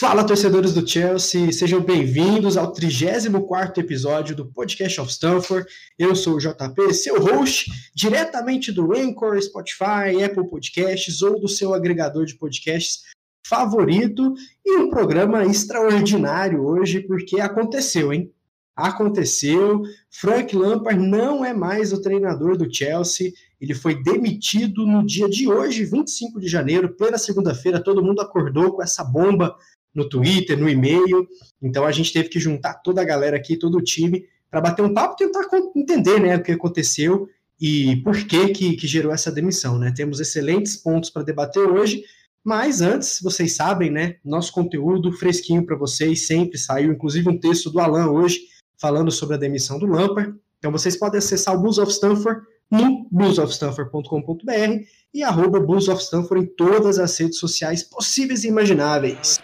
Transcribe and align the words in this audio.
Fala, 0.00 0.24
torcedores 0.24 0.72
do 0.72 0.88
Chelsea, 0.88 1.52
sejam 1.52 1.78
bem-vindos 1.82 2.56
ao 2.56 2.72
34º 2.72 3.76
episódio 3.76 4.34
do 4.34 4.46
Podcast 4.46 4.98
of 4.98 5.10
Stanford. 5.10 5.68
Eu 5.98 6.16
sou 6.16 6.36
o 6.36 6.38
JP, 6.38 6.94
seu 6.94 7.20
host, 7.20 7.70
diretamente 7.94 8.72
do 8.72 8.96
Anchor, 8.96 9.38
Spotify, 9.42 10.24
Apple 10.24 10.48
Podcasts 10.48 11.20
ou 11.20 11.38
do 11.38 11.46
seu 11.46 11.74
agregador 11.74 12.24
de 12.24 12.34
podcasts 12.36 13.02
favorito. 13.46 14.32
E 14.64 14.78
um 14.78 14.88
programa 14.88 15.44
extraordinário 15.44 16.64
hoje, 16.64 17.00
porque 17.00 17.38
aconteceu, 17.38 18.10
hein? 18.10 18.32
Aconteceu. 18.74 19.82
Frank 20.10 20.56
Lampard 20.56 20.98
não 20.98 21.44
é 21.44 21.52
mais 21.52 21.92
o 21.92 22.00
treinador 22.00 22.56
do 22.56 22.74
Chelsea. 22.74 23.34
Ele 23.60 23.74
foi 23.74 24.02
demitido 24.02 24.86
no 24.86 25.04
dia 25.04 25.28
de 25.28 25.46
hoje, 25.46 25.84
25 25.84 26.40
de 26.40 26.48
janeiro, 26.48 26.96
plena 26.96 27.18
segunda-feira. 27.18 27.84
Todo 27.84 28.02
mundo 28.02 28.22
acordou 28.22 28.72
com 28.72 28.82
essa 28.82 29.04
bomba 29.04 29.54
no 29.94 30.08
Twitter, 30.08 30.58
no 30.58 30.68
e-mail. 30.68 31.26
Então 31.62 31.84
a 31.84 31.92
gente 31.92 32.12
teve 32.12 32.28
que 32.28 32.40
juntar 32.40 32.74
toda 32.74 33.00
a 33.00 33.04
galera 33.04 33.36
aqui, 33.36 33.56
todo 33.56 33.78
o 33.78 33.82
time, 33.82 34.24
para 34.50 34.60
bater 34.60 34.82
um 34.82 34.94
papo 34.94 35.16
tentar 35.16 35.42
entender 35.76 36.20
né, 36.20 36.36
o 36.36 36.42
que 36.42 36.52
aconteceu 36.52 37.28
e 37.60 37.96
por 38.02 38.16
que, 38.24 38.48
que, 38.48 38.76
que 38.76 38.86
gerou 38.86 39.12
essa 39.12 39.30
demissão. 39.30 39.78
Né? 39.78 39.92
Temos 39.94 40.20
excelentes 40.20 40.76
pontos 40.76 41.10
para 41.10 41.22
debater 41.22 41.62
hoje, 41.62 42.02
mas 42.42 42.80
antes, 42.80 43.20
vocês 43.22 43.52
sabem, 43.52 43.90
né? 43.90 44.16
Nosso 44.24 44.50
conteúdo 44.52 45.12
fresquinho 45.12 45.64
para 45.64 45.76
vocês 45.76 46.26
sempre 46.26 46.56
saiu, 46.56 46.90
inclusive 46.90 47.28
um 47.28 47.38
texto 47.38 47.70
do 47.70 47.78
Alan 47.78 48.10
hoje 48.10 48.40
falando 48.78 49.10
sobre 49.10 49.36
a 49.36 49.38
demissão 49.38 49.78
do 49.78 49.86
Lampard. 49.86 50.34
Então 50.58 50.72
vocês 50.72 50.96
podem 50.96 51.18
acessar 51.18 51.54
o 51.54 51.60
Blues 51.60 51.76
of 51.76 51.92
Stanford 51.92 52.40
no 52.70 53.06
bluesofstanford.com.br 53.10 54.84
e 55.12 55.22
arroba 55.22 55.58
Blues 55.60 55.88
of 55.88 56.02
Stanford 56.02 56.44
em 56.44 56.46
todas 56.46 56.98
as 56.98 57.18
redes 57.18 57.38
sociais 57.38 57.82
possíveis 57.82 58.44
e 58.44 58.48
imagináveis. 58.48 59.38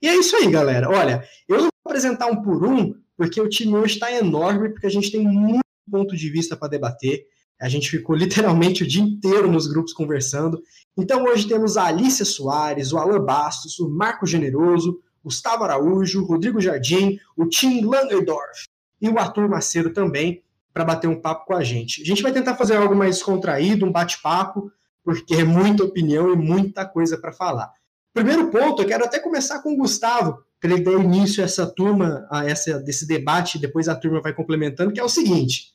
E 0.00 0.08
é 0.08 0.14
isso 0.14 0.36
aí, 0.36 0.50
galera. 0.50 0.88
Olha, 0.88 1.24
eu 1.48 1.56
não 1.56 1.64
vou 1.64 1.72
apresentar 1.86 2.26
um 2.26 2.40
por 2.40 2.64
um, 2.64 2.94
porque 3.16 3.40
o 3.40 3.48
time 3.48 3.74
hoje 3.74 3.94
está 3.94 4.12
enorme, 4.12 4.70
porque 4.70 4.86
a 4.86 4.90
gente 4.90 5.10
tem 5.10 5.22
muito 5.22 5.68
ponto 5.90 6.16
de 6.16 6.30
vista 6.30 6.56
para 6.56 6.68
debater. 6.68 7.26
A 7.60 7.68
gente 7.68 7.90
ficou 7.90 8.14
literalmente 8.14 8.82
o 8.82 8.86
dia 8.86 9.02
inteiro 9.02 9.50
nos 9.50 9.66
grupos 9.66 9.92
conversando. 9.92 10.60
Então 10.96 11.24
hoje 11.24 11.48
temos 11.48 11.76
a 11.76 11.84
Alicia 11.84 12.24
Soares, 12.24 12.92
o 12.92 12.98
Alan 12.98 13.24
Bastos, 13.24 13.78
o 13.78 13.88
Marco 13.88 14.26
Generoso, 14.26 15.00
Gustavo 15.24 15.64
Araújo, 15.64 16.24
Rodrigo 16.24 16.60
Jardim, 16.60 17.18
o 17.36 17.46
Tim 17.46 17.84
Langerdorf 17.84 18.66
e 19.00 19.08
o 19.08 19.18
Arthur 19.18 19.48
Macedo 19.48 19.92
também 19.92 20.42
para 20.72 20.84
bater 20.84 21.08
um 21.08 21.20
papo 21.20 21.46
com 21.46 21.54
a 21.54 21.64
gente. 21.64 22.02
A 22.02 22.04
gente 22.04 22.22
vai 22.22 22.32
tentar 22.32 22.54
fazer 22.54 22.76
algo 22.76 22.94
mais 22.94 23.22
contraído, 23.22 23.84
um 23.84 23.92
bate-papo, 23.92 24.70
porque 25.02 25.34
é 25.34 25.44
muita 25.44 25.84
opinião 25.84 26.32
e 26.32 26.36
muita 26.36 26.86
coisa 26.86 27.18
para 27.18 27.32
falar. 27.32 27.72
Primeiro 28.14 28.48
ponto, 28.50 28.82
eu 28.82 28.86
quero 28.86 29.04
até 29.04 29.18
começar 29.18 29.60
com 29.60 29.72
o 29.72 29.76
Gustavo, 29.76 30.42
para 30.60 30.72
ele 30.72 30.82
dar 30.82 30.92
início 30.92 31.42
a 31.42 31.46
essa 31.46 31.66
turma, 31.66 32.26
a 32.30 32.44
essa 32.48 32.78
desse 32.78 33.06
debate, 33.06 33.58
depois 33.58 33.88
a 33.88 33.94
turma 33.94 34.20
vai 34.20 34.32
complementando, 34.32 34.92
que 34.92 35.00
é 35.00 35.04
o 35.04 35.08
seguinte: 35.08 35.72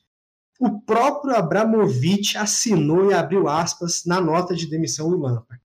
o 0.66 0.80
próprio 0.80 1.34
Abramovich 1.34 2.38
assinou 2.38 3.10
e 3.10 3.14
abriu 3.14 3.48
aspas 3.48 4.04
na 4.04 4.20
nota 4.20 4.54
de 4.54 4.68
demissão 4.68 5.10
do 5.10 5.18
Lampard. 5.18 5.62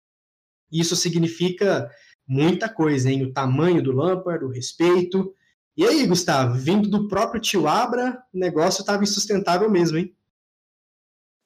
Isso 0.71 0.95
significa 0.95 1.89
muita 2.27 2.69
coisa, 2.69 3.09
hein? 3.09 3.23
O 3.23 3.33
tamanho 3.33 3.81
do 3.81 3.91
Lampard, 3.91 4.43
o 4.45 4.49
respeito. 4.49 5.33
E 5.75 5.85
aí, 5.85 6.05
Gustavo, 6.05 6.55
vindo 6.55 6.89
do 6.89 7.07
próprio 7.07 7.41
tio 7.41 7.67
Abra, 7.67 8.21
o 8.33 8.37
negócio 8.37 8.81
estava 8.81 9.03
insustentável 9.03 9.69
mesmo, 9.69 9.97
hein? 9.97 10.13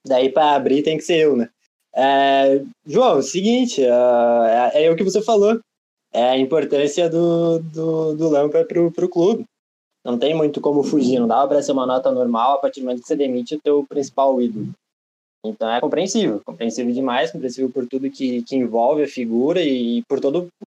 Daí 0.06 0.29
para 0.29 0.56
abrir 0.56 0.83
tem 0.83 0.97
que 0.97 1.03
ser 1.03 1.19
eu, 1.19 1.38
né? 1.38 1.50
É, 1.95 2.63
João, 2.85 3.19
o 3.19 3.23
seguinte, 3.23 3.81
uh, 3.81 4.44
é, 4.73 4.85
é, 4.85 4.91
o 4.91 4.95
que 4.95 5.03
você 5.03 5.22
falou. 5.22 5.59
É 6.11 6.29
a 6.29 6.38
importância 6.38 7.09
do, 7.09 7.59
do, 7.59 8.16
do 8.16 8.29
Lampard 8.29 8.67
pro, 8.67 8.91
pro 8.91 9.09
clube. 9.09 9.45
Não 10.05 10.17
tem 10.17 10.33
muito 10.33 10.59
como 10.59 10.83
fugir, 10.83 11.19
não 11.19 11.27
dá 11.27 11.47
para 11.47 11.61
ser 11.61 11.71
uma 11.71 11.85
nota 11.85 12.11
normal 12.11 12.53
a 12.53 12.57
partir 12.57 12.81
do 12.81 12.85
momento 12.85 13.01
que 13.01 13.07
você 13.07 13.15
demite 13.15 13.55
o 13.55 13.61
teu 13.61 13.85
principal 13.85 14.41
ídolo. 14.41 14.73
Então 15.45 15.69
é 15.69 15.79
compreensível, 15.79 16.41
compreensível 16.43 16.93
demais, 16.93 17.31
compreensível 17.31 17.69
por 17.69 17.87
tudo 17.87 18.09
que, 18.09 18.43
que 18.43 18.55
envolve 18.55 19.03
a 19.03 19.07
figura 19.07 19.61
e 19.61 20.01
por 20.03 20.19
todo 20.19 20.49
o 20.61 20.67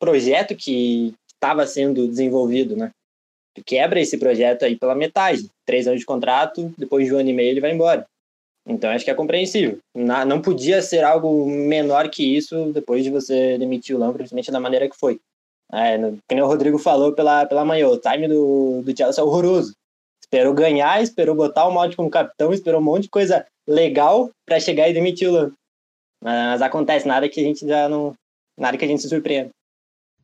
projeto 0.00 0.56
que 0.56 1.14
estava 1.32 1.66
sendo 1.66 2.06
desenvolvido, 2.06 2.76
né? 2.76 2.90
Tu 3.54 3.62
quebra 3.64 4.00
esse 4.00 4.16
projeto 4.16 4.64
aí 4.64 4.76
pela 4.76 4.94
metade, 4.94 5.48
três 5.66 5.86
anos 5.86 6.00
de 6.00 6.06
contrato, 6.06 6.72
depois 6.78 7.06
de 7.06 7.14
um 7.14 7.18
ano 7.18 7.28
e 7.28 7.32
meio 7.32 7.50
ele 7.50 7.60
vai 7.60 7.72
embora. 7.72 8.06
Então 8.66 8.90
acho 8.90 9.04
que 9.04 9.10
é 9.10 9.14
compreensível. 9.14 9.78
Não 9.94 10.40
podia 10.40 10.80
ser 10.80 11.04
algo 11.04 11.48
menor 11.48 12.08
que 12.08 12.36
isso 12.36 12.72
depois 12.72 13.02
de 13.02 13.10
você 13.10 13.58
demitir 13.58 13.94
o 13.94 13.98
Lampard, 13.98 14.18
principalmente 14.18 14.50
da 14.52 14.60
maneira 14.60 14.88
que 14.88 14.96
foi. 14.96 15.20
É, 15.74 15.96
como 16.28 16.42
o 16.42 16.46
Rodrigo 16.46 16.78
falou 16.78 17.12
pela, 17.12 17.46
pela 17.46 17.64
manhã, 17.64 17.88
o 17.88 17.98
time 17.98 18.28
do, 18.28 18.82
do 18.82 18.96
Chelsea 18.96 19.22
é 19.22 19.26
horroroso. 19.26 19.74
Esperou 20.22 20.54
ganhar, 20.54 21.02
esperou 21.02 21.34
botar 21.34 21.66
o 21.66 21.72
Maldi 21.72 21.96
como 21.96 22.10
capitão, 22.10 22.52
esperou 22.52 22.80
um 22.80 22.84
monte 22.84 23.04
de 23.04 23.10
coisa 23.10 23.46
legal 23.66 24.30
para 24.46 24.60
chegar 24.60 24.88
e 24.88 24.94
demitir 24.94 25.28
o 25.28 25.32
Lampard. 25.32 25.56
Mas 26.22 26.62
acontece, 26.62 27.08
nada 27.08 27.28
que 27.28 27.40
a 27.40 27.42
gente 27.42 27.66
já 27.66 27.88
não. 27.88 28.14
Nada 28.56 28.76
que 28.76 28.84
a 28.84 28.88
gente 28.88 29.02
se 29.02 29.08
surpreenda. 29.08 29.50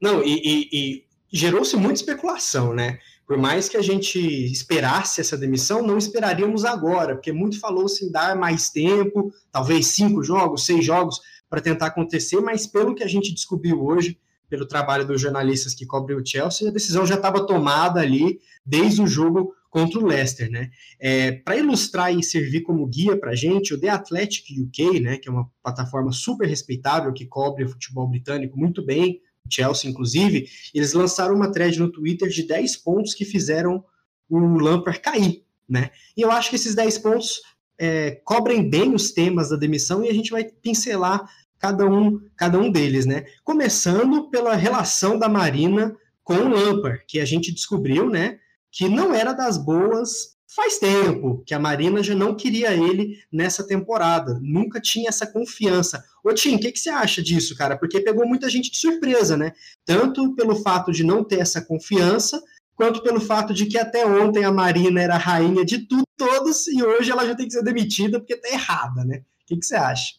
Não, 0.00 0.22
e, 0.22 0.40
e, 0.44 0.68
e 0.72 1.04
gerou-se 1.32 1.76
muita 1.76 1.94
especulação, 1.94 2.72
né? 2.72 2.98
Por 3.26 3.36
mais 3.36 3.68
que 3.68 3.76
a 3.76 3.82
gente 3.82 4.18
esperasse 4.18 5.20
essa 5.20 5.36
demissão, 5.36 5.82
não 5.82 5.98
esperaríamos 5.98 6.64
agora, 6.64 7.14
porque 7.14 7.32
muito 7.32 7.58
falou-se 7.58 8.04
em 8.04 8.10
dar 8.10 8.36
mais 8.36 8.70
tempo, 8.70 9.32
talvez 9.50 9.88
cinco 9.88 10.22
jogos, 10.22 10.64
seis 10.64 10.84
jogos, 10.84 11.20
para 11.50 11.60
tentar 11.60 11.86
acontecer, 11.86 12.40
mas 12.40 12.66
pelo 12.66 12.94
que 12.94 13.02
a 13.02 13.08
gente 13.08 13.34
descobriu 13.34 13.84
hoje, 13.84 14.18
pelo 14.48 14.66
trabalho 14.66 15.06
dos 15.06 15.20
jornalistas 15.20 15.74
que 15.74 15.86
cobrem 15.86 16.16
o 16.16 16.24
Chelsea, 16.24 16.68
a 16.68 16.72
decisão 16.72 17.06
já 17.06 17.16
estava 17.16 17.46
tomada 17.46 18.00
ali 18.00 18.40
desde 18.64 19.02
o 19.02 19.06
jogo 19.06 19.54
contra 19.70 19.98
o 19.98 20.06
Leicester, 20.06 20.50
né? 20.50 20.70
É, 20.98 21.32
para 21.32 21.56
ilustrar 21.56 22.14
e 22.14 22.22
servir 22.22 22.62
como 22.62 22.86
guia 22.86 23.18
para 23.18 23.32
a 23.32 23.34
gente, 23.34 23.74
o 23.74 23.80
The 23.80 23.90
Athletic 23.90 24.58
UK, 24.58 25.00
né, 25.00 25.18
que 25.18 25.28
é 25.28 25.32
uma 25.32 25.50
plataforma 25.62 26.10
super 26.10 26.48
respeitável 26.48 27.12
que 27.12 27.26
cobre 27.26 27.64
o 27.64 27.68
futebol 27.68 28.08
britânico 28.08 28.58
muito 28.58 28.82
bem, 28.82 29.20
Chelsea, 29.50 29.90
inclusive, 29.90 30.46
eles 30.74 30.92
lançaram 30.92 31.34
uma 31.34 31.50
thread 31.50 31.78
no 31.78 31.90
Twitter 31.90 32.28
de 32.28 32.46
10 32.46 32.76
pontos 32.78 33.14
que 33.14 33.24
fizeram 33.24 33.84
o 34.28 34.38
Lampard 34.38 35.00
cair, 35.00 35.42
né? 35.68 35.90
E 36.16 36.20
eu 36.20 36.30
acho 36.30 36.50
que 36.50 36.56
esses 36.56 36.74
10 36.74 36.98
pontos 36.98 37.40
é, 37.78 38.20
cobrem 38.24 38.68
bem 38.68 38.94
os 38.94 39.12
temas 39.12 39.48
da 39.48 39.56
demissão 39.56 40.04
e 40.04 40.08
a 40.08 40.12
gente 40.12 40.30
vai 40.30 40.44
pincelar 40.44 41.26
cada 41.58 41.86
um, 41.86 42.20
cada 42.36 42.58
um 42.58 42.70
deles, 42.70 43.06
né? 43.06 43.24
Começando 43.44 44.30
pela 44.30 44.54
relação 44.54 45.18
da 45.18 45.28
Marina 45.28 45.96
com 46.22 46.34
o 46.34 46.48
Lampard, 46.48 47.02
que 47.06 47.20
a 47.20 47.24
gente 47.24 47.52
descobriu, 47.52 48.10
né, 48.10 48.38
que 48.70 48.86
não 48.86 49.14
era 49.14 49.32
das 49.32 49.56
boas 49.56 50.36
faz 50.54 50.78
tempo 50.78 51.42
que 51.46 51.54
a 51.54 51.58
Marina 51.58 52.02
já 52.02 52.14
não 52.14 52.34
queria 52.34 52.72
ele 52.72 53.18
nessa 53.30 53.66
temporada, 53.66 54.38
nunca 54.42 54.80
tinha 54.80 55.08
essa 55.08 55.26
confiança. 55.26 56.02
Ô 56.24 56.32
Tim, 56.32 56.56
o 56.56 56.60
que, 56.60 56.72
que 56.72 56.78
você 56.78 56.90
acha 56.90 57.22
disso, 57.22 57.56
cara? 57.56 57.78
Porque 57.78 58.00
pegou 58.00 58.26
muita 58.26 58.48
gente 58.48 58.70
de 58.70 58.76
surpresa, 58.78 59.36
né? 59.36 59.52
Tanto 59.84 60.34
pelo 60.34 60.56
fato 60.56 60.90
de 60.90 61.04
não 61.04 61.22
ter 61.22 61.40
essa 61.40 61.60
confiança, 61.60 62.42
quanto 62.74 63.02
pelo 63.02 63.20
fato 63.20 63.52
de 63.52 63.66
que 63.66 63.78
até 63.78 64.06
ontem 64.06 64.44
a 64.44 64.52
Marina 64.52 65.00
era 65.00 65.14
a 65.14 65.18
rainha 65.18 65.64
de 65.64 65.86
tudo, 65.86 66.04
todos, 66.16 66.66
e 66.66 66.82
hoje 66.82 67.10
ela 67.10 67.26
já 67.26 67.34
tem 67.34 67.46
que 67.46 67.52
ser 67.52 67.62
demitida 67.62 68.18
porque 68.18 68.36
tá 68.36 68.48
errada, 68.48 69.04
né? 69.04 69.18
O 69.18 69.46
que, 69.46 69.56
que 69.56 69.66
você 69.66 69.76
acha? 69.76 70.14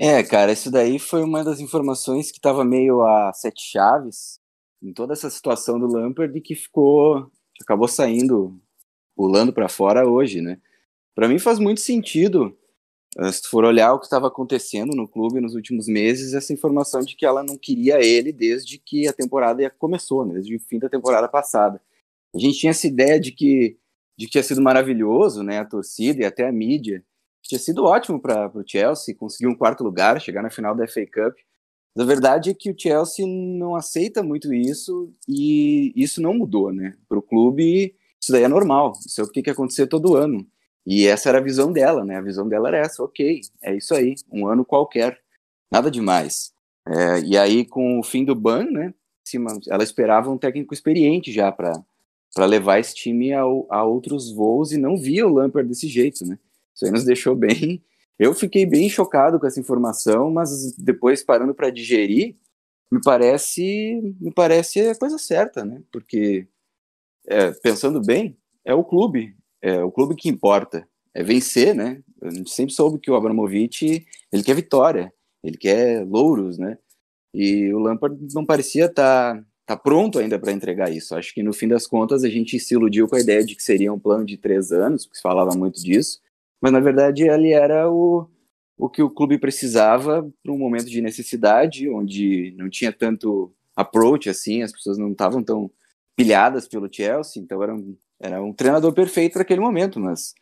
É, 0.00 0.22
cara, 0.22 0.52
isso 0.52 0.70
daí 0.70 0.96
foi 0.98 1.24
uma 1.24 1.42
das 1.42 1.58
informações 1.58 2.30
que 2.30 2.38
estava 2.38 2.64
meio 2.64 3.02
a 3.02 3.32
sete 3.32 3.60
chaves 3.62 4.38
em 4.80 4.92
toda 4.92 5.12
essa 5.12 5.28
situação 5.28 5.76
do 5.78 5.88
Lampard 5.88 6.38
e 6.38 6.40
que 6.40 6.54
ficou, 6.54 7.28
acabou 7.60 7.88
saindo 7.88 8.60
pulando 9.16 9.52
para 9.52 9.68
fora 9.68 10.08
hoje, 10.08 10.40
né? 10.40 10.60
Para 11.16 11.28
mim 11.28 11.40
faz 11.40 11.58
muito 11.58 11.80
sentido, 11.80 12.56
eh, 13.18 13.32
se 13.32 13.42
tu 13.42 13.50
for 13.50 13.64
olhar 13.64 13.92
o 13.92 13.98
que 13.98 14.06
estava 14.06 14.28
acontecendo 14.28 14.94
no 14.94 15.08
clube 15.08 15.40
nos 15.40 15.54
últimos 15.56 15.88
meses, 15.88 16.34
essa 16.34 16.52
informação 16.52 17.00
de 17.00 17.16
que 17.16 17.26
ela 17.26 17.42
não 17.42 17.58
queria 17.58 18.00
ele 18.00 18.32
desde 18.32 18.78
que 18.78 19.08
a 19.08 19.12
temporada 19.12 19.68
começou, 19.78 20.24
né? 20.24 20.34
desde 20.34 20.56
o 20.56 20.60
fim 20.60 20.78
da 20.78 20.88
temporada 20.88 21.28
passada. 21.28 21.80
A 22.34 22.38
gente 22.38 22.58
tinha 22.58 22.70
essa 22.70 22.86
ideia 22.86 23.20
de 23.20 23.32
que, 23.32 23.78
de 24.16 24.26
que 24.26 24.32
tinha 24.32 24.44
sido 24.44 24.62
maravilhoso, 24.62 25.42
né? 25.42 25.58
A 25.60 25.64
torcida 25.64 26.22
e 26.22 26.24
até 26.24 26.46
a 26.46 26.52
mídia. 26.52 27.04
Tinha 27.48 27.58
sido 27.58 27.84
ótimo 27.84 28.20
para 28.20 28.50
o 28.54 28.62
Chelsea 28.64 29.14
conseguir 29.16 29.48
um 29.48 29.56
quarto 29.56 29.82
lugar, 29.82 30.20
chegar 30.20 30.42
na 30.42 30.50
final 30.50 30.76
da 30.76 30.86
FA 30.86 31.04
Cup. 31.06 31.36
Mas 31.96 32.04
a 32.04 32.06
verdade 32.06 32.50
é 32.50 32.54
que 32.54 32.70
o 32.70 32.76
Chelsea 32.78 33.26
não 33.26 33.74
aceita 33.74 34.22
muito 34.22 34.54
isso 34.54 35.12
e 35.26 35.92
isso 35.96 36.22
não 36.22 36.34
mudou, 36.34 36.72
né? 36.72 36.94
Para 37.08 37.18
o 37.18 37.22
clube 37.22 37.96
isso 38.20 38.32
daí 38.32 38.42
é 38.42 38.48
normal, 38.48 38.92
isso 39.06 39.20
é 39.20 39.24
o 39.24 39.26
que 39.26 39.34
tem 39.34 39.42
que 39.42 39.50
acontecer 39.50 39.86
todo 39.86 40.16
ano. 40.16 40.46
E 40.84 41.06
essa 41.06 41.28
era 41.28 41.38
a 41.38 41.42
visão 41.42 41.72
dela, 41.72 42.04
né? 42.04 42.16
A 42.16 42.22
visão 42.22 42.48
dela 42.48 42.68
era 42.68 42.78
essa, 42.78 43.02
ok, 43.02 43.40
é 43.62 43.76
isso 43.76 43.94
aí, 43.94 44.14
um 44.32 44.46
ano 44.46 44.64
qualquer, 44.64 45.18
nada 45.70 45.90
demais. 45.90 46.52
É, 46.86 47.20
e 47.20 47.36
aí, 47.36 47.64
com 47.64 48.00
o 48.00 48.02
fim 48.02 48.24
do 48.24 48.34
ban, 48.34 48.64
né? 48.64 48.94
ela 49.68 49.82
esperava 49.82 50.30
um 50.30 50.38
técnico 50.38 50.72
experiente 50.72 51.30
já 51.30 51.52
para 51.52 51.84
levar 52.46 52.78
esse 52.78 52.94
time 52.94 53.34
a, 53.34 53.42
a, 53.42 53.84
outros 53.84 54.32
voos 54.32 54.72
e 54.72 54.78
não 54.78 54.96
via 54.96 55.26
o 55.26 55.32
Lampard 55.32 55.68
desse 55.68 55.86
jeito, 55.86 56.26
né? 56.26 56.38
Isso 56.78 56.86
aí 56.86 56.92
nos 56.92 57.04
deixou 57.04 57.34
bem. 57.34 57.82
Eu 58.16 58.32
fiquei 58.32 58.64
bem 58.64 58.88
chocado 58.88 59.40
com 59.40 59.46
essa 59.48 59.58
informação, 59.58 60.30
mas 60.30 60.72
depois 60.76 61.24
parando 61.24 61.52
para 61.52 61.70
digerir, 61.70 62.36
me 62.90 63.00
parece 63.02 64.14
me 64.20 64.32
parece 64.32 64.80
a 64.88 64.94
coisa 64.94 65.18
certa, 65.18 65.64
né? 65.64 65.82
Porque 65.90 66.46
é, 67.26 67.50
pensando 67.50 68.00
bem, 68.00 68.38
é 68.64 68.72
o 68.72 68.84
clube, 68.84 69.36
é 69.60 69.82
o 69.82 69.90
clube 69.90 70.14
que 70.14 70.28
importa, 70.28 70.88
é 71.12 71.22
vencer, 71.24 71.74
né? 71.74 72.00
Gente 72.22 72.50
sempre 72.50 72.72
soube 72.72 73.00
que 73.00 73.10
o 73.10 73.16
Abramovich 73.16 74.06
ele 74.32 74.42
quer 74.44 74.54
vitória, 74.54 75.12
ele 75.42 75.56
quer 75.56 76.06
louros, 76.06 76.58
né? 76.58 76.78
E 77.34 77.72
o 77.74 77.80
Lampard 77.80 78.16
não 78.32 78.46
parecia 78.46 78.84
estar 78.86 79.34
tá, 79.34 79.44
tá 79.66 79.76
pronto 79.76 80.20
ainda 80.20 80.38
para 80.38 80.52
entregar 80.52 80.92
isso. 80.92 81.14
Acho 81.16 81.34
que 81.34 81.42
no 81.42 81.52
fim 81.52 81.66
das 81.66 81.88
contas 81.88 82.22
a 82.22 82.28
gente 82.28 82.58
se 82.60 82.74
iludiu 82.74 83.08
com 83.08 83.16
a 83.16 83.20
ideia 83.20 83.44
de 83.44 83.56
que 83.56 83.62
seria 83.64 83.92
um 83.92 83.98
plano 83.98 84.24
de 84.24 84.36
três 84.36 84.70
anos, 84.70 85.04
porque 85.04 85.16
se 85.16 85.22
falava 85.22 85.56
muito 85.56 85.82
disso, 85.82 86.20
mas 86.60 86.72
na 86.72 86.80
verdade 86.80 87.28
ele 87.28 87.52
era 87.52 87.90
o, 87.90 88.28
o 88.76 88.88
que 88.88 89.02
o 89.02 89.10
clube 89.10 89.38
precisava 89.38 90.28
para 90.42 90.52
um 90.52 90.58
momento 90.58 90.86
de 90.86 91.00
necessidade, 91.00 91.88
onde 91.88 92.54
não 92.56 92.68
tinha 92.68 92.92
tanto 92.92 93.52
approach 93.74 94.28
assim, 94.28 94.62
as 94.62 94.72
pessoas 94.72 94.98
não 94.98 95.12
estavam 95.12 95.42
tão 95.42 95.70
pilhadas 96.16 96.66
pelo 96.66 96.92
Chelsea, 96.92 97.40
então 97.40 97.62
era 97.62 97.74
um, 97.74 97.96
era 98.18 98.42
um 98.42 98.52
treinador 98.52 98.92
perfeito 98.92 99.34
para 99.34 99.42
aquele 99.42 99.60
momento, 99.60 100.00
mas 100.00 100.34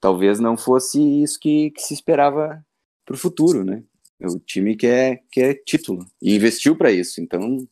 talvez 0.00 0.38
não 0.38 0.56
fosse 0.56 1.00
isso 1.22 1.38
que, 1.40 1.70
que 1.72 1.82
se 1.82 1.94
esperava 1.94 2.64
para 3.04 3.14
o 3.14 3.18
futuro, 3.18 3.64
né? 3.64 3.82
O 4.20 4.38
time 4.38 4.76
quer, 4.76 5.22
quer 5.30 5.54
título 5.64 6.06
e 6.22 6.34
investiu 6.34 6.76
para 6.76 6.90
isso. 6.90 7.20
Então, 7.20 7.66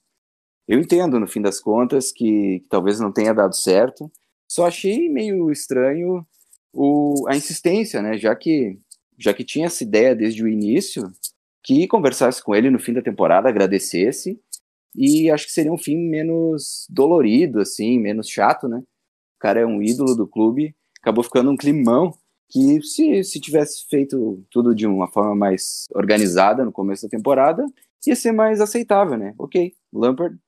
eu 0.68 0.78
entendo, 0.78 1.18
no 1.18 1.26
fim 1.26 1.40
das 1.40 1.60
contas, 1.60 2.12
que, 2.12 2.60
que, 2.60 2.68
talvez 2.68 3.00
não 3.00 3.12
tenha 3.12 3.32
dado 3.32 3.54
certo. 3.54 4.10
Só 4.48 4.66
achei 4.66 5.08
meio 5.08 5.50
estranho 5.50 6.26
o, 6.74 7.26
a 7.28 7.36
insistência, 7.36 8.02
né? 8.02 8.18
Já 8.18 8.34
que, 8.34 8.78
já 9.18 9.32
que 9.32 9.44
tinha 9.44 9.66
essa 9.66 9.82
ideia 9.82 10.14
desde 10.14 10.42
o 10.42 10.48
início, 10.48 11.10
que 11.62 11.86
conversasse 11.88 12.42
com 12.42 12.54
ele 12.54 12.70
no 12.70 12.78
fim 12.78 12.92
da 12.92 13.02
temporada, 13.02 13.48
agradecesse. 13.48 14.38
E 14.94 15.30
acho 15.30 15.46
que 15.46 15.52
seria 15.52 15.72
um 15.72 15.78
fim 15.78 15.96
menos 15.96 16.86
dolorido, 16.90 17.60
assim, 17.60 17.98
menos 17.98 18.28
chato, 18.28 18.68
né? 18.68 18.78
O 18.78 19.38
cara 19.40 19.60
é 19.60 19.66
um 19.66 19.82
ídolo 19.82 20.14
do 20.14 20.26
clube, 20.26 20.74
acabou 21.00 21.24
ficando 21.24 21.50
um 21.50 21.56
climão 21.56 22.12
que 22.48 22.80
se, 22.82 23.24
se 23.24 23.40
tivesse 23.40 23.86
feito 23.88 24.44
tudo 24.50 24.74
de 24.74 24.86
uma 24.86 25.08
forma 25.08 25.34
mais 25.34 25.86
organizada 25.94 26.64
no 26.64 26.70
começo 26.70 27.02
da 27.04 27.08
temporada, 27.08 27.66
ia 28.06 28.14
ser 28.14 28.32
mais 28.32 28.60
aceitável, 28.60 29.16
né? 29.18 29.34
Ok, 29.38 29.72
Lampard, 29.92 30.38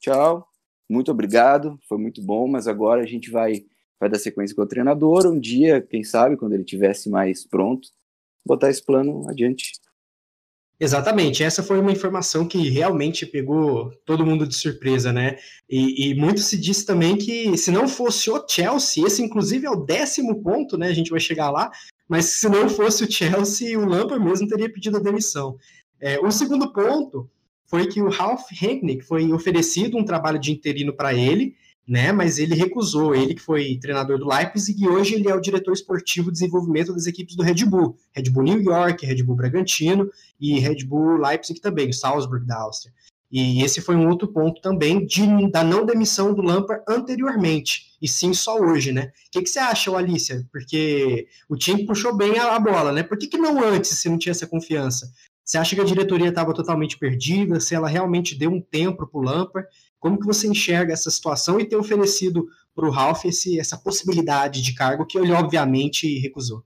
tchau, 0.00 0.48
muito 0.88 1.10
obrigado, 1.10 1.78
foi 1.88 1.98
muito 1.98 2.22
bom, 2.22 2.48
mas 2.48 2.66
agora 2.66 3.02
a 3.02 3.06
gente 3.06 3.30
vai, 3.30 3.64
vai 4.02 4.10
dar 4.10 4.18
sequência 4.18 4.56
com 4.56 4.62
o 4.62 4.66
treinador, 4.66 5.28
um 5.28 5.38
dia, 5.38 5.80
quem 5.80 6.02
sabe, 6.02 6.36
quando 6.36 6.54
ele 6.54 6.64
tivesse 6.64 7.08
mais 7.08 7.46
pronto, 7.46 7.88
botar 8.44 8.68
esse 8.68 8.84
plano 8.84 9.28
adiante. 9.30 9.74
Exatamente, 10.80 11.44
essa 11.44 11.62
foi 11.62 11.78
uma 11.78 11.92
informação 11.92 12.48
que 12.48 12.68
realmente 12.68 13.24
pegou 13.24 13.92
todo 14.04 14.26
mundo 14.26 14.44
de 14.44 14.56
surpresa, 14.56 15.12
né? 15.12 15.36
E, 15.70 16.10
e, 16.10 16.14
muito 16.16 16.40
se 16.40 16.58
disse 16.58 16.84
também 16.84 17.16
que 17.16 17.56
se 17.56 17.70
não 17.70 17.86
fosse 17.86 18.28
o 18.28 18.44
Chelsea, 18.44 19.06
esse 19.06 19.22
inclusive 19.22 19.66
é 19.66 19.70
o 19.70 19.84
décimo 19.84 20.42
ponto, 20.42 20.76
né? 20.76 20.88
A 20.88 20.92
gente 20.92 21.12
vai 21.12 21.20
chegar 21.20 21.52
lá, 21.52 21.70
mas 22.08 22.24
se 22.40 22.48
não 22.48 22.68
fosse 22.68 23.04
o 23.04 23.10
Chelsea, 23.10 23.78
o 23.78 23.84
Lampard 23.84 24.24
mesmo 24.24 24.48
teria 24.48 24.68
pedido 24.68 24.96
a 24.96 25.00
demissão. 25.00 25.56
É, 26.00 26.18
o 26.18 26.32
segundo 26.32 26.72
ponto 26.72 27.30
foi 27.66 27.86
que 27.86 28.02
o 28.02 28.10
Ralph 28.10 28.50
Rangnick 28.60 29.04
foi 29.04 29.30
oferecido 29.32 29.96
um 29.96 30.04
trabalho 30.04 30.40
de 30.40 30.50
interino 30.50 30.92
para 30.92 31.14
ele, 31.14 31.54
né? 31.86 32.12
Mas 32.12 32.38
ele 32.38 32.54
recusou, 32.54 33.14
ele 33.14 33.34
que 33.34 33.40
foi 33.40 33.78
treinador 33.80 34.18
do 34.18 34.28
Leipzig 34.28 34.82
e 34.82 34.88
hoje 34.88 35.14
ele 35.14 35.28
é 35.28 35.34
o 35.34 35.40
diretor 35.40 35.72
esportivo 35.72 36.28
de 36.28 36.34
desenvolvimento 36.34 36.92
das 36.92 37.06
equipes 37.06 37.36
do 37.36 37.42
Red 37.42 37.64
Bull, 37.64 37.96
Red 38.12 38.30
Bull 38.30 38.44
New 38.44 38.62
York, 38.62 39.04
Red 39.04 39.22
Bull 39.22 39.36
Bragantino 39.36 40.08
e 40.40 40.58
Red 40.58 40.84
Bull 40.84 41.18
Leipzig 41.18 41.60
também, 41.60 41.92
Salzburg 41.92 42.46
da 42.46 42.60
Áustria. 42.60 42.92
E 43.32 43.64
esse 43.64 43.80
foi 43.80 43.96
um 43.96 44.08
outro 44.10 44.28
ponto 44.28 44.60
também 44.60 45.06
de, 45.06 45.50
da 45.50 45.64
não 45.64 45.86
demissão 45.86 46.34
do 46.34 46.42
Lampard 46.42 46.84
anteriormente, 46.86 47.96
e 48.00 48.06
sim 48.06 48.34
só 48.34 48.58
hoje, 48.58 48.92
né? 48.92 49.04
O 49.06 49.30
que, 49.30 49.42
que 49.42 49.48
você 49.48 49.58
acha, 49.58 49.90
Alicia? 49.96 50.46
Porque 50.52 51.26
o 51.48 51.56
time 51.56 51.86
puxou 51.86 52.14
bem 52.14 52.38
a, 52.38 52.54
a 52.54 52.60
bola, 52.60 52.92
né? 52.92 53.02
Por 53.02 53.16
que, 53.16 53.26
que 53.26 53.38
não 53.38 53.64
antes, 53.64 53.98
se 53.98 54.08
não 54.10 54.18
tinha 54.18 54.32
essa 54.32 54.46
confiança? 54.46 55.10
Você 55.42 55.56
acha 55.56 55.74
que 55.74 55.80
a 55.80 55.84
diretoria 55.84 56.28
estava 56.28 56.52
totalmente 56.52 56.98
perdida? 56.98 57.58
Se 57.58 57.74
ela 57.74 57.88
realmente 57.88 58.38
deu 58.38 58.50
um 58.50 58.60
tempo 58.60 59.06
para 59.06 59.18
o 59.18 59.24
Lampard? 59.24 59.66
Como 60.02 60.18
que 60.18 60.26
você 60.26 60.48
enxerga 60.48 60.92
essa 60.92 61.08
situação 61.08 61.60
e 61.60 61.64
ter 61.64 61.76
oferecido 61.76 62.48
para 62.74 62.88
o 62.88 62.90
Ralph 62.90 63.24
esse, 63.24 63.60
essa 63.60 63.78
possibilidade 63.78 64.60
de 64.60 64.74
cargo 64.74 65.06
que 65.06 65.16
ele 65.16 65.30
obviamente 65.32 66.18
recusou? 66.18 66.64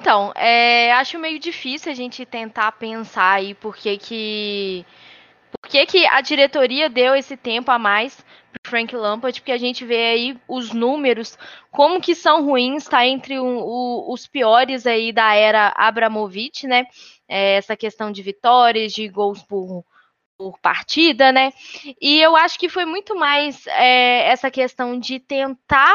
Então, 0.00 0.32
é, 0.34 0.90
acho 0.94 1.18
meio 1.18 1.38
difícil 1.38 1.92
a 1.92 1.94
gente 1.94 2.24
tentar 2.24 2.72
pensar 2.72 3.32
aí 3.32 3.54
por 3.54 3.76
que 3.76 3.98
que, 3.98 4.86
por 5.60 5.68
que, 5.68 5.84
que 5.84 6.06
a 6.06 6.22
diretoria 6.22 6.88
deu 6.88 7.14
esse 7.14 7.36
tempo 7.36 7.70
a 7.70 7.78
mais 7.78 8.24
para 8.50 8.70
Frank 8.70 8.96
Lampard, 8.96 9.38
porque 9.42 9.52
a 9.52 9.58
gente 9.58 9.84
vê 9.84 10.06
aí 10.06 10.40
os 10.48 10.72
números, 10.72 11.36
como 11.70 12.00
que 12.00 12.14
são 12.14 12.46
ruins, 12.46 12.86
tá 12.86 13.06
entre 13.06 13.38
o, 13.38 13.44
o, 13.44 14.14
os 14.14 14.26
piores 14.26 14.86
aí 14.86 15.12
da 15.12 15.34
era 15.34 15.70
Abramovich, 15.76 16.66
né? 16.66 16.86
É, 17.28 17.56
essa 17.56 17.76
questão 17.76 18.10
de 18.10 18.22
vitórias, 18.22 18.94
de 18.94 19.06
gols 19.06 19.42
por, 19.42 19.84
por 20.40 20.58
partida, 20.58 21.30
né? 21.30 21.52
E 22.00 22.18
eu 22.18 22.34
acho 22.34 22.58
que 22.58 22.70
foi 22.70 22.86
muito 22.86 23.14
mais 23.14 23.66
é, 23.66 24.26
essa 24.30 24.50
questão 24.50 24.98
de 24.98 25.20
tentar 25.20 25.94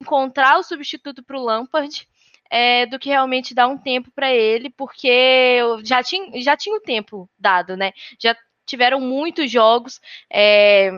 encontrar 0.00 0.58
o 0.58 0.62
substituto 0.62 1.22
para 1.22 1.36
o 1.36 1.44
Lampard 1.44 2.08
é, 2.50 2.86
do 2.86 2.98
que 2.98 3.10
realmente 3.10 3.54
dar 3.54 3.68
um 3.68 3.76
tempo 3.76 4.10
para 4.12 4.32
ele, 4.32 4.70
porque 4.70 5.60
já 5.84 6.02
tinha, 6.02 6.40
já 6.40 6.56
tinha 6.56 6.74
o 6.74 6.80
tempo 6.80 7.28
dado, 7.38 7.76
né? 7.76 7.92
Já 8.18 8.34
tiveram 8.64 8.98
muitos 8.98 9.50
jogos, 9.50 10.00
é, 10.32 10.92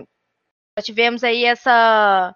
já 0.78 0.84
tivemos 0.84 1.24
aí 1.24 1.44
essa 1.44 2.32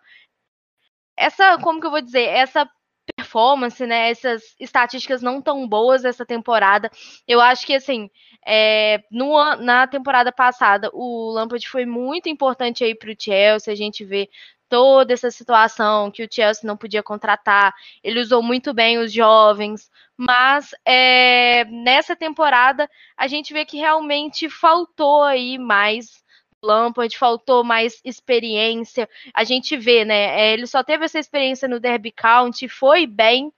essa, 1.16 1.56
como 1.58 1.80
que 1.80 1.86
eu 1.86 1.90
vou 1.92 2.02
dizer, 2.02 2.24
essa 2.24 2.68
performance, 3.16 3.84
né? 3.86 4.10
Essas 4.10 4.54
estatísticas 4.60 5.22
não 5.22 5.40
tão 5.40 5.66
boas 5.66 6.04
essa 6.04 6.24
temporada. 6.24 6.90
Eu 7.26 7.40
acho 7.40 7.66
que 7.66 7.74
assim, 7.74 8.10
é, 8.46 9.02
no, 9.10 9.56
na 9.56 9.86
temporada 9.86 10.30
passada, 10.30 10.90
o 10.92 11.32
Lampard 11.32 11.66
foi 11.66 11.86
muito 11.86 12.28
importante 12.28 12.84
aí 12.84 12.94
para 12.94 13.10
o 13.10 13.16
Chelsea. 13.18 13.72
A 13.72 13.76
gente 13.76 14.04
vê 14.04 14.28
toda 14.68 15.12
essa 15.14 15.30
situação 15.30 16.10
que 16.10 16.22
o 16.22 16.28
Chelsea 16.30 16.66
não 16.66 16.76
podia 16.76 17.02
contratar. 17.02 17.74
Ele 18.04 18.20
usou 18.20 18.42
muito 18.42 18.74
bem 18.74 18.98
os 18.98 19.12
jovens, 19.12 19.90
mas 20.16 20.74
é, 20.84 21.64
nessa 21.64 22.14
temporada 22.14 22.88
a 23.16 23.26
gente 23.26 23.52
vê 23.52 23.64
que 23.64 23.78
realmente 23.78 24.50
faltou 24.50 25.22
aí 25.22 25.58
mais 25.58 26.24
Lampard, 26.62 27.16
faltou 27.16 27.62
mais 27.62 28.00
experiência. 28.04 29.08
A 29.34 29.44
gente 29.44 29.76
vê, 29.76 30.04
né? 30.04 30.40
É, 30.40 30.52
ele 30.52 30.66
só 30.66 30.82
teve 30.82 31.04
essa 31.04 31.18
experiência 31.18 31.68
no 31.68 31.80
Derby 31.80 32.12
County, 32.12 32.68
foi 32.68 33.06
bem, 33.06 33.52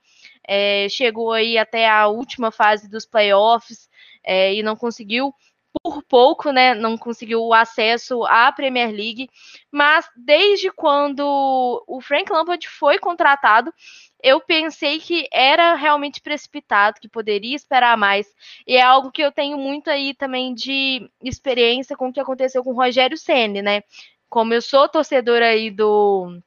é, 0.47 0.87
chegou 0.89 1.31
aí 1.31 1.57
até 1.57 1.89
a 1.89 2.07
última 2.07 2.51
fase 2.51 2.89
dos 2.89 3.05
playoffs 3.05 3.89
é, 4.23 4.53
e 4.53 4.63
não 4.63 4.75
conseguiu 4.75 5.33
por 5.83 6.03
pouco, 6.03 6.51
né, 6.51 6.73
não 6.73 6.97
conseguiu 6.97 7.43
o 7.43 7.53
acesso 7.53 8.23
à 8.25 8.51
Premier 8.51 8.89
League, 8.89 9.29
mas 9.71 10.09
desde 10.15 10.71
quando 10.71 11.23
o 11.87 12.01
Frank 12.01 12.31
Lampard 12.31 12.67
foi 12.67 12.97
contratado, 12.97 13.71
eu 14.21 14.41
pensei 14.41 14.99
que 14.99 15.27
era 15.31 15.75
realmente 15.75 16.21
precipitado, 16.21 16.99
que 16.99 17.07
poderia 17.07 17.55
esperar 17.55 17.97
mais. 17.97 18.27
E 18.67 18.75
é 18.75 18.81
algo 18.81 19.11
que 19.11 19.21
eu 19.21 19.31
tenho 19.31 19.57
muito 19.57 19.89
aí 19.89 20.13
também 20.13 20.53
de 20.53 21.09
experiência 21.23 21.95
com 21.95 22.09
o 22.09 22.13
que 22.13 22.19
aconteceu 22.19 22.63
com 22.63 22.71
o 22.71 22.75
Rogério 22.75 23.17
Ceni, 23.17 23.61
né? 23.61 23.83
Como 24.29 24.53
eu 24.53 24.61
sou 24.61 24.87
torcedora 24.89 25.47
aí 25.47 25.71
do 25.71 26.39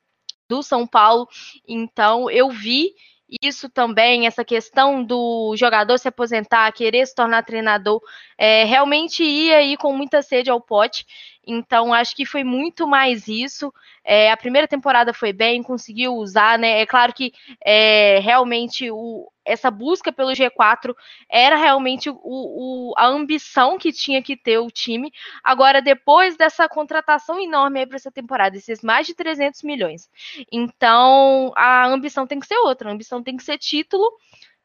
do 0.48 0.62
São 0.62 0.86
Paulo, 0.86 1.26
então 1.66 2.30
eu 2.30 2.50
vi 2.50 2.92
isso 3.40 3.68
também, 3.70 4.26
essa 4.26 4.44
questão 4.44 5.02
do 5.02 5.54
jogador 5.56 5.96
se 5.98 6.08
aposentar, 6.08 6.70
querer 6.72 7.06
se 7.06 7.14
tornar 7.14 7.44
treinador, 7.44 8.00
é, 8.36 8.64
realmente 8.64 9.22
ia 9.24 9.56
aí 9.58 9.76
com 9.76 9.92
muita 9.96 10.20
sede 10.20 10.50
ao 10.50 10.60
pote. 10.60 11.06
Então, 11.46 11.94
acho 11.94 12.14
que 12.14 12.26
foi 12.26 12.44
muito 12.44 12.86
mais 12.86 13.26
isso. 13.26 13.72
É, 14.04 14.30
a 14.30 14.36
primeira 14.36 14.68
temporada 14.68 15.14
foi 15.14 15.32
bem, 15.32 15.62
conseguiu 15.62 16.14
usar, 16.14 16.58
né? 16.58 16.80
É 16.80 16.86
claro 16.86 17.12
que 17.14 17.32
é, 17.64 18.18
realmente 18.20 18.90
o, 18.90 19.31
essa 19.44 19.70
busca 19.70 20.12
pelo 20.12 20.32
G4 20.32 20.94
era 21.28 21.56
realmente 21.56 22.08
o, 22.10 22.16
o, 22.22 22.94
a 22.96 23.06
ambição 23.06 23.78
que 23.78 23.92
tinha 23.92 24.22
que 24.22 24.36
ter 24.36 24.58
o 24.58 24.70
time. 24.70 25.12
Agora, 25.42 25.82
depois 25.82 26.36
dessa 26.36 26.68
contratação 26.68 27.40
enorme 27.40 27.86
para 27.86 27.96
essa 27.96 28.10
temporada, 28.10 28.56
esses 28.56 28.82
mais 28.82 29.06
de 29.06 29.14
300 29.14 29.62
milhões, 29.62 30.08
então 30.50 31.52
a 31.56 31.86
ambição 31.86 32.26
tem 32.26 32.38
que 32.38 32.46
ser 32.46 32.56
outra. 32.58 32.88
A 32.88 32.92
ambição 32.92 33.22
tem 33.22 33.36
que 33.36 33.42
ser 33.42 33.58
título, 33.58 34.10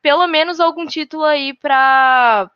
pelo 0.01 0.25
menos 0.27 0.59
algum 0.59 0.85
título 0.85 1.23
aí 1.23 1.53
para 1.53 2.49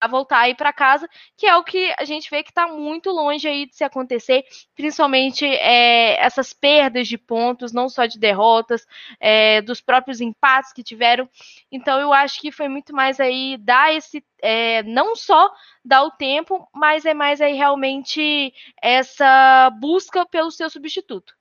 a 0.00 0.08
voltar 0.08 0.40
aí 0.40 0.54
para 0.54 0.72
casa, 0.72 1.08
que 1.36 1.46
é 1.46 1.56
o 1.56 1.64
que 1.64 1.94
a 1.98 2.04
gente 2.04 2.30
vê 2.30 2.42
que 2.42 2.50
está 2.50 2.66
muito 2.66 3.10
longe 3.10 3.48
aí 3.48 3.66
de 3.66 3.76
se 3.76 3.84
acontecer, 3.84 4.44
principalmente 4.74 5.44
é, 5.46 6.20
essas 6.24 6.52
perdas 6.52 7.08
de 7.08 7.16
pontos, 7.16 7.72
não 7.72 7.88
só 7.88 8.06
de 8.06 8.18
derrotas, 8.18 8.86
é, 9.20 9.62
dos 9.62 9.80
próprios 9.80 10.20
empates 10.20 10.72
que 10.72 10.82
tiveram. 10.82 11.28
Então 11.70 12.00
eu 12.00 12.12
acho 12.12 12.40
que 12.40 12.50
foi 12.50 12.68
muito 12.68 12.94
mais 12.94 13.20
aí 13.20 13.56
dar 13.58 13.94
esse, 13.94 14.24
é, 14.42 14.82
não 14.82 15.14
só 15.14 15.52
dar 15.84 16.02
o 16.02 16.10
tempo, 16.10 16.68
mas 16.74 17.04
é 17.04 17.14
mais 17.14 17.40
aí 17.40 17.54
realmente 17.54 18.52
essa 18.82 19.70
busca 19.78 20.26
pelo 20.26 20.50
seu 20.50 20.68
substituto 20.68 21.35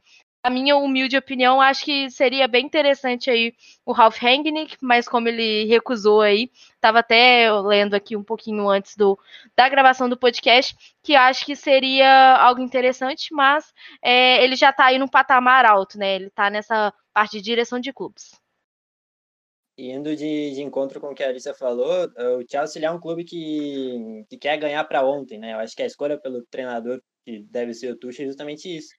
a 0.46 0.50
minha 0.52 0.78
humilde 0.78 1.18
opinião, 1.18 1.60
acho 1.60 1.84
que 1.84 2.08
seria 2.12 2.48
bem 2.48 2.64
interessante 2.64 3.32
aí 3.32 3.56
o 3.84 3.92
Ralph 3.92 4.22
Hangnick, 4.22 4.78
mas 4.80 5.08
como 5.08 5.28
ele 5.28 5.66
recusou 5.66 6.22
aí, 6.22 6.52
estava 6.76 7.00
até 7.00 7.52
lendo 7.52 7.96
aqui 7.96 8.16
um 8.16 8.24
pouquinho 8.24 8.70
antes 8.70 8.96
do, 8.96 9.18
da 9.58 9.68
gravação 9.68 10.08
do 10.08 10.16
podcast, 10.16 10.76
que 11.02 11.16
acho 11.16 11.44
que 11.48 11.56
seria 11.56 12.36
algo 12.36 12.62
interessante, 12.62 13.34
mas 13.34 13.74
é, 14.04 14.44
ele 14.44 14.56
já 14.56 14.70
está 14.70 14.86
aí 14.86 15.00
no 15.00 15.10
patamar 15.10 15.66
alto, 15.66 15.98
né? 15.98 16.16
Ele 16.16 16.28
está 16.28 16.48
nessa 16.48 16.94
parte 17.12 17.38
de 17.38 17.42
direção 17.42 17.80
de 17.80 17.92
clubes. 17.92 18.40
Indo 19.76 20.16
de, 20.16 20.52
de, 20.54 20.62
encontro 20.62 21.02
com 21.02 21.08
o 21.08 21.16
que 21.16 21.24
a 21.24 21.30
Alicia 21.30 21.56
falou, 21.56 22.08
o 22.38 22.46
Chelsea 22.48 22.86
é 22.86 22.92
um 22.92 23.00
clube 23.00 23.24
que, 23.24 24.24
que 24.30 24.38
quer 24.38 24.58
ganhar 24.58 24.84
para 24.84 25.04
ontem, 25.04 25.40
né? 25.40 25.54
Eu 25.54 25.58
acho 25.58 25.76
que 25.76 25.82
a 25.82 25.88
escolha 25.88 26.20
pelo 26.20 26.46
treinador, 26.46 27.02
que 27.26 27.40
deve 27.50 27.74
ser 27.74 27.92
o 27.92 27.96
Tuchel, 27.98 28.26
é 28.26 28.28
justamente 28.28 28.78
isso 28.78 28.94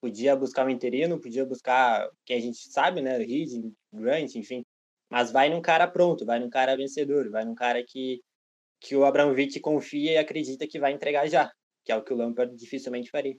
podia 0.00 0.36
buscar 0.36 0.66
um 0.66 0.70
interino, 0.70 1.20
podia 1.20 1.44
buscar 1.44 2.08
quem 2.24 2.36
a 2.36 2.40
gente 2.40 2.58
sabe, 2.70 3.00
né, 3.00 3.18
Reed, 3.18 3.72
Grant, 3.92 4.34
enfim, 4.34 4.64
mas 5.10 5.30
vai 5.30 5.48
num 5.48 5.60
cara 5.60 5.86
pronto, 5.86 6.24
vai 6.24 6.38
num 6.38 6.50
cara 6.50 6.76
vencedor, 6.76 7.30
vai 7.30 7.44
num 7.44 7.54
cara 7.54 7.82
que, 7.86 8.20
que 8.80 8.94
o 8.94 9.04
Abramovich 9.04 9.58
confia 9.60 10.12
e 10.12 10.16
acredita 10.18 10.66
que 10.66 10.78
vai 10.78 10.92
entregar 10.92 11.28
já, 11.28 11.50
que 11.84 11.92
é 11.92 11.96
o 11.96 12.02
que 12.02 12.12
o 12.12 12.16
Lampard 12.16 12.54
dificilmente 12.56 13.10
faria. 13.10 13.36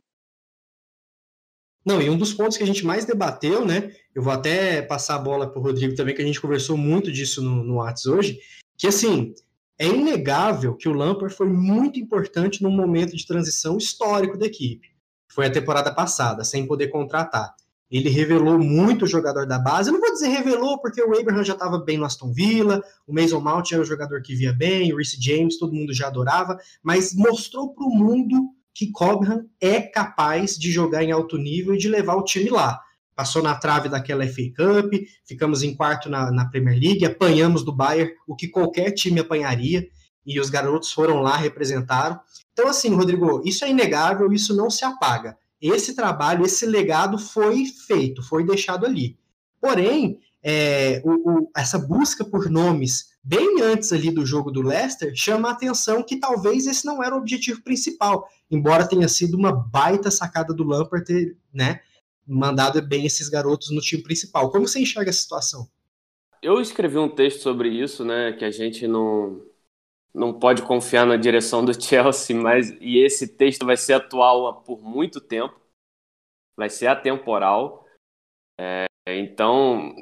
Não, 1.85 2.01
e 2.01 2.09
um 2.09 2.17
dos 2.17 2.33
pontos 2.33 2.57
que 2.57 2.63
a 2.63 2.67
gente 2.67 2.85
mais 2.85 3.05
debateu, 3.05 3.65
né? 3.65 3.95
Eu 4.13 4.21
vou 4.21 4.33
até 4.33 4.81
passar 4.81 5.15
a 5.15 5.19
bola 5.19 5.49
para 5.49 5.59
o 5.59 5.63
Rodrigo 5.63 5.95
também, 5.95 6.13
que 6.13 6.21
a 6.21 6.25
gente 6.25 6.41
conversou 6.41 6.75
muito 6.75 7.11
disso 7.11 7.41
no, 7.41 7.63
no 7.63 7.75
Whats 7.75 8.05
hoje, 8.05 8.39
que 8.77 8.85
assim, 8.85 9.33
é 9.77 9.87
inegável 9.87 10.75
que 10.75 10.89
o 10.89 10.93
Lampard 10.93 11.33
foi 11.33 11.47
muito 11.47 11.97
importante 11.99 12.61
num 12.61 12.69
momento 12.69 13.15
de 13.15 13.25
transição 13.25 13.77
histórico 13.77 14.37
da 14.37 14.45
equipe 14.45 14.98
foi 15.29 15.45
a 15.45 15.51
temporada 15.51 15.93
passada, 15.93 16.43
sem 16.43 16.65
poder 16.67 16.87
contratar. 16.87 17.53
Ele 17.89 18.09
revelou 18.09 18.59
muito 18.59 19.05
o 19.05 19.07
jogador 19.07 19.47
da 19.47 19.57
base. 19.57 19.89
Eu 19.89 19.93
não 19.93 20.01
vou 20.01 20.11
dizer 20.11 20.27
revelou, 20.27 20.79
porque 20.79 21.01
o 21.01 21.17
Abraham 21.17 21.43
já 21.43 21.53
estava 21.53 21.79
bem 21.79 21.97
no 21.97 22.05
Aston 22.05 22.31
Villa, 22.31 22.83
o 23.07 23.13
Mason 23.13 23.39
Mount 23.39 23.71
era 23.71 23.81
o 23.81 23.85
jogador 23.85 24.21
que 24.21 24.35
via 24.35 24.53
bem, 24.53 24.93
o 24.93 24.97
Reece 24.97 25.17
James, 25.19 25.57
todo 25.57 25.73
mundo 25.73 25.93
já 25.93 26.07
adorava, 26.07 26.59
mas 26.83 27.15
mostrou 27.15 27.73
para 27.73 27.85
o 27.85 27.89
mundo 27.89 28.35
que 28.73 28.91
Cobham 28.91 29.45
é 29.59 29.81
capaz 29.81 30.57
de 30.57 30.71
jogar 30.71 31.03
em 31.03 31.11
alto 31.11 31.37
nível 31.37 31.73
e 31.73 31.77
de 31.77 31.89
levar 31.89 32.15
o 32.15 32.23
time 32.23 32.49
lá. 32.49 32.79
Passou 33.15 33.43
na 33.43 33.55
trave 33.55 33.89
daquela 33.89 34.25
FA 34.27 34.43
Cup, 34.55 34.93
ficamos 35.25 35.63
em 35.63 35.75
quarto 35.75 36.09
na, 36.09 36.31
na 36.31 36.45
Premier 36.45 36.79
League, 36.79 37.05
apanhamos 37.05 37.65
do 37.65 37.75
Bayern, 37.75 38.13
o 38.25 38.35
que 38.35 38.47
qualquer 38.47 38.91
time 38.91 39.19
apanharia, 39.19 39.85
e 40.25 40.39
os 40.39 40.49
garotos 40.49 40.91
foram 40.91 41.21
lá, 41.21 41.35
representaram. 41.35 42.19
Então, 42.53 42.67
assim, 42.67 42.93
Rodrigo, 42.93 43.41
isso 43.45 43.65
é 43.65 43.69
inegável, 43.69 44.31
isso 44.31 44.55
não 44.55 44.69
se 44.69 44.83
apaga. 44.85 45.37
Esse 45.61 45.95
trabalho, 45.95 46.45
esse 46.45 46.65
legado 46.65 47.17
foi 47.17 47.65
feito, 47.65 48.23
foi 48.23 48.45
deixado 48.45 48.85
ali. 48.85 49.17
Porém, 49.59 50.19
é, 50.41 51.01
o, 51.03 51.11
o, 51.11 51.51
essa 51.55 51.77
busca 51.77 52.23
por 52.23 52.49
nomes 52.49 53.09
bem 53.21 53.61
antes 53.61 53.91
ali 53.91 54.09
do 54.09 54.25
jogo 54.25 54.49
do 54.49 54.61
Leicester 54.61 55.11
chama 55.13 55.49
a 55.49 55.51
atenção 55.51 56.01
que 56.01 56.17
talvez 56.17 56.65
esse 56.65 56.85
não 56.85 57.03
era 57.03 57.13
o 57.13 57.19
objetivo 57.19 57.61
principal, 57.61 58.27
embora 58.49 58.87
tenha 58.87 59.07
sido 59.07 59.35
uma 59.35 59.51
baita 59.51 60.09
sacada 60.09 60.53
do 60.53 60.63
Lampard 60.63 61.05
ter, 61.05 61.37
né, 61.53 61.81
mandado 62.25 62.81
bem 62.81 63.05
esses 63.05 63.27
garotos 63.27 63.69
no 63.71 63.81
time 63.81 64.01
principal. 64.01 64.49
Como 64.49 64.67
você 64.67 64.79
enxerga 64.79 65.09
a 65.09 65.13
situação? 65.13 65.67
Eu 66.41 66.61
escrevi 66.61 66.97
um 66.97 67.09
texto 67.09 67.41
sobre 67.41 67.69
isso, 67.69 68.05
né, 68.05 68.31
que 68.31 68.45
a 68.45 68.51
gente 68.51 68.87
não 68.87 69.41
não 70.13 70.37
pode 70.37 70.61
confiar 70.63 71.05
na 71.05 71.17
direção 71.17 71.63
do 71.63 71.73
Chelsea, 71.81 72.35
mas 72.35 72.71
e 72.79 72.97
esse 72.97 73.27
texto 73.27 73.65
vai 73.65 73.77
ser 73.77 73.93
atual 73.93 74.61
por 74.63 74.81
muito 74.81 75.21
tempo, 75.21 75.59
vai 76.55 76.69
ser 76.69 76.87
atemporal. 76.87 77.85
É, 78.59 78.85
então, 79.07 79.93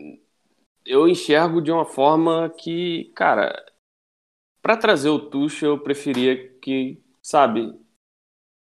eu 0.86 1.08
enxergo 1.08 1.62
de 1.62 1.72
uma 1.72 1.86
forma 1.86 2.50
que, 2.50 3.12
cara, 3.16 3.54
para 4.62 4.78
trazer 4.78 5.10
o 5.10 5.30
Tuchel, 5.30 5.72
eu 5.72 5.80
preferia 5.80 6.58
que, 6.60 7.02
sabe, 7.22 7.80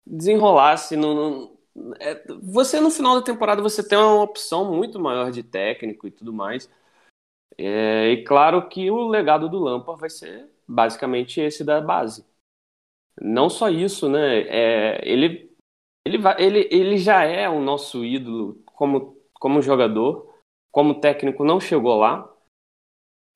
desenrolasse. 0.07 0.97
No, 0.97 1.15
no 1.15 1.57
é, 2.01 2.25
você 2.43 2.81
no 2.81 2.91
final 2.91 3.17
da 3.17 3.23
temporada 3.23 3.63
você 3.63 3.87
tem 3.87 3.99
uma 3.99 4.23
opção 4.23 4.75
muito 4.75 4.99
maior 4.99 5.31
de 5.31 5.43
técnico 5.43 6.07
e 6.07 6.11
tudo 6.11 6.33
mais. 6.33 6.71
É, 7.59 8.11
e 8.11 8.25
claro 8.25 8.69
que 8.69 8.91
o 8.91 9.09
legado 9.09 9.49
do 9.49 9.59
Lampard 9.59 10.01
vai 10.01 10.11
ser 10.11 10.51
basicamente 10.67 11.41
esse 11.41 11.65
da 11.65 11.81
base. 11.81 12.25
Não 13.21 13.49
só 13.49 13.69
isso, 13.71 14.09
né? 14.09 14.41
É, 14.49 15.01
ele, 15.09 15.51
ele, 16.05 16.19
vai, 16.19 16.37
ele, 16.43 16.69
ele 16.71 16.99
já 16.99 17.25
é 17.25 17.49
o 17.49 17.61
nosso 17.61 18.05
ídolo 18.05 18.63
como, 18.67 19.19
como 19.35 19.63
jogador, 19.63 20.35
como 20.71 21.01
técnico 21.01 21.45
não 21.45 21.61
chegou 21.61 21.97
lá. 21.97 22.31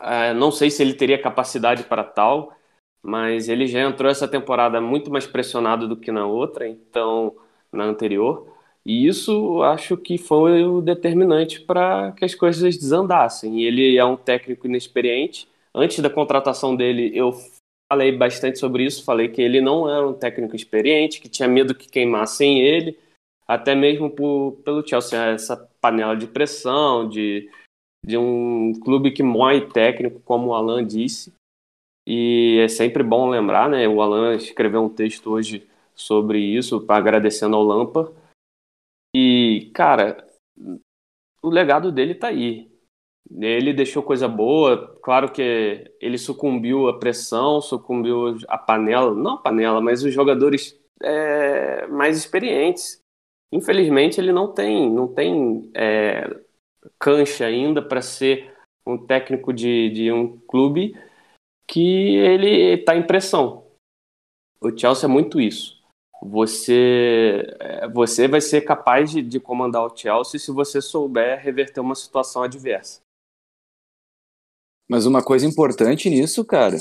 É, 0.01 0.33
não 0.35 0.51
sei 0.51 0.71
se 0.71 0.83
ele 0.83 0.95
teria 0.95 1.21
capacidade 1.21 1.85
para 1.85 2.05
tal, 2.05 2.55
mas 3.03 3.49
ele 3.49 3.67
já 3.67 3.81
entrou 3.81 4.11
essa 4.11 4.29
temporada 4.29 4.81
muito 4.81 5.11
mais 5.11 5.27
pressionado 5.27 5.89
do 5.89 5.97
que 5.97 6.13
na 6.13 6.27
outra, 6.27 6.69
então 6.69 7.37
na 7.73 7.85
anterior. 7.85 8.47
E 8.85 9.07
isso 9.07 9.63
acho 9.63 9.97
que 9.97 10.17
foi 10.19 10.65
o 10.65 10.81
determinante 10.81 11.61
para 11.61 12.13
que 12.13 12.25
as 12.25 12.35
coisas 12.35 12.77
desandassem. 12.77 13.63
Ele 13.63 13.97
é 13.97 14.05
um 14.05 14.17
técnico 14.17 14.67
inexperiente, 14.67 15.49
antes 15.75 16.01
da 16.01 16.11
contratação 16.11 16.75
dele, 16.75 17.11
eu 17.15 17.33
falei 17.91 18.17
bastante 18.17 18.59
sobre 18.59 18.85
isso. 18.85 19.05
Falei 19.05 19.29
que 19.29 19.43
ele 19.43 19.61
não 19.61 19.89
era 19.89 20.07
um 20.07 20.15
técnico 20.15 20.55
experiente, 20.55 21.21
que 21.21 21.29
tinha 21.29 21.49
medo 21.49 21.75
que 21.75 21.89
queimassem 21.89 22.61
ele, 22.61 22.99
até 23.47 23.75
mesmo 23.75 24.11
por, 24.11 24.53
pelo 24.65 24.87
Chelsea, 24.87 25.19
essa 25.27 25.57
panela 25.81 26.17
de 26.17 26.27
pressão, 26.27 27.09
de, 27.09 27.51
de 28.05 28.17
um 28.17 28.73
clube 28.81 29.11
que 29.11 29.23
mói 29.23 29.69
técnico, 29.69 30.21
como 30.21 30.49
o 30.49 30.55
Alan 30.55 30.87
disse. 30.87 31.33
E 32.07 32.59
é 32.61 32.69
sempre 32.69 33.03
bom 33.03 33.29
lembrar, 33.29 33.69
né? 33.69 33.87
O 33.89 34.01
Alan 34.01 34.35
escreveu 34.35 34.83
um 34.83 34.89
texto 34.89 35.31
hoje 35.31 35.69
sobre 35.95 36.39
isso, 36.39 36.85
agradecendo 36.89 37.57
ao 37.57 37.63
Lampa. 37.63 38.13
E, 39.15 39.71
cara, 39.75 40.27
o 41.43 41.49
legado 41.49 41.91
dele 41.91 42.15
tá 42.15 42.29
aí. 42.29 42.70
Ele 43.39 43.73
deixou 43.73 44.03
coisa 44.03 44.27
boa, 44.27 44.99
claro 45.03 45.31
que 45.31 45.93
ele 46.01 46.19
sucumbiu 46.19 46.89
à 46.89 46.99
pressão, 46.99 47.61
sucumbiu 47.61 48.37
à 48.49 48.59
panela, 48.59 49.15
não 49.15 49.35
a 49.35 49.39
panela, 49.39 49.81
mas 49.81 50.03
os 50.03 50.13
jogadores 50.13 50.79
é, 51.01 51.87
mais 51.87 52.17
experientes. 52.17 53.01
Infelizmente 53.53 54.21
ele 54.21 54.33
não 54.33 54.53
tem, 54.53 54.91
não 54.91 55.07
tem 55.07 55.71
é, 55.75 56.29
cancha 56.99 57.47
ainda 57.47 57.81
para 57.81 58.03
ser 58.03 58.53
um 58.87 58.99
técnico 58.99 59.53
de, 59.53 59.91
de 59.91 60.13
um 60.13 60.39
clube 60.41 60.97
que 61.69 62.17
ele 62.17 62.75
está 62.75 62.97
em 62.97 63.07
pressão. 63.07 63.65
O 64.61 64.77
Chelsea 64.77 65.09
é 65.09 65.13
muito 65.13 65.41
isso. 65.41 65.81
Você, 66.23 67.47
é, 67.61 67.89
você 67.89 68.27
vai 68.27 68.41
ser 68.41 68.63
capaz 68.63 69.13
de, 69.13 69.23
de 69.23 69.39
comandar 69.39 69.85
o 69.85 69.97
Chelsea 69.97 70.39
se 70.39 70.51
você 70.51 70.83
souber 70.83 71.41
reverter 71.41 71.81
uma 71.81 71.95
situação 71.95 72.43
adversa. 72.43 73.01
Mas 74.91 75.07
uma 75.07 75.23
coisa 75.23 75.47
importante 75.47 76.11
nisso, 76.11 76.45
cara, 76.45 76.77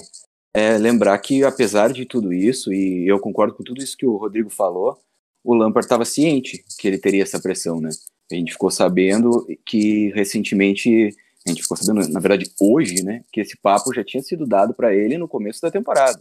é 0.51 0.79
lembrar 0.79 1.15
que 1.19 1.43
apesar 1.43 1.93
de 1.93 2.05
tudo 2.05 2.33
isso, 2.33 2.73
e 2.73 3.07
eu 3.07 3.19
concordo 3.19 3.53
com 3.53 3.63
tudo 3.63 3.83
isso 3.83 3.95
que 3.95 4.05
o 4.05 4.17
Rodrigo 4.17 4.49
falou, 4.49 4.97
o 5.43 5.53
Lampard 5.53 5.85
estava 5.85 6.03
ciente 6.03 6.65
que 6.79 6.87
ele 6.87 6.97
teria 6.97 7.21
essa 7.21 7.39
pressão, 7.39 7.79
né? 7.79 7.91
A 8.31 8.33
gente 8.33 8.53
ficou 8.53 8.71
sabendo 8.71 9.45
que 9.63 10.09
recentemente, 10.15 11.15
a 11.45 11.49
gente 11.51 11.61
ficou 11.61 11.77
sabendo, 11.77 12.09
na 12.09 12.19
verdade, 12.19 12.51
hoje, 12.59 13.03
né, 13.03 13.23
que 13.31 13.41
esse 13.41 13.55
papo 13.55 13.93
já 13.93 14.03
tinha 14.03 14.23
sido 14.23 14.47
dado 14.47 14.73
para 14.73 14.91
ele 14.91 15.15
no 15.15 15.27
começo 15.27 15.61
da 15.61 15.69
temporada, 15.69 16.19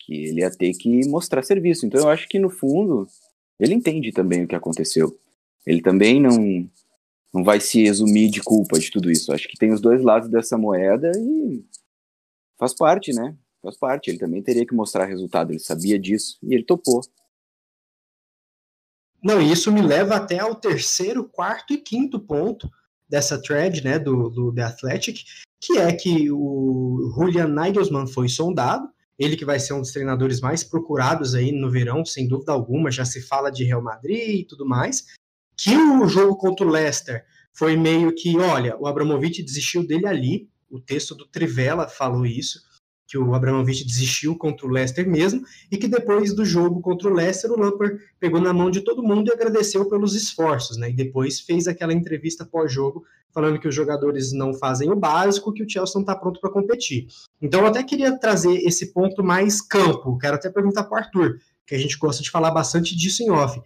que 0.00 0.14
ele 0.14 0.40
ia 0.40 0.50
ter 0.50 0.72
que 0.72 1.06
mostrar 1.06 1.42
serviço. 1.42 1.84
Então 1.84 2.00
eu 2.00 2.08
acho 2.08 2.26
que 2.30 2.38
no 2.38 2.48
fundo 2.48 3.06
ele 3.60 3.74
entende 3.74 4.10
também 4.10 4.44
o 4.44 4.48
que 4.48 4.54
aconteceu. 4.54 5.14
Ele 5.66 5.82
também 5.82 6.18
não 6.18 6.66
não 7.32 7.44
vai 7.44 7.60
se 7.60 7.82
exumir 7.82 8.30
de 8.30 8.42
culpa 8.42 8.78
de 8.78 8.90
tudo 8.90 9.10
isso. 9.10 9.32
Acho 9.32 9.48
que 9.48 9.58
tem 9.58 9.72
os 9.72 9.80
dois 9.80 10.02
lados 10.02 10.28
dessa 10.28 10.56
moeda 10.56 11.10
e 11.16 11.64
faz 12.58 12.74
parte, 12.74 13.12
né? 13.12 13.36
Faz 13.62 13.76
parte. 13.78 14.10
Ele 14.10 14.18
também 14.18 14.42
teria 14.42 14.66
que 14.66 14.74
mostrar 14.74 15.04
resultado. 15.04 15.52
Ele 15.52 15.58
sabia 15.58 15.98
disso 15.98 16.38
e 16.42 16.54
ele 16.54 16.64
topou. 16.64 17.00
Não, 19.22 19.40
e 19.40 19.50
isso 19.50 19.72
me 19.72 19.82
leva 19.82 20.16
até 20.16 20.38
ao 20.38 20.54
terceiro, 20.54 21.28
quarto 21.28 21.72
e 21.72 21.78
quinto 21.78 22.20
ponto 22.20 22.70
dessa 23.08 23.40
thread, 23.40 23.82
né, 23.82 23.98
do, 23.98 24.28
do 24.28 24.52
The 24.52 24.62
Athletic, 24.62 25.24
que 25.60 25.78
é 25.78 25.92
que 25.92 26.30
o 26.30 27.12
Julian 27.16 27.48
Nagelsmann 27.48 28.06
foi 28.06 28.28
sondado 28.28 28.88
ele 29.18 29.36
que 29.36 29.44
vai 29.44 29.58
ser 29.58 29.72
um 29.72 29.80
dos 29.80 29.92
treinadores 29.92 30.40
mais 30.40 30.62
procurados 30.62 31.34
aí 31.34 31.50
no 31.50 31.70
verão, 31.70 32.04
sem 32.04 32.28
dúvida 32.28 32.52
alguma, 32.52 32.90
já 32.90 33.04
se 33.04 33.22
fala 33.22 33.50
de 33.50 33.64
Real 33.64 33.82
Madrid 33.82 34.40
e 34.40 34.44
tudo 34.44 34.66
mais, 34.66 35.06
que 35.56 35.74
o 35.76 36.06
jogo 36.06 36.36
contra 36.36 36.66
o 36.66 36.70
Leicester 36.70 37.24
foi 37.52 37.76
meio 37.76 38.14
que, 38.14 38.36
olha, 38.38 38.76
o 38.78 38.86
Abramovich 38.86 39.42
desistiu 39.42 39.86
dele 39.86 40.06
ali, 40.06 40.48
o 40.70 40.78
texto 40.78 41.14
do 41.14 41.26
Trivela 41.26 41.88
falou 41.88 42.26
isso, 42.26 42.60
que 43.06 43.16
o 43.16 43.34
Abramovich 43.34 43.84
desistiu 43.84 44.36
contra 44.36 44.66
o 44.66 44.70
Leicester 44.70 45.08
mesmo, 45.08 45.42
e 45.70 45.76
que 45.76 45.86
depois 45.86 46.34
do 46.34 46.44
jogo 46.44 46.80
contra 46.80 47.08
o 47.08 47.14
Leicester, 47.14 47.50
o 47.50 47.58
Lampard 47.58 47.98
pegou 48.18 48.40
na 48.40 48.52
mão 48.52 48.70
de 48.70 48.80
todo 48.80 49.02
mundo 49.02 49.28
e 49.28 49.32
agradeceu 49.32 49.88
pelos 49.88 50.14
esforços, 50.14 50.76
né? 50.76 50.90
E 50.90 50.92
depois 50.92 51.40
fez 51.40 51.68
aquela 51.68 51.92
entrevista 51.92 52.44
pós-jogo 52.44 53.04
falando 53.32 53.60
que 53.60 53.68
os 53.68 53.74
jogadores 53.74 54.32
não 54.32 54.54
fazem 54.54 54.90
o 54.90 54.96
básico, 54.96 55.52
que 55.52 55.62
o 55.62 55.68
Chelsea 55.68 55.94
não 55.94 56.00
está 56.00 56.16
pronto 56.16 56.40
para 56.40 56.50
competir. 56.50 57.06
Então 57.40 57.60
eu 57.60 57.66
até 57.66 57.82
queria 57.82 58.18
trazer 58.18 58.56
esse 58.66 58.92
ponto 58.92 59.22
mais 59.22 59.60
campo, 59.60 60.18
quero 60.18 60.36
até 60.36 60.50
perguntar 60.50 60.84
para 60.84 60.94
o 60.94 60.98
Arthur, 60.98 61.38
que 61.66 61.74
a 61.74 61.78
gente 61.78 61.98
gosta 61.98 62.22
de 62.22 62.30
falar 62.30 62.50
bastante 62.50 62.96
disso 62.96 63.22
em 63.22 63.30
off. 63.30 63.60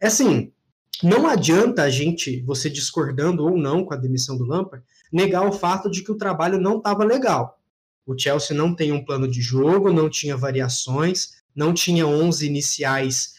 É 0.00 0.08
assim, 0.08 0.52
não 1.02 1.26
adianta 1.26 1.82
a 1.82 1.90
gente, 1.90 2.42
você 2.42 2.70
discordando 2.70 3.44
ou 3.44 3.56
não 3.56 3.84
com 3.84 3.92
a 3.92 3.96
demissão 3.96 4.36
do 4.36 4.44
Lampard, 4.44 4.84
negar 5.12 5.46
o 5.46 5.52
fato 5.52 5.90
de 5.90 6.02
que 6.02 6.12
o 6.12 6.16
trabalho 6.16 6.60
não 6.60 6.78
estava 6.78 7.04
legal. 7.04 7.58
O 8.06 8.18
Chelsea 8.18 8.56
não 8.56 8.74
tem 8.74 8.92
um 8.92 9.04
plano 9.04 9.28
de 9.28 9.40
jogo, 9.40 9.92
não 9.92 10.08
tinha 10.08 10.36
variações, 10.36 11.42
não 11.54 11.72
tinha 11.72 12.06
11 12.06 12.46
iniciais 12.46 13.34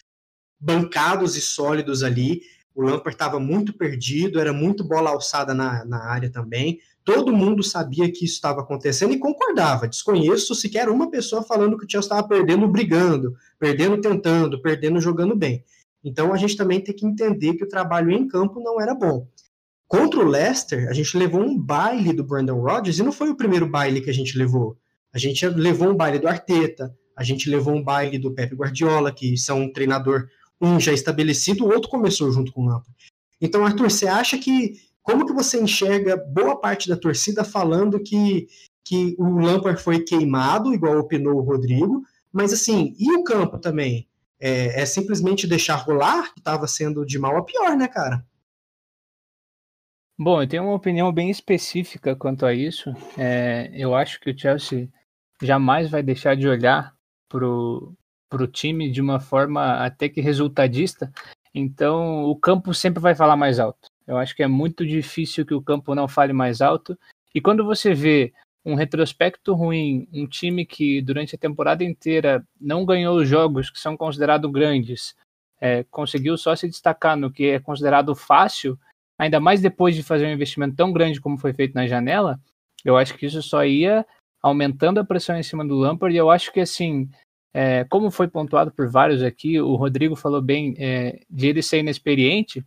bancados 0.60 1.36
e 1.36 1.42
sólidos 1.42 2.04
ali. 2.04 2.42
O 2.74 2.82
Lampard 2.82 3.16
estava 3.16 3.40
muito 3.40 3.74
perdido, 3.74 4.40
era 4.40 4.54
muito 4.54 4.84
bola 4.84 5.10
alçada 5.10 5.54
na, 5.54 5.84
na 5.86 6.06
área 6.06 6.30
também. 6.30 6.80
Todo 7.04 7.36
mundo 7.36 7.62
sabia 7.62 8.10
que 8.10 8.24
isso 8.24 8.36
estava 8.36 8.62
acontecendo 8.62 9.14
e 9.14 9.20
concordava. 9.20 9.88
Desconheço 9.88 10.56
sequer 10.56 10.88
uma 10.88 11.12
pessoa 11.12 11.44
falando 11.44 11.78
que 11.78 11.86
o 11.86 11.90
Chelsea 11.90 12.08
estava 12.08 12.28
perdendo 12.28 12.68
brigando, 12.68 13.36
perdendo 13.60 14.00
tentando, 14.00 14.62
perdendo 14.62 15.02
jogando 15.02 15.36
bem. 15.36 15.64
Então 16.04 16.34
a 16.34 16.38
gente 16.38 16.58
também 16.58 16.82
tem 16.82 16.96
que 16.96 17.06
entender 17.06 17.54
que 17.54 17.64
o 17.64 17.70
trabalho 17.70 18.12
em 18.12 18.28
campo 18.28 18.60
não 18.60 18.82
era 18.82 18.94
bom. 18.94 19.28
Contra 19.88 20.20
o 20.20 20.28
Leicester, 20.28 20.90
a 20.90 20.94
gente 20.94 21.18
levou 21.18 21.42
um 21.42 21.58
baile 21.58 22.14
do 22.14 22.24
Brandon 22.24 22.60
Rodgers 22.60 22.98
e 22.98 23.04
não 23.04 23.12
foi 23.12 23.30
o 23.30 23.38
primeiro 23.38 23.70
baile 23.70 24.02
que 24.02 24.10
a 24.10 24.14
gente 24.14 24.38
levou. 24.38 24.78
A 25.14 25.20
gente 25.20 25.48
levou 25.48 25.90
um 25.90 25.96
baile 25.96 26.18
do 26.18 26.28
Arteta, 26.28 26.94
a 27.16 27.24
gente 27.24 27.50
levou 27.50 27.76
um 27.76 27.84
baile 27.84 28.18
do 28.18 28.34
Pepe 28.34 28.56
Guardiola, 28.56 29.12
que 29.12 29.38
são 29.38 29.62
um 29.62 29.72
treinador, 29.72 30.28
um 30.60 30.80
já 30.80 30.92
estabelecido, 30.92 31.66
o 31.66 31.72
outro 31.72 31.90
começou 31.90 32.32
junto 32.32 32.52
com 32.52 32.62
o 32.62 32.66
Lampard. 32.66 32.96
Então, 33.40 33.66
Arthur, 33.66 33.92
você 33.92 34.08
acha 34.08 34.38
que 34.38 34.74
como 35.04 35.26
que 35.26 35.34
você 35.34 35.62
enxerga 35.62 36.16
boa 36.16 36.60
parte 36.60 36.88
da 36.88 36.96
torcida 36.96 37.44
falando 37.44 38.02
que, 38.02 38.48
que 38.84 39.16
o 39.20 39.40
Lampard 39.40 39.82
foi 39.82 40.00
queimado, 40.00 40.74
igual 40.74 40.98
opinou 40.98 41.36
o 41.36 41.44
Rodrigo, 41.44 42.02
mas 42.32 42.54
assim, 42.54 42.96
e 42.98 43.12
o 43.16 43.24
campo 43.24 43.60
também? 43.60 44.08
É, 44.46 44.82
é 44.82 44.86
simplesmente 44.86 45.48
deixar 45.48 45.76
rolar, 45.76 46.34
que 46.34 46.42
estava 46.42 46.68
sendo 46.68 47.06
de 47.06 47.18
mal 47.18 47.38
a 47.38 47.46
pior, 47.46 47.78
né, 47.78 47.88
cara? 47.88 48.26
Bom, 50.20 50.42
eu 50.42 50.48
tenho 50.50 50.64
uma 50.64 50.76
opinião 50.76 51.14
bem 51.14 51.30
específica 51.30 52.14
quanto 52.14 52.46
a 52.46 52.54
isso. 52.54 52.94
É, 53.18 53.72
eu 53.74 53.96
acho 53.96 54.20
que 54.20 54.30
o 54.30 54.38
Chelsea 54.38 54.90
jamais 55.42 55.90
vai 55.90 56.04
deixar 56.04 56.36
de 56.36 56.46
olhar 56.46 56.94
para 57.30 57.48
o 57.48 58.48
time 58.52 58.92
de 58.92 59.00
uma 59.00 59.22
forma 59.22 59.78
até 59.78 60.10
que 60.10 60.20
resultadista. 60.20 61.10
Então, 61.56 62.26
o 62.26 62.36
campo 62.36 62.74
sempre 62.74 63.02
vai 63.02 63.16
falar 63.16 63.38
mais 63.38 63.62
alto. 63.62 63.88
Eu 64.06 64.18
acho 64.18 64.36
que 64.36 64.44
é 64.44 64.48
muito 64.48 64.86
difícil 64.86 65.46
que 65.46 65.54
o 65.54 65.62
campo 65.62 65.96
não 65.96 66.08
fale 66.10 66.34
mais 66.34 66.60
alto. 66.60 67.00
E 67.34 67.40
quando 67.40 67.64
você 67.64 67.94
vê 67.94 68.34
um 68.66 68.76
retrospecto 68.76 69.54
ruim, 69.54 70.08
um 70.14 70.28
time 70.28 70.66
que 70.66 71.02
durante 71.02 71.36
a 71.36 71.40
temporada 71.40 71.84
inteira 71.84 72.46
não 72.60 72.86
ganhou 72.86 73.18
os 73.18 73.28
jogos 73.28 73.70
que 73.70 73.80
são 73.80 73.98
considerados 73.98 74.50
grandes, 74.52 75.16
é, 75.60 75.84
conseguiu 75.86 76.38
só 76.38 76.56
se 76.56 76.68
destacar 76.68 77.18
no 77.18 77.32
que 77.32 77.50
é 77.50 77.60
considerado 77.60 78.16
fácil, 78.16 78.78
ainda 79.18 79.40
mais 79.40 79.62
depois 79.62 79.96
de 79.96 80.04
fazer 80.04 80.26
um 80.26 80.32
investimento 80.32 80.76
tão 80.76 80.92
grande 80.92 81.22
como 81.22 81.38
foi 81.38 81.54
feito 81.54 81.74
na 81.74 81.88
janela, 81.88 82.40
eu 82.84 82.98
acho 82.98 83.16
que 83.18 83.26
isso 83.26 83.42
só 83.42 83.66
ia 83.66 84.06
aumentando 84.42 85.00
a 85.00 85.06
pressão 85.06 85.38
em 85.38 85.44
cima 85.44 85.66
do 85.66 85.76
Lampard. 85.76 86.14
E 86.14 86.20
eu 86.20 86.30
acho 86.30 86.52
que, 86.52 86.60
assim, 86.60 87.10
é, 87.54 87.86
como 87.86 88.12
foi 88.12 88.28
pontuado 88.28 88.72
por 88.72 88.90
vários 88.90 89.24
aqui, 89.24 89.60
o 89.60 89.76
Rodrigo 89.76 90.16
falou 90.16 90.42
bem 90.42 90.76
é, 90.78 91.22
de 91.30 91.48
ele 91.48 91.62
ser 91.62 91.80
inexperiente. 91.80 92.64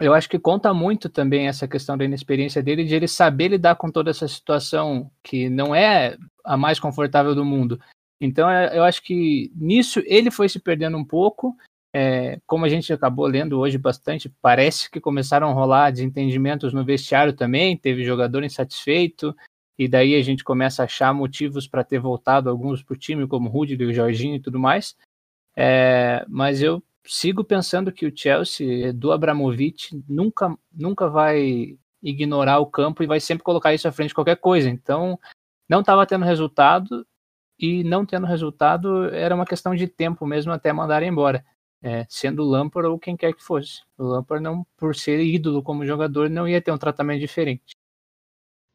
Eu 0.00 0.12
acho 0.12 0.28
que 0.28 0.38
conta 0.38 0.74
muito 0.74 1.08
também 1.08 1.48
essa 1.48 1.66
questão 1.66 1.96
da 1.96 2.04
inexperiência 2.04 2.62
dele, 2.62 2.84
de 2.84 2.94
ele 2.94 3.08
saber 3.08 3.48
lidar 3.48 3.76
com 3.76 3.90
toda 3.90 4.10
essa 4.10 4.28
situação 4.28 5.10
que 5.22 5.48
não 5.48 5.74
é 5.74 6.16
a 6.44 6.56
mais 6.56 6.78
confortável 6.78 7.34
do 7.34 7.44
mundo. 7.44 7.80
Então, 8.20 8.50
é, 8.50 8.76
eu 8.76 8.84
acho 8.84 9.02
que 9.02 9.50
nisso 9.54 10.02
ele 10.06 10.30
foi 10.30 10.48
se 10.48 10.58
perdendo 10.60 10.96
um 10.96 11.04
pouco 11.04 11.56
é, 11.98 12.38
como 12.46 12.66
a 12.66 12.68
gente 12.68 12.92
acabou 12.92 13.26
lendo 13.26 13.58
hoje 13.58 13.78
bastante, 13.78 14.28
parece 14.42 14.90
que 14.90 15.00
começaram 15.00 15.48
a 15.48 15.52
rolar 15.54 15.90
desentendimentos 15.90 16.74
no 16.74 16.84
vestiário 16.84 17.32
também, 17.32 17.74
teve 17.74 18.04
jogador 18.04 18.44
insatisfeito, 18.44 19.34
e 19.78 19.88
daí 19.88 20.14
a 20.14 20.22
gente 20.22 20.44
começa 20.44 20.82
a 20.82 20.84
achar 20.84 21.14
motivos 21.14 21.66
para 21.66 21.82
ter 21.82 21.98
voltado 21.98 22.50
alguns 22.50 22.82
para 22.82 22.92
o 22.92 22.98
time, 22.98 23.26
como 23.26 23.48
Rudiger, 23.48 23.88
o 23.88 23.94
Jorginho 23.94 24.36
e 24.36 24.40
tudo 24.40 24.58
mais. 24.58 24.94
É, 25.56 26.22
mas 26.28 26.60
eu 26.60 26.82
sigo 27.06 27.44
pensando 27.44 27.92
que 27.92 28.06
o 28.06 28.12
Chelsea 28.14 28.92
do 28.92 29.12
Abramovich 29.12 30.02
nunca, 30.08 30.56
nunca 30.72 31.08
vai 31.08 31.78
ignorar 32.02 32.58
o 32.58 32.66
campo 32.66 33.02
e 33.02 33.06
vai 33.06 33.20
sempre 33.20 33.44
colocar 33.44 33.74
isso 33.74 33.88
à 33.88 33.92
frente 33.92 34.08
de 34.08 34.14
qualquer 34.14 34.36
coisa. 34.36 34.68
Então, 34.68 35.18
não 35.68 35.80
estava 35.80 36.06
tendo 36.06 36.24
resultado 36.24 37.06
e 37.58 37.82
não 37.84 38.04
tendo 38.04 38.26
resultado 38.26 39.08
era 39.14 39.34
uma 39.34 39.46
questão 39.46 39.74
de 39.74 39.86
tempo 39.86 40.26
mesmo 40.26 40.52
até 40.52 40.72
mandar 40.72 41.02
embora 41.02 41.44
é, 41.82 42.06
sendo 42.08 42.42
o 42.42 42.46
Lampard 42.46 42.88
ou 42.88 42.98
quem 42.98 43.16
quer 43.16 43.32
que 43.32 43.42
fosse. 43.42 43.82
O 43.96 44.04
Lampard, 44.04 44.42
não, 44.42 44.66
por 44.76 44.94
ser 44.94 45.20
ídolo 45.20 45.62
como 45.62 45.86
jogador, 45.86 46.28
não 46.28 46.48
ia 46.48 46.60
ter 46.60 46.72
um 46.72 46.78
tratamento 46.78 47.20
diferente. 47.20 47.76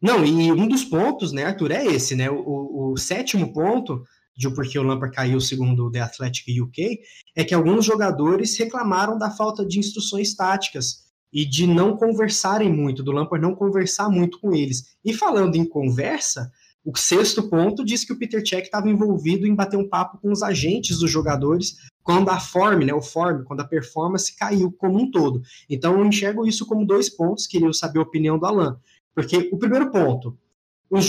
Não, 0.02 0.26
e 0.26 0.52
um 0.52 0.67
dos 0.67 0.84
pontos, 0.84 1.32
né, 1.32 1.46
Arthur, 1.46 1.72
é 1.72 1.86
esse, 1.86 2.15
né? 2.15 2.30
O, 2.30 2.94
o 2.94 2.98
sétimo 2.98 3.54
ponto 3.54 4.04
de 4.36 4.50
porque 4.54 4.78
o 4.80 4.84
Lampard 4.84 5.15
caiu 5.15 5.39
segundo 5.39 5.86
o 5.86 5.91
The 5.91 6.02
Athletic 6.02 6.62
UK 6.62 7.00
é 7.36 7.44
que 7.44 7.54
alguns 7.54 7.86
jogadores 7.86 8.58
reclamaram 8.58 9.17
da 9.17 9.30
falta 9.30 9.65
de 9.65 9.80
instruções 9.80 10.34
táticas 10.34 11.12
e 11.32 11.46
de 11.46 11.65
não 11.65 11.96
conversarem 11.96 12.72
muito, 12.72 13.04
do 13.04 13.12
Lampard 13.12 13.46
não 13.46 13.56
conversar 13.56 14.10
muito 14.10 14.39
com 14.39 14.54
eles. 14.54 14.96
E 15.04 15.13
falando 15.13 15.56
em 15.56 15.65
conversa, 15.65 16.52
o 16.84 16.98
sexto 16.98 17.48
ponto 17.48 17.86
diz 17.86 18.04
que 18.04 18.12
o 18.12 18.17
Peter 18.17 18.41
Cech 18.46 18.63
estava 18.63 18.89
envolvido 18.89 19.46
em 19.46 19.56
bater 19.56 19.78
um 19.78 19.88
papo 19.88 20.17
com 20.17 20.32
os 20.32 20.41
agentes 20.41 20.98
dos 20.98 21.12
jogadores 21.12 21.78
quando 22.04 22.30
a 22.30 22.39
form, 22.39 22.84
né, 22.84 22.94
o 22.94 23.02
form, 23.02 23.44
quando 23.44 23.62
a 23.62 23.67
performance 23.67 24.36
caiu 24.36 24.72
como 24.72 25.00
um 25.00 25.12
todo. 25.12 25.44
Então 25.70 26.00
eu 26.00 26.06
enxergo 26.06 26.46
isso 26.48 26.65
como 26.65 26.86
dois 26.86 27.10
pontos, 27.10 27.46
queria 27.46 27.72
saber 27.74 28.00
a 28.00 28.04
opinião 28.04 28.39
do 28.39 28.46
Alan. 28.46 28.80
Porque 29.13 29.50
o 29.52 29.58
primeiro 29.58 29.91
ponto, 29.91 30.38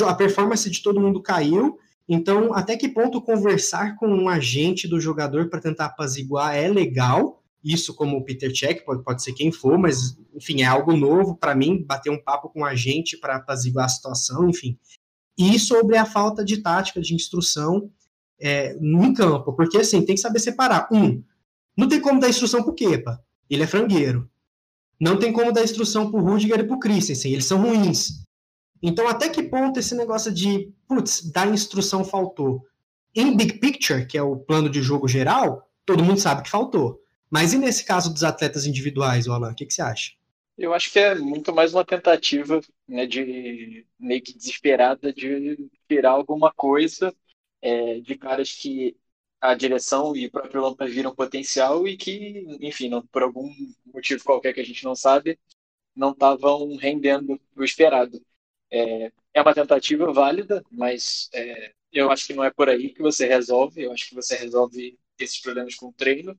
a 0.06 0.14
performance 0.14 0.68
de 0.68 0.82
todo 0.82 1.00
mundo 1.00 1.22
caiu, 1.22 1.78
então 2.08 2.54
até 2.54 2.76
que 2.76 2.88
ponto 2.88 3.22
conversar 3.22 3.96
com 3.96 4.08
um 4.08 4.28
agente 4.28 4.88
do 4.88 5.00
jogador 5.00 5.48
para 5.48 5.60
tentar 5.60 5.86
apaziguar 5.86 6.56
é 6.56 6.68
legal, 6.68 7.42
isso 7.62 7.94
como 7.94 8.16
o 8.16 8.24
Peter 8.24 8.52
Check, 8.52 8.84
pode, 8.84 9.02
pode 9.04 9.22
ser 9.22 9.32
quem 9.32 9.52
for, 9.52 9.78
mas 9.78 10.18
enfim, 10.34 10.62
é 10.62 10.66
algo 10.66 10.96
novo 10.96 11.36
para 11.36 11.54
mim, 11.54 11.84
bater 11.84 12.10
um 12.10 12.22
papo 12.22 12.48
com 12.48 12.60
um 12.60 12.64
agente 12.64 13.16
para 13.16 13.36
apaziguar 13.36 13.86
a 13.86 13.88
situação, 13.88 14.48
enfim. 14.48 14.76
E 15.38 15.58
sobre 15.58 15.96
a 15.96 16.04
falta 16.04 16.44
de 16.44 16.58
tática, 16.58 17.00
de 17.00 17.14
instrução, 17.14 17.90
é, 18.40 18.74
no 18.80 19.14
campo, 19.14 19.52
porque 19.52 19.78
assim, 19.78 20.04
tem 20.04 20.16
que 20.16 20.20
saber 20.20 20.40
separar. 20.40 20.88
Um, 20.92 21.22
não 21.76 21.88
tem 21.88 22.00
como 22.00 22.20
dar 22.20 22.28
instrução 22.28 22.62
pro 22.62 22.74
Kepa, 22.74 23.22
ele 23.48 23.62
é 23.62 23.66
frangueiro. 23.66 24.28
Não 25.00 25.18
tem 25.18 25.32
como 25.32 25.52
dar 25.52 25.64
instrução 25.64 26.10
pro 26.10 26.20
Rudiger 26.20 26.60
e 26.60 26.64
pro 26.64 26.78
Christensen, 26.78 27.32
eles 27.32 27.46
são 27.46 27.62
ruins. 27.62 28.22
Então, 28.82 29.06
até 29.06 29.28
que 29.28 29.44
ponto 29.44 29.78
esse 29.78 29.94
negócio 29.94 30.32
de, 30.32 30.72
putz, 30.94 31.30
dar 31.30 31.48
instrução 31.48 32.04
faltou? 32.04 32.66
Em 33.14 33.36
big 33.36 33.58
picture, 33.58 34.06
que 34.06 34.18
é 34.18 34.22
o 34.22 34.36
plano 34.36 34.68
de 34.68 34.82
jogo 34.82 35.08
geral, 35.08 35.68
todo 35.84 36.04
mundo 36.04 36.20
sabe 36.20 36.42
que 36.42 36.50
faltou. 36.50 37.02
Mas 37.30 37.52
e 37.52 37.58
nesse 37.58 37.84
caso 37.84 38.12
dos 38.12 38.22
atletas 38.22 38.66
individuais, 38.66 39.26
Alan, 39.26 39.52
o 39.52 39.54
que, 39.54 39.66
que 39.66 39.72
você 39.72 39.82
acha? 39.82 40.12
Eu 40.56 40.74
acho 40.74 40.92
que 40.92 40.98
é 40.98 41.14
muito 41.14 41.52
mais 41.52 41.72
uma 41.72 41.84
tentativa 41.84 42.60
né, 42.86 43.06
de 43.06 43.86
meio 43.98 44.22
que 44.22 44.34
desesperada 44.34 45.12
de 45.12 45.70
tirar 45.88 46.10
alguma 46.10 46.52
coisa 46.52 47.14
é, 47.62 48.00
de 48.00 48.16
caras 48.16 48.52
que 48.52 48.94
a 49.40 49.54
direção 49.54 50.14
e 50.14 50.26
o 50.26 50.30
próprio 50.30 50.60
Lampa 50.60 50.86
viram 50.86 51.14
potencial 51.14 51.88
e 51.88 51.96
que, 51.96 52.46
enfim, 52.60 52.88
não, 52.88 53.04
por 53.06 53.22
algum 53.22 53.50
motivo 53.86 54.22
qualquer 54.22 54.52
que 54.52 54.60
a 54.60 54.64
gente 54.64 54.84
não 54.84 54.94
sabe, 54.94 55.38
não 55.96 56.12
estavam 56.12 56.76
rendendo 56.76 57.40
o 57.56 57.64
esperado. 57.64 58.22
É, 58.70 59.10
é 59.34 59.40
uma 59.40 59.54
tentativa 59.54 60.12
válida, 60.12 60.64
mas 60.70 61.28
é, 61.32 61.72
eu 61.92 62.10
acho 62.10 62.26
que 62.26 62.34
não 62.34 62.44
é 62.44 62.50
por 62.50 62.68
aí 62.68 62.90
que 62.92 63.02
você 63.02 63.26
resolve. 63.26 63.82
Eu 63.82 63.92
acho 63.92 64.08
que 64.08 64.14
você 64.14 64.36
resolve 64.36 64.98
esses 65.18 65.40
problemas 65.40 65.74
com 65.74 65.92
treino, 65.92 66.38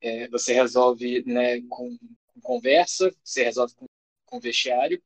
é, 0.00 0.28
você 0.28 0.52
resolve 0.52 1.24
né, 1.26 1.60
com, 1.62 1.96
com, 1.98 2.40
conversa, 2.42 3.14
você 3.22 3.44
resolve 3.44 3.74
com, 3.74 3.86
com 4.26 4.40
vestiário. 4.40 5.02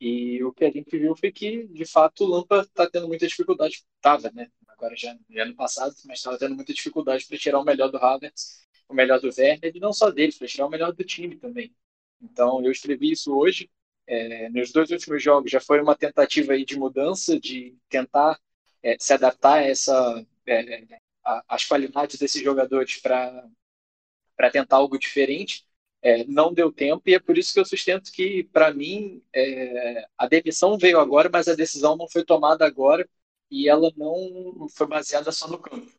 E 0.00 0.42
o 0.44 0.52
que 0.52 0.64
a 0.64 0.70
gente 0.70 0.98
viu 0.98 1.16
foi 1.16 1.32
que, 1.32 1.66
de 1.68 1.84
fato, 1.86 2.24
o 2.24 2.26
Lampa 2.26 2.60
está 2.60 2.88
tendo 2.90 3.08
muita 3.08 3.26
dificuldade. 3.26 3.84
Estava, 3.96 4.30
né? 4.32 4.50
agora 4.84 4.94
já, 4.96 5.16
já 5.30 5.44
no 5.44 5.54
passado, 5.54 5.94
mas 6.04 6.18
estava 6.18 6.38
tendo 6.38 6.54
muita 6.54 6.74
dificuldade 6.74 7.26
para 7.26 7.38
tirar 7.38 7.58
o 7.60 7.64
melhor 7.64 7.90
do 7.90 7.96
Havertz, 7.96 8.66
o 8.88 8.94
melhor 8.94 9.20
do 9.20 9.28
Werner, 9.28 9.72
e 9.74 9.80
não 9.80 9.92
só 9.92 10.10
deles, 10.10 10.36
para 10.36 10.46
tirar 10.46 10.66
o 10.66 10.70
melhor 10.70 10.92
do 10.92 11.04
time 11.04 11.36
também. 11.36 11.74
Então, 12.20 12.62
eu 12.64 12.70
escrevi 12.70 13.12
isso 13.12 13.34
hoje. 13.34 13.70
É, 14.06 14.48
nos 14.50 14.72
dois 14.72 14.90
últimos 14.90 15.22
jogos 15.22 15.50
já 15.50 15.60
foi 15.60 15.80
uma 15.80 15.96
tentativa 15.96 16.52
aí 16.52 16.64
de 16.64 16.78
mudança, 16.78 17.38
de 17.38 17.76
tentar 17.88 18.38
é, 18.82 18.96
se 18.98 19.12
adaptar 19.12 19.54
a 19.54 19.62
essa, 19.62 20.26
é, 20.46 20.84
a, 21.24 21.44
as 21.48 21.64
qualidades 21.64 22.18
desses 22.18 22.42
jogadores 22.42 23.00
para 23.00 23.48
tentar 24.52 24.76
algo 24.76 24.98
diferente. 24.98 25.66
É, 26.02 26.22
não 26.24 26.52
deu 26.52 26.70
tempo 26.70 27.02
e 27.08 27.14
é 27.14 27.18
por 27.18 27.38
isso 27.38 27.54
que 27.54 27.58
eu 27.60 27.64
sustento 27.64 28.12
que, 28.12 28.44
para 28.52 28.74
mim, 28.74 29.22
é, 29.34 30.06
a 30.18 30.26
demissão 30.26 30.76
veio 30.76 31.00
agora, 31.00 31.30
mas 31.32 31.48
a 31.48 31.54
decisão 31.54 31.96
não 31.96 32.06
foi 32.06 32.22
tomada 32.22 32.66
agora 32.66 33.08
e 33.50 33.70
ela 33.70 33.90
não 33.96 34.68
foi 34.68 34.86
baseada 34.86 35.32
só 35.32 35.48
no 35.48 35.58
campo. 35.58 35.90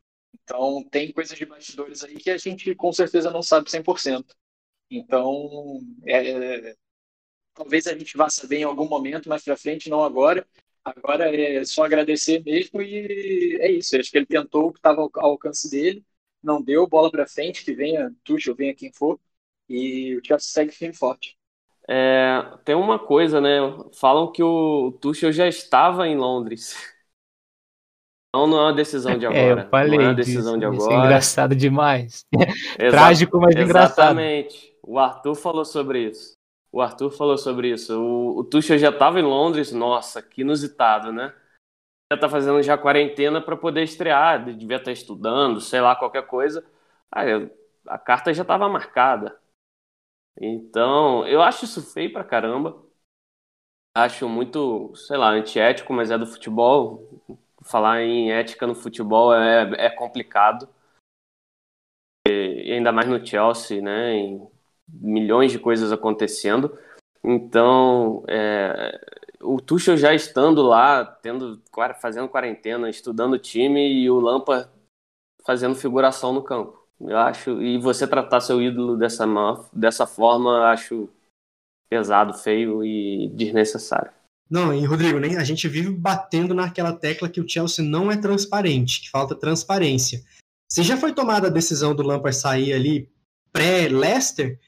Então, 0.43 0.83
tem 0.91 1.11
coisas 1.11 1.35
de 1.35 1.45
bastidores 1.45 2.03
aí 2.03 2.15
que 2.17 2.29
a 2.29 2.37
gente 2.37 2.75
com 2.75 2.93
certeza 2.93 3.31
não 3.31 3.41
sabe 3.41 3.71
100%. 3.71 4.35
Então, 4.91 5.81
é, 6.05 6.75
talvez 7.55 7.87
a 7.87 7.97
gente 7.97 8.15
vá 8.17 8.29
saber 8.29 8.57
em 8.57 8.63
algum 8.63 8.87
momento 8.87 9.29
mais 9.29 9.43
para 9.43 9.57
frente, 9.57 9.89
não 9.89 10.03
agora. 10.03 10.45
Agora 10.83 11.35
é 11.35 11.63
só 11.65 11.83
agradecer 11.83 12.43
mesmo 12.43 12.81
e 12.81 13.57
é 13.59 13.71
isso. 13.71 13.97
Acho 13.97 14.11
que 14.11 14.17
ele 14.17 14.25
tentou 14.27 14.67
o 14.67 14.71
que 14.71 14.77
estava 14.77 15.01
ao 15.01 15.31
alcance 15.31 15.71
dele, 15.71 16.03
não 16.43 16.61
deu 16.61 16.87
bola 16.87 17.09
para 17.09 17.25
frente, 17.25 17.65
que 17.65 17.73
venha 17.73 18.13
Tuchel, 18.23 18.53
venha 18.53 18.75
quem 18.75 18.91
for 18.93 19.19
e 19.67 20.15
o 20.15 20.21
Chelsea 20.23 20.51
segue 20.51 20.71
firme 20.71 20.93
e 20.93 20.97
forte. 20.97 21.35
É, 21.87 22.43
tem 22.63 22.75
uma 22.75 22.99
coisa, 22.99 23.39
né? 23.39 23.57
Falam 23.99 24.31
que 24.31 24.43
o 24.43 24.91
Tuchel 25.01 25.31
já 25.31 25.47
estava 25.47 26.07
em 26.07 26.17
Londres. 26.17 26.75
Então 28.29 28.47
não 28.47 28.59
é 28.59 28.61
uma 28.63 28.73
decisão 28.73 29.17
de 29.17 29.25
agora. 29.25 29.61
É, 29.61 29.65
eu 29.65 29.69
falei 29.69 29.97
não 29.97 30.05
é 30.05 30.07
uma 30.09 30.13
decisão 30.13 30.57
disso, 30.57 30.59
de 30.59 30.65
agora. 30.65 30.77
Isso 30.77 30.91
é 30.91 31.05
engraçado 31.05 31.55
demais. 31.55 32.25
Trágico, 32.91 33.39
mas 33.39 33.55
exatamente. 33.55 33.69
engraçado. 33.69 34.19
Exatamente. 34.19 34.75
O 34.83 34.99
Arthur 34.99 35.35
falou 35.35 35.63
sobre 35.65 36.09
isso. 36.09 36.34
O 36.75 36.81
Arthur 36.81 37.09
falou 37.09 37.37
sobre 37.37 37.71
isso. 37.71 37.97
O, 37.97 38.39
o 38.39 38.43
Tuchel 38.43 38.77
já 38.77 38.89
estava 38.89 39.17
em 39.17 39.23
Londres. 39.23 39.71
Nossa, 39.71 40.21
que 40.21 40.41
inusitado, 40.41 41.09
né? 41.09 41.33
Já 42.11 42.19
tá 42.19 42.27
fazendo 42.27 42.61
já 42.61 42.77
quarentena 42.77 43.41
para 43.41 43.55
poder 43.55 43.81
estrear. 43.83 44.43
Devia 44.43 44.75
estar 44.75 44.91
estudando, 44.91 45.61
sei 45.61 45.79
lá, 45.79 45.95
qualquer 45.95 46.27
coisa. 46.27 46.69
Aí, 47.09 47.49
a 47.87 47.97
carta 47.97 48.33
já 48.33 48.41
estava 48.41 48.67
marcada. 48.67 49.39
Então, 50.37 51.25
eu 51.25 51.41
acho 51.41 51.63
isso 51.63 51.81
feio 51.93 52.11
pra 52.11 52.25
caramba. 52.25 52.83
Acho 53.95 54.27
muito, 54.27 54.93
sei 54.97 55.15
lá, 55.15 55.29
antiético, 55.29 55.93
mas 55.93 56.11
é 56.11 56.17
do 56.17 56.27
futebol. 56.27 57.23
Falar 57.63 58.01
em 58.01 58.33
ética 58.33 58.67
no 58.67 58.75
futebol 58.75 59.33
é, 59.33 59.85
é 59.85 59.89
complicado. 59.89 60.67
E 62.27 62.73
ainda 62.73 62.91
mais 62.91 63.07
no 63.07 63.25
Chelsea, 63.25 63.81
né? 63.81 64.11
Em 64.13 64.54
milhões 64.87 65.51
de 65.51 65.59
coisas 65.59 65.91
acontecendo. 65.91 66.77
Então, 67.23 68.23
é, 68.27 68.99
o 69.41 69.59
Tuchel 69.59 69.97
já 69.97 70.13
estando 70.13 70.61
lá, 70.61 71.03
tendo, 71.03 71.61
fazendo 71.99 72.29
quarentena, 72.29 72.89
estudando 72.89 73.33
o 73.33 73.39
time 73.39 73.87
e 73.87 74.09
o 74.09 74.19
Lampa 74.19 74.71
fazendo 75.45 75.75
figuração 75.75 76.33
no 76.33 76.43
campo. 76.43 76.85
Eu 76.99 77.17
acho. 77.17 77.61
E 77.61 77.77
você 77.77 78.07
tratar 78.07 78.41
seu 78.41 78.61
ídolo 78.61 78.97
dessa, 78.97 79.25
dessa 79.73 80.07
forma, 80.07 80.69
acho 80.71 81.09
pesado, 81.89 82.33
feio 82.33 82.83
e 82.83 83.29
desnecessário. 83.29 84.11
Não, 84.49 84.73
e 84.73 84.85
Rodrigo, 84.85 85.19
nem 85.19 85.37
a 85.37 85.43
gente 85.43 85.67
vive 85.67 85.89
batendo 85.89 86.53
naquela 86.53 86.93
tecla 86.93 87.29
que 87.29 87.41
o 87.41 87.49
Chelsea 87.49 87.83
não 87.83 88.11
é 88.11 88.17
transparente, 88.17 89.01
que 89.01 89.09
falta 89.09 89.35
transparência. 89.35 90.23
Se 90.71 90.83
já 90.83 90.97
foi 90.97 91.13
tomada 91.13 91.47
a 91.47 91.51
decisão 91.51 91.95
do 91.95 92.03
Lampard 92.03 92.35
sair 92.35 92.73
ali 92.73 93.09
pré-Leicester, 93.51 94.59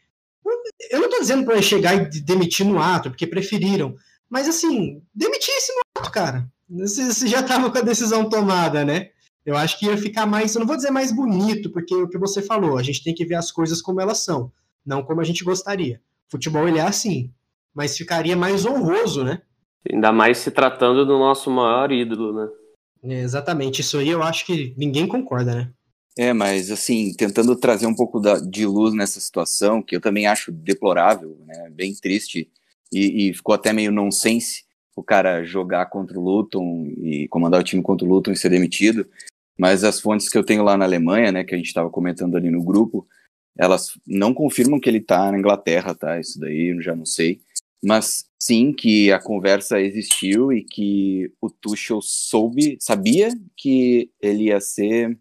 eu 0.92 1.00
não 1.00 1.06
estou 1.06 1.22
dizendo 1.22 1.46
para 1.46 1.62
chegar 1.62 1.96
e 1.96 2.22
demitir 2.22 2.66
no 2.66 2.82
ato, 2.82 3.10
porque 3.10 3.28
preferiram. 3.28 3.96
Mas 4.30 4.48
assim, 4.48 5.02
demitisse 5.14 5.72
no 5.74 6.02
ato, 6.02 6.12
cara. 6.12 6.48
Você 6.70 7.28
já 7.28 7.40
estava 7.40 7.72
com 7.72 7.78
a 7.78 7.82
decisão 7.82 8.30
tomada, 8.30 8.84
né? 8.84 9.12
eu 9.48 9.56
acho 9.56 9.80
que 9.80 9.86
ia 9.86 9.98
ficar 9.98 10.26
mais, 10.26 10.54
eu 10.54 10.60
não 10.60 10.68
vou 10.68 10.76
dizer 10.76 10.92
mais 10.92 11.10
bonito, 11.10 11.72
porque 11.72 11.96
o 11.96 12.10
que 12.10 12.18
você 12.18 12.42
falou, 12.42 12.78
a 12.78 12.84
gente 12.84 13.02
tem 13.02 13.16
que 13.16 13.26
ver 13.26 13.36
as 13.36 13.50
coisas 13.50 13.82
como 13.82 14.02
elas 14.02 14.20
são, 14.20 14.52
não 14.86 15.02
como 15.02 15.22
a 15.22 15.24
gente 15.24 15.42
gostaria. 15.42 16.02
Futebol 16.30 16.68
ele 16.68 16.80
é 16.80 16.82
assim, 16.82 17.32
mas 17.74 17.96
ficaria 17.96 18.36
mais 18.36 18.66
honroso, 18.66 19.24
né? 19.24 19.42
Ainda 19.90 20.12
mais 20.12 20.40
se 20.40 20.52
tratando 20.52 21.06
do 21.06 21.18
nosso 21.18 21.50
maior 21.50 21.94
ídolo, 21.94 22.34
né? 22.34 22.50
É, 23.04 23.22
exatamente, 23.22 23.80
isso 23.80 23.98
aí 23.98 24.10
eu 24.10 24.22
acho 24.22 24.46
que 24.46 24.76
ninguém 24.78 25.08
concorda, 25.08 25.56
né? 25.56 25.72
É, 26.18 26.34
mas 26.34 26.72
assim, 26.72 27.14
tentando 27.14 27.56
trazer 27.56 27.86
um 27.86 27.96
pouco 27.96 28.20
da, 28.20 28.40
de 28.40 28.66
luz 28.66 28.94
nessa 28.94 29.20
situação, 29.20 29.82
que 29.82 29.96
eu 29.96 30.02
também 30.02 30.26
acho 30.26 30.52
deplorável, 30.52 31.38
né? 31.46 31.70
Bem 31.70 31.94
triste, 31.94 32.50
e, 32.92 33.30
e 33.30 33.34
ficou 33.34 33.54
até 33.54 33.72
meio 33.72 33.92
nonsense 33.92 34.66
o 34.96 35.04
cara 35.04 35.44
jogar 35.44 35.86
contra 35.88 36.18
o 36.18 36.24
Luton 36.24 36.88
e 36.98 37.28
comandar 37.28 37.60
o 37.62 37.64
time 37.64 37.84
contra 37.84 38.06
o 38.06 38.10
Luton 38.10 38.32
e 38.32 38.36
ser 38.36 38.50
demitido 38.50 39.08
mas 39.58 39.84
as 39.84 40.00
fontes 40.00 40.30
que 40.30 40.38
eu 40.38 40.44
tenho 40.44 40.64
lá 40.64 40.78
na 40.78 40.86
Alemanha, 40.86 41.32
né, 41.32 41.44
que 41.44 41.56
a 41.56 41.58
gente 41.58 41.68
estava 41.68 41.90
comentando 41.90 42.38
ali 42.38 42.50
no 42.52 42.64
grupo, 42.64 43.08
elas 43.58 44.00
não 44.06 44.34
confirmam 44.34 44.80
que 44.80 44.88
ele 44.88 45.00
está 45.00 45.32
na 45.32 45.40
Inglaterra, 45.40 45.96
tá? 45.96 46.20
Isso 46.20 46.40
daí 46.40 46.76
eu 46.76 46.82
já 46.82 46.96
não 46.96 47.06
sei. 47.06 47.42
Mas 47.84 48.26
sim 48.40 48.72
que 48.72 49.12
a 49.12 49.20
conversa 49.20 49.82
existiu 49.82 50.54
e 50.54 50.64
que 50.64 51.32
o 51.42 51.50
Tuchel 51.50 52.00
soube, 52.04 52.78
sabia 52.80 53.30
que 53.56 54.12
ele 54.22 54.46
ia 54.46 54.62
ser, 54.62 55.18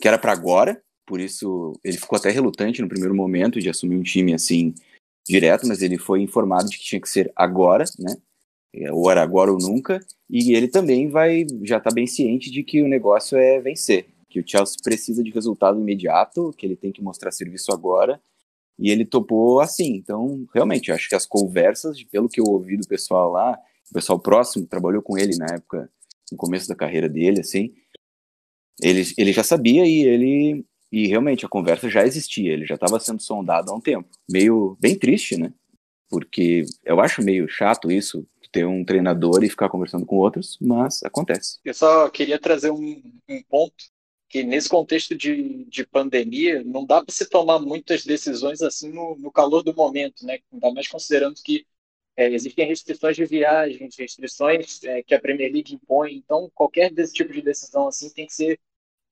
que 0.00 0.08
era 0.08 0.18
para 0.18 0.32
agora, 0.32 0.82
por 1.06 1.20
isso 1.20 1.72
ele 1.84 1.98
ficou 1.98 2.16
até 2.16 2.30
relutante 2.30 2.80
no 2.80 2.88
primeiro 2.88 3.14
momento 3.14 3.60
de 3.60 3.68
assumir 3.68 3.96
um 3.96 4.02
time 4.02 4.32
assim 4.34 4.74
direto, 5.28 5.66
mas 5.66 5.82
ele 5.82 5.98
foi 5.98 6.22
informado 6.22 6.68
de 6.70 6.78
que 6.78 6.84
tinha 6.84 7.00
que 7.00 7.08
ser 7.08 7.30
agora, 7.36 7.84
né? 7.98 8.16
É, 8.72 8.92
ou 8.92 9.10
era 9.10 9.20
agora 9.20 9.50
ou 9.50 9.58
nunca, 9.58 10.00
e 10.28 10.54
ele 10.54 10.68
também 10.68 11.08
vai 11.08 11.44
já 11.64 11.78
está 11.78 11.90
bem 11.90 12.06
ciente 12.06 12.50
de 12.50 12.62
que 12.62 12.80
o 12.82 12.88
negócio 12.88 13.36
é 13.36 13.60
vencer, 13.60 14.06
que 14.28 14.38
o 14.38 14.44
Chelsea 14.46 14.76
precisa 14.82 15.24
de 15.24 15.30
resultado 15.30 15.80
imediato, 15.80 16.54
que 16.56 16.64
ele 16.66 16.76
tem 16.76 16.92
que 16.92 17.02
mostrar 17.02 17.32
serviço 17.32 17.72
agora, 17.72 18.20
e 18.78 18.90
ele 18.90 19.04
topou 19.04 19.60
assim. 19.60 19.96
Então, 19.96 20.46
realmente, 20.54 20.92
acho 20.92 21.08
que 21.08 21.16
as 21.16 21.26
conversas, 21.26 22.02
pelo 22.04 22.28
que 22.28 22.40
eu 22.40 22.44
ouvi 22.44 22.76
do 22.76 22.86
pessoal 22.86 23.32
lá, 23.32 23.58
o 23.90 23.92
pessoal 23.92 24.18
próximo 24.20 24.66
trabalhou 24.66 25.02
com 25.02 25.18
ele 25.18 25.36
na 25.36 25.46
época, 25.46 25.90
no 26.30 26.38
começo 26.38 26.68
da 26.68 26.76
carreira 26.76 27.08
dele, 27.08 27.40
assim, 27.40 27.74
ele, 28.82 29.02
ele 29.16 29.32
já 29.32 29.42
sabia 29.42 29.86
e 29.86 30.02
ele 30.02 30.64
e 30.92 31.06
realmente 31.06 31.46
a 31.46 31.48
conversa 31.48 31.88
já 31.88 32.04
existia, 32.04 32.52
ele 32.52 32.66
já 32.66 32.74
estava 32.74 32.98
sendo 32.98 33.22
sondado 33.22 33.70
há 33.70 33.74
um 33.74 33.80
tempo. 33.80 34.08
Meio 34.28 34.76
bem 34.80 34.98
triste, 34.98 35.36
né? 35.36 35.52
Porque 36.08 36.64
eu 36.84 37.00
acho 37.00 37.22
meio 37.22 37.48
chato 37.48 37.90
isso, 37.92 38.26
ter 38.50 38.66
um 38.66 38.84
treinador 38.84 39.44
e 39.44 39.48
ficar 39.48 39.68
conversando 39.68 40.04
com 40.04 40.16
outros, 40.16 40.58
mas 40.60 41.02
acontece. 41.04 41.60
Eu 41.64 41.72
só 41.72 42.08
queria 42.08 42.38
trazer 42.38 42.72
um, 42.72 43.00
um 43.28 43.42
ponto 43.48 43.84
que 44.28 44.42
nesse 44.42 44.68
contexto 44.68 45.16
de, 45.16 45.64
de 45.66 45.86
pandemia 45.86 46.62
não 46.64 46.84
dá 46.84 47.02
para 47.02 47.14
se 47.14 47.28
tomar 47.28 47.58
muitas 47.58 48.04
decisões 48.04 48.62
assim 48.62 48.90
no, 48.92 49.16
no, 49.16 49.30
calor 49.30 49.62
do 49.62 49.74
momento, 49.74 50.24
né? 50.24 50.38
Ainda 50.52 50.72
mais 50.72 50.88
considerando 50.88 51.34
que 51.44 51.64
é, 52.16 52.32
existem 52.32 52.66
restrições 52.66 53.16
de 53.16 53.24
viagens, 53.24 53.96
restrições 53.96 54.82
é, 54.84 55.02
que 55.02 55.14
a 55.14 55.20
Premier 55.20 55.52
League 55.52 55.74
impõe. 55.74 56.14
Então, 56.14 56.50
qualquer 56.54 56.92
desse 56.92 57.12
tipo 57.12 57.32
de 57.32 57.42
decisão 57.42 57.88
assim 57.88 58.10
tem 58.10 58.26
que 58.26 58.34
ser 58.34 58.58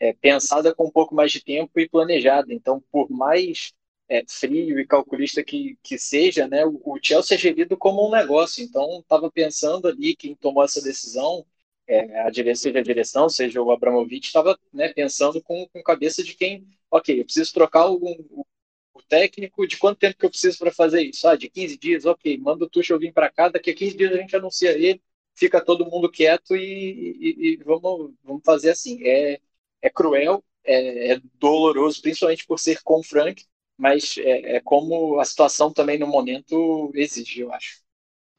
é, 0.01 0.13
pensada 0.13 0.75
com 0.75 0.87
um 0.87 0.91
pouco 0.91 1.15
mais 1.15 1.33
de 1.33 1.43
tempo 1.43 1.79
e 1.81 1.89
planejada. 1.89 2.53
Então, 2.53 2.83
por 2.91 3.11
mais 3.11 3.73
é, 4.09 4.25
frio 4.29 4.79
e 4.81 4.87
calculista 4.87 5.43
que, 5.45 5.79
que 5.83 5.99
seja, 5.99 6.49
né, 6.49 6.65
o, 6.65 6.81
o 6.85 6.99
Chelsea 7.03 7.37
é 7.37 7.39
gerido 7.39 7.77
como 7.77 8.07
um 8.07 8.11
negócio. 8.11 8.63
Então, 8.65 9.01
estava 9.01 9.31
pensando 9.31 9.89
ali, 9.89 10.17
quem 10.17 10.35
tomou 10.35 10.65
essa 10.65 10.81
decisão, 10.83 11.45
é, 11.87 12.21
a 12.21 12.31
direção, 12.31 12.63
seja 12.65 12.79
a 12.79 12.83
direção, 12.83 13.29
seja 13.29 13.63
o 13.63 13.71
Abramovich, 13.71 14.27
estava 14.27 14.59
né, 14.73 14.93
pensando 14.93 15.43
com, 15.43 15.67
com 15.69 15.83
cabeça 15.83 16.23
de 16.23 16.35
quem, 16.35 16.67
ok, 16.91 17.21
eu 17.21 17.25
preciso 17.25 17.53
trocar 17.53 17.87
o, 17.91 17.97
o, 17.97 18.47
o 18.95 19.03
técnico, 19.09 19.67
de 19.67 19.77
quanto 19.79 19.99
tempo 19.99 20.17
que 20.19 20.27
eu 20.27 20.31
preciso 20.31 20.59
para 20.59 20.73
fazer 20.73 21.03
isso? 21.03 21.27
Ah, 21.29 21.37
de 21.37 21.49
15 21.49 21.77
dias, 21.79 22.05
ok, 22.05 22.37
manda 22.39 22.65
o 22.65 22.69
Tuchel 22.71 22.99
vir 22.99 23.13
para 23.13 23.31
cá, 23.31 23.49
daqui 23.49 23.71
a 23.71 23.75
15 23.75 23.97
dias 23.97 24.13
a 24.13 24.17
gente 24.17 24.37
anuncia 24.37 24.73
ele, 24.73 25.03
fica 25.35 25.65
todo 25.65 25.87
mundo 25.87 26.11
quieto 26.11 26.57
e, 26.57 27.17
e, 27.21 27.53
e 27.55 27.57
vamos, 27.65 28.13
vamos 28.23 28.43
fazer 28.45 28.71
assim. 28.71 29.03
É, 29.07 29.41
é 29.83 29.91
cruel, 29.91 30.43
é, 30.65 31.13
é 31.13 31.21
doloroso, 31.35 32.01
principalmente 32.03 32.47
por 32.47 32.59
ser 32.59 32.81
com 32.83 33.01
o 33.01 33.03
Frank, 33.03 33.45
mas 33.77 34.17
é, 34.19 34.57
é, 34.57 34.61
como 34.61 35.21
a 35.21 35.25
situação 35.25 35.73
também 35.73 35.99
no 35.99 36.07
momento 36.07 36.91
exige, 36.95 37.41
eu 37.41 37.53
acho. 37.53 37.81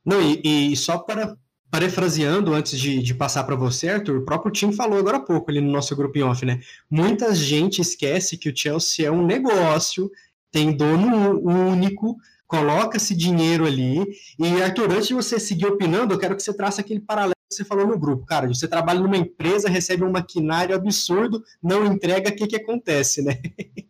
Não, 0.05 0.21
e, 0.21 0.71
e 0.71 0.75
só 0.75 0.97
para 0.97 1.37
parafraseando 1.71 2.53
antes 2.53 2.79
de, 2.79 3.01
de 3.01 3.13
passar 3.13 3.43
para 3.43 3.55
você, 3.55 3.89
Arthur, 3.89 4.17
o 4.17 4.25
próprio 4.25 4.51
time 4.51 4.75
falou 4.75 4.97
agora 4.97 5.17
há 5.17 5.21
pouco 5.21 5.51
ali 5.51 5.61
no 5.61 5.71
nosso 5.71 5.95
grupo 5.95 6.17
em 6.17 6.23
off, 6.23 6.43
né? 6.43 6.59
Muita 6.89 7.33
gente 7.35 7.79
esquece 7.79 8.37
que 8.37 8.49
o 8.49 8.55
Chelsea 8.55 9.07
é 9.07 9.11
um 9.11 9.23
negócio, 9.23 10.09
tem 10.51 10.75
dono 10.75 11.39
único, 11.39 12.17
coloca-se 12.47 13.15
dinheiro 13.15 13.67
ali. 13.67 14.03
E, 14.39 14.61
Arthur, 14.63 14.91
antes 14.91 15.07
de 15.07 15.13
você 15.13 15.39
seguir 15.39 15.67
opinando, 15.67 16.13
eu 16.13 16.17
quero 16.17 16.35
que 16.35 16.41
você 16.41 16.53
traça 16.53 16.81
aquele 16.81 16.99
paralelo 16.99 17.33
você 17.51 17.65
falou 17.65 17.87
no 17.87 17.97
grupo, 17.97 18.25
cara, 18.25 18.47
você 18.47 18.67
trabalha 18.67 18.99
numa 18.99 19.17
empresa, 19.17 19.69
recebe 19.69 20.03
um 20.03 20.11
maquinário 20.11 20.75
absurdo, 20.75 21.43
não 21.61 21.85
entrega, 21.85 22.29
o 22.29 22.35
que 22.35 22.47
que 22.47 22.55
acontece, 22.55 23.23
né? 23.23 23.33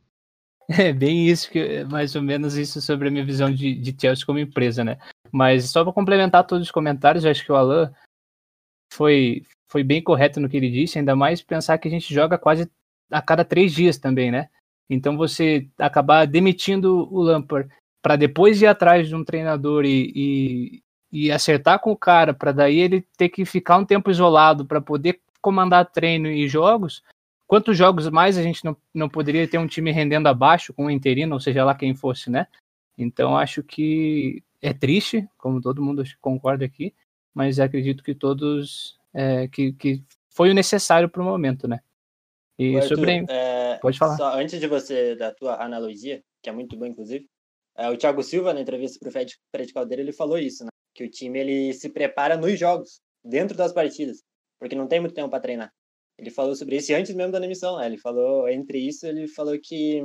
É 0.71 0.93
bem 0.93 1.27
isso, 1.27 1.49
que, 1.49 1.83
mais 1.85 2.15
ou 2.15 2.21
menos 2.21 2.55
isso 2.55 2.79
sobre 2.79 3.07
a 3.07 3.11
minha 3.11 3.25
visão 3.25 3.51
de, 3.51 3.73
de 3.73 3.95
Chelsea 3.99 4.23
como 4.23 4.37
empresa, 4.37 4.83
né? 4.83 4.99
Mas 5.31 5.71
só 5.71 5.83
para 5.83 5.91
complementar 5.91 6.45
todos 6.45 6.67
os 6.67 6.71
comentários, 6.71 7.25
acho 7.25 7.43
que 7.43 7.51
o 7.51 7.55
Alan 7.55 7.91
foi, 8.93 9.43
foi 9.67 9.83
bem 9.83 9.99
correto 9.99 10.39
no 10.39 10.47
que 10.47 10.55
ele 10.55 10.69
disse, 10.69 10.99
ainda 10.99 11.15
mais 11.15 11.41
pensar 11.41 11.79
que 11.79 11.87
a 11.87 11.91
gente 11.91 12.13
joga 12.13 12.37
quase 12.37 12.69
a 13.09 13.19
cada 13.19 13.43
três 13.43 13.73
dias 13.73 13.97
também, 13.97 14.29
né? 14.29 14.47
Então 14.87 15.17
você 15.17 15.67
acabar 15.79 16.27
demitindo 16.27 17.11
o 17.11 17.19
Lampard 17.19 17.67
para 18.01 18.15
depois 18.15 18.61
ir 18.61 18.67
atrás 18.67 19.07
de 19.07 19.15
um 19.15 19.23
treinador 19.23 19.85
e, 19.85 20.11
e, 20.15 20.83
e 21.11 21.31
acertar 21.31 21.79
com 21.79 21.91
o 21.91 21.97
cara, 21.97 22.33
para 22.33 22.51
daí 22.51 22.77
ele 22.77 23.05
ter 23.17 23.29
que 23.29 23.45
ficar 23.45 23.77
um 23.77 23.85
tempo 23.85 24.11
isolado 24.11 24.65
para 24.65 24.79
poder 24.79 25.19
comandar 25.41 25.89
treino 25.91 26.27
e 26.27 26.47
jogos, 26.47 27.03
quantos 27.47 27.77
jogos 27.77 28.07
mais 28.09 28.37
a 28.37 28.43
gente 28.43 28.63
não, 28.63 28.77
não 28.93 29.09
poderia 29.09 29.47
ter 29.47 29.57
um 29.57 29.67
time 29.67 29.91
rendendo 29.91 30.27
abaixo 30.27 30.73
com 30.73 30.85
o 30.85 30.91
interino, 30.91 31.33
ou 31.33 31.39
seja 31.39 31.65
lá 31.65 31.73
quem 31.73 31.95
fosse, 31.95 32.29
né? 32.29 32.47
Então 32.97 33.37
acho 33.37 33.63
que 33.63 34.43
é 34.61 34.73
triste, 34.73 35.27
como 35.37 35.61
todo 35.61 35.81
mundo 35.81 36.03
concorda 36.21 36.65
aqui, 36.65 36.93
mas 37.33 37.59
acredito 37.59 38.03
que 38.03 38.13
todos 38.13 38.99
é, 39.13 39.47
que, 39.47 39.73
que 39.73 40.03
foi 40.29 40.51
o 40.51 40.53
necessário 40.53 41.09
para 41.09 41.21
o 41.21 41.25
momento, 41.25 41.67
né? 41.67 41.79
E 42.57 42.75
Arthur, 42.75 42.97
sobre 42.97 43.25
é, 43.29 43.77
pode 43.81 43.97
falar. 43.97 44.17
Só 44.17 44.37
antes 44.37 44.59
de 44.59 44.67
você 44.67 45.15
da 45.15 45.31
tua 45.31 45.63
analogia, 45.63 46.21
que 46.43 46.49
é 46.49 46.51
muito 46.51 46.75
boa 46.75 46.89
inclusive, 46.89 47.25
é, 47.77 47.89
o 47.89 47.97
Thiago 47.97 48.21
Silva 48.21 48.53
na 48.53 48.59
entrevista 48.59 48.99
para 48.99 49.09
o 49.09 49.11
Fred, 49.11 49.37
Fred 49.55 49.73
Caldeira 49.73 50.03
ele 50.03 50.11
falou 50.11 50.37
isso, 50.37 50.65
né? 50.65 50.69
Que 50.99 51.05
o 51.05 51.09
time 51.09 51.39
ele 51.39 51.73
se 51.73 51.87
prepara 51.87 52.35
nos 52.35 52.59
jogos, 52.59 52.99
dentro 53.23 53.55
das 53.55 53.71
partidas, 53.71 54.21
porque 54.59 54.75
não 54.75 54.85
tem 54.85 54.99
muito 54.99 55.15
tempo 55.15 55.29
para 55.29 55.39
treinar. 55.39 55.71
Ele 56.17 56.29
falou 56.29 56.53
sobre 56.57 56.75
isso 56.75 56.93
antes 56.93 57.15
mesmo 57.15 57.31
da 57.31 57.39
demissão, 57.39 57.77
né? 57.77 57.85
Ele 57.85 57.97
falou, 57.97 58.49
entre 58.49 58.77
isso, 58.79 59.07
ele 59.07 59.25
falou 59.29 59.57
que, 59.57 60.03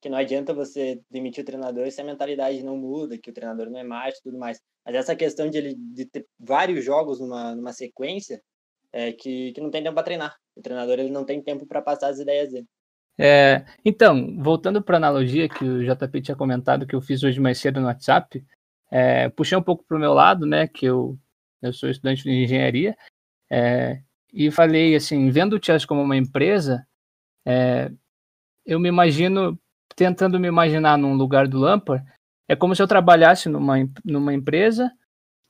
que 0.00 0.08
não 0.08 0.18
adianta 0.18 0.52
você 0.52 1.00
demitir 1.08 1.44
o 1.44 1.46
treinador 1.46 1.88
se 1.92 2.00
a 2.00 2.04
mentalidade 2.04 2.60
não 2.64 2.76
muda, 2.76 3.16
que 3.16 3.30
o 3.30 3.32
treinador 3.32 3.70
não 3.70 3.78
é 3.78 3.84
macho 3.84 4.18
e 4.18 4.22
tudo 4.24 4.36
mais. 4.36 4.60
Mas 4.84 4.96
essa 4.96 5.14
questão 5.14 5.48
de 5.48 5.58
ele 5.58 5.76
de 5.76 6.04
ter 6.06 6.26
vários 6.36 6.84
jogos 6.84 7.20
numa, 7.20 7.54
numa 7.54 7.72
sequência, 7.72 8.42
é 8.92 9.12
que, 9.12 9.52
que 9.52 9.60
não 9.60 9.70
tem 9.70 9.80
tempo 9.80 9.94
para 9.94 10.02
treinar. 10.02 10.36
O 10.56 10.60
treinador 10.60 10.98
ele 10.98 11.10
não 11.12 11.24
tem 11.24 11.40
tempo 11.40 11.64
para 11.68 11.80
passar 11.80 12.08
as 12.08 12.18
ideias 12.18 12.50
dele. 12.50 12.66
É, 13.16 13.64
então, 13.84 14.36
voltando 14.42 14.82
para 14.82 14.96
a 14.96 14.98
analogia 14.98 15.48
que 15.48 15.64
o 15.64 15.84
JP 15.84 16.20
tinha 16.20 16.36
comentado 16.36 16.84
que 16.84 16.96
eu 16.96 17.00
fiz 17.00 17.22
hoje 17.22 17.38
mais 17.38 17.58
cedo 17.58 17.78
no 17.78 17.86
WhatsApp, 17.86 18.44
é, 18.90 19.28
puxei 19.28 19.56
um 19.56 19.62
pouco 19.62 19.84
para 19.84 19.96
o 19.96 20.00
meu 20.00 20.12
lado, 20.12 20.46
né, 20.46 20.66
que 20.66 20.86
eu, 20.86 21.18
eu 21.62 21.72
sou 21.72 21.88
estudante 21.88 22.22
de 22.22 22.30
engenharia, 22.30 22.96
é, 23.50 24.02
e 24.32 24.50
falei 24.50 24.94
assim, 24.94 25.30
vendo 25.30 25.56
o 25.56 25.64
Chess 25.64 25.84
como 25.84 26.02
uma 26.02 26.16
empresa, 26.16 26.86
é, 27.46 27.90
eu 28.64 28.78
me 28.78 28.88
imagino, 28.88 29.58
tentando 29.96 30.38
me 30.38 30.48
imaginar 30.48 30.96
num 30.96 31.14
lugar 31.14 31.48
do 31.48 31.58
Lampard, 31.58 32.04
é 32.48 32.56
como 32.56 32.74
se 32.74 32.82
eu 32.82 32.88
trabalhasse 32.88 33.48
numa, 33.48 33.76
numa 34.04 34.34
empresa, 34.34 34.90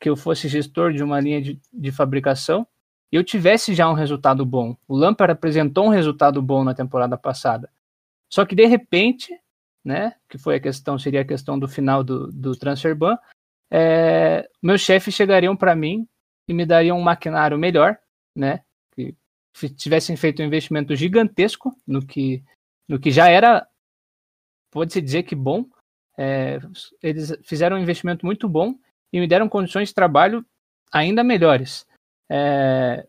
que 0.00 0.08
eu 0.08 0.16
fosse 0.16 0.48
gestor 0.48 0.92
de 0.92 1.02
uma 1.02 1.20
linha 1.20 1.40
de, 1.40 1.60
de 1.72 1.92
fabricação, 1.92 2.66
e 3.12 3.16
eu 3.16 3.24
tivesse 3.24 3.74
já 3.74 3.88
um 3.90 3.94
resultado 3.94 4.46
bom. 4.46 4.76
O 4.86 4.96
Lampard 4.96 5.32
apresentou 5.32 5.86
um 5.86 5.90
resultado 5.90 6.40
bom 6.40 6.64
na 6.64 6.74
temporada 6.74 7.18
passada. 7.18 7.70
Só 8.32 8.46
que 8.46 8.54
de 8.54 8.64
repente, 8.66 9.36
né, 9.84 10.14
que 10.28 10.38
foi 10.38 10.56
a 10.56 10.60
questão, 10.60 10.98
seria 10.98 11.22
a 11.22 11.26
questão 11.26 11.58
do 11.58 11.68
final 11.68 12.04
do, 12.04 12.30
do 12.30 12.52
transfer 12.56 12.94
ban, 12.94 13.16
é, 13.70 14.48
meus 14.62 14.80
chefes 14.80 15.14
chegariam 15.14 15.56
para 15.56 15.76
mim 15.76 16.06
e 16.48 16.52
me 16.52 16.66
dariam 16.66 16.98
um 16.98 17.02
maquinário 17.02 17.56
melhor, 17.56 17.98
né, 18.36 18.62
que 18.94 19.14
tivessem 19.70 20.16
feito 20.16 20.42
um 20.42 20.46
investimento 20.46 20.94
gigantesco 20.94 21.74
no 21.86 22.04
que, 22.04 22.42
no 22.88 22.98
que 22.98 23.10
já 23.10 23.28
era, 23.28 23.66
pode-se 24.70 25.00
dizer 25.00 25.22
que 25.24 25.34
bom. 25.34 25.64
É, 26.18 26.58
eles 27.02 27.36
fizeram 27.44 27.76
um 27.76 27.80
investimento 27.80 28.26
muito 28.26 28.48
bom 28.48 28.74
e 29.12 29.20
me 29.20 29.26
deram 29.26 29.48
condições 29.48 29.88
de 29.88 29.94
trabalho 29.94 30.44
ainda 30.92 31.24
melhores. 31.24 31.86
É, 32.30 33.06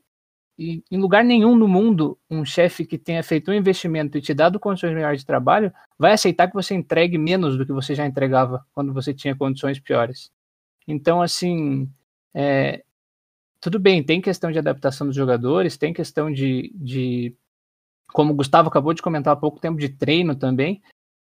em 0.57 0.97
lugar 0.97 1.23
nenhum 1.23 1.55
no 1.55 1.67
mundo, 1.67 2.17
um 2.29 2.45
chefe 2.45 2.85
que 2.85 2.97
tenha 2.97 3.23
feito 3.23 3.49
um 3.49 3.53
investimento 3.53 4.17
e 4.17 4.21
te 4.21 4.33
dado 4.33 4.59
condições 4.59 4.93
melhores 4.93 5.21
de 5.21 5.25
trabalho 5.25 5.73
vai 5.97 6.11
aceitar 6.13 6.47
que 6.47 6.53
você 6.53 6.75
entregue 6.75 7.17
menos 7.17 7.57
do 7.57 7.65
que 7.65 7.73
você 7.73 7.95
já 7.95 8.05
entregava 8.05 8.65
quando 8.73 8.93
você 8.93 9.13
tinha 9.13 9.35
condições 9.35 9.79
piores. 9.79 10.31
Então, 10.87 11.21
assim, 11.21 11.89
é, 12.33 12.83
tudo 13.59 13.79
bem, 13.79 14.03
tem 14.03 14.21
questão 14.21 14.51
de 14.51 14.59
adaptação 14.59 15.07
dos 15.07 15.15
jogadores, 15.15 15.77
tem 15.77 15.93
questão 15.93 16.31
de, 16.31 16.71
de 16.75 17.35
como 18.11 18.33
o 18.33 18.35
Gustavo 18.35 18.67
acabou 18.67 18.93
de 18.93 19.01
comentar 19.01 19.33
há 19.33 19.37
pouco 19.37 19.59
tempo 19.59 19.79
de 19.79 19.89
treino 19.89 20.35
também, 20.35 20.81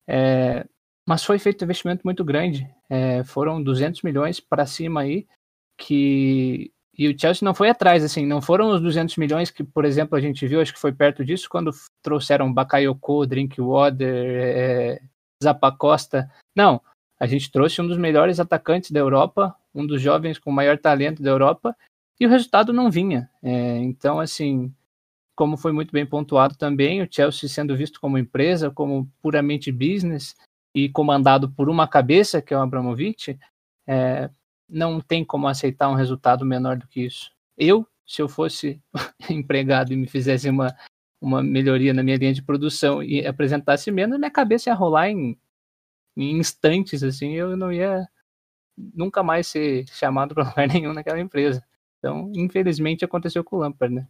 é, 0.08 0.66
mas 1.06 1.24
foi 1.24 1.40
feito 1.40 1.62
um 1.62 1.66
investimento 1.66 2.02
muito 2.04 2.24
grande, 2.24 2.68
é, 2.90 3.24
foram 3.24 3.62
200 3.62 4.02
milhões 4.02 4.40
para 4.40 4.66
cima 4.66 5.02
aí, 5.02 5.28
que 5.78 6.72
e 6.98 7.08
o 7.08 7.20
Chelsea 7.20 7.46
não 7.46 7.54
foi 7.54 7.70
atrás, 7.70 8.04
assim, 8.04 8.26
não 8.26 8.42
foram 8.42 8.70
os 8.70 8.82
200 8.82 9.18
milhões 9.18 9.52
que, 9.52 9.64
por 9.64 9.86
exemplo, 9.86 10.18
a 10.18 10.22
gente 10.22 10.48
viu, 10.48 10.60
acho 10.60 10.74
que 10.74 10.80
foi 10.80 10.92
perto 10.92 11.24
disso, 11.24 11.48
quando 11.48 11.72
trouxeram 12.02 12.52
Bakayoko, 12.52 13.28
Drinkwater, 13.28 14.26
é, 14.26 15.02
Zappa 15.44 15.72
Costa. 15.72 16.32
Não, 16.56 16.82
a 17.20 17.28
gente 17.28 17.52
trouxe 17.52 17.82
um 17.82 17.88
dos 17.88 18.00
melhores 18.00 18.40
atacantes 18.40 18.90
da 18.90 19.00
Europa, 19.00 19.56
um 19.76 19.86
dos 19.86 20.02
jovens 20.02 20.40
com 20.40 20.52
maior 20.52 20.78
talento 20.80 21.22
da 21.22 21.30
Europa, 21.30 21.76
e 22.20 22.26
o 22.26 22.30
resultado 22.30 22.74
não 22.74 22.90
vinha. 22.90 23.30
É, 23.44 23.78
então, 23.78 24.20
assim, 24.20 24.74
como 25.36 25.56
foi 25.56 25.72
muito 25.72 25.92
bem 25.92 26.04
pontuado 26.04 26.58
também, 26.58 27.04
o 27.04 27.08
Chelsea 27.10 27.48
sendo 27.48 27.78
visto 27.78 28.02
como 28.02 28.18
empresa, 28.18 28.72
como 28.72 29.08
puramente 29.22 29.72
business 29.72 30.36
e 30.76 30.90
comandado 30.90 31.52
por 31.52 31.70
uma 31.70 31.88
cabeça, 31.88 32.42
que 32.42 32.56
é 32.56 32.58
o 32.58 32.62
Abramovich, 32.62 33.38
é, 33.88 34.32
não 34.70 35.00
tem 35.02 35.24
como 35.24 35.48
aceitar 35.48 35.90
um 35.90 35.96
resultado 35.96 36.46
menor 36.46 36.78
do 36.78 36.88
que 36.88 37.06
isso. 37.06 37.32
Eu, 37.58 37.88
se 38.06 38.22
eu 38.22 38.28
fosse 38.28 38.82
empregado 39.30 39.94
e 39.94 39.96
me 39.96 40.08
fizesse 40.08 40.50
uma, 40.50 40.76
uma 41.22 41.44
melhoria 41.44 41.94
na 41.94 42.04
minha 42.04 42.18
linha 42.18 42.34
de 42.34 42.42
produção 42.42 43.02
e 43.02 43.26
apresentasse 43.26 43.92
menos, 43.92 44.18
minha 44.18 44.32
cabeça 44.32 44.70
ia 44.70 44.76
rolar 44.76 45.10
em, 45.10 45.38
em 46.16 46.38
instantes, 46.38 47.04
assim, 47.04 47.34
eu 47.34 47.56
não 47.56 47.72
ia 47.72 48.08
nunca 48.78 49.24
mais 49.24 49.48
ser 49.48 49.86
chamado 49.90 50.36
para 50.36 50.44
lugar 50.50 50.68
nenhum 50.68 50.94
naquela 50.94 51.20
empresa. 51.20 51.64
Então, 52.00 52.32
infelizmente, 52.36 53.06
aconteceu 53.06 53.44
com 53.44 53.56
o 53.58 53.60
Lampard, 53.60 53.94
né? 53.94 54.08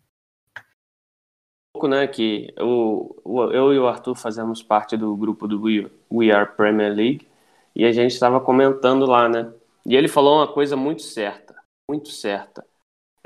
pouco, 1.78 1.88
né, 1.88 2.08
que 2.08 2.52
o, 2.60 3.16
eu 3.54 3.72
e 3.72 3.78
o 3.78 3.88
Arthur 3.88 4.16
fazemos 4.16 4.64
parte 4.64 4.98
do 4.98 5.16
grupo 5.16 5.48
do 5.48 5.62
We, 5.62 5.90
We 6.12 6.32
Are 6.32 6.50
Premier 6.58 6.92
League 6.92 7.28
e 7.76 7.86
a 7.86 7.92
gente 7.92 8.12
estava 8.12 8.40
comentando 8.40 9.06
lá, 9.06 9.30
né? 9.30 9.52
E 9.88 9.96
ele 9.96 10.10
falou 10.10 10.40
uma 10.40 10.52
coisa 10.52 10.76
muito 10.76 11.02
certa, 11.02 11.56
muito 11.90 12.10
certa. 12.10 12.68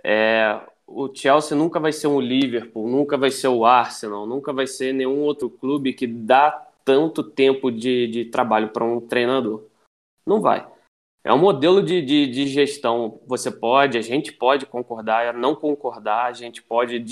É, 0.03 0.61
o 0.85 1.13
Chelsea 1.13 1.57
nunca 1.57 1.79
vai 1.79 1.91
ser 1.91 2.05
um 2.05 2.21
Liverpool, 2.21 2.87
nunca 2.87 3.17
vai 3.17 3.31
ser 3.31 3.47
o 3.47 3.65
Arsenal, 3.65 4.27
nunca 4.27 4.53
vai 4.53 4.67
ser 4.67 4.93
nenhum 4.93 5.21
outro 5.21 5.49
clube 5.49 5.91
que 5.91 6.05
dá 6.05 6.51
tanto 6.85 7.23
tempo 7.23 7.71
de, 7.71 8.07
de 8.07 8.25
trabalho 8.25 8.69
para 8.69 8.85
um 8.85 9.01
treinador. 9.01 9.65
Não 10.23 10.39
vai. 10.39 10.71
É 11.23 11.33
um 11.33 11.39
modelo 11.39 11.81
de, 11.81 11.99
de, 11.99 12.27
de, 12.27 12.47
gestão. 12.47 13.19
Você 13.25 13.49
pode, 13.49 13.97
a 13.97 14.01
gente 14.01 14.31
pode 14.31 14.67
concordar, 14.67 15.33
não 15.33 15.55
concordar, 15.55 16.25
a 16.25 16.33
gente 16.33 16.61
pode 16.61 17.03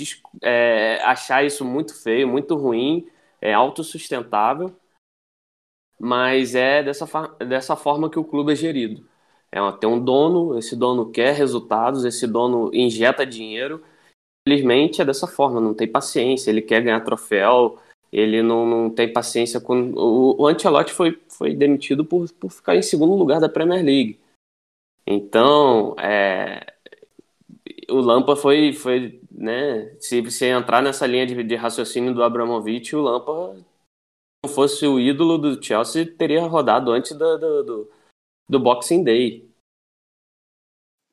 é, 0.42 1.00
achar 1.02 1.44
isso 1.44 1.64
muito 1.64 2.00
feio, 2.00 2.28
muito 2.28 2.56
ruim, 2.56 3.08
é 3.40 3.52
autossustentável, 3.52 4.76
mas 5.98 6.54
é 6.54 6.82
dessa, 6.82 7.06
dessa 7.38 7.74
forma 7.74 8.08
que 8.08 8.18
o 8.18 8.24
clube 8.24 8.52
é 8.52 8.56
gerido. 8.56 9.09
Uma, 9.54 9.72
tem 9.72 9.88
um 9.88 10.02
dono, 10.02 10.58
esse 10.58 10.76
dono 10.76 11.10
quer 11.10 11.34
resultados, 11.34 12.04
esse 12.04 12.26
dono 12.26 12.70
injeta 12.72 13.26
dinheiro. 13.26 13.82
Infelizmente 14.46 15.02
é 15.02 15.04
dessa 15.04 15.26
forma, 15.26 15.60
não 15.60 15.74
tem 15.74 15.88
paciência, 15.88 16.50
ele 16.50 16.62
quer 16.62 16.82
ganhar 16.82 17.00
troféu, 17.00 17.78
ele 18.12 18.42
não, 18.42 18.66
não 18.66 18.90
tem 18.90 19.12
paciência 19.12 19.60
com. 19.60 19.92
O, 19.92 20.42
o 20.42 20.46
Ancelotti 20.46 20.92
foi, 20.92 21.20
foi 21.28 21.54
demitido 21.54 22.04
por, 22.04 22.30
por 22.32 22.50
ficar 22.50 22.76
em 22.76 22.82
segundo 22.82 23.14
lugar 23.14 23.40
da 23.40 23.48
Premier 23.48 23.84
League. 23.84 24.18
Então, 25.06 25.96
é, 25.98 26.74
o 27.88 27.96
Lampa 27.96 28.36
foi, 28.36 28.72
foi 28.72 29.20
né, 29.30 29.94
se 30.00 30.20
você 30.20 30.46
entrar 30.46 30.82
nessa 30.82 31.06
linha 31.06 31.26
de, 31.26 31.42
de 31.42 31.56
raciocínio 31.56 32.14
do 32.14 32.22
Abramovich, 32.22 32.94
o 32.94 33.02
Lampa, 33.02 33.54
se 33.56 33.64
não 34.44 34.54
fosse 34.54 34.86
o 34.86 34.98
ídolo 34.98 35.38
do 35.38 35.62
Chelsea, 35.62 36.06
teria 36.06 36.46
rodado 36.46 36.92
antes 36.92 37.12
do, 37.12 37.38
do, 37.38 37.62
do, 37.62 37.90
do 38.50 38.58
Boxing 38.58 39.04
Day. 39.04 39.48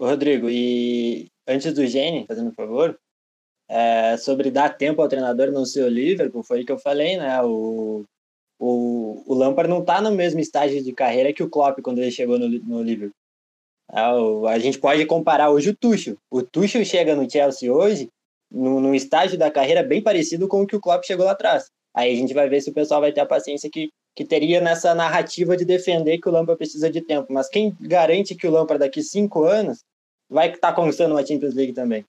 Rodrigo, 0.01 0.49
e 0.49 1.27
antes 1.47 1.71
do 1.71 1.85
Gene, 1.85 2.25
fazendo 2.25 2.49
um 2.49 2.53
favor, 2.53 2.99
é, 3.69 4.17
sobre 4.17 4.49
dar 4.49 4.75
tempo 4.75 5.01
ao 5.01 5.07
treinador 5.07 5.51
não 5.51 5.63
ser 5.63 5.83
o 5.83 5.89
Liverpool, 5.89 6.43
foi 6.43 6.61
o 6.61 6.65
que 6.65 6.71
eu 6.71 6.79
falei, 6.79 7.15
né? 7.15 7.39
O, 7.43 8.05
o, 8.59 9.23
o 9.27 9.35
Lampard 9.35 9.69
não 9.69 9.81
está 9.81 10.01
no 10.01 10.11
mesmo 10.11 10.39
estágio 10.39 10.83
de 10.83 10.91
carreira 10.93 11.31
que 11.31 11.43
o 11.43 11.49
Klopp 11.49 11.79
quando 11.81 11.99
ele 11.99 12.11
chegou 12.11 12.39
no, 12.39 12.49
no 12.49 12.81
Liverpool. 12.81 13.15
A 14.47 14.57
gente 14.59 14.79
pode 14.79 15.05
comparar 15.05 15.51
hoje 15.51 15.69
o 15.69 15.75
Tuchel. 15.75 16.17
O 16.29 16.41
Tuchel 16.41 16.83
chega 16.83 17.15
no 17.15 17.29
Chelsea 17.29 17.71
hoje 17.71 18.09
num, 18.51 18.79
num 18.79 18.95
estágio 18.95 19.37
da 19.37 19.51
carreira 19.51 19.83
bem 19.83 20.01
parecido 20.01 20.47
com 20.47 20.63
o 20.63 20.67
que 20.67 20.75
o 20.75 20.81
Klopp 20.81 21.05
chegou 21.05 21.25
lá 21.25 21.31
atrás. 21.33 21.69
Aí 21.95 22.11
a 22.11 22.15
gente 22.15 22.33
vai 22.33 22.49
ver 22.49 22.61
se 22.61 22.69
o 22.69 22.73
pessoal 22.73 22.99
vai 22.99 23.13
ter 23.13 23.21
a 23.21 23.25
paciência 23.25 23.69
que, 23.71 23.89
que 24.17 24.25
teria 24.25 24.59
nessa 24.59 24.95
narrativa 24.95 25.55
de 25.55 25.63
defender 25.63 26.17
que 26.17 26.27
o 26.27 26.31
Lampard 26.31 26.57
precisa 26.57 26.89
de 26.89 27.01
tempo. 27.01 27.31
Mas 27.31 27.47
quem 27.47 27.77
garante 27.79 28.33
que 28.33 28.47
o 28.47 28.51
Lampard 28.51 28.79
daqui 28.79 29.03
cinco 29.03 29.43
anos 29.43 29.85
vai 30.27 30.51
estar 30.51 30.69
tá 30.69 30.73
conquistando 30.73 31.13
uma 31.13 31.23
Champions 31.23 31.53
League 31.53 31.73
também? 31.73 32.03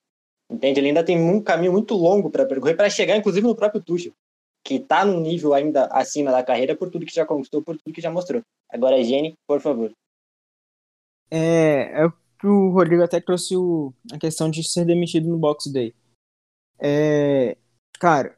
Entende? 0.50 0.80
Ele 0.80 0.88
ainda 0.88 1.04
tem 1.04 1.20
um 1.20 1.42
caminho 1.42 1.70
muito 1.70 1.92
longo 1.94 2.30
para 2.30 2.46
percorrer, 2.46 2.74
para 2.74 2.88
chegar 2.88 3.14
inclusive 3.14 3.46
no 3.46 3.54
próprio 3.54 3.82
Tuchel, 3.82 4.14
que 4.64 4.76
está 4.76 5.04
num 5.04 5.20
nível 5.20 5.52
ainda 5.52 5.84
acima 5.88 6.32
da 6.32 6.42
carreira 6.42 6.74
por 6.74 6.90
tudo 6.90 7.04
que 7.04 7.14
já 7.14 7.26
conquistou, 7.26 7.62
por 7.62 7.76
tudo 7.76 7.92
que 7.92 8.00
já 8.00 8.10
mostrou. 8.10 8.40
Agora, 8.70 9.04
Jenny, 9.04 9.34
por 9.46 9.60
favor. 9.60 9.92
É, 11.30 12.00
é 12.00 12.06
o 12.06 12.12
que 12.40 12.46
o 12.46 12.70
Rodrigo 12.70 13.02
até 13.02 13.20
trouxe 13.20 13.54
o, 13.54 13.92
a 14.10 14.16
questão 14.16 14.48
de 14.48 14.66
ser 14.66 14.86
demitido 14.86 15.28
no 15.28 15.36
Box 15.36 15.70
Day. 15.70 15.94
É, 16.80 17.54
cara, 18.00 18.34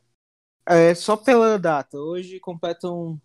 é 0.66 0.92
só 0.92 1.16
pela 1.16 1.56
data. 1.56 1.96
Hoje 1.96 2.40
completam 2.40 3.20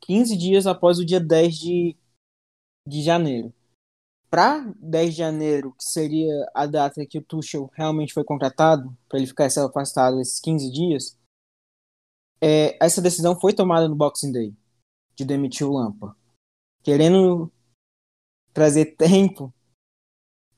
15 0.00 0.36
dias 0.36 0.66
após 0.66 0.98
o 0.98 1.04
dia 1.04 1.20
10 1.20 1.54
de, 1.56 1.96
de 2.86 3.02
janeiro. 3.02 3.52
Para 4.28 4.72
10 4.76 5.12
de 5.12 5.18
janeiro, 5.18 5.72
que 5.72 5.84
seria 5.84 6.50
a 6.54 6.66
data 6.66 7.06
que 7.06 7.18
o 7.18 7.22
Tuchel 7.22 7.70
realmente 7.74 8.12
foi 8.12 8.24
contratado, 8.24 8.96
para 9.08 9.18
ele 9.18 9.26
ficar 9.26 9.46
afastado 9.46 10.20
esses 10.20 10.40
15 10.40 10.70
dias, 10.70 11.18
é, 12.40 12.76
essa 12.84 13.00
decisão 13.00 13.38
foi 13.38 13.52
tomada 13.54 13.88
no 13.88 13.94
Boxing 13.94 14.32
Day, 14.32 14.54
de 15.14 15.24
demitir 15.24 15.66
o 15.66 15.72
Lampa. 15.72 16.16
Querendo 16.82 17.50
trazer 18.52 18.96
tempo, 18.96 19.52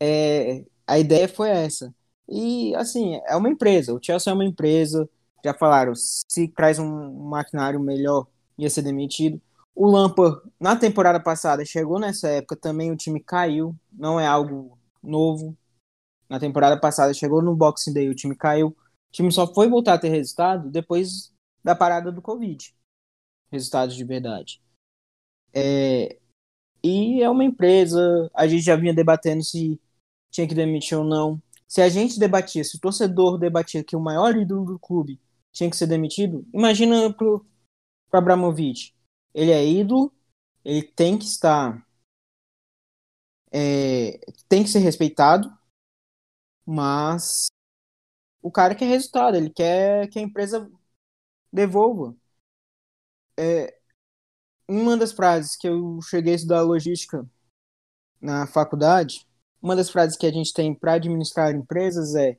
é, 0.01 0.65
a 0.87 0.99
ideia 0.99 1.29
foi 1.29 1.51
essa. 1.51 1.95
E, 2.29 2.75
assim, 2.75 3.21
é 3.27 3.35
uma 3.37 3.49
empresa. 3.49 3.95
O 3.95 4.01
Chelsea 4.03 4.31
é 4.31 4.35
uma 4.35 4.45
empresa. 4.45 5.09
Já 5.45 5.55
falaram, 5.55 5.95
se 5.95 6.49
traz 6.49 6.79
um 6.79 7.29
maquinário 7.29 7.81
melhor, 7.81 8.27
ia 8.59 8.69
ser 8.69 8.83
demitido. 8.83 9.41
O 9.75 9.87
Lampard, 9.87 10.41
na 10.59 10.75
temporada 10.75 11.21
passada, 11.21 11.65
chegou 11.65 12.01
nessa 12.01 12.29
época 12.29 12.57
também, 12.57 12.91
o 12.91 12.97
time 12.97 13.21
caiu. 13.23 13.77
Não 13.93 14.19
é 14.19 14.27
algo 14.27 14.77
novo. 15.03 15.57
Na 16.29 16.41
temporada 16.41 16.79
passada, 16.79 17.15
chegou 17.15 17.41
no 17.41 17.55
Boxing 17.55 17.93
Day, 17.93 18.09
o 18.09 18.15
time 18.15 18.35
caiu. 18.35 18.69
O 18.69 18.77
time 19.13 19.31
só 19.31 19.47
foi 19.47 19.69
voltar 19.69 19.95
a 19.95 19.99
ter 19.99 20.09
resultado 20.09 20.69
depois 20.69 21.33
da 21.63 21.75
parada 21.75 22.11
do 22.11 22.21
Covid. 22.21 22.75
Resultados 23.51 23.95
de 23.95 24.05
verdade. 24.05 24.61
É... 25.55 26.19
E 26.83 27.23
é 27.23 27.31
uma 27.31 27.45
empresa, 27.45 28.31
a 28.35 28.47
gente 28.47 28.63
já 28.63 28.77
vinha 28.77 28.95
debatendo 28.95 29.43
se 29.43 29.81
tinha 30.31 30.47
que 30.47 30.55
demitir 30.55 30.99
ou 30.99 31.05
não. 31.05 31.41
Se 31.67 31.83
a 31.83 31.89
gente 31.89 32.19
debatia, 32.19 32.65
se 32.65 32.77
o 32.77 32.81
torcedor 32.81 33.39
debatia 33.39 33.85
que 33.85 33.97
o 33.97 34.01
maior 34.01 34.37
ídolo 34.37 34.65
do 34.65 34.79
clube 34.79 35.21
tinha 35.53 35.69
que 35.69 35.77
ser 35.77 35.87
demitido, 35.87 36.47
imagina 36.53 37.13
pro 38.11 38.19
Abramovich. 38.19 38.95
Ele 39.35 39.51
é 39.51 39.65
ídolo, 39.65 40.13
ele 40.65 40.83
tem 40.83 41.19
que 41.19 41.25
estar. 41.25 41.87
É, 43.51 44.19
tem 44.49 44.63
que 44.63 44.69
ser 44.69 44.81
respeitado, 44.81 45.51
mas 46.67 47.47
o 48.43 48.51
cara 48.51 48.75
quer 48.75 48.87
resultado, 48.87 49.37
ele 49.37 49.51
quer 49.51 50.09
que 50.09 50.19
a 50.19 50.23
empresa 50.23 50.71
devolva. 51.53 52.15
É, 53.39 53.79
uma 54.69 54.97
das 54.97 55.13
frases 55.13 55.57
que 55.57 55.69
eu 55.69 56.01
cheguei 56.03 56.35
a 56.35 56.37
estudar 56.37 56.63
logística 56.63 57.27
na 58.21 58.47
faculdade 58.47 59.29
uma 59.61 59.77
das 59.77 59.91
frases 59.91 60.17
que 60.17 60.27
a 60.27 60.33
gente 60.33 60.53
tem 60.53 60.75
para 60.75 60.95
administrar 60.95 61.55
empresas 61.55 62.15
é 62.15 62.39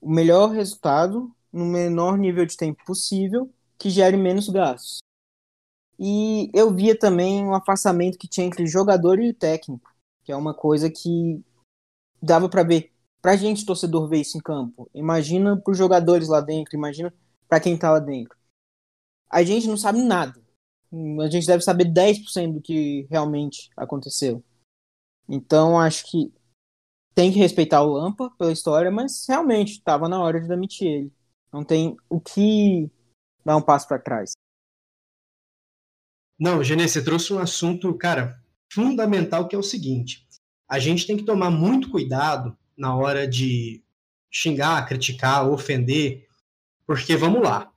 o 0.00 0.10
melhor 0.10 0.50
resultado 0.50 1.34
no 1.52 1.64
menor 1.64 2.16
nível 2.16 2.46
de 2.46 2.56
tempo 2.56 2.84
possível 2.84 3.52
que 3.82 3.90
gere 3.90 4.16
menos 4.16 4.48
gastos. 4.48 5.00
E 5.98 6.48
eu 6.54 6.72
via 6.72 6.96
também 6.96 7.44
um 7.44 7.52
afastamento 7.52 8.16
que 8.16 8.28
tinha 8.28 8.46
entre 8.46 8.64
jogador 8.64 9.18
e 9.18 9.34
técnico, 9.34 9.92
que 10.22 10.30
é 10.30 10.36
uma 10.36 10.54
coisa 10.54 10.88
que 10.88 11.42
dava 12.22 12.48
para 12.48 12.62
ver. 12.62 12.92
Pra 13.20 13.34
gente, 13.34 13.66
torcedor, 13.66 14.08
ver 14.08 14.20
isso 14.20 14.38
em 14.38 14.40
campo. 14.40 14.88
Imagina 14.94 15.56
pros 15.56 15.76
jogadores 15.76 16.28
lá 16.28 16.40
dentro, 16.40 16.76
imagina 16.76 17.12
para 17.48 17.58
quem 17.58 17.76
tá 17.76 17.90
lá 17.90 17.98
dentro. 17.98 18.36
A 19.28 19.42
gente 19.42 19.66
não 19.66 19.76
sabe 19.76 20.00
nada. 20.00 20.40
A 21.20 21.28
gente 21.28 21.46
deve 21.46 21.64
saber 21.64 21.92
10% 21.92 22.54
do 22.54 22.60
que 22.60 23.04
realmente 23.10 23.68
aconteceu. 23.76 24.44
Então 25.28 25.78
acho 25.78 26.08
que 26.08 26.32
tem 27.16 27.32
que 27.32 27.38
respeitar 27.38 27.82
o 27.82 27.92
Lampa 27.92 28.30
pela 28.38 28.52
história, 28.52 28.92
mas 28.92 29.26
realmente 29.26 29.72
estava 29.72 30.08
na 30.08 30.22
hora 30.22 30.40
de 30.40 30.46
demitir 30.46 30.86
ele. 30.86 31.12
Não 31.52 31.64
tem 31.64 31.96
o 32.08 32.20
que 32.20 32.88
dar 33.44 33.56
um 33.56 33.62
passo 33.62 33.88
para 33.88 33.98
trás. 33.98 34.32
Não, 36.38 36.62
Genê, 36.62 36.88
você 36.88 37.02
trouxe 37.02 37.32
um 37.32 37.38
assunto, 37.38 37.92
cara, 37.94 38.42
fundamental 38.72 39.46
que 39.46 39.54
é 39.54 39.58
o 39.58 39.62
seguinte: 39.62 40.26
a 40.68 40.78
gente 40.78 41.06
tem 41.06 41.16
que 41.16 41.24
tomar 41.24 41.50
muito 41.50 41.90
cuidado 41.90 42.56
na 42.76 42.94
hora 42.96 43.28
de 43.28 43.82
xingar, 44.30 44.86
criticar, 44.88 45.48
ofender, 45.48 46.26
porque 46.86 47.16
vamos 47.16 47.42
lá. 47.42 47.70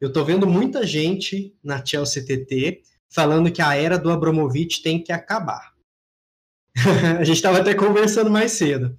Eu 0.00 0.12
tô 0.12 0.24
vendo 0.24 0.46
muita 0.46 0.86
gente 0.86 1.56
na 1.62 1.84
Chelsea 1.84 2.24
TT 2.24 2.82
falando 3.08 3.50
que 3.50 3.62
a 3.62 3.74
era 3.74 3.98
do 3.98 4.10
Abramovich 4.10 4.82
tem 4.82 5.02
que 5.02 5.12
acabar. 5.12 5.74
a 7.18 7.24
gente 7.24 7.36
estava 7.36 7.60
até 7.60 7.74
conversando 7.74 8.30
mais 8.30 8.52
cedo. 8.52 8.96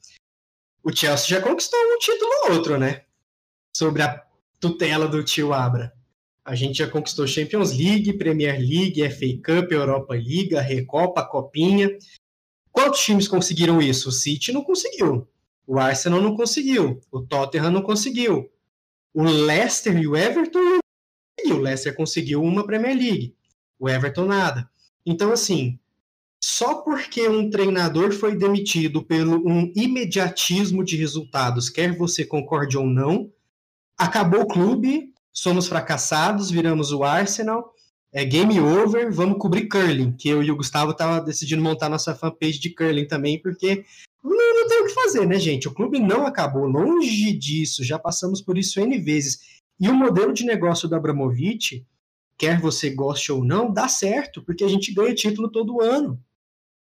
O 0.83 0.91
Chelsea 0.91 1.27
já 1.27 1.41
conquistou 1.41 1.79
um 1.79 1.97
título 1.99 2.31
ou 2.45 2.53
outro, 2.53 2.79
né? 2.79 3.05
Sobre 3.75 4.01
a 4.01 4.26
tutela 4.59 5.07
do 5.07 5.23
tio 5.23 5.53
Abra. 5.53 5.93
A 6.43 6.55
gente 6.55 6.77
já 6.77 6.87
conquistou 6.87 7.27
Champions 7.27 7.71
League, 7.71 8.17
Premier 8.17 8.57
League, 8.57 9.09
FA 9.09 9.25
Cup, 9.43 9.71
Europa 9.71 10.13
League, 10.13 10.55
Recopa, 10.55 11.25
Copinha. 11.25 11.89
Quantos 12.71 13.01
times 13.01 13.27
conseguiram 13.27 13.81
isso? 13.81 14.09
O 14.09 14.11
City 14.13 14.51
não 14.51 14.63
conseguiu. 14.63 15.27
O 15.65 15.77
Arsenal 15.77 16.21
não 16.21 16.35
conseguiu. 16.35 17.01
O 17.11 17.21
Tottenham 17.21 17.71
não 17.71 17.81
conseguiu. 17.81 18.49
O 19.13 19.23
Leicester 19.23 19.97
e 19.97 20.07
o 20.07 20.15
Everton 20.15 20.59
não 20.59 20.79
conseguiu. 21.37 21.57
O 21.57 21.61
Leicester 21.63 21.95
conseguiu 21.95 22.41
uma 22.41 22.65
Premier 22.65 22.95
League. 22.95 23.35
O 23.77 23.89
Everton 23.89 24.25
nada. 24.25 24.69
Então, 25.05 25.31
assim, 25.31 25.77
só 26.41 26.75
porque 26.75 27.27
um 27.27 27.49
treinador 27.49 28.13
foi 28.13 28.35
demitido 28.35 29.03
pelo 29.03 29.45
um 29.45 29.71
imediatismo 29.75 30.83
de 30.83 30.95
resultados, 30.95 31.69
quer 31.69 31.95
você 31.95 32.23
concorde 32.23 32.77
ou 32.77 32.85
não, 32.85 33.31
acabou 33.97 34.41
o 34.41 34.47
clube, 34.47 35.11
somos 35.33 35.67
fracassados, 35.67 36.51
viramos 36.51 36.91
o 36.91 37.03
Arsenal, 37.03 37.73
é 38.11 38.23
game 38.23 38.59
over, 38.59 39.11
vamos 39.11 39.37
cobrir 39.37 39.67
curling, 39.67 40.13
que 40.13 40.29
eu 40.29 40.41
e 40.41 40.49
o 40.49 40.55
Gustavo 40.55 40.93
tava 40.93 41.19
decidindo 41.21 41.61
montar 41.61 41.89
nossa 41.89 42.15
fanpage 42.15 42.59
de 42.59 42.73
curling 42.73 43.07
também, 43.07 43.41
porque 43.41 43.83
não, 44.23 44.31
não 44.31 44.67
tem 44.67 44.81
o 44.81 44.85
que 44.85 44.93
fazer, 44.93 45.25
né, 45.25 45.39
gente? 45.39 45.67
O 45.67 45.73
clube 45.73 45.99
não 45.99 46.25
acabou, 46.25 46.65
longe 46.65 47.33
disso, 47.33 47.83
já 47.83 47.99
passamos 47.99 48.41
por 48.41 48.57
isso 48.57 48.79
N 48.79 48.97
vezes. 48.99 49.57
E 49.79 49.87
o 49.89 49.93
modelo 49.93 50.33
de 50.33 50.45
negócio 50.45 50.87
do 50.87 50.95
Abramovich, 50.95 51.85
quer 52.37 52.59
você 52.59 52.89
goste 52.89 53.31
ou 53.31 53.43
não, 53.43 53.71
dá 53.71 53.87
certo, 53.87 54.41
porque 54.41 54.63
a 54.63 54.67
gente 54.67 54.93
ganha 54.93 55.13
título 55.13 55.49
todo 55.49 55.81
ano. 55.81 56.19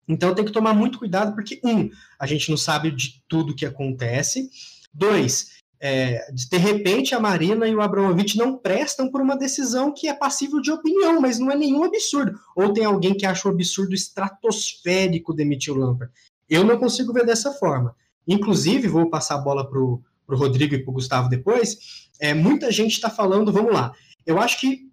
Então 0.07 0.35
tem 0.35 0.45
que 0.45 0.53
tomar 0.53 0.73
muito 0.73 0.99
cuidado, 0.99 1.35
porque, 1.35 1.61
um, 1.63 1.91
a 2.19 2.27
gente 2.27 2.49
não 2.49 2.57
sabe 2.57 2.91
de 2.91 3.23
tudo 3.29 3.55
que 3.55 3.67
acontece. 3.67 4.49
Dois, 4.93 5.58
é, 5.81 6.31
de 6.33 6.57
repente 6.57 7.15
a 7.15 7.21
Marina 7.21 7.67
e 7.69 7.75
o 7.75 7.81
Abramovich 7.81 8.37
não 8.37 8.59
prestam 8.59 9.11
por 9.11 9.21
uma 9.21 9.37
decisão 9.37 9.93
que 9.93 10.09
é 10.09 10.15
passível 10.15 10.61
de 10.61 10.71
opinião, 10.71 11.21
mas 11.21 11.39
não 11.39 11.51
é 11.51 11.57
nenhum 11.57 11.85
absurdo. 11.85 12.39
Ou 12.57 12.73
tem 12.73 12.85
alguém 12.85 13.15
que 13.15 13.27
acha 13.27 13.49
o 13.49 13.51
absurdo 13.51 13.95
estratosférico 13.95 15.35
demitir 15.35 15.73
o 15.73 15.77
Lampard. 15.77 16.13
Eu 16.49 16.65
não 16.65 16.79
consigo 16.79 17.13
ver 17.13 17.25
dessa 17.25 17.53
forma. 17.53 17.95
Inclusive, 18.27 18.89
vou 18.89 19.09
passar 19.09 19.37
a 19.37 19.39
bola 19.39 19.69
para 19.69 19.79
o 19.79 20.03
Rodrigo 20.29 20.75
e 20.75 20.83
para 20.83 20.91
o 20.91 20.95
Gustavo 20.95 21.29
depois. 21.29 21.79
É, 22.21 22.35
muita 22.35 22.71
gente 22.73 22.93
está 22.93 23.09
falando, 23.09 23.53
vamos 23.53 23.73
lá. 23.73 23.93
Eu 24.27 24.39
acho 24.39 24.61
que 24.61 24.89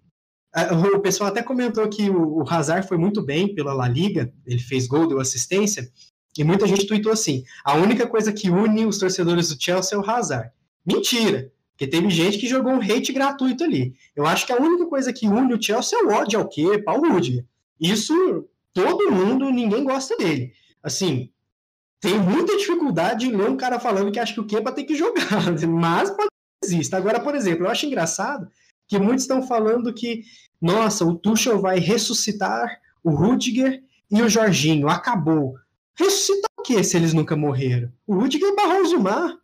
o 0.94 1.00
pessoal 1.00 1.28
até 1.28 1.42
comentou 1.42 1.86
que 1.88 2.08
o, 2.08 2.42
Hazard 2.48 2.88
foi 2.88 2.96
muito 2.96 3.22
bem 3.22 3.54
pela 3.54 3.74
La 3.74 3.88
Liga, 3.88 4.32
ele 4.46 4.58
fez 4.58 4.86
gol, 4.86 5.06
deu 5.06 5.20
assistência, 5.20 5.90
e 6.38 6.44
muita 6.44 6.66
gente 6.66 6.86
tweetou 6.86 7.12
assim: 7.12 7.44
a 7.64 7.74
única 7.74 8.06
coisa 8.06 8.32
que 8.32 8.48
une 8.48 8.86
os 8.86 8.98
torcedores 8.98 9.48
do 9.48 9.62
Chelsea 9.62 9.96
é 9.96 10.00
o 10.00 10.08
Hazard. 10.08 10.50
Mentira! 10.86 11.52
Porque 11.72 11.86
teve 11.86 12.08
gente 12.08 12.38
que 12.38 12.46
jogou 12.46 12.72
um 12.72 12.80
hate 12.80 13.12
gratuito 13.12 13.64
ali. 13.64 13.94
Eu 14.14 14.24
acho 14.24 14.46
que 14.46 14.52
a 14.52 14.56
única 14.56 14.86
coisa 14.86 15.12
que 15.12 15.28
une 15.28 15.52
o 15.52 15.62
Chelsea 15.62 15.98
é 15.98 16.02
o 16.02 16.10
ódio 16.10 16.38
ao 16.38 16.48
quê? 16.48 16.78
Paulo 16.78 17.12
Rudiger. 17.12 17.44
Isso, 17.78 18.48
todo 18.72 19.12
mundo, 19.12 19.50
ninguém 19.50 19.84
gosta 19.84 20.16
dele. 20.16 20.54
Assim, 20.82 21.30
tem 22.00 22.18
muita 22.18 22.56
dificuldade 22.56 23.26
em 23.26 23.36
ler 23.36 23.50
um 23.50 23.56
cara 23.56 23.78
falando 23.78 24.10
que 24.10 24.18
acha 24.18 24.32
que 24.32 24.40
o 24.40 24.46
Kepa 24.46 24.72
tem 24.72 24.86
que 24.86 24.94
jogar, 24.94 25.52
mas 25.68 26.08
pode 26.10 26.28
existe. 26.64 26.94
Agora, 26.94 27.20
por 27.20 27.34
exemplo, 27.34 27.66
eu 27.66 27.70
acho 27.70 27.84
engraçado 27.84 28.48
que 28.88 28.98
muitos 28.98 29.24
estão 29.24 29.42
falando 29.42 29.92
que 29.92 30.22
nossa, 30.60 31.04
o 31.04 31.14
Tuchel 31.14 31.60
vai 31.60 31.78
ressuscitar 31.78 32.80
o 33.02 33.10
Rudiger 33.10 33.82
e 34.10 34.22
o 34.22 34.28
Jorginho, 34.28 34.88
acabou. 34.88 35.56
Ressuscitar 35.94 36.50
o 36.58 36.62
quê 36.62 36.82
se 36.82 36.96
eles 36.96 37.12
nunca 37.12 37.36
morreram? 37.36 37.92
O 38.06 38.14
Rudiger 38.14 38.54
barrou 38.54 38.82
o 38.82 38.86
Zumar. 38.86 39.36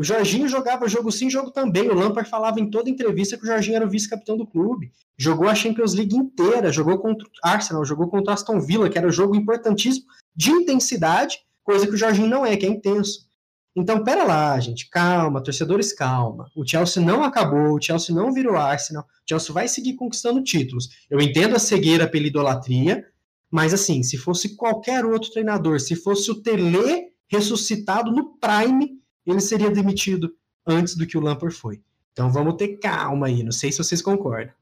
O 0.00 0.02
Jorginho 0.02 0.48
jogava 0.48 0.88
jogo 0.88 1.12
sim, 1.12 1.28
jogo 1.28 1.50
também. 1.50 1.90
O 1.90 1.94
Lampard 1.94 2.30
falava 2.30 2.58
em 2.58 2.70
toda 2.70 2.88
entrevista 2.88 3.36
que 3.36 3.44
o 3.44 3.46
Jorginho 3.46 3.76
era 3.76 3.84
o 3.84 3.90
vice-capitão 3.90 4.34
do 4.34 4.46
clube. 4.46 4.90
Jogou 5.14 5.46
a 5.46 5.54
Champions 5.54 5.92
League 5.92 6.16
inteira, 6.16 6.72
jogou 6.72 6.98
contra 6.98 7.28
o 7.28 7.30
Arsenal, 7.44 7.84
jogou 7.84 8.08
contra 8.08 8.30
o 8.30 8.34
Aston 8.34 8.58
Villa, 8.62 8.88
que 8.88 8.96
era 8.96 9.06
um 9.06 9.12
jogo 9.12 9.36
importantíssimo 9.36 10.06
de 10.34 10.52
intensidade, 10.52 11.40
coisa 11.62 11.86
que 11.86 11.92
o 11.92 11.98
Jorginho 11.98 12.28
não 12.28 12.46
é, 12.46 12.56
que 12.56 12.64
é 12.64 12.68
intenso. 12.70 13.28
Então, 13.76 14.02
pera 14.02 14.24
lá, 14.24 14.58
gente, 14.58 14.88
calma, 14.88 15.42
torcedores, 15.42 15.92
calma. 15.92 16.50
O 16.56 16.66
Chelsea 16.66 17.02
não 17.04 17.22
acabou, 17.22 17.76
o 17.76 17.82
Chelsea 17.82 18.16
não 18.16 18.32
virou 18.32 18.56
Arsenal, 18.56 19.02
o 19.02 19.28
Chelsea 19.28 19.52
vai 19.52 19.68
seguir 19.68 19.96
conquistando 19.96 20.42
títulos. 20.42 20.88
Eu 21.10 21.20
entendo 21.20 21.56
a 21.56 21.58
cegueira 21.58 22.08
pela 22.08 22.26
idolatria, 22.26 23.04
mas 23.50 23.74
assim, 23.74 24.02
se 24.02 24.16
fosse 24.16 24.56
qualquer 24.56 25.04
outro 25.04 25.30
treinador, 25.30 25.78
se 25.78 25.94
fosse 25.94 26.30
o 26.30 26.40
Tele 26.40 27.10
ressuscitado 27.28 28.10
no 28.10 28.38
Prime, 28.38 28.98
ele 29.26 29.40
seria 29.40 29.70
demitido 29.70 30.34
antes 30.66 30.96
do 30.96 31.06
que 31.06 31.16
o 31.16 31.20
Lampard 31.20 31.54
foi. 31.54 31.82
Então 32.12 32.30
vamos 32.30 32.54
ter 32.54 32.78
calma 32.78 33.26
aí, 33.26 33.42
não 33.42 33.52
sei 33.52 33.70
se 33.70 33.78
vocês 33.78 34.02
concordam. 34.02 34.52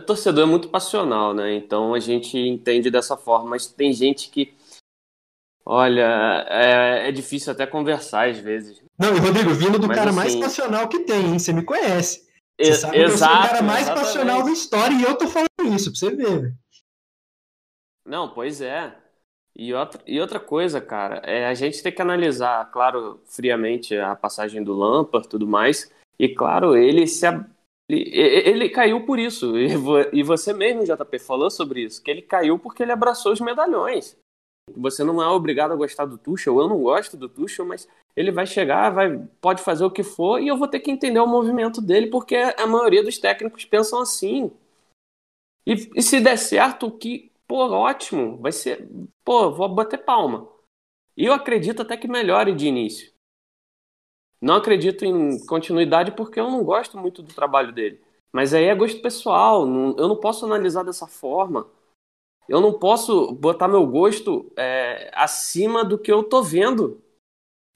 O 0.00 0.04
torcedor 0.04 0.44
é 0.44 0.50
muito 0.50 0.68
passional, 0.68 1.34
né? 1.34 1.54
Então 1.54 1.94
a 1.94 2.00
gente 2.00 2.38
entende 2.38 2.90
dessa 2.90 3.16
forma, 3.16 3.50
mas 3.50 3.66
tem 3.66 3.92
gente 3.92 4.30
que. 4.30 4.54
Olha, 5.64 6.46
é, 6.48 7.08
é 7.08 7.12
difícil 7.12 7.52
até 7.52 7.66
conversar 7.66 8.28
às 8.28 8.38
vezes. 8.38 8.82
Não, 8.98 9.14
e 9.14 9.18
Rodrigo, 9.18 9.50
vindo 9.54 9.78
do 9.78 9.86
mas, 9.86 9.96
cara 9.96 10.10
assim... 10.10 10.18
mais 10.18 10.36
passional 10.36 10.88
que 10.88 11.00
tem, 11.00 11.26
hein? 11.26 11.38
Você 11.38 11.52
me 11.52 11.62
conhece. 11.62 12.28
Você 12.58 12.74
sabe 12.74 12.98
Exato, 12.98 13.08
que 13.08 13.12
eu 13.12 13.18
sou 13.18 13.28
o 13.28 13.48
cara 13.48 13.62
mais 13.62 13.82
exatamente. 13.82 14.06
passional 14.06 14.42
da 14.42 14.50
história 14.50 14.94
e 14.94 15.02
eu 15.02 15.16
tô 15.16 15.28
falando 15.28 15.74
isso, 15.74 15.90
pra 15.90 15.98
você 15.98 16.16
ver. 16.16 16.54
Não, 18.04 18.34
pois 18.34 18.60
é. 18.60 18.94
E 19.60 19.74
outra, 19.74 20.00
e 20.06 20.18
outra 20.18 20.40
coisa, 20.40 20.80
cara, 20.80 21.16
é 21.16 21.44
a 21.46 21.52
gente 21.52 21.82
tem 21.82 21.92
que 21.92 22.00
analisar, 22.00 22.70
claro, 22.70 23.20
friamente 23.26 23.94
a 23.94 24.16
passagem 24.16 24.64
do 24.64 24.72
Lampard 24.72 25.28
tudo 25.28 25.46
mais. 25.46 25.92
E 26.18 26.30
claro, 26.30 26.74
ele 26.74 27.06
se 27.06 27.26
ele, 27.86 28.10
ele 28.10 28.70
caiu 28.70 29.04
por 29.04 29.18
isso. 29.18 29.52
E 30.14 30.22
você 30.22 30.54
mesmo, 30.54 30.86
JP, 30.86 31.18
falou 31.18 31.50
sobre 31.50 31.82
isso, 31.82 32.02
que 32.02 32.10
ele 32.10 32.22
caiu 32.22 32.58
porque 32.58 32.82
ele 32.82 32.92
abraçou 32.92 33.32
os 33.32 33.40
medalhões. 33.40 34.16
Você 34.74 35.04
não 35.04 35.22
é 35.22 35.28
obrigado 35.28 35.72
a 35.72 35.76
gostar 35.76 36.06
do 36.06 36.16
Tuchel, 36.16 36.58
eu 36.58 36.66
não 36.66 36.82
gosto 36.82 37.14
do 37.18 37.28
Tuchel, 37.28 37.66
mas 37.66 37.86
ele 38.16 38.32
vai 38.32 38.46
chegar, 38.46 38.88
vai, 38.88 39.18
pode 39.42 39.62
fazer 39.62 39.84
o 39.84 39.90
que 39.90 40.02
for 40.02 40.40
e 40.40 40.48
eu 40.48 40.56
vou 40.56 40.68
ter 40.68 40.80
que 40.80 40.90
entender 40.90 41.20
o 41.20 41.26
movimento 41.26 41.82
dele, 41.82 42.06
porque 42.06 42.34
a 42.34 42.66
maioria 42.66 43.04
dos 43.04 43.18
técnicos 43.18 43.66
pensam 43.66 44.00
assim. 44.00 44.50
E, 45.66 45.90
e 45.94 46.02
se 46.02 46.18
der 46.18 46.38
certo, 46.38 46.90
que 46.90 47.29
Pô, 47.50 47.68
ótimo, 47.68 48.38
vai 48.38 48.52
ser. 48.52 48.88
Pô, 49.24 49.50
vou 49.50 49.68
bater 49.68 50.04
palma. 50.04 50.48
E 51.16 51.24
eu 51.24 51.32
acredito 51.32 51.82
até 51.82 51.96
que 51.96 52.06
melhore 52.06 52.54
de 52.54 52.68
início. 52.68 53.12
Não 54.40 54.54
acredito 54.54 55.04
em 55.04 55.44
continuidade 55.46 56.12
porque 56.12 56.38
eu 56.38 56.48
não 56.48 56.62
gosto 56.62 56.96
muito 56.96 57.24
do 57.24 57.34
trabalho 57.34 57.72
dele. 57.72 58.00
Mas 58.32 58.54
aí 58.54 58.66
é 58.66 58.74
gosto 58.76 59.02
pessoal, 59.02 59.62
eu 59.62 60.06
não 60.06 60.20
posso 60.20 60.46
analisar 60.46 60.84
dessa 60.84 61.08
forma. 61.08 61.68
Eu 62.48 62.60
não 62.60 62.78
posso 62.78 63.32
botar 63.32 63.66
meu 63.66 63.84
gosto 63.84 64.52
é, 64.56 65.10
acima 65.12 65.84
do 65.84 65.98
que 65.98 66.12
eu 66.12 66.22
tô 66.22 66.44
vendo. 66.44 67.02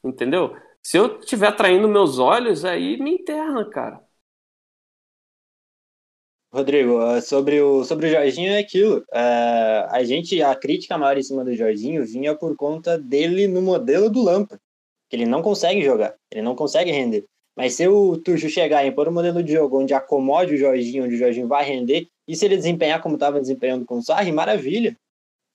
Entendeu? 0.04 0.56
Se 0.84 0.96
eu 0.96 1.18
estiver 1.18 1.48
atraindo 1.48 1.88
meus 1.88 2.20
olhos, 2.20 2.64
aí 2.64 2.96
me 2.96 3.10
interna, 3.10 3.68
cara. 3.68 4.03
Rodrigo, 6.54 6.98
ah, 7.00 7.20
sobre 7.20 7.60
o, 7.60 7.82
sobre 7.82 8.06
o 8.06 8.10
Jorginho 8.10 8.52
é 8.52 8.58
aquilo. 8.58 8.98
Uh, 9.12 9.90
a 9.90 10.04
gente, 10.04 10.40
a 10.40 10.54
crítica 10.54 10.96
maior 10.96 11.18
em 11.18 11.22
cima 11.22 11.44
do 11.44 11.52
Jorginho 11.52 12.06
vinha 12.06 12.32
por 12.32 12.54
conta 12.54 12.96
dele 12.96 13.48
no 13.48 13.60
modelo 13.60 14.08
do 14.08 14.22
Lampa, 14.22 14.60
que 15.10 15.16
ele 15.16 15.26
não 15.26 15.42
consegue 15.42 15.82
jogar, 15.82 16.14
ele 16.30 16.42
não 16.42 16.54
consegue 16.54 16.92
render. 16.92 17.24
Mas 17.56 17.74
se 17.74 17.88
o 17.88 18.16
Tuchel 18.18 18.48
chegar 18.48 18.86
e 18.86 18.92
pôr 18.92 19.08
um 19.08 19.12
modelo 19.12 19.42
de 19.42 19.52
jogo 19.52 19.80
onde 19.80 19.94
acomode 19.94 20.54
o 20.54 20.56
Jorginho, 20.56 21.06
onde 21.06 21.16
o 21.16 21.18
Jorginho 21.18 21.48
vai 21.48 21.64
render, 21.64 22.06
e 22.28 22.36
se 22.36 22.44
ele 22.44 22.56
desempenhar 22.56 23.02
como 23.02 23.14
estava 23.14 23.40
desempenhando 23.40 23.84
com 23.84 23.98
o 23.98 24.02
Sarri, 24.02 24.30
maravilha. 24.30 24.96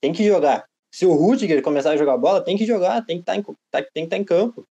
Tem 0.02 0.12
que 0.12 0.22
jogar. 0.26 0.66
Se 0.92 1.06
o 1.06 1.14
Rudiger 1.14 1.62
começar 1.62 1.92
a 1.92 1.96
jogar 1.96 2.18
bola, 2.18 2.44
tem 2.44 2.58
que 2.58 2.66
jogar, 2.66 3.06
tem 3.06 3.16
que 3.16 3.22
estar 3.22 3.32
tá 3.32 3.38
em, 3.38 3.42
tá, 3.42 3.82
tem 3.82 3.82
que 3.82 3.98
estar 4.00 4.16
tá 4.16 4.18
em 4.18 4.24
campo. 4.24 4.66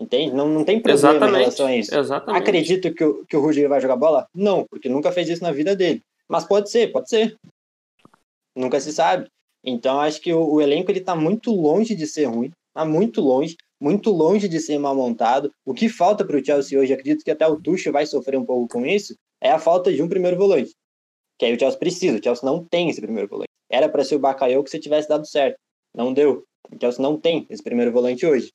Entende? 0.00 0.34
Não, 0.34 0.48
não 0.48 0.64
tem 0.64 0.80
problema 0.80 1.10
Exatamente. 1.10 1.36
em 1.36 1.40
relação 1.40 1.66
a 1.66 1.76
isso. 1.76 1.94
Exatamente. 1.94 2.42
Acredito 2.42 2.94
que 2.94 3.04
o, 3.04 3.26
que 3.26 3.36
o 3.36 3.40
Rudiger 3.40 3.68
vai 3.68 3.82
jogar 3.82 3.96
bola? 3.96 4.26
Não, 4.34 4.64
porque 4.64 4.88
nunca 4.88 5.12
fez 5.12 5.28
isso 5.28 5.42
na 5.42 5.52
vida 5.52 5.76
dele. 5.76 6.02
Mas 6.26 6.44
pode 6.44 6.70
ser, 6.70 6.90
pode 6.90 7.10
ser. 7.10 7.36
Nunca 8.56 8.80
se 8.80 8.92
sabe. 8.92 9.28
Então 9.62 10.00
acho 10.00 10.18
que 10.22 10.32
o, 10.32 10.54
o 10.54 10.60
elenco 10.62 10.90
ele 10.90 11.02
tá 11.02 11.14
muito 11.14 11.52
longe 11.52 11.94
de 11.94 12.06
ser 12.06 12.24
ruim, 12.24 12.50
tá 12.72 12.82
muito 12.82 13.20
longe, 13.20 13.58
muito 13.78 14.10
longe 14.10 14.48
de 14.48 14.58
ser 14.58 14.78
mal 14.78 14.94
montado. 14.94 15.52
O 15.66 15.74
que 15.74 15.86
falta 15.86 16.24
para 16.24 16.38
o 16.38 16.44
Chelsea 16.44 16.80
hoje, 16.80 16.94
acredito 16.94 17.22
que 17.22 17.30
até 17.30 17.46
o 17.46 17.60
Tuchel 17.60 17.92
vai 17.92 18.06
sofrer 18.06 18.38
um 18.38 18.44
pouco 18.44 18.68
com 18.68 18.86
isso, 18.86 19.14
é 19.38 19.50
a 19.50 19.58
falta 19.58 19.92
de 19.92 20.02
um 20.02 20.08
primeiro 20.08 20.38
volante. 20.38 20.72
Que 21.38 21.44
aí 21.44 21.54
o 21.54 21.58
Chelsea 21.58 21.78
precisa, 21.78 22.18
o 22.18 22.22
Chelsea 22.22 22.50
não 22.50 22.64
tem 22.64 22.88
esse 22.88 23.02
primeiro 23.02 23.28
volante. 23.28 23.50
Era 23.70 23.88
para 23.88 24.02
ser 24.02 24.16
o 24.16 24.18
Bakayoko 24.18 24.70
se 24.70 24.78
tivesse 24.78 25.08
dado 25.08 25.26
certo. 25.26 25.58
Não 25.94 26.12
deu. 26.12 26.42
O 26.72 26.76
Chelsea 26.80 27.02
não 27.02 27.18
tem 27.20 27.46
esse 27.50 27.62
primeiro 27.62 27.92
volante 27.92 28.24
hoje. 28.24 28.50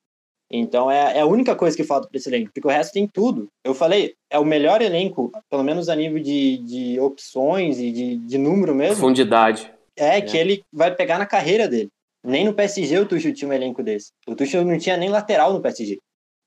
Então 0.50 0.90
é, 0.90 1.18
é 1.18 1.22
a 1.22 1.26
única 1.26 1.56
coisa 1.56 1.76
que 1.76 1.84
falta 1.84 2.08
para 2.08 2.18
esse 2.18 2.30
elenco, 2.30 2.52
porque 2.54 2.68
o 2.68 2.72
resto 2.72 2.94
tem 2.94 3.08
tudo. 3.08 3.50
Eu 3.64 3.74
falei, 3.74 4.16
é 4.30 4.38
o 4.38 4.46
melhor 4.46 4.82
elenco, 4.82 5.32
pelo 5.50 5.64
menos 5.64 5.90
a 5.90 5.96
nível 5.96 6.22
de, 6.22 6.58
de 6.60 7.00
opções 7.00 7.80
e 7.80 7.92
de, 7.92 8.18
de 8.18 8.38
número 8.38 8.76
mesmo. 8.76 8.96
Profundidade. 8.96 9.72
É, 9.98 10.18
é, 10.18 10.22
que 10.22 10.38
ele 10.38 10.64
vai 10.72 10.94
pegar 10.94 11.18
na 11.18 11.26
carreira 11.26 11.68
dele. 11.68 11.90
Nem 12.24 12.46
no 12.46 12.54
PSG 12.54 13.00
o 13.00 13.06
Tuchel 13.06 13.34
tinha 13.34 13.50
um 13.50 13.54
elenco 13.54 13.84
desse. 13.84 14.12
O 14.28 14.36
Tuchel 14.36 14.66
não 14.66 14.78
tinha 14.78 14.98
nem 14.98 15.10
lateral 15.10 15.54
no 15.54 15.62
PSG. 15.62 16.00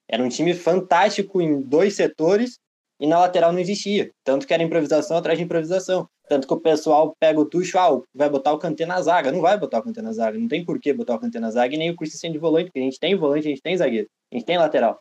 Era 0.08 0.22
um 0.22 0.28
time 0.28 0.54
fantástico 0.54 1.40
em 1.40 1.60
dois 1.60 1.94
setores 1.94 2.58
e 3.00 3.06
na 3.06 3.18
lateral 3.18 3.52
não 3.52 3.60
existia. 3.60 4.10
Tanto 4.24 4.46
que 4.46 4.52
era 4.52 4.62
improvisação 4.62 5.16
atrás 5.16 5.38
de 5.38 5.44
improvisação. 5.44 6.08
Tanto 6.28 6.46
que 6.46 6.52
o 6.52 6.60
pessoal 6.60 7.14
pega 7.18 7.40
o 7.40 7.44
Tuchel, 7.44 7.80
ah, 7.80 8.08
vai 8.14 8.28
botar 8.28 8.52
o 8.52 8.58
Kanté 8.58 8.84
na 8.84 9.00
zaga. 9.00 9.32
Não 9.32 9.40
vai 9.40 9.58
botar 9.58 9.78
o 9.78 9.82
Kanté 9.82 10.02
na 10.02 10.12
zaga. 10.12 10.38
Não 10.38 10.48
tem 10.48 10.64
por 10.64 10.78
que 10.80 10.92
botar 10.92 11.14
o 11.14 11.18
Kanté 11.18 11.38
na 11.38 11.50
zaga 11.50 11.74
e 11.74 11.78
nem 11.78 11.90
o 11.90 11.96
Christensen 11.96 12.32
de 12.32 12.38
volante, 12.38 12.66
porque 12.66 12.80
a 12.80 12.82
gente 12.82 12.98
tem 12.98 13.14
volante, 13.16 13.46
a 13.46 13.50
gente 13.50 13.62
tem 13.62 13.76
zagueiro, 13.76 14.08
a 14.32 14.36
gente 14.36 14.44
tem 14.44 14.58
lateral. 14.58 15.00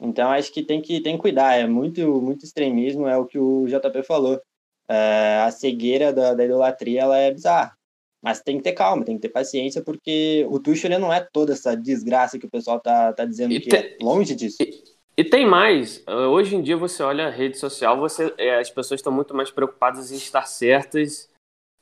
Então 0.00 0.30
acho 0.30 0.52
que 0.52 0.62
tem 0.62 0.80
que, 0.80 1.00
tem 1.00 1.16
que 1.16 1.20
cuidar. 1.20 1.54
É 1.54 1.66
muito, 1.66 2.20
muito 2.20 2.44
extremismo, 2.44 3.06
é 3.06 3.16
o 3.16 3.26
que 3.26 3.38
o 3.38 3.66
JP 3.66 4.02
falou. 4.04 4.40
É, 4.88 5.42
a 5.44 5.50
cegueira 5.50 6.12
da, 6.12 6.34
da 6.34 6.44
idolatria 6.44 7.02
ela 7.02 7.18
é 7.18 7.30
bizarra. 7.30 7.76
Mas 8.22 8.40
tem 8.40 8.56
que 8.56 8.64
ter 8.64 8.72
calma, 8.72 9.04
tem 9.04 9.14
que 9.14 9.22
ter 9.22 9.28
paciência, 9.28 9.82
porque 9.82 10.44
o 10.50 10.58
Tuchel 10.58 10.90
ele 10.90 10.98
não 10.98 11.12
é 11.12 11.20
toda 11.32 11.52
essa 11.52 11.76
desgraça 11.76 12.38
que 12.38 12.46
o 12.46 12.50
pessoal 12.50 12.80
tá, 12.80 13.12
tá 13.12 13.24
dizendo 13.24 13.52
e 13.52 13.60
que 13.60 13.68
te... 13.68 13.76
é. 13.76 13.96
Longe 14.00 14.34
disso. 14.34 14.56
E 14.60 14.97
e 15.18 15.24
tem 15.24 15.44
mais. 15.44 16.04
Hoje 16.06 16.54
em 16.54 16.62
dia 16.62 16.76
você 16.76 17.02
olha 17.02 17.26
a 17.26 17.30
rede 17.30 17.58
social, 17.58 17.98
você, 17.98 18.32
é, 18.38 18.60
as 18.60 18.70
pessoas 18.70 19.00
estão 19.00 19.12
muito 19.12 19.34
mais 19.34 19.50
preocupadas 19.50 20.12
em 20.12 20.14
estar 20.14 20.46
certas 20.46 21.28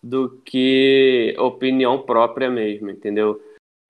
do 0.03 0.41
que 0.43 1.37
opinião 1.39 2.01
própria 2.01 2.49
mesmo, 2.49 2.89
entendeu? 2.89 3.39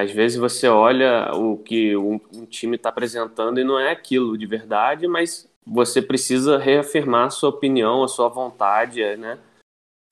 Às 0.01 0.11
vezes 0.11 0.37
você 0.37 0.67
olha 0.67 1.31
o 1.33 1.59
que 1.59 1.97
um, 1.97 2.21
um 2.35 2.45
time 2.45 2.75
está 2.75 2.89
apresentando 2.89 3.61
e 3.61 3.65
não 3.65 3.79
é 3.79 3.93
aquilo 3.93 4.37
de 4.37 4.47
verdade, 4.47 5.07
mas 5.07 5.49
você 5.65 6.03
precisa 6.03 6.59
reafirmar 6.59 7.27
a 7.27 7.31
sua 7.31 7.51
opinião, 7.51 8.03
a 8.03 8.09
sua 8.09 8.29
vontade, 8.29 9.01
né? 9.17 9.39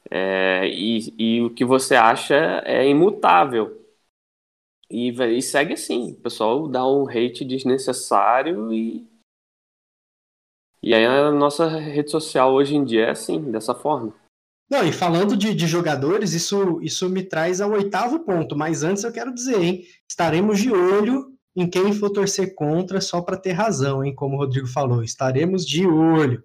É, 0.09 0.69
e, 0.69 1.13
e, 1.19 1.43
o 1.43 1.51
que 1.51 1.65
você 1.65 1.97
acha 1.97 2.63
é 2.65 2.87
imutável. 2.89 3.85
E, 4.89 5.11
e 5.11 5.43
segue 5.43 5.73
assim. 5.73 6.13
O 6.13 6.21
pessoal 6.23 6.69
dá 6.69 6.87
um 6.87 7.09
hate 7.09 7.45
desnecessário 7.45 8.73
e 8.73 9.05
e 10.85 10.93
aí 10.93 11.07
a 11.07 11.31
nossa 11.31 11.67
rede 11.67 12.11
social 12.11 12.53
hoje 12.53 12.77
em 12.77 12.85
dia 12.85 13.07
é 13.07 13.11
assim, 13.11 13.41
dessa 13.51 13.75
forma. 13.75 14.13
Não, 14.71 14.85
e 14.87 14.93
falando 14.93 15.35
de, 15.35 15.55
de, 15.55 15.67
jogadores, 15.67 16.35
isso, 16.35 16.79
isso 16.83 17.09
me 17.09 17.23
traz 17.23 17.63
ao 17.63 17.73
oitavo 17.73 18.21
ponto. 18.21 18.55
Mas 18.55 18.83
antes 18.83 19.03
eu 19.03 19.13
quero 19.13 19.33
dizer, 19.33 19.59
hein? 19.63 19.85
Estaremos 20.07 20.61
de 20.61 20.71
olho 20.71 21.33
em 21.57 21.69
quem 21.69 21.91
for 21.95 22.11
torcer 22.11 22.55
contra 22.55 23.01
só 23.01 23.23
para 23.23 23.39
ter 23.39 23.53
razão, 23.53 24.05
hein? 24.05 24.15
Como 24.15 24.37
o 24.37 24.39
Rodrigo 24.39 24.67
falou, 24.67 25.03
estaremos 25.03 25.67
de 25.67 25.87
olho. 25.87 26.45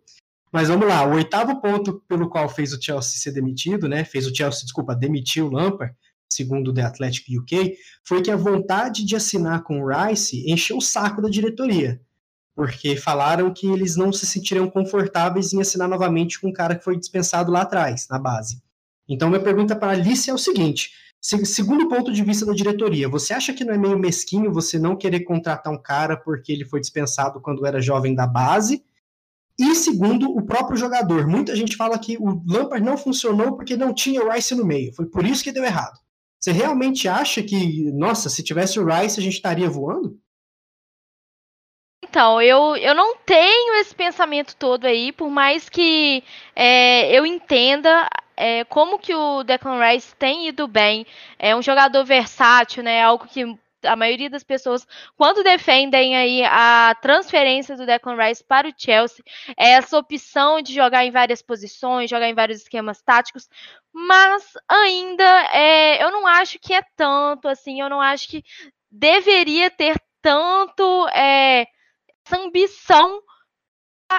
Mas 0.53 0.69
vamos 0.69 0.87
lá, 0.87 1.05
o 1.05 1.15
oitavo 1.15 1.59
ponto 1.61 2.01
pelo 2.07 2.29
qual 2.29 2.47
fez 2.47 2.71
o 2.71 2.81
Chelsea 2.81 3.19
ser 3.19 3.33
demitido, 3.33 3.89
né? 3.89 4.05
Fez 4.05 4.25
o 4.25 4.33
Chelsea, 4.33 4.63
desculpa, 4.63 4.95
demitiu 4.95 5.47
o 5.47 5.51
Lampard, 5.51 5.93
segundo 6.31 6.69
o 6.69 6.73
The 6.73 6.83
Athletic 6.83 7.37
UK, 7.37 7.75
foi 8.05 8.21
que 8.21 8.31
a 8.31 8.37
vontade 8.37 9.05
de 9.05 9.17
assinar 9.17 9.63
com 9.63 9.81
o 9.81 9.87
Rice 9.87 10.49
encheu 10.49 10.77
o 10.77 10.81
saco 10.81 11.21
da 11.21 11.29
diretoria 11.29 11.99
porque 12.59 12.97
falaram 12.97 13.53
que 13.53 13.65
eles 13.65 13.95
não 13.95 14.11
se 14.11 14.27
sentiriam 14.27 14.69
confortáveis 14.69 15.53
em 15.53 15.61
assinar 15.61 15.87
novamente 15.87 16.41
com 16.41 16.49
um 16.49 16.51
cara 16.51 16.75
que 16.75 16.83
foi 16.83 16.99
dispensado 16.99 17.53
lá 17.53 17.61
atrás, 17.61 18.05
na 18.09 18.19
base. 18.19 18.61
Então, 19.07 19.29
minha 19.29 19.41
pergunta 19.41 19.77
para 19.77 19.93
a 19.93 19.95
Alice 19.95 20.29
é 20.29 20.33
o 20.33 20.37
seguinte: 20.37 20.91
segundo 21.21 21.87
ponto 21.87 22.11
de 22.11 22.21
vista 22.21 22.45
da 22.45 22.51
diretoria, 22.51 23.07
você 23.07 23.33
acha 23.33 23.53
que 23.53 23.63
não 23.63 23.73
é 23.73 23.77
meio 23.77 23.97
mesquinho 23.97 24.51
você 24.51 24.77
não 24.77 24.97
querer 24.97 25.21
contratar 25.21 25.71
um 25.71 25.81
cara 25.81 26.17
porque 26.17 26.51
ele 26.51 26.65
foi 26.65 26.81
dispensado 26.81 27.39
quando 27.39 27.65
era 27.65 27.79
jovem 27.79 28.13
da 28.13 28.27
base? 28.27 28.83
E 29.57 29.73
segundo, 29.73 30.29
o 30.29 30.45
próprio 30.45 30.75
jogador. 30.75 31.25
Muita 31.29 31.55
gente 31.55 31.77
fala 31.77 31.97
que 31.97 32.17
o 32.17 32.43
Lampard 32.45 32.85
não 32.85 32.97
funcionou 32.97 33.55
porque 33.55 33.77
não 33.77 33.93
tinha 33.93 34.21
o 34.21 34.29
Rice 34.29 34.53
no 34.53 34.65
meio. 34.65 34.93
Foi 34.93 35.05
por 35.05 35.25
isso 35.25 35.45
que 35.45 35.53
deu 35.53 35.63
errado. 35.63 35.97
Você 36.37 36.51
realmente 36.51 37.07
acha 37.07 37.41
que, 37.41 37.89
nossa, 37.93 38.27
se 38.27 38.43
tivesse 38.43 38.77
o 38.81 38.85
Rice 38.85 39.17
a 39.17 39.23
gente 39.23 39.35
estaria 39.35 39.69
voando? 39.69 40.19
Então, 42.09 42.41
eu, 42.41 42.75
eu 42.75 42.95
não 42.95 43.15
tenho 43.17 43.75
esse 43.75 43.93
pensamento 43.93 44.55
todo 44.55 44.85
aí, 44.85 45.11
por 45.11 45.29
mais 45.29 45.69
que 45.69 46.23
é, 46.55 47.15
eu 47.15 47.23
entenda 47.23 48.09
é, 48.35 48.63
como 48.63 48.97
que 48.97 49.13
o 49.13 49.43
Declan 49.43 49.79
Rice 49.79 50.15
tem 50.15 50.47
ido 50.47 50.67
bem. 50.67 51.05
É 51.37 51.55
um 51.55 51.61
jogador 51.61 52.03
versátil, 52.03 52.81
né? 52.81 53.03
Algo 53.03 53.27
que 53.27 53.43
a 53.83 53.95
maioria 53.95 54.27
das 54.27 54.43
pessoas, 54.43 54.87
quando 55.15 55.43
defendem 55.43 56.17
aí 56.17 56.43
a 56.45 56.95
transferência 56.99 57.77
do 57.77 57.85
Declan 57.85 58.15
Rice 58.15 58.43
para 58.43 58.67
o 58.67 58.73
Chelsea, 58.75 59.23
é 59.55 59.73
essa 59.73 59.95
opção 59.95 60.63
de 60.63 60.73
jogar 60.73 61.05
em 61.05 61.11
várias 61.11 61.43
posições, 61.43 62.09
jogar 62.09 62.27
em 62.27 62.33
vários 62.33 62.61
esquemas 62.61 63.03
táticos, 63.03 63.47
mas 63.93 64.57
ainda 64.67 65.45
é, 65.53 66.03
eu 66.03 66.09
não 66.09 66.25
acho 66.25 66.57
que 66.57 66.73
é 66.73 66.81
tanto 66.95 67.47
assim, 67.47 67.79
eu 67.79 67.87
não 67.89 68.01
acho 68.01 68.27
que 68.27 68.43
deveria 68.91 69.69
ter 69.69 69.95
tanto 70.21 71.07
é, 71.09 71.28
ambição 72.49 73.21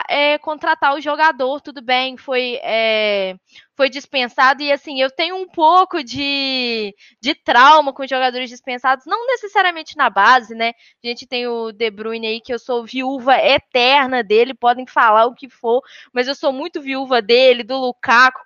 é, 0.08 0.38
contratar 0.38 0.94
o 0.94 1.00
jogador, 1.00 1.60
tudo 1.60 1.82
bem, 1.82 2.16
foi, 2.16 2.60
é, 2.62 3.34
foi 3.76 3.90
dispensado, 3.90 4.62
e 4.62 4.70
assim, 4.70 5.00
eu 5.00 5.10
tenho 5.10 5.36
um 5.36 5.48
pouco 5.48 6.04
de, 6.04 6.94
de 7.20 7.34
trauma 7.34 7.92
com 7.92 8.06
jogadores 8.06 8.48
dispensados, 8.48 9.04
não 9.04 9.26
necessariamente 9.26 9.96
na 9.96 10.08
base, 10.08 10.54
né? 10.54 10.72
A 11.02 11.06
gente 11.08 11.26
tem 11.26 11.48
o 11.48 11.72
De 11.72 11.90
Bruyne 11.90 12.26
aí, 12.26 12.40
que 12.40 12.54
eu 12.54 12.58
sou 12.58 12.84
viúva 12.84 13.36
eterna 13.36 14.22
dele, 14.22 14.54
podem 14.54 14.86
falar 14.86 15.26
o 15.26 15.34
que 15.34 15.48
for, 15.48 15.82
mas 16.12 16.28
eu 16.28 16.36
sou 16.36 16.52
muito 16.52 16.80
viúva 16.80 17.20
dele, 17.20 17.64
do 17.64 17.76
Lukaku. 17.76 18.40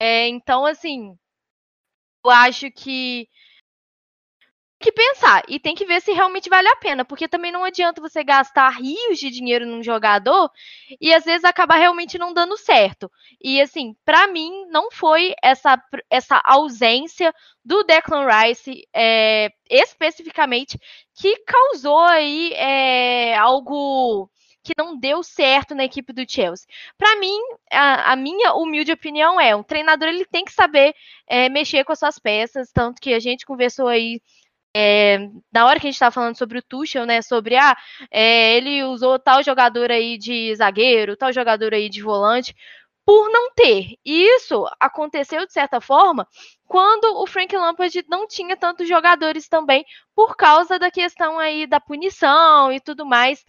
É, 0.00 0.26
então, 0.26 0.66
assim, 0.66 1.16
eu 2.24 2.30
acho 2.30 2.70
que 2.72 3.28
que 4.82 4.92
pensar 4.92 5.42
e 5.48 5.58
tem 5.58 5.74
que 5.74 5.86
ver 5.86 6.02
se 6.02 6.12
realmente 6.12 6.50
vale 6.50 6.68
a 6.68 6.76
pena, 6.76 7.04
porque 7.04 7.26
também 7.26 7.50
não 7.50 7.64
adianta 7.64 8.02
você 8.02 8.22
gastar 8.22 8.68
rios 8.70 9.18
de 9.18 9.30
dinheiro 9.30 9.64
num 9.64 9.82
jogador 9.82 10.50
e 11.00 11.14
às 11.14 11.24
vezes 11.24 11.44
acabar 11.44 11.76
realmente 11.76 12.18
não 12.18 12.34
dando 12.34 12.56
certo. 12.58 13.10
E 13.42 13.60
assim, 13.62 13.94
para 14.04 14.26
mim 14.26 14.66
não 14.68 14.90
foi 14.90 15.34
essa, 15.42 15.82
essa 16.10 16.42
ausência 16.44 17.32
do 17.64 17.82
Declan 17.84 18.26
Rice 18.26 18.86
é, 18.94 19.50
especificamente 19.70 20.78
que 21.14 21.36
causou 21.46 22.00
aí 22.00 22.52
é, 22.54 23.36
algo 23.36 24.28
que 24.62 24.72
não 24.78 24.96
deu 24.96 25.22
certo 25.22 25.74
na 25.74 25.84
equipe 25.84 26.12
do 26.12 26.24
Chelsea. 26.28 26.66
Para 26.96 27.16
mim, 27.16 27.36
a, 27.70 28.12
a, 28.12 28.16
minha 28.16 28.54
humilde 28.54 28.92
opinião 28.92 29.40
é, 29.40 29.54
um 29.56 29.62
treinador 29.62 30.08
ele 30.08 30.24
tem 30.24 30.44
que 30.44 30.52
saber 30.52 30.94
é, 31.26 31.48
mexer 31.48 31.84
com 31.84 31.92
as 31.92 31.98
suas 31.98 32.18
peças, 32.18 32.70
tanto 32.72 33.00
que 33.00 33.12
a 33.12 33.18
gente 33.18 33.44
conversou 33.44 33.88
aí 33.88 34.20
é, 34.74 35.18
na 35.52 35.66
hora 35.66 35.78
que 35.78 35.86
a 35.86 35.90
gente 35.90 35.96
estava 35.96 36.12
falando 36.12 36.36
sobre 36.36 36.58
o 36.58 36.62
Tuchel, 36.62 37.06
né, 37.06 37.20
sobre 37.22 37.56
ah, 37.56 37.76
é, 38.10 38.56
ele 38.56 38.82
usou 38.84 39.18
tal 39.18 39.42
jogador 39.42 39.90
aí 39.90 40.16
de 40.18 40.54
zagueiro, 40.54 41.16
tal 41.16 41.32
jogador 41.32 41.74
aí 41.74 41.88
de 41.88 42.02
volante, 42.02 42.54
por 43.04 43.30
não 43.30 43.52
ter. 43.54 43.96
E 44.04 44.24
isso 44.36 44.64
aconteceu 44.80 45.46
de 45.46 45.52
certa 45.52 45.80
forma 45.80 46.26
quando 46.66 47.04
o 47.20 47.26
Frank 47.26 47.54
Lampard 47.54 48.04
não 48.08 48.26
tinha 48.26 48.56
tantos 48.56 48.88
jogadores 48.88 49.48
também, 49.48 49.84
por 50.14 50.36
causa 50.36 50.78
da 50.78 50.90
questão 50.90 51.38
aí 51.38 51.66
da 51.66 51.80
punição 51.80 52.72
e 52.72 52.80
tudo 52.80 53.04
mais. 53.04 53.44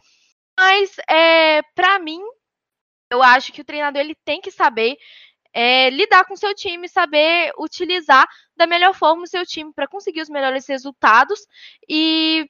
Mas 0.57 0.95
é, 1.09 1.61
para 1.74 1.99
mim, 1.99 2.19
eu 3.09 3.24
acho 3.24 3.53
que 3.53 3.61
o 3.61 3.65
treinador 3.65 4.01
ele 4.01 4.15
tem 4.26 4.41
que 4.41 4.51
saber 4.51 4.97
é, 5.54 5.89
lidar 5.89 6.26
com 6.26 6.36
seu 6.36 6.54
time, 6.56 6.89
saber 6.89 7.51
utilizar 7.58 8.28
da 8.56 8.66
melhor 8.66 8.93
forma 8.93 9.24
o 9.24 9.28
seu 9.28 9.45
time 9.45 9.72
para 9.74 9.88
conseguir 9.88 10.22
os 10.22 10.30
melhores 10.30 10.68
resultados. 10.68 11.39
E 11.88 12.49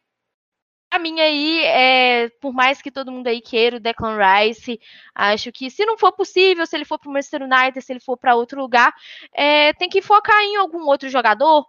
para 0.89 1.01
mim 1.01 1.20
aí, 1.20 1.64
é, 1.64 2.30
por 2.39 2.54
mais 2.54 2.80
que 2.80 2.91
todo 2.91 3.12
mundo 3.12 3.26
aí 3.26 3.41
queira 3.41 3.78
o 3.78 3.80
Declan 3.80 4.16
Rice, 4.16 4.80
acho 5.16 5.51
que 5.51 5.72
se 5.72 5.84
não 5.86 5.97
for 5.97 6.12
possível, 6.12 6.68
se 6.68 6.76
ele 6.76 6.86
for 6.86 6.99
para 6.99 7.10
o 7.10 7.12
Manchester 7.12 7.41
United, 7.41 7.82
se 7.82 7.91
ele 7.91 7.99
for 7.99 8.16
para 8.16 8.36
outro 8.36 8.62
lugar, 8.62 8.93
é, 9.34 9.74
tem 9.74 9.89
que 9.89 10.04
focar 10.04 10.39
em 10.43 10.56
algum 10.56 10.86
outro 10.86 11.10
jogador, 11.10 11.66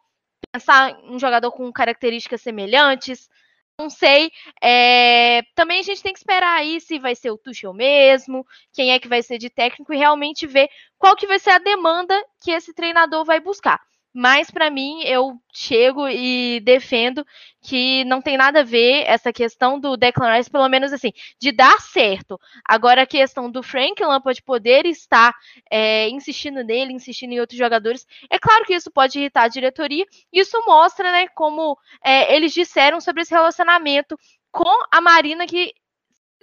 pensar 0.53 0.91
em 0.91 1.15
um 1.15 1.19
jogador 1.19 1.51
com 1.53 1.73
características 1.73 2.43
semelhantes, 2.43 3.31
não 3.79 3.91
sei. 3.91 4.31
É, 4.63 5.43
também 5.55 5.81
a 5.81 5.83
gente 5.83 6.03
tem 6.03 6.13
que 6.13 6.19
esperar 6.19 6.59
aí 6.59 6.81
se 6.81 6.99
vai 6.99 7.15
ser 7.15 7.31
o 7.31 7.39
Tuchel 7.39 7.73
mesmo, 7.73 8.47
quem 8.73 8.93
é 8.93 8.99
que 8.99 9.09
vai 9.09 9.23
ser 9.23 9.39
de 9.39 9.51
técnico 9.51 9.93
e 9.93 9.97
realmente 9.97 10.47
ver 10.47 10.69
qual 10.99 11.17
que 11.17 11.27
vai 11.27 11.39
ser 11.39 11.51
a 11.51 11.59
demanda 11.59 12.15
que 12.43 12.51
esse 12.51 12.73
treinador 12.73 13.25
vai 13.25 13.41
buscar. 13.41 13.81
Mas 14.17 14.49
para 14.49 14.71
mim, 14.71 15.03
eu 15.03 15.33
chego 15.53 16.09
e 16.09 16.61
defendo 16.61 17.27
que 17.61 18.05
não 18.05 18.23
tem 18.23 18.37
nada 18.37 18.61
a 18.61 18.65
ver 18.65 19.03
essa 19.07 19.33
questão 19.33 19.81
do 19.81 19.97
Declan 19.97 20.37
Rice, 20.37 20.49
pelo 20.49 20.69
menos 20.69 20.93
assim, 20.93 21.11
de 21.41 21.51
dar 21.51 21.81
certo. 21.81 22.39
Agora 22.65 23.03
a 23.03 23.07
questão 23.07 23.51
do 23.51 23.61
Frank 23.61 24.01
Lampard 24.05 24.41
poder 24.43 24.87
estar 24.87 25.35
é, 25.69 26.09
insistindo 26.11 26.63
nele, 26.63 26.93
insistindo 26.93 27.33
em 27.33 27.41
outros 27.41 27.59
jogadores, 27.59 28.07
é 28.31 28.39
claro 28.39 28.65
que 28.65 28.75
isso 28.75 28.91
pode 28.91 29.19
irritar 29.19 29.45
a 29.45 29.49
diretoria. 29.49 30.05
Isso 30.33 30.63
mostra, 30.65 31.11
né, 31.11 31.27
como 31.35 31.77
é, 32.05 32.37
eles 32.37 32.55
disseram 32.55 33.01
sobre 33.01 33.23
esse 33.23 33.35
relacionamento 33.35 34.17
com 34.53 34.85
a 34.93 35.01
Marina 35.01 35.45
que 35.45 35.73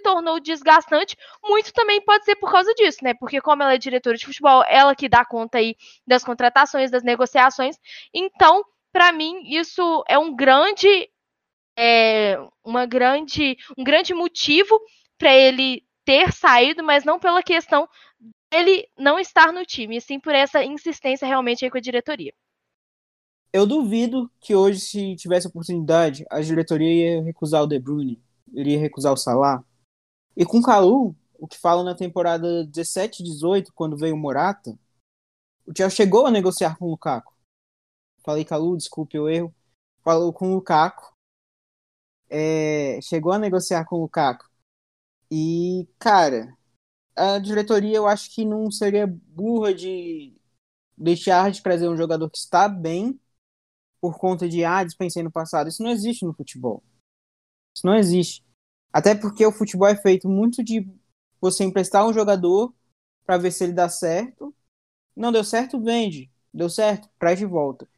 tornou 0.02 0.40
desgastante, 0.40 1.16
muito 1.42 1.72
também 1.72 2.00
pode 2.04 2.24
ser 2.24 2.36
por 2.36 2.50
causa 2.50 2.72
disso, 2.74 2.98
né? 3.02 3.14
Porque 3.14 3.40
como 3.40 3.62
ela 3.62 3.74
é 3.74 3.78
diretora 3.78 4.16
de 4.16 4.26
futebol, 4.26 4.64
ela 4.68 4.94
que 4.94 5.08
dá 5.08 5.24
conta 5.24 5.58
aí 5.58 5.76
das 6.06 6.24
contratações, 6.24 6.90
das 6.90 7.02
negociações. 7.02 7.76
Então, 8.12 8.64
para 8.92 9.12
mim, 9.12 9.42
isso 9.46 10.04
é 10.08 10.18
um 10.18 10.34
grande 10.34 11.08
é, 11.78 12.36
uma 12.62 12.84
grande 12.84 13.56
um 13.78 13.84
grande 13.84 14.12
motivo 14.12 14.78
para 15.18 15.34
ele 15.34 15.82
ter 16.04 16.32
saído, 16.32 16.82
mas 16.82 17.04
não 17.04 17.18
pela 17.18 17.42
questão 17.42 17.88
dele 18.52 18.86
não 18.98 19.18
estar 19.18 19.52
no 19.52 19.64
time, 19.64 19.96
e 19.96 20.00
sim 20.00 20.20
por 20.20 20.34
essa 20.34 20.62
insistência 20.62 21.26
realmente 21.26 21.64
aí 21.64 21.70
com 21.70 21.78
a 21.78 21.80
diretoria. 21.80 22.34
Eu 23.52 23.66
duvido 23.66 24.30
que 24.40 24.54
hoje, 24.54 24.80
se 24.80 25.16
tivesse 25.16 25.46
oportunidade, 25.46 26.24
a 26.30 26.40
diretoria 26.40 27.16
ia 27.16 27.22
recusar 27.22 27.62
o 27.62 27.66
De 27.66 27.78
Bruyne, 27.78 28.20
iria 28.52 28.78
recusar 28.78 29.12
o 29.12 29.16
Salah, 29.16 29.62
e 30.36 30.44
com 30.44 30.58
o 30.58 30.62
Calu, 30.62 31.14
o 31.38 31.46
que 31.46 31.58
falam 31.58 31.84
na 31.84 31.94
temporada 31.94 32.64
17 32.64 33.22
18, 33.22 33.72
quando 33.74 33.96
veio 33.96 34.14
o 34.14 34.18
Morata, 34.18 34.78
o 35.66 35.72
Chelsea 35.76 35.96
chegou 35.96 36.26
a 36.26 36.30
negociar 36.30 36.76
com 36.76 36.86
o 36.86 36.90
Lukaku. 36.90 37.32
Falei 38.24 38.44
Calu, 38.44 38.76
desculpe 38.76 39.18
o 39.18 39.28
erro. 39.28 39.54
Falou 40.02 40.32
com 40.32 40.50
o 40.50 40.54
Lukaku. 40.54 41.12
É, 42.28 43.00
chegou 43.02 43.32
a 43.32 43.38
negociar 43.38 43.84
com 43.84 43.96
o 43.96 44.00
Lukaku. 44.02 44.48
E, 45.30 45.88
cara, 45.98 46.56
a 47.16 47.38
diretoria 47.38 47.96
eu 47.96 48.06
acho 48.06 48.30
que 48.34 48.44
não 48.44 48.70
seria 48.70 49.06
burra 49.06 49.74
de 49.74 50.34
deixar 50.96 51.50
de 51.50 51.62
trazer 51.62 51.88
um 51.88 51.96
jogador 51.96 52.30
que 52.30 52.38
está 52.38 52.68
bem 52.68 53.18
por 54.00 54.18
conta 54.18 54.48
de, 54.48 54.64
ah, 54.64 54.84
dispensei 54.84 55.22
no 55.22 55.30
passado. 55.30 55.68
Isso 55.68 55.82
não 55.82 55.90
existe 55.90 56.24
no 56.24 56.34
futebol. 56.34 56.82
Isso 57.74 57.86
não 57.86 57.94
existe. 57.94 58.44
Até 58.92 59.14
porque 59.14 59.44
o 59.46 59.52
futebol 59.52 59.88
é 59.88 59.96
feito 59.96 60.28
muito 60.28 60.62
de 60.62 60.86
você 61.40 61.64
emprestar 61.64 62.06
um 62.06 62.12
jogador 62.12 62.74
para 63.24 63.38
ver 63.38 63.50
se 63.50 63.64
ele 63.64 63.72
dá 63.72 63.88
certo. 63.88 64.54
Não 65.16 65.32
deu 65.32 65.42
certo, 65.42 65.80
vende. 65.80 66.30
Deu 66.52 66.68
certo, 66.68 67.08
traz 67.18 67.38
de 67.38 67.46
volta. 67.46 67.88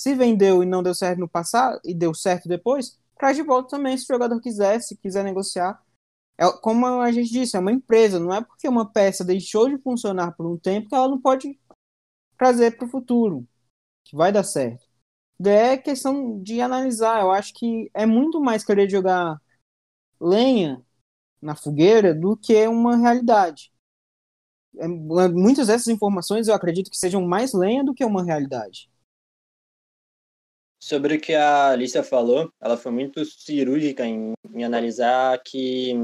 Se 0.00 0.14
vendeu 0.14 0.62
e 0.62 0.66
não 0.66 0.82
deu 0.82 0.94
certo 0.94 1.18
no 1.18 1.28
passado 1.28 1.80
e 1.84 1.94
deu 1.94 2.14
certo 2.14 2.48
depois, 2.48 2.98
traz 3.18 3.36
de 3.36 3.42
volta 3.42 3.70
também 3.70 3.96
se 3.96 4.04
o 4.04 4.14
jogador 4.14 4.40
quiser, 4.40 4.80
se 4.80 4.96
quiser 4.96 5.24
negociar. 5.24 5.82
É, 6.38 6.50
como 6.60 6.86
a 6.86 7.10
gente 7.10 7.32
disse, 7.32 7.56
é 7.56 7.60
uma 7.60 7.72
empresa, 7.72 8.20
não 8.20 8.32
é 8.32 8.42
porque 8.42 8.68
uma 8.68 8.90
peça 8.90 9.24
deixou 9.24 9.68
de 9.68 9.78
funcionar 9.78 10.32
por 10.32 10.46
um 10.46 10.58
tempo 10.58 10.88
que 10.88 10.94
ela 10.94 11.08
não 11.08 11.20
pode 11.20 11.58
trazer 12.38 12.76
para 12.76 12.86
o 12.86 12.90
futuro, 12.90 13.46
que 14.04 14.14
vai 14.14 14.30
dar 14.30 14.44
certo. 14.44 14.86
É 15.44 15.76
questão 15.76 16.40
de 16.42 16.60
analisar. 16.60 17.22
Eu 17.22 17.30
acho 17.30 17.52
que 17.54 17.90
é 17.94 18.06
muito 18.06 18.40
mais 18.40 18.64
querer 18.64 18.88
jogar 18.88 19.40
lenha 20.20 20.82
na 21.40 21.54
fogueira 21.54 22.14
do 22.14 22.36
que 22.36 22.66
uma 22.66 22.96
realidade. 22.96 23.72
É, 24.78 24.86
muitas 24.86 25.68
dessas 25.68 25.88
informações 25.88 26.48
eu 26.48 26.54
acredito 26.54 26.90
que 26.90 26.98
sejam 26.98 27.22
mais 27.22 27.52
lenha 27.52 27.84
do 27.84 27.94
que 27.94 28.04
uma 28.04 28.24
realidade. 28.24 28.90
Sobre 30.78 31.16
o 31.16 31.20
que 31.20 31.34
a 31.34 31.70
Alicia 31.70 32.02
falou, 32.02 32.52
ela 32.60 32.76
foi 32.76 32.92
muito 32.92 33.24
cirúrgica 33.24 34.04
em, 34.04 34.34
em 34.54 34.64
analisar 34.64 35.40
que 35.42 35.94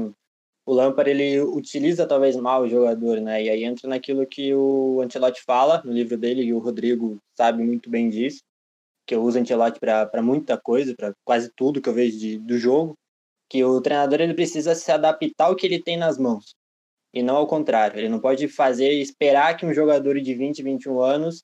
o 0.65 0.73
Lampard 0.73 1.09
ele 1.09 1.41
utiliza 1.41 2.07
talvez 2.07 2.35
mal 2.35 2.63
o 2.63 2.69
jogador, 2.69 3.21
né? 3.21 3.43
E 3.43 3.49
aí 3.49 3.63
entra 3.63 3.87
naquilo 3.87 4.25
que 4.25 4.53
o 4.53 5.01
Ancelotti 5.01 5.41
fala 5.43 5.81
no 5.85 5.91
livro 5.91 6.17
dele, 6.17 6.41
e 6.41 6.53
o 6.53 6.59
Rodrigo 6.59 7.17
sabe 7.35 7.63
muito 7.63 7.89
bem 7.89 8.09
disso, 8.09 8.41
que 9.05 9.13
eu 9.13 9.23
uso 9.23 9.39
Ancelotti 9.39 9.79
para 9.79 10.21
muita 10.21 10.57
coisa, 10.57 10.95
para 10.95 11.13
quase 11.23 11.51
tudo 11.55 11.81
que 11.81 11.87
eu 11.87 11.93
vejo 11.93 12.17
de, 12.17 12.39
do 12.39 12.57
jogo 12.57 12.97
que 13.53 13.63
o 13.63 13.79
treinador 13.79 14.19
ele 14.19 14.33
precisa 14.33 14.73
se 14.73 14.91
adaptar 14.91 15.45
ao 15.45 15.55
que 15.55 15.67
ele 15.67 15.79
tem 15.79 15.95
nas 15.95 16.17
mãos 16.17 16.55
e 17.13 17.21
não 17.21 17.35
ao 17.35 17.45
contrário. 17.45 17.99
Ele 17.99 18.09
não 18.09 18.19
pode 18.19 18.47
fazer 18.47 18.91
esperar 18.93 19.55
que 19.55 19.63
um 19.63 19.71
jogador 19.71 20.19
de 20.19 20.33
20, 20.33 20.63
21 20.63 20.99
anos 20.99 21.43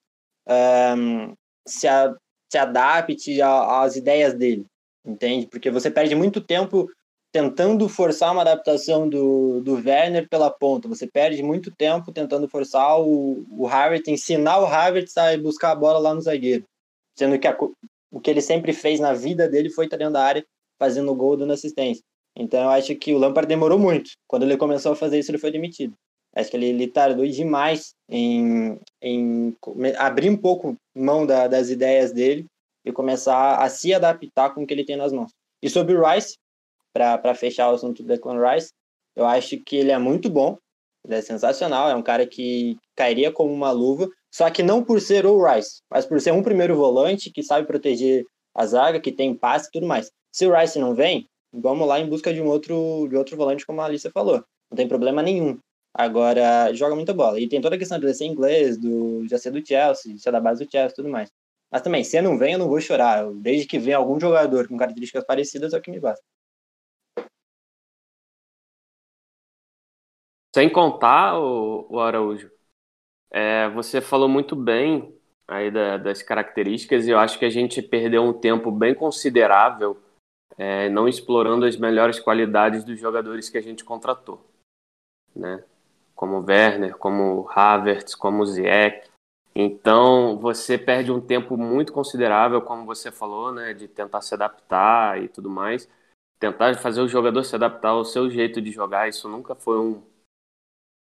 um, 0.98 1.36
se, 1.68 1.88
a, 1.88 2.12
se 2.52 2.58
adapte 2.58 3.40
às 3.44 3.96
ideias 3.96 4.34
dele, 4.34 4.66
entende? 5.06 5.46
Porque 5.46 5.70
você 5.70 5.92
perde 5.92 6.16
muito 6.16 6.42
tempo 6.42 6.90
tentando 7.32 7.88
forçar 7.88 8.32
uma 8.32 8.42
adaptação 8.42 9.08
do, 9.08 9.62
do 9.62 9.76
Werner 9.76 10.28
pela 10.28 10.50
ponta. 10.50 10.88
Você 10.88 11.06
perde 11.06 11.44
muito 11.44 11.70
tempo 11.70 12.12
tentando 12.12 12.50
forçar 12.50 13.00
o, 13.00 13.46
o 13.52 13.68
Havertz, 13.68 14.08
ensinar 14.08 14.58
o 14.62 14.66
Havertz 14.66 15.16
a 15.16 15.38
buscar 15.38 15.74
a 15.74 15.76
bola 15.76 16.00
lá 16.00 16.16
no 16.16 16.22
zagueiro. 16.22 16.64
Sendo 17.16 17.38
que 17.38 17.48
a, 17.48 17.56
o 18.10 18.20
que 18.20 18.32
ele 18.32 18.42
sempre 18.42 18.74
fez 18.74 19.00
na 19.00 19.14
vida 19.14 19.48
dele 19.48 19.70
foi 19.70 19.86
estar 19.86 19.98
dentro 19.98 20.14
da 20.14 20.24
área, 20.24 20.44
fazendo 20.80 21.14
gol, 21.14 21.38
dando 21.38 21.54
assistência. 21.54 22.04
Então 22.36 22.64
eu 22.64 22.70
acho 22.70 22.96
que 22.96 23.14
o 23.14 23.18
Lampard 23.18 23.48
demorou 23.48 23.78
muito. 23.78 24.12
Quando 24.28 24.44
ele 24.44 24.58
começou 24.58 24.94
a 24.94 24.96
fazer 24.96 25.20
isso, 25.20 25.30
ele 25.30 25.38
foi 25.38 25.52
demitido. 25.52 25.94
Acho 26.36 26.50
que 26.50 26.58
ele, 26.58 26.68
ele 26.68 26.88
tardou 26.88 27.26
demais 27.28 27.94
em, 28.08 28.80
em 29.02 29.56
abrir 29.98 30.30
um 30.30 30.38
pouco 30.38 30.76
mão 30.96 31.26
da, 31.26 31.48
das 31.48 31.70
ideias 31.70 32.12
dele 32.12 32.46
e 32.86 32.92
começar 32.92 33.58
a 33.58 33.70
se 33.70 33.94
adaptar 33.94 34.54
com 34.54 34.64
o 34.64 34.68
que 34.68 34.74
ele 34.74 34.86
tem 34.86 34.96
nas 34.96 35.12
mãos. 35.12 35.32
E 35.62 35.70
sobre 35.70 35.96
o 35.96 36.08
Rice, 36.08 36.38
para 36.94 37.36
fechar 37.36 37.70
o 37.70 37.76
assunto 37.76 38.04
do 38.04 38.08
Declan 38.08 38.40
Rice, 38.40 38.72
eu 39.16 39.26
acho 39.26 39.58
que 39.58 39.76
ele 39.76 39.92
é 39.92 39.98
muito 39.98 40.30
bom, 40.30 40.58
ele 41.06 41.16
é 41.16 41.22
sensacional, 41.22 41.90
é 41.90 41.96
um 41.96 42.02
cara 42.02 42.26
que 42.26 42.78
cairia 42.96 43.32
como 43.32 43.52
uma 43.52 43.72
luva, 43.72 44.08
só 44.32 44.50
que 44.50 44.64
não 44.64 44.84
por 44.84 45.02
ser 45.02 45.26
o 45.26 45.44
Rice, 45.44 45.82
mas 45.90 46.06
por 46.06 46.22
ser 46.22 46.32
um 46.32 46.44
primeiro 46.44 46.76
volante 46.76 47.32
que 47.32 47.44
sabe 47.44 47.68
proteger 47.68 48.24
a 48.56 48.66
zaga, 48.66 49.00
que 49.00 49.12
tem 49.12 49.36
passe 49.36 49.68
e 49.68 49.72
tudo 49.72 49.88
mais. 49.88 50.12
Se 50.32 50.46
o 50.46 50.56
Rice 50.56 50.80
não 50.80 50.94
vem, 50.94 51.28
vamos 51.52 51.88
lá 51.88 52.00
em 52.00 52.08
busca 52.08 52.34
de 52.34 52.42
um 52.42 52.48
outro, 52.48 53.08
de 53.08 53.16
outro 53.16 53.36
volante, 53.36 53.66
como 53.66 53.82
a 53.82 53.86
Alicia 53.86 54.12
falou. 54.12 54.44
Não 54.70 54.76
tem 54.76 54.88
problema 54.88 55.22
nenhum. 55.22 55.60
Agora, 55.94 56.74
joga 56.74 56.96
muita 56.96 57.14
bola. 57.14 57.40
E 57.40 57.48
tem 57.48 57.62
toda 57.62 57.76
a 57.76 57.80
questão 57.80 58.00
de 58.00 58.14
ser 58.14 58.26
inglês, 58.26 58.78
do, 58.78 59.28
já 59.28 59.38
ser 59.38 59.52
do 59.52 59.66
Chelsea, 59.66 60.18
ser 60.18 60.32
da 60.32 60.40
base 60.40 60.64
do 60.64 60.72
Chelsea 60.72 60.92
e 60.92 60.96
tudo 60.96 61.10
mais. 61.10 61.32
Mas 61.72 61.82
também, 61.82 62.04
se 62.04 62.22
não 62.22 62.38
vem, 62.38 62.54
eu 62.54 62.60
não 62.60 62.68
vou 62.68 62.80
chorar. 62.82 63.32
Desde 63.34 63.68
que 63.68 63.80
venha 63.80 63.98
algum 63.98 64.20
jogador 64.20 64.68
com 64.68 64.78
características 64.78 65.26
parecidas, 65.26 65.74
é 65.74 65.78
o 65.78 65.82
que 65.82 65.92
me 65.92 66.00
basta. 66.00 66.24
Sem 70.54 70.70
contar, 70.72 71.40
o, 71.40 71.88
o 71.90 72.00
Araújo, 72.00 72.52
é, 73.32 73.70
você 73.70 74.02
falou 74.02 74.28
muito 74.28 74.56
bem 74.56 75.16
aí 75.48 75.72
da, 75.72 75.98
das 75.98 76.24
características 76.24 77.08
e 77.08 77.12
eu 77.12 77.20
acho 77.20 77.38
que 77.38 77.46
a 77.46 77.50
gente 77.50 77.82
perdeu 77.82 78.24
um 78.24 78.34
tempo 78.34 78.72
bem 78.72 78.96
considerável 78.96 80.00
é, 80.60 80.90
não 80.90 81.08
explorando 81.08 81.66
as 81.66 81.78
melhores 81.78 82.20
qualidades 82.20 82.84
dos 82.84 83.00
jogadores 83.00 83.50
que 83.50 83.58
a 83.58 83.62
gente 83.62 83.86
contratou, 83.86 84.46
né? 85.34 85.64
Como 86.14 86.44
Werner, 86.46 86.98
como 86.98 87.50
Havertz, 87.50 88.14
como 88.14 88.46
Ziyech. 88.46 89.10
Então 89.56 90.38
você 90.38 90.78
perde 90.78 91.14
um 91.14 91.22
tempo 91.22 91.56
muito 91.56 91.94
considerável, 91.94 92.62
como 92.62 92.86
você 92.86 93.10
falou, 93.10 93.54
né, 93.54 93.74
de 93.74 93.88
tentar 93.88 94.22
se 94.22 94.34
adaptar 94.34 95.24
e 95.24 95.30
tudo 95.30 95.50
mais, 95.50 95.90
tentar 96.38 96.76
fazer 96.78 97.02
o 97.02 97.08
jogador 97.08 97.44
se 97.46 97.56
adaptar 97.56 97.92
ao 97.92 98.04
seu 98.04 98.30
jeito 98.30 98.62
de 98.62 98.70
jogar. 98.70 99.08
Isso 99.08 99.30
nunca 99.30 99.56
foi 99.56 99.80
um 99.80 100.04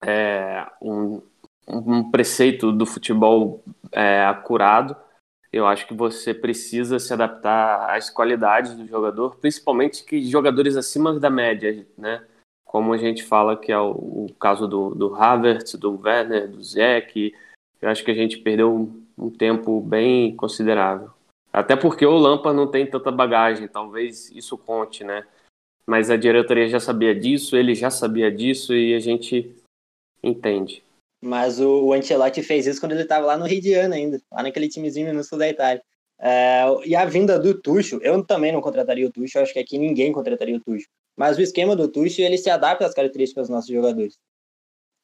é, 0.03 0.71
um, 0.79 1.23
um, 1.67 2.11
preceito 2.11 2.71
do 2.71 2.85
futebol 2.85 3.63
é, 3.91 4.23
acurado. 4.23 4.95
Eu 5.51 5.65
acho 5.65 5.87
que 5.87 5.93
você 5.93 6.33
precisa 6.33 6.99
se 6.99 7.11
adaptar 7.11 7.95
às 7.95 8.09
qualidades 8.09 8.75
do 8.75 8.85
jogador, 8.85 9.35
principalmente 9.37 10.03
que 10.03 10.21
jogadores 10.21 10.75
acima 10.75 11.19
da 11.19 11.29
média, 11.29 11.87
né? 11.97 12.25
Como 12.65 12.93
a 12.93 12.97
gente 12.97 13.23
fala 13.23 13.57
que 13.57 13.71
é 13.71 13.79
o, 13.79 13.91
o 13.91 14.35
caso 14.39 14.67
do, 14.67 14.93
do 14.93 15.15
Havertz, 15.15 15.73
do 15.73 15.99
Werner, 15.99 16.47
do 16.47 16.61
Zeke. 16.61 17.33
Eu 17.81 17.89
acho 17.89 18.03
que 18.03 18.11
a 18.11 18.15
gente 18.15 18.37
perdeu 18.37 18.71
um, 18.71 19.03
um 19.17 19.29
tempo 19.31 19.81
bem 19.81 20.35
considerável. 20.35 21.09
Até 21.51 21.75
porque 21.75 22.05
o 22.05 22.17
Lampard 22.17 22.55
não 22.55 22.69
tem 22.69 22.85
tanta 22.85 23.11
bagagem, 23.11 23.67
talvez 23.67 24.29
isso 24.31 24.55
conte, 24.55 25.03
né? 25.03 25.25
Mas 25.87 26.11
a 26.11 26.15
diretoria 26.15 26.69
já 26.69 26.79
sabia 26.79 27.15
disso, 27.15 27.57
ele 27.57 27.73
já 27.73 27.89
sabia 27.89 28.31
disso 28.31 28.75
e 28.75 28.93
a 28.93 28.99
gente 28.99 29.59
Entende. 30.21 30.83
Mas 31.21 31.59
o, 31.59 31.85
o 31.85 31.93
Ancelotti 31.93 32.41
fez 32.41 32.65
isso 32.65 32.79
quando 32.79 32.93
ele 32.93 33.01
estava 33.01 33.25
lá 33.25 33.37
no 33.37 33.45
Ridiano 33.45 33.93
ainda, 33.93 34.21
lá 34.31 34.43
naquele 34.43 34.69
timezinho 34.69 35.07
minúsculo 35.07 35.39
da 35.39 35.49
Itália. 35.49 35.83
É, 36.21 36.63
e 36.85 36.95
a 36.95 37.05
vinda 37.05 37.39
do 37.39 37.59
Tuchel, 37.59 37.99
eu 38.01 38.23
também 38.25 38.51
não 38.51 38.61
contrataria 38.61 39.07
o 39.07 39.11
Tuchel, 39.11 39.41
acho 39.41 39.53
que 39.53 39.59
aqui 39.59 39.77
ninguém 39.77 40.11
contrataria 40.11 40.55
o 40.55 40.59
Tuchel. 40.59 40.89
Mas 41.17 41.37
o 41.37 41.41
esquema 41.41 41.75
do 41.75 41.87
Tuchel, 41.87 42.25
ele 42.25 42.37
se 42.37 42.49
adapta 42.49 42.85
às 42.85 42.93
características 42.93 43.47
dos 43.47 43.55
nossos 43.55 43.69
jogadores. 43.69 44.17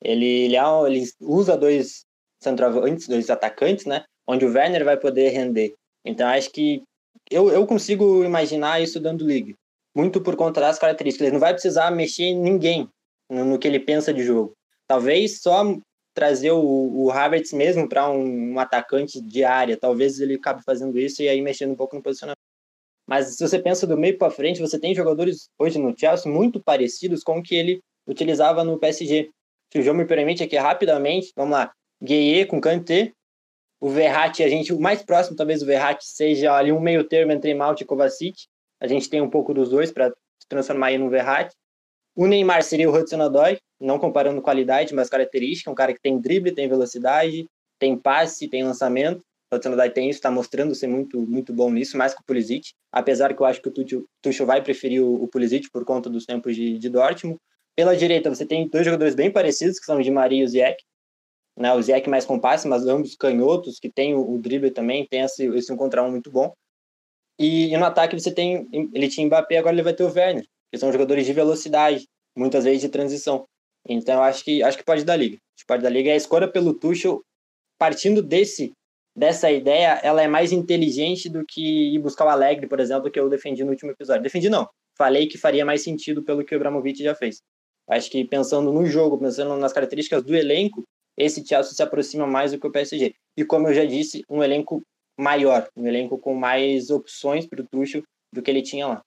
Ele, 0.03 0.25
ele, 0.25 0.55
é 0.55 0.61
ele 0.87 1.03
usa 1.21 1.57
dois 1.57 2.05
centroavantes, 2.41 3.07
dois 3.07 3.29
atacantes, 3.29 3.85
né? 3.85 4.03
Onde 4.27 4.45
o 4.45 4.51
Werner 4.51 4.83
vai 4.83 4.97
poder 4.97 5.29
render. 5.29 5.73
Então 6.03 6.27
acho 6.27 6.51
que 6.51 6.83
eu, 7.29 7.49
eu 7.49 7.65
consigo 7.65 8.23
imaginar 8.23 8.81
isso 8.81 8.99
dando 8.99 9.25
liga. 9.25 9.53
Muito 9.95 10.21
por 10.21 10.35
conta 10.35 10.59
das 10.61 10.77
características. 10.77 11.27
Ele 11.27 11.33
não 11.33 11.39
vai 11.39 11.53
precisar 11.53 11.89
mexer 11.91 12.25
em 12.25 12.39
ninguém 12.39 12.89
no, 13.29 13.45
no 13.45 13.59
que 13.59 13.67
ele 13.67 13.79
pensa 13.79 14.13
de 14.13 14.23
jogo. 14.23 14.53
Talvez 14.87 15.41
só 15.41 15.63
trazer 16.15 16.51
o, 16.51 16.59
o 16.59 17.11
Havertz 17.11 17.51
mesmo 17.51 17.87
para 17.87 18.09
um, 18.09 18.53
um, 18.53 18.59
atacante 18.59 19.21
de 19.21 19.43
área, 19.43 19.77
talvez 19.77 20.19
ele 20.19 20.35
acabe 20.35 20.63
fazendo 20.63 20.97
isso 20.97 21.21
e 21.21 21.27
aí 21.27 21.41
mexendo 21.41 21.73
um 21.73 21.75
pouco 21.75 21.95
no 21.95 22.01
posicionamento. 22.01 22.39
Mas 23.05 23.35
se 23.35 23.47
você 23.47 23.59
pensa 23.59 23.85
do 23.85 23.97
meio 23.97 24.17
para 24.17 24.31
frente, 24.31 24.61
você 24.61 24.79
tem 24.79 24.95
jogadores 24.95 25.49
hoje 25.59 25.77
no 25.77 25.93
Chelsea 25.95 26.31
muito 26.31 26.63
parecidos 26.63 27.21
com 27.21 27.37
o 27.37 27.43
que 27.43 27.53
ele 27.53 27.81
utilizava 28.07 28.63
no 28.63 28.79
PSG. 28.79 29.29
Se 29.71 29.79
o 29.79 29.81
João 29.81 29.97
me 29.97 30.05
permite 30.05 30.41
aqui 30.41 30.55
rapidamente, 30.55 31.31
vamos 31.35 31.51
lá. 31.51 31.71
Gueye 32.01 32.45
com 32.45 32.61
Kanté, 32.61 33.11
o 33.79 33.89
Verratti, 33.89 34.41
a 34.41 34.49
gente, 34.49 34.73
o 34.73 34.79
mais 34.79 35.03
próximo 35.03 35.35
talvez 35.35 35.61
o 35.61 35.65
Verratti 35.65 36.05
seja 36.07 36.53
ali 36.55 36.71
um 36.71 36.79
meio 36.79 37.03
termo 37.03 37.33
entre 37.33 37.53
Malte 37.53 37.83
e 37.83 37.85
Kovacic. 37.85 38.47
A 38.79 38.87
gente 38.87 39.09
tem 39.09 39.21
um 39.21 39.29
pouco 39.29 39.53
dos 39.53 39.69
dois 39.69 39.91
para 39.91 40.09
se 40.09 40.47
transformar 40.47 40.87
aí 40.87 40.97
no 40.97 41.09
Verratti. 41.09 41.55
O 42.15 42.27
Neymar 42.27 42.63
seria 42.63 42.89
o 42.89 42.95
Hudson-Odoi, 42.95 43.59
não 43.77 43.99
comparando 43.99 44.41
qualidade, 44.41 44.95
mas 44.95 45.09
característica, 45.09 45.69
um 45.69 45.75
cara 45.75 45.93
que 45.93 45.99
tem 46.01 46.17
drible, 46.17 46.53
tem 46.53 46.69
velocidade, 46.69 47.45
tem 47.77 47.97
passe, 47.97 48.47
tem 48.47 48.63
lançamento. 48.63 49.21
O 49.51 49.55
Hudson-Odoi 49.55 49.89
tem 49.89 50.09
isso, 50.09 50.19
está 50.19 50.31
mostrando 50.31 50.73
ser 50.73 50.87
muito, 50.87 51.19
muito 51.19 51.53
bom 51.53 51.69
nisso, 51.69 51.97
mais 51.97 52.13
que 52.13 52.21
o 52.21 52.23
Pulisic, 52.25 52.69
apesar 52.89 53.35
que 53.35 53.41
eu 53.41 53.45
acho 53.45 53.61
que 53.61 53.67
o 53.67 54.05
Tuchel, 54.21 54.45
vai 54.45 54.63
preferir 54.63 55.03
o, 55.03 55.27
Pulisic 55.27 55.69
por 55.69 55.83
conta 55.83 56.09
dos 56.09 56.25
tempos 56.25 56.55
de, 56.55 56.79
de 56.79 56.89
Dortmund. 56.89 57.37
Pela 57.75 57.97
direita, 57.97 58.33
você 58.33 58.45
tem 58.45 58.69
dois 58.69 58.85
jogadores 58.85 59.13
bem 59.13 59.29
parecidos, 59.29 59.77
que 59.77 59.85
são 59.85 59.97
o 59.97 60.01
Di 60.01 60.09
Maria 60.09 60.41
e 60.41 60.45
o 60.45 60.47
Ziyech. 60.47 60.81
Né, 61.57 61.73
o 61.73 61.81
Ziyech 61.81 62.09
mais 62.09 62.25
com 62.25 62.39
passe, 62.39 62.65
mas 62.65 62.87
ambos 62.87 63.15
canhotos, 63.15 63.77
que 63.77 63.89
tem 63.89 64.15
o, 64.15 64.35
o 64.35 64.41
drible 64.41 64.71
também, 64.71 65.05
tem 65.05 65.21
esse, 65.21 65.45
esse 65.47 65.71
um 65.71 65.75
contra 65.75 66.01
um 66.01 66.11
muito 66.11 66.31
bom. 66.31 66.53
E, 67.37 67.73
e, 67.73 67.77
no 67.77 67.83
ataque 67.83 68.17
você 68.17 68.31
tem, 68.31 68.69
ele 68.71 69.09
tinha 69.09 69.27
Mbappé, 69.27 69.57
agora 69.57 69.75
ele 69.75 69.83
vai 69.83 69.93
ter 69.93 70.03
o 70.03 70.13
Werner 70.13 70.45
que 70.71 70.77
são 70.77 70.91
jogadores 70.91 71.25
de 71.25 71.33
velocidade, 71.33 72.05
muitas 72.35 72.63
vezes 72.63 72.81
de 72.81 72.89
transição. 72.89 73.45
Então, 73.87 74.21
acho 74.23 74.43
que 74.43 74.63
acho 74.63 74.77
que 74.77 74.83
pode 74.83 75.03
dar 75.03 75.15
liga. 75.15 75.37
Acho 75.55 75.63
que 75.63 75.67
pode 75.67 75.83
dar 75.83 75.89
liga. 75.89 76.11
A 76.11 76.15
escolha 76.15 76.47
pelo 76.47 76.73
Tuchel, 76.73 77.21
partindo 77.77 78.21
desse 78.21 78.73
dessa 79.15 79.49
ideia, 79.49 79.99
ela 80.03 80.21
é 80.21 80.27
mais 80.27 80.51
inteligente 80.51 81.29
do 81.29 81.45
que 81.45 81.95
ir 81.95 81.99
buscar 81.99 82.25
o 82.25 82.29
Alegre, 82.29 82.67
por 82.67 82.81
exemplo, 82.81 83.09
que 83.09 83.17
eu 83.17 83.29
defendi 83.29 83.63
no 83.63 83.71
último 83.71 83.91
episódio. 83.91 84.21
Defendi 84.21 84.49
não. 84.49 84.67
Falei 84.97 85.27
que 85.27 85.37
faria 85.37 85.65
mais 85.65 85.83
sentido 85.83 86.21
pelo 86.21 86.43
que 86.43 86.53
o 86.53 86.57
Abramovich 86.57 87.01
já 87.01 87.15
fez. 87.15 87.41
Acho 87.87 88.09
que 88.09 88.25
pensando 88.25 88.73
no 88.73 88.85
jogo, 88.85 89.17
pensando 89.17 89.55
nas 89.57 89.71
características 89.71 90.23
do 90.23 90.35
elenco, 90.35 90.83
esse 91.17 91.45
Chelsea 91.45 91.73
se 91.73 91.83
aproxima 91.83 92.27
mais 92.27 92.51
do 92.51 92.59
que 92.59 92.67
o 92.67 92.71
PSG. 92.71 93.13
E 93.37 93.45
como 93.45 93.67
eu 93.67 93.73
já 93.73 93.85
disse, 93.85 94.23
um 94.29 94.43
elenco 94.43 94.81
maior, 95.17 95.69
um 95.77 95.87
elenco 95.87 96.17
com 96.17 96.33
mais 96.33 96.89
opções 96.89 97.45
para 97.45 97.61
o 97.61 97.67
Tuchel 97.67 98.03
do 98.33 98.41
que 98.41 98.51
ele 98.51 98.61
tinha 98.61 98.87
lá. 98.87 99.01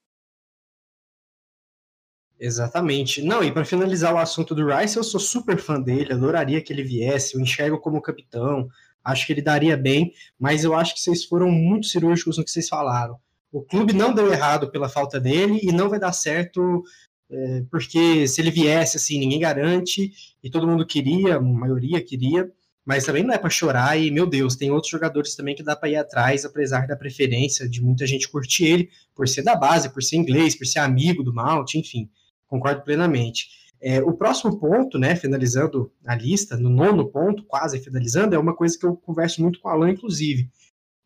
Exatamente. 2.40 3.20
Não, 3.20 3.42
e 3.42 3.50
para 3.50 3.64
finalizar 3.64 4.14
o 4.14 4.18
assunto 4.18 4.54
do 4.54 4.64
Rice, 4.66 4.96
eu 4.96 5.02
sou 5.02 5.18
super 5.18 5.58
fã 5.58 5.80
dele, 5.80 6.12
adoraria 6.12 6.62
que 6.62 6.72
ele 6.72 6.84
viesse, 6.84 7.34
eu 7.34 7.40
enxergo 7.40 7.78
como 7.78 8.00
capitão, 8.00 8.68
acho 9.04 9.26
que 9.26 9.32
ele 9.32 9.42
daria 9.42 9.76
bem, 9.76 10.12
mas 10.38 10.62
eu 10.62 10.74
acho 10.74 10.94
que 10.94 11.00
vocês 11.00 11.24
foram 11.24 11.50
muito 11.50 11.86
cirúrgicos 11.86 12.38
no 12.38 12.44
que 12.44 12.50
vocês 12.50 12.68
falaram. 12.68 13.18
O 13.50 13.62
clube 13.62 13.92
não 13.92 14.14
deu 14.14 14.32
errado 14.32 14.70
pela 14.70 14.88
falta 14.88 15.18
dele 15.18 15.58
e 15.62 15.72
não 15.72 15.88
vai 15.88 15.98
dar 15.98 16.12
certo 16.12 16.84
é, 17.30 17.62
porque 17.70 18.26
se 18.28 18.40
ele 18.40 18.50
viesse 18.50 18.96
assim, 18.96 19.18
ninguém 19.18 19.40
garante 19.40 20.12
e 20.42 20.50
todo 20.50 20.66
mundo 20.66 20.86
queria, 20.86 21.36
a 21.36 21.40
maioria 21.40 22.02
queria, 22.02 22.50
mas 22.86 23.04
também 23.04 23.22
não 23.22 23.34
é 23.34 23.38
para 23.38 23.50
chorar 23.50 23.98
e 23.98 24.10
meu 24.10 24.26
Deus, 24.26 24.56
tem 24.56 24.70
outros 24.70 24.90
jogadores 24.90 25.34
também 25.34 25.54
que 25.54 25.62
dá 25.62 25.74
para 25.76 25.90
ir 25.90 25.96
atrás, 25.96 26.44
apesar 26.44 26.86
da 26.86 26.96
preferência 26.96 27.68
de 27.68 27.82
muita 27.82 28.06
gente 28.06 28.28
curtir 28.28 28.64
ele 28.66 28.90
por 29.14 29.28
ser 29.28 29.42
da 29.42 29.56
base, 29.56 29.92
por 29.92 30.02
ser 30.02 30.16
inglês, 30.16 30.54
por 30.54 30.66
ser 30.66 30.78
amigo 30.78 31.22
do 31.22 31.34
Malt, 31.34 31.74
enfim 31.74 32.08
concordo 32.48 32.82
plenamente. 32.82 33.48
É, 33.80 34.02
o 34.02 34.12
próximo 34.12 34.58
ponto, 34.58 34.98
né, 34.98 35.14
finalizando 35.14 35.92
a 36.04 36.14
lista, 36.16 36.56
no 36.56 36.68
nono 36.68 37.08
ponto, 37.08 37.44
quase 37.44 37.78
finalizando, 37.78 38.34
é 38.34 38.38
uma 38.38 38.54
coisa 38.54 38.76
que 38.76 38.84
eu 38.84 38.96
converso 38.96 39.40
muito 39.40 39.60
com 39.60 39.68
o 39.68 39.70
Alan, 39.70 39.90
inclusive, 39.90 40.50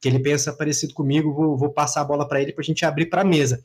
que 0.00 0.08
ele 0.08 0.18
pensa 0.18 0.52
parecido 0.52 0.94
comigo, 0.94 1.34
vou, 1.34 1.56
vou 1.56 1.70
passar 1.70 2.00
a 2.00 2.04
bola 2.04 2.26
para 2.26 2.40
ele 2.40 2.52
para 2.52 2.62
a 2.62 2.64
gente 2.64 2.84
abrir 2.84 3.06
para 3.06 3.20
a 3.20 3.26
mesa. 3.26 3.62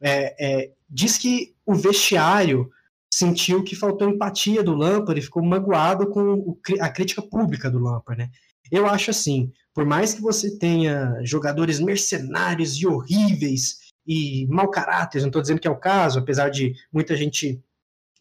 É, 0.00 0.34
é, 0.64 0.72
diz 0.90 1.16
que 1.16 1.54
o 1.64 1.74
vestiário 1.74 2.68
sentiu 3.12 3.62
que 3.62 3.76
faltou 3.76 4.08
empatia 4.08 4.62
do 4.62 4.74
Lampard 4.74 5.18
e 5.18 5.24
ficou 5.24 5.42
magoado 5.42 6.08
com 6.10 6.34
o, 6.34 6.58
a 6.80 6.88
crítica 6.88 7.22
pública 7.22 7.70
do 7.70 7.78
Lampard, 7.78 8.22
né? 8.22 8.30
Eu 8.70 8.86
acho 8.86 9.10
assim, 9.10 9.50
por 9.72 9.86
mais 9.86 10.12
que 10.12 10.20
você 10.20 10.58
tenha 10.58 11.18
jogadores 11.22 11.80
mercenários 11.80 12.76
e 12.76 12.86
horríveis 12.86 13.78
e 14.08 14.46
mau 14.48 14.70
caráter, 14.70 15.20
não 15.20 15.28
estou 15.28 15.42
dizendo 15.42 15.60
que 15.60 15.68
é 15.68 15.70
o 15.70 15.76
caso, 15.76 16.18
apesar 16.18 16.48
de 16.48 16.74
muita 16.90 17.14
gente 17.14 17.62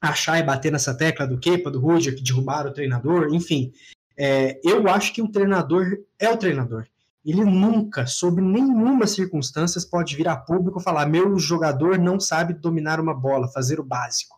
achar 0.02 0.38
e 0.38 0.44
bater 0.44 0.72
nessa 0.72 0.94
tecla 0.94 1.26
do 1.26 1.40
Kepa, 1.40 1.72
do 1.72 1.80
Roger, 1.80 2.14
que 2.14 2.22
derrubaram 2.22 2.70
o 2.70 2.74
treinador, 2.74 3.34
enfim. 3.34 3.72
É, 4.18 4.60
eu 4.64 4.88
acho 4.90 5.14
que 5.14 5.22
o 5.22 5.32
treinador 5.32 5.98
é 6.20 6.30
o 6.30 6.36
treinador. 6.38 6.86
Ele 7.26 7.44
nunca, 7.46 8.06
sob 8.06 8.42
nenhuma 8.42 9.08
circunstância, 9.08 9.82
pode 9.90 10.16
vir 10.16 10.28
a 10.28 10.36
público 10.36 10.80
falar: 10.80 11.06
meu 11.06 11.40
jogador 11.40 11.98
não 11.98 12.20
sabe 12.20 12.54
dominar 12.54 13.00
uma 13.00 13.14
bola, 13.14 13.48
fazer 13.48 13.80
o 13.80 13.84
básico. 13.84 14.38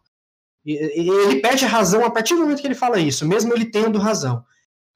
E, 0.65 0.73
ele 0.73 1.41
perde 1.41 1.65
razão 1.65 2.05
a 2.05 2.11
partir 2.11 2.35
do 2.35 2.41
momento 2.41 2.61
que 2.61 2.67
ele 2.67 2.75
fala 2.75 2.99
isso, 2.99 3.27
mesmo 3.27 3.53
ele 3.53 3.65
tendo 3.65 3.97
razão 3.97 4.45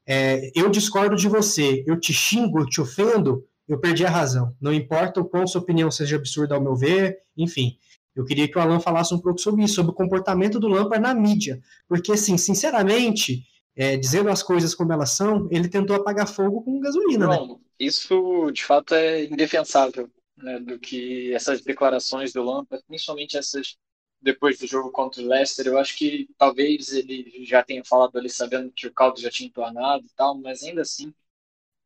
é, 0.06 0.50
eu 0.54 0.68
discordo 0.68 1.16
de 1.16 1.28
você, 1.28 1.82
eu 1.86 1.98
te 1.98 2.12
xingo, 2.12 2.60
eu 2.60 2.66
te 2.66 2.80
ofendo, 2.80 3.46
eu 3.68 3.78
perdi 3.78 4.04
a 4.04 4.10
razão. 4.10 4.54
Não 4.60 4.72
importa 4.72 5.20
o 5.20 5.24
quão 5.24 5.46
sua 5.46 5.60
opinião 5.60 5.90
seja 5.90 6.16
absurda 6.16 6.54
ao 6.54 6.60
meu 6.60 6.74
ver, 6.74 7.18
enfim. 7.36 7.78
Eu 8.14 8.24
queria 8.24 8.48
que 8.48 8.56
o 8.56 8.60
Alan 8.60 8.78
falasse 8.78 9.12
um 9.12 9.18
pouco 9.18 9.40
sobre 9.40 9.64
isso, 9.64 9.74
sobre 9.74 9.90
o 9.90 9.94
comportamento 9.94 10.60
do 10.60 10.68
Lampard 10.68 11.02
na 11.02 11.14
mídia. 11.14 11.60
Porque, 11.88 12.12
assim, 12.12 12.36
sinceramente, 12.38 13.44
é, 13.74 13.96
dizendo 13.96 14.28
as 14.28 14.42
coisas 14.42 14.74
como 14.74 14.92
elas 14.92 15.10
são, 15.10 15.48
ele 15.50 15.68
tentou 15.68 15.96
apagar 15.96 16.28
fogo 16.28 16.62
com 16.62 16.80
gasolina? 16.80 17.26
Bom, 17.26 17.54
né? 17.54 17.54
Isso, 17.78 18.50
de 18.52 18.64
fato, 18.64 18.94
é 18.94 19.24
indefensável, 19.24 20.08
né, 20.36 20.60
do 20.60 20.78
que 20.78 21.32
essas 21.34 21.60
declarações 21.60 22.32
do 22.32 22.42
Lampard, 22.42 22.84
principalmente 22.86 23.36
essas 23.36 23.76
depois 24.24 24.58
do 24.58 24.66
jogo 24.66 24.90
contra 24.90 25.20
o 25.20 25.26
Leicester, 25.26 25.66
eu 25.66 25.78
acho 25.78 25.98
que 25.98 26.26
talvez 26.38 26.90
ele 26.94 27.44
já 27.44 27.62
tenha 27.62 27.84
falado 27.84 28.16
ali 28.16 28.30
sabendo 28.30 28.72
que 28.72 28.86
o 28.86 28.92
caldo 28.92 29.20
já 29.20 29.30
tinha 29.30 29.48
entornado 29.48 30.02
e 30.06 30.14
tal, 30.16 30.34
mas 30.34 30.62
ainda 30.62 30.80
assim, 30.80 31.12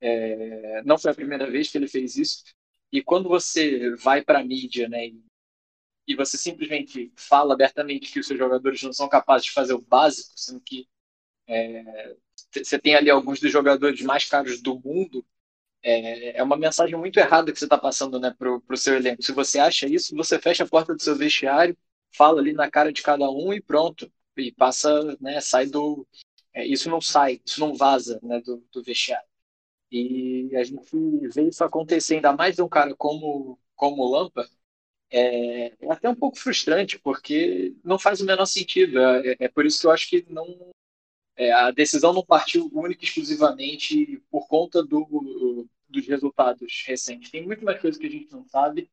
é, 0.00 0.82
não 0.84 0.98
foi 0.98 1.10
a 1.10 1.14
primeira 1.14 1.50
vez 1.50 1.70
que 1.70 1.78
ele 1.78 1.88
fez 1.88 2.16
isso. 2.16 2.44
E 2.92 3.02
quando 3.02 3.28
você 3.28 3.94
vai 3.96 4.22
para 4.22 4.40
a 4.40 4.44
mídia, 4.44 4.88
né, 4.88 5.08
e, 6.06 6.16
você 6.16 6.38
simplesmente 6.38 7.12
fala 7.16 7.54
abertamente 7.54 8.10
que 8.10 8.18
os 8.20 8.26
seus 8.26 8.38
jogadores 8.38 8.82
não 8.82 8.92
são 8.92 9.08
capazes 9.08 9.46
de 9.46 9.52
fazer 9.52 9.74
o 9.74 9.80
básico, 9.82 10.32
sendo 10.36 10.60
que 10.60 10.88
é, 11.46 12.16
você 12.52 12.78
tem 12.78 12.94
ali 12.94 13.10
alguns 13.10 13.40
dos 13.40 13.52
jogadores 13.52 14.00
mais 14.02 14.24
caros 14.24 14.62
do 14.62 14.80
mundo, 14.80 15.24
é, 15.82 16.38
é 16.38 16.42
uma 16.42 16.56
mensagem 16.56 16.96
muito 16.96 17.18
errada 17.20 17.52
que 17.52 17.58
você 17.58 17.66
está 17.66 17.78
passando 17.78 18.18
né, 18.18 18.34
para 18.38 18.50
o 18.50 18.76
seu 18.76 18.96
elenco. 18.96 19.22
Se 19.22 19.32
você 19.32 19.58
acha 19.58 19.86
isso, 19.86 20.16
você 20.16 20.38
fecha 20.38 20.64
a 20.64 20.68
porta 20.68 20.94
do 20.94 21.02
seu 21.02 21.16
vestiário 21.16 21.76
fala 22.12 22.40
ali 22.40 22.52
na 22.52 22.70
cara 22.70 22.92
de 22.92 23.02
cada 23.02 23.30
um 23.30 23.52
e 23.52 23.60
pronto. 23.60 24.10
E 24.36 24.52
passa, 24.52 25.16
né, 25.20 25.40
sai 25.40 25.66
do. 25.66 26.06
É, 26.54 26.64
isso 26.64 26.88
não 26.88 27.00
sai, 27.00 27.40
isso 27.44 27.60
não 27.60 27.74
vaza 27.74 28.20
né, 28.22 28.40
do, 28.40 28.64
do 28.72 28.82
vestiário. 28.82 29.27
E 29.90 30.50
a 30.54 30.64
gente 30.64 30.86
vê 31.34 31.48
isso 31.48 31.64
acontecer, 31.64 32.16
ainda 32.16 32.32
mais 32.32 32.56
de 32.56 32.62
um 32.62 32.68
cara 32.68 32.94
como, 32.94 33.58
como 33.74 34.02
o 34.02 34.10
Lampa, 34.10 34.46
é, 35.10 35.68
é, 35.80 35.92
até 35.92 36.08
um 36.08 36.14
pouco 36.14 36.38
frustrante, 36.38 36.98
porque 36.98 37.74
não 37.82 37.98
faz 37.98 38.20
o 38.20 38.26
menor 38.26 38.46
sentido. 38.46 38.98
É, 39.00 39.36
é 39.40 39.48
por 39.48 39.64
isso 39.66 39.80
que 39.80 39.86
eu 39.86 39.90
acho 39.90 40.08
que 40.08 40.26
não, 40.28 40.46
é, 41.36 41.52
a 41.52 41.70
decisão 41.70 42.12
não 42.12 42.24
partiu 42.24 42.70
única 42.72 43.04
e 43.04 43.08
exclusivamente 43.08 44.22
por 44.30 44.46
conta 44.48 44.82
do, 44.82 45.66
dos 45.88 46.06
resultados 46.06 46.84
recentes. 46.86 47.30
Tem 47.30 47.46
muito 47.46 47.64
mais 47.64 47.80
coisa 47.80 47.98
que 47.98 48.06
a 48.06 48.10
gente 48.10 48.30
não 48.32 48.44
sabe, 48.44 48.90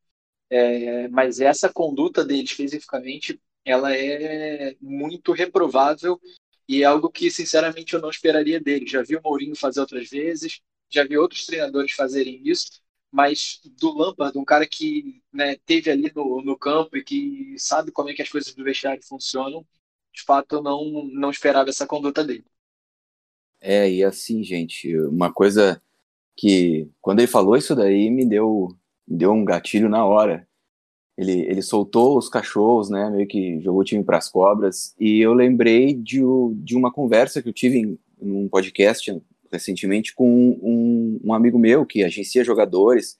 é, 0.50 1.08
mas 1.10 1.40
essa 1.42 1.72
conduta 1.72 2.24
dele 2.24 2.44
especificamente, 2.44 3.40
ela 3.66 3.96
é 3.96 4.76
muito 4.80 5.32
reprovável 5.32 6.20
e 6.68 6.82
é 6.82 6.86
algo 6.86 7.10
que, 7.10 7.30
sinceramente, 7.30 7.94
eu 7.94 8.02
não 8.02 8.10
esperaria 8.10 8.60
dele. 8.60 8.88
Já 8.88 9.02
vi 9.04 9.16
o 9.16 9.22
Mourinho 9.24 9.56
fazer 9.56 9.80
outras 9.80 10.10
vezes, 10.10 10.62
já 10.96 11.04
vi 11.06 11.18
outros 11.18 11.46
treinadores 11.46 11.92
fazerem 11.92 12.42
isso, 12.44 12.82
mas 13.12 13.62
do 13.80 13.94
Lampard, 13.98 14.38
um 14.38 14.46
cara 14.46 14.66
que 14.66 15.22
né, 15.32 15.56
teve 15.66 15.90
ali 15.92 16.12
no, 16.16 16.42
no 16.42 16.58
campo 16.58 16.98
e 16.98 17.04
que 17.04 17.56
sabe 17.58 17.92
como 17.92 18.10
é 18.10 18.14
que 18.14 18.22
as 18.22 18.30
coisas 18.30 18.54
do 18.54 18.64
vestiário 18.64 19.02
funcionam, 19.06 19.66
de 20.14 20.24
fato, 20.24 20.56
eu 20.56 20.62
não, 20.62 21.06
não 21.14 21.30
esperava 21.30 21.70
essa 21.70 21.86
conduta 21.86 22.24
dele. 22.24 22.46
É, 23.60 23.90
e 23.90 24.04
assim, 24.04 24.44
gente, 24.44 24.98
uma 25.00 25.32
coisa 25.32 25.82
que, 26.38 26.90
quando 27.02 27.20
ele 27.20 27.28
falou 27.28 27.56
isso 27.56 27.76
daí, 27.76 28.10
me 28.10 28.26
deu 28.26 28.76
deu 29.08 29.32
um 29.32 29.46
gatilho 29.46 29.88
na 29.88 30.04
hora. 30.06 30.48
Ele, 31.18 31.42
ele 31.44 31.62
soltou 31.62 32.18
os 32.18 32.28
cachorros, 32.28 32.90
né, 32.90 33.10
meio 33.10 33.28
que 33.28 33.62
jogou 33.62 33.82
o 33.82 33.84
time 33.86 34.04
para 34.04 34.18
as 34.18 34.30
cobras, 34.30 34.94
e 35.00 35.20
eu 35.20 35.34
lembrei 35.34 35.94
de, 35.94 36.22
de 36.56 36.76
uma 36.76 36.92
conversa 36.92 37.42
que 37.42 37.48
eu 37.48 37.54
tive 37.54 37.78
em, 37.78 38.00
em 38.22 38.32
um 38.32 38.50
podcast 38.50 39.22
recentemente 39.56 40.14
com 40.14 40.30
um, 40.62 41.20
um 41.24 41.34
amigo 41.34 41.58
meu 41.60 41.86
que 41.86 42.04
agencia 42.04 42.44
jogadores, 42.44 43.18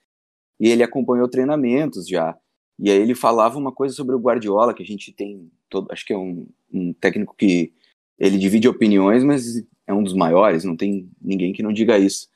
e 0.60 0.70
ele 0.70 0.84
acompanhou 0.84 1.28
treinamentos 1.28 2.08
já. 2.08 2.38
E 2.80 2.90
aí 2.90 2.98
ele 2.98 3.16
falava 3.16 3.58
uma 3.58 3.72
coisa 3.72 3.96
sobre 3.96 4.16
o 4.16 4.20
Guardiola, 4.20 4.74
que 4.74 4.84
a 4.84 4.86
gente 4.86 5.14
tem, 5.14 5.50
todo, 5.70 5.92
acho 5.92 6.06
que 6.06 6.14
é 6.14 6.18
um, 6.18 6.48
um 6.72 6.94
técnico 6.94 7.36
que 7.38 7.74
ele 8.20 8.38
divide 8.38 8.68
opiniões, 8.68 9.24
mas 9.24 9.64
é 9.88 9.94
um 9.94 10.04
dos 10.04 10.14
maiores, 10.14 10.64
não 10.64 10.76
tem 10.76 11.10
ninguém 11.22 11.54
que 11.54 11.64
não 11.64 11.74
diga 11.74 11.98
isso. 11.98 12.28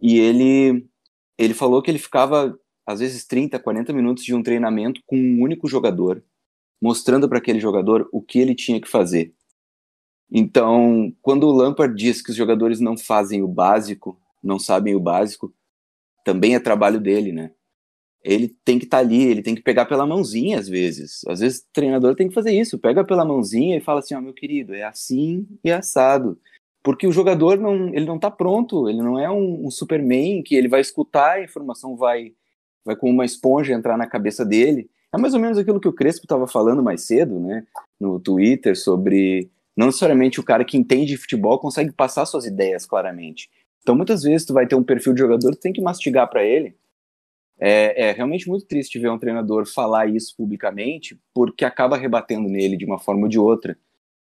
E 0.00 0.18
ele 0.18 0.86
ele 1.38 1.54
falou 1.54 1.80
que 1.80 1.90
ele 1.90 1.98
ficava 1.98 2.58
às 2.86 3.00
vezes 3.00 3.24
30, 3.26 3.58
40 3.58 3.92
minutos 3.92 4.24
de 4.24 4.34
um 4.34 4.42
treinamento 4.42 5.00
com 5.06 5.16
um 5.16 5.40
único 5.40 5.66
jogador, 5.68 6.22
mostrando 6.82 7.28
para 7.28 7.38
aquele 7.38 7.60
jogador 7.60 8.08
o 8.12 8.20
que 8.20 8.38
ele 8.38 8.54
tinha 8.54 8.80
que 8.80 8.88
fazer. 8.88 9.32
Então, 10.30 11.12
quando 11.20 11.46
o 11.48 11.52
Lampard 11.52 11.94
diz 11.94 12.22
que 12.22 12.30
os 12.30 12.36
jogadores 12.36 12.78
não 12.78 12.96
fazem 12.96 13.42
o 13.42 13.48
básico, 13.48 14.18
não 14.42 14.58
sabem 14.58 14.94
o 14.94 15.00
básico, 15.00 15.52
também 16.24 16.54
é 16.54 16.60
trabalho 16.60 17.00
dele, 17.00 17.32
né? 17.32 17.50
Ele 18.22 18.48
tem 18.64 18.78
que 18.78 18.84
estar 18.84 18.98
tá 18.98 19.02
ali, 19.02 19.22
ele 19.22 19.42
tem 19.42 19.54
que 19.54 19.62
pegar 19.62 19.86
pela 19.86 20.06
mãozinha 20.06 20.58
às 20.58 20.68
vezes. 20.68 21.22
Às 21.26 21.40
vezes 21.40 21.60
o 21.60 21.72
treinador 21.72 22.14
tem 22.14 22.28
que 22.28 22.34
fazer 22.34 22.52
isso, 22.52 22.78
pega 22.78 23.02
pela 23.04 23.24
mãozinha 23.24 23.76
e 23.76 23.80
fala 23.80 24.00
assim: 24.00 24.14
"Ó, 24.14 24.18
oh, 24.18 24.20
meu 24.20 24.34
querido, 24.34 24.74
é 24.74 24.82
assim 24.82 25.46
e 25.64 25.70
é 25.70 25.74
assado". 25.74 26.38
Porque 26.82 27.06
o 27.06 27.12
jogador 27.12 27.58
não, 27.58 27.88
ele 27.94 28.06
não 28.06 28.16
está 28.16 28.30
pronto, 28.30 28.88
ele 28.88 29.02
não 29.02 29.18
é 29.18 29.30
um, 29.30 29.66
um 29.66 29.70
Superman 29.70 30.42
que 30.42 30.54
ele 30.54 30.68
vai 30.68 30.80
escutar, 30.80 31.32
a 31.32 31.44
informação 31.44 31.96
vai 31.96 32.34
vai 32.84 32.96
com 32.96 33.10
uma 33.10 33.24
esponja 33.24 33.74
entrar 33.74 33.96
na 33.96 34.06
cabeça 34.06 34.44
dele. 34.44 34.90
É 35.12 35.18
mais 35.18 35.34
ou 35.34 35.40
menos 35.40 35.58
aquilo 35.58 35.80
que 35.80 35.88
o 35.88 35.92
Crespo 35.92 36.24
estava 36.24 36.46
falando 36.46 36.82
mais 36.82 37.02
cedo, 37.02 37.38
né, 37.40 37.66
no 37.98 38.20
Twitter, 38.20 38.78
sobre 38.78 39.50
não 39.80 39.86
necessariamente 39.86 40.38
o 40.38 40.42
cara 40.42 40.62
que 40.62 40.76
entende 40.76 41.06
de 41.06 41.16
futebol 41.16 41.58
consegue 41.58 41.90
passar 41.90 42.26
suas 42.26 42.44
ideias 42.44 42.84
claramente. 42.84 43.48
Então, 43.80 43.96
muitas 43.96 44.22
vezes, 44.22 44.46
tu 44.46 44.52
vai 44.52 44.66
ter 44.66 44.74
um 44.74 44.84
perfil 44.84 45.14
de 45.14 45.20
jogador, 45.20 45.52
tu 45.56 45.60
tem 45.60 45.72
que 45.72 45.80
mastigar 45.80 46.28
para 46.28 46.44
ele. 46.44 46.76
É, 47.58 48.08
é, 48.08 48.12
realmente 48.12 48.46
muito 48.46 48.66
triste 48.66 48.98
ver 48.98 49.10
um 49.10 49.18
treinador 49.18 49.66
falar 49.66 50.06
isso 50.06 50.36
publicamente, 50.36 51.18
porque 51.32 51.64
acaba 51.64 51.96
rebatendo 51.96 52.46
nele 52.46 52.76
de 52.76 52.84
uma 52.84 52.98
forma 52.98 53.22
ou 53.22 53.28
de 53.28 53.38
outra. 53.38 53.74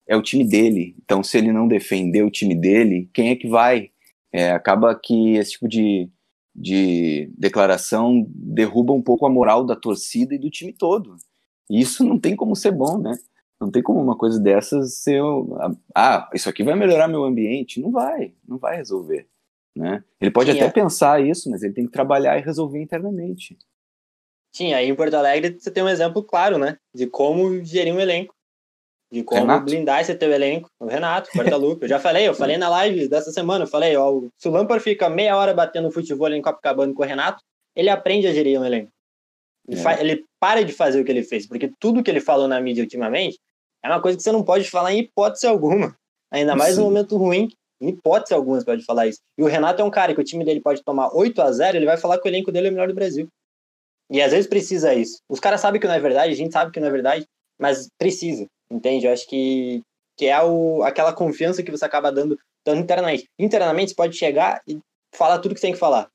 É 0.06 0.14
o 0.14 0.20
time 0.20 0.46
dele. 0.46 0.94
Então, 1.02 1.22
se 1.22 1.38
ele 1.38 1.50
não 1.50 1.66
defender 1.66 2.22
o 2.22 2.30
time 2.30 2.54
dele, 2.54 3.08
quem 3.14 3.30
é 3.30 3.36
que 3.36 3.48
vai? 3.48 3.90
É, 4.30 4.50
acaba 4.50 4.94
que 4.94 5.36
esse 5.36 5.52
tipo 5.52 5.66
de, 5.66 6.10
de 6.54 7.30
declaração 7.34 8.26
derruba 8.28 8.92
um 8.92 9.00
pouco 9.00 9.24
a 9.24 9.30
moral 9.30 9.64
da 9.64 9.74
torcida 9.74 10.34
e 10.34 10.38
do 10.38 10.50
time 10.50 10.74
todo. 10.74 11.16
E 11.70 11.80
isso 11.80 12.04
não 12.04 12.18
tem 12.18 12.36
como 12.36 12.54
ser 12.54 12.72
bom, 12.72 12.98
né? 12.98 13.16
Não 13.60 13.70
tem 13.70 13.82
como 13.82 14.00
uma 14.00 14.16
coisa 14.16 14.38
dessas 14.38 14.94
ser. 14.98 15.20
Ah, 15.94 16.28
isso 16.34 16.48
aqui 16.48 16.62
vai 16.62 16.74
melhorar 16.74 17.08
meu 17.08 17.24
ambiente. 17.24 17.80
Não 17.80 17.90
vai, 17.90 18.34
não 18.46 18.58
vai 18.58 18.76
resolver. 18.76 19.26
Né? 19.74 20.02
Ele 20.20 20.30
pode 20.30 20.52
Sim, 20.52 20.58
até 20.58 20.68
é. 20.68 20.72
pensar 20.72 21.22
isso, 21.22 21.50
mas 21.50 21.62
ele 21.62 21.74
tem 21.74 21.86
que 21.86 21.92
trabalhar 21.92 22.38
e 22.38 22.42
resolver 22.42 22.80
internamente. 22.80 23.56
Sim, 24.54 24.72
aí 24.72 24.88
em 24.88 24.94
Porto 24.94 25.14
Alegre 25.14 25.58
você 25.58 25.70
tem 25.70 25.82
um 25.82 25.88
exemplo 25.88 26.22
claro, 26.22 26.58
né? 26.58 26.78
De 26.94 27.06
como 27.06 27.62
gerir 27.62 27.94
um 27.94 28.00
elenco 28.00 28.34
de 29.10 29.22
como 29.22 29.42
Renato. 29.42 29.64
blindar 29.64 30.00
esse 30.00 30.14
teu 30.14 30.32
elenco. 30.32 30.68
O 30.80 30.86
Renato, 30.86 31.30
Guadalupe. 31.34 31.84
Eu 31.84 31.88
já 31.88 31.98
falei, 31.98 32.28
eu 32.28 32.34
falei 32.34 32.56
na 32.56 32.68
live 32.68 33.08
dessa 33.08 33.30
semana, 33.30 33.64
eu 33.64 33.68
falei, 33.68 33.96
ó, 33.96 34.22
se 34.36 34.48
o 34.48 34.50
Lampard 34.50 34.82
fica 34.82 35.08
meia 35.08 35.36
hora 35.36 35.54
batendo 35.54 35.90
futebol 35.90 36.28
em 36.32 36.42
Copacabana 36.42 36.92
com 36.92 37.02
o 37.02 37.06
Renato, 37.06 37.42
ele 37.74 37.88
aprende 37.88 38.26
a 38.26 38.32
gerir 38.32 38.60
um 38.60 38.64
elenco. 38.64 38.90
Ele, 39.68 39.80
é. 39.80 40.00
ele 40.00 40.24
para 40.40 40.64
de 40.64 40.72
fazer 40.72 41.00
o 41.00 41.04
que 41.04 41.10
ele 41.10 41.22
fez, 41.22 41.46
porque 41.46 41.72
tudo 41.78 42.02
que 42.02 42.10
ele 42.10 42.20
falou 42.20 42.46
na 42.46 42.60
mídia 42.60 42.82
ultimamente 42.82 43.38
é 43.84 43.88
uma 43.88 44.00
coisa 44.00 44.16
que 44.16 44.22
você 44.22 44.32
não 44.32 44.42
pode 44.42 44.68
falar 44.70 44.92
em 44.92 45.00
hipótese 45.00 45.46
alguma. 45.46 45.96
Ainda 46.30 46.56
mais 46.56 46.74
Sim. 46.74 46.80
no 46.80 46.86
momento 46.86 47.16
ruim, 47.16 47.48
em 47.80 47.88
hipótese 47.88 48.34
alguma 48.34 48.58
você 48.58 48.66
pode 48.66 48.84
falar 48.84 49.06
isso. 49.06 49.20
E 49.38 49.42
o 49.42 49.46
Renato 49.46 49.82
é 49.82 49.84
um 49.84 49.90
cara 49.90 50.14
que 50.14 50.20
o 50.20 50.24
time 50.24 50.44
dele 50.44 50.60
pode 50.60 50.82
tomar 50.82 51.14
8 51.14 51.40
a 51.42 51.52
0 51.52 51.76
ele 51.76 51.86
vai 51.86 51.96
falar 51.96 52.18
que 52.18 52.26
o 52.26 52.30
elenco 52.30 52.50
dele 52.50 52.68
é 52.68 52.70
o 52.70 52.72
melhor 52.72 52.88
do 52.88 52.94
Brasil. 52.94 53.28
E 54.10 54.22
às 54.22 54.32
vezes 54.32 54.46
precisa 54.46 54.94
isso. 54.94 55.18
Os 55.28 55.40
caras 55.40 55.60
sabem 55.60 55.80
que 55.80 55.86
não 55.86 55.94
é 55.94 56.00
verdade, 56.00 56.32
a 56.32 56.36
gente 56.36 56.52
sabe 56.52 56.70
que 56.70 56.80
não 56.80 56.88
é 56.88 56.90
verdade, 56.90 57.26
mas 57.58 57.88
precisa. 57.98 58.46
Entende? 58.70 59.06
Eu 59.06 59.12
acho 59.12 59.26
que, 59.28 59.82
que 60.16 60.26
é 60.26 60.42
o, 60.42 60.82
aquela 60.82 61.12
confiança 61.12 61.62
que 61.62 61.70
você 61.70 61.84
acaba 61.84 62.12
dando 62.12 62.38
tanto 62.64 62.80
internamente. 62.80 63.28
Internamente, 63.38 63.90
você 63.90 63.96
pode 63.96 64.16
chegar 64.16 64.60
e 64.66 64.78
falar 65.14 65.38
tudo 65.38 65.54
que 65.54 65.60
você 65.60 65.68
tem 65.68 65.74
que 65.74 65.78
falar. 65.78 66.08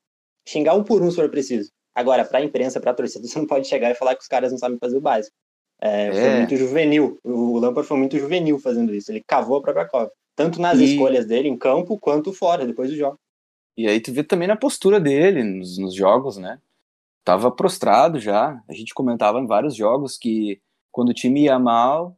Xingar 0.46 0.74
um 0.74 0.84
por 0.84 1.02
um 1.02 1.10
se 1.10 1.16
for 1.16 1.30
preciso. 1.30 1.70
Agora, 1.94 2.24
para 2.24 2.38
a 2.38 2.42
imprensa, 2.42 2.80
para 2.80 2.90
a 2.90 2.94
torcida, 2.94 3.26
você 3.28 3.38
não 3.38 3.46
pode 3.46 3.66
chegar 3.66 3.90
e 3.90 3.94
falar 3.94 4.14
que 4.14 4.22
os 4.22 4.28
caras 4.28 4.50
não 4.50 4.58
sabem 4.58 4.78
fazer 4.78 4.96
o 4.96 5.00
básico. 5.00 5.34
É, 5.80 6.06
é. 6.06 6.12
Foi 6.12 6.38
muito 6.38 6.56
juvenil. 6.56 7.18
O 7.24 7.58
Lampard 7.58 7.88
foi 7.88 7.98
muito 7.98 8.18
juvenil 8.18 8.58
fazendo 8.58 8.94
isso. 8.94 9.10
Ele 9.10 9.22
cavou 9.26 9.56
a 9.56 9.62
própria 9.62 9.86
cova. 9.86 10.10
Tanto 10.36 10.60
nas 10.60 10.78
e... 10.78 10.84
escolhas 10.84 11.26
dele 11.26 11.48
em 11.48 11.58
campo, 11.58 11.98
quanto 11.98 12.32
fora, 12.32 12.66
depois 12.66 12.90
do 12.90 12.96
jogo. 12.96 13.18
E 13.76 13.88
aí 13.88 14.00
tu 14.00 14.12
vê 14.12 14.22
também 14.22 14.46
na 14.46 14.56
postura 14.56 15.00
dele 15.00 15.42
nos, 15.42 15.78
nos 15.78 15.94
jogos, 15.94 16.36
né? 16.36 16.58
Tava 17.24 17.50
prostrado 17.50 18.20
já. 18.20 18.62
A 18.68 18.72
gente 18.72 18.94
comentava 18.94 19.38
em 19.38 19.46
vários 19.46 19.74
jogos 19.74 20.16
que 20.18 20.60
quando 20.90 21.08
o 21.08 21.14
time 21.14 21.44
ia 21.44 21.58
mal, 21.58 22.16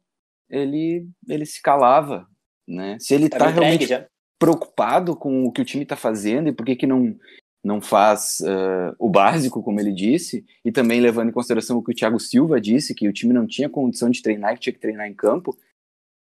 ele, 0.50 1.06
ele 1.28 1.46
se 1.46 1.62
calava, 1.62 2.26
né? 2.66 2.98
Se 3.00 3.14
ele 3.14 3.28
tá 3.28 3.46
realmente 3.46 3.86
já. 3.86 4.06
preocupado 4.38 5.16
com 5.16 5.44
o 5.44 5.52
que 5.52 5.60
o 5.60 5.64
time 5.64 5.86
tá 5.86 5.96
fazendo 5.96 6.48
e 6.48 6.52
por 6.52 6.66
que 6.66 6.76
que 6.76 6.86
não 6.86 7.16
não 7.64 7.80
faz 7.80 8.40
uh, 8.40 8.94
o 8.98 9.08
básico, 9.08 9.62
como 9.62 9.80
ele 9.80 9.90
disse, 9.90 10.44
e 10.62 10.70
também 10.70 11.00
levando 11.00 11.30
em 11.30 11.32
consideração 11.32 11.78
o 11.78 11.82
que 11.82 11.92
o 11.92 11.94
Thiago 11.94 12.20
Silva 12.20 12.60
disse, 12.60 12.94
que 12.94 13.08
o 13.08 13.12
time 13.12 13.32
não 13.32 13.46
tinha 13.46 13.70
condição 13.70 14.10
de 14.10 14.20
treinar, 14.20 14.54
que 14.54 14.60
tinha 14.60 14.72
que 14.74 14.80
treinar 14.80 15.08
em 15.08 15.14
campo, 15.14 15.56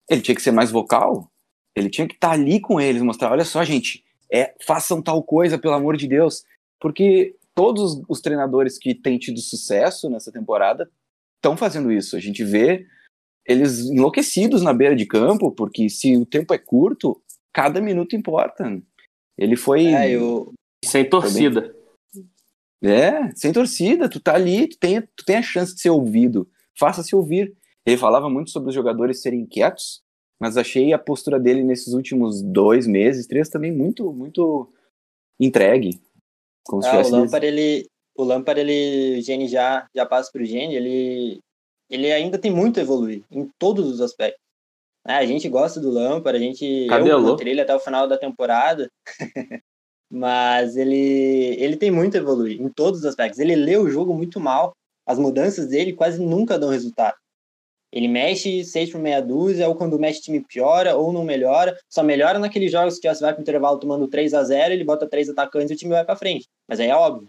ele 0.09 0.23
tinha 0.23 0.35
que 0.35 0.41
ser 0.41 0.53
mais 0.53 0.71
vocal, 0.71 1.31
ele 1.77 1.91
tinha 1.91 2.09
que 2.09 2.15
estar 2.15 2.29
tá 2.29 2.35
ali 2.35 2.59
com 2.59 2.81
eles, 2.81 3.03
mostrar, 3.03 3.31
olha 3.31 3.45
só, 3.45 3.63
gente, 3.63 4.03
é, 4.33 4.55
façam 4.65 5.03
tal 5.03 5.23
coisa, 5.23 5.59
pelo 5.59 5.75
amor 5.75 5.99
de 5.99 6.09
Deus, 6.09 6.45
porque 6.81 7.37
todos 7.55 8.03
os 8.09 8.21
treinadores 8.23 8.79
que 8.79 8.95
têm 8.95 9.19
tido 9.19 9.41
sucesso 9.41 10.09
nessa 10.09 10.33
temporada 10.33 10.91
estão 11.37 11.57
fazendo 11.57 11.93
isso, 11.93 12.17
a 12.17 12.21
gente 12.21 12.43
vê 12.43 12.87
eles 13.47 13.81
enlouquecidos 13.87 14.63
na 14.63 14.73
beira 14.73 14.97
de 14.97 15.05
campo, 15.05 15.53
porque 15.53 15.91
se 15.91 16.17
o 16.17 16.25
tempo 16.25 16.55
é 16.55 16.59
curto, 16.59 17.21
cada 17.53 17.81
minuto 17.81 18.17
importa. 18.17 18.81
Ele 19.37 19.57
foi. 19.57 19.87
É, 19.87 20.11
eu, 20.11 20.53
sem 20.89 21.09
torcida. 21.09 21.75
É, 22.83 23.35
sem 23.35 23.53
torcida, 23.53 24.09
tu 24.09 24.21
tá 24.21 24.35
ali, 24.35 24.69
tu 24.69 24.79
tem, 24.79 25.01
tu 25.01 25.25
tem 25.25 25.37
a 25.37 25.43
chance 25.43 25.75
de 25.75 25.81
ser 25.81 25.91
ouvido. 25.91 26.49
Faça-se 26.79 27.15
ouvir. 27.15 27.57
Ele 27.85 27.97
falava 27.97 28.29
muito 28.29 28.51
sobre 28.51 28.69
os 28.69 28.75
jogadores 28.75 29.21
serem 29.21 29.47
quietos, 29.47 30.03
mas 30.41 30.57
achei 30.57 30.93
a 30.93 30.99
postura 30.99 31.41
dele 31.41 31.65
nesses 31.65 31.93
últimos 31.95 32.43
dois 32.43 32.87
meses, 32.87 33.27
três, 33.27 33.49
também 33.49 33.73
muito, 33.73 34.13
muito 34.13 34.73
entregue. 35.41 36.01
Como 36.65 36.85
ah, 36.85 37.03
o 37.03 37.11
Lampard, 37.11 37.47
ele, 37.47 37.89
o 38.17 38.25
Lampard, 38.25 38.61
ele, 38.61 39.19
o 39.19 39.23
Gene 39.23 39.49
já, 39.49 39.89
já 39.95 40.07
passa 40.07 40.31
pro 40.31 40.45
Gene, 40.45 40.77
ele, 40.77 41.41
ele 41.91 42.13
ainda 42.13 42.39
tem 42.39 42.51
muito 42.51 42.79
a 42.79 42.83
evoluir 42.83 43.25
em 43.31 43.51
todos 43.59 43.87
os 43.89 44.01
aspectos. 44.01 44.41
É, 45.07 45.15
a 45.15 45.25
gente 45.25 45.49
gosta 45.49 45.81
do 45.81 45.91
Lampard, 45.91 46.37
a 46.37 46.43
gente 46.43 46.87
Cabelou. 46.89 47.39
eu 47.41 47.47
ele 47.47 47.61
até 47.61 47.75
o 47.75 47.81
final 47.81 48.07
da 48.07 48.19
temporada. 48.19 48.91
mas 50.11 50.77
ele, 50.77 51.57
ele 51.59 51.77
tem 51.77 51.91
muito 51.91 52.17
a 52.17 52.21
evoluir 52.21 52.61
em 52.61 52.69
todos 52.69 53.01
os 53.01 53.07
aspectos. 53.07 53.39
Ele 53.39 53.55
lê 53.55 53.77
o 53.77 53.91
jogo 53.91 54.15
muito 54.15 54.41
mal, 54.41 54.75
as 55.07 55.19
mudanças 55.19 55.69
dele 55.69 55.93
quase 55.93 56.21
nunca 56.21 56.59
dão 56.59 56.71
resultado. 56.71 57.17
Ele 57.91 58.09
mexe 58.09 58.65
seis 58.65 58.91
por 58.91 59.01
meia 59.01 59.21
dúzia, 59.21 59.69
ou 59.69 59.75
quando 59.75 59.99
mexe 59.99 60.21
time 60.21 60.41
piora, 60.41 60.97
ou 60.97 61.13
não 61.13 61.25
melhora. 61.25 61.79
Só 61.89 62.03
melhora 62.03 62.39
naqueles 62.39 62.71
jogos 62.71 62.99
que 62.99 63.13
você 63.13 63.23
vai 63.23 63.33
para 63.33 63.41
o 63.41 63.43
intervalo 63.43 63.79
tomando 63.79 64.07
3 64.09 64.35
a 64.35 64.45
0 64.45 64.75
ele 64.75 64.85
bota 64.85 65.09
três 65.09 65.29
atacantes 65.29 65.71
e 65.71 65.75
o 65.75 65.77
time 65.77 65.93
vai 65.93 66.05
para 66.05 66.17
frente. 66.17 66.47
Mas 66.69 66.81
aí 66.81 66.89
é 66.89 66.95
óbvio. 66.95 67.29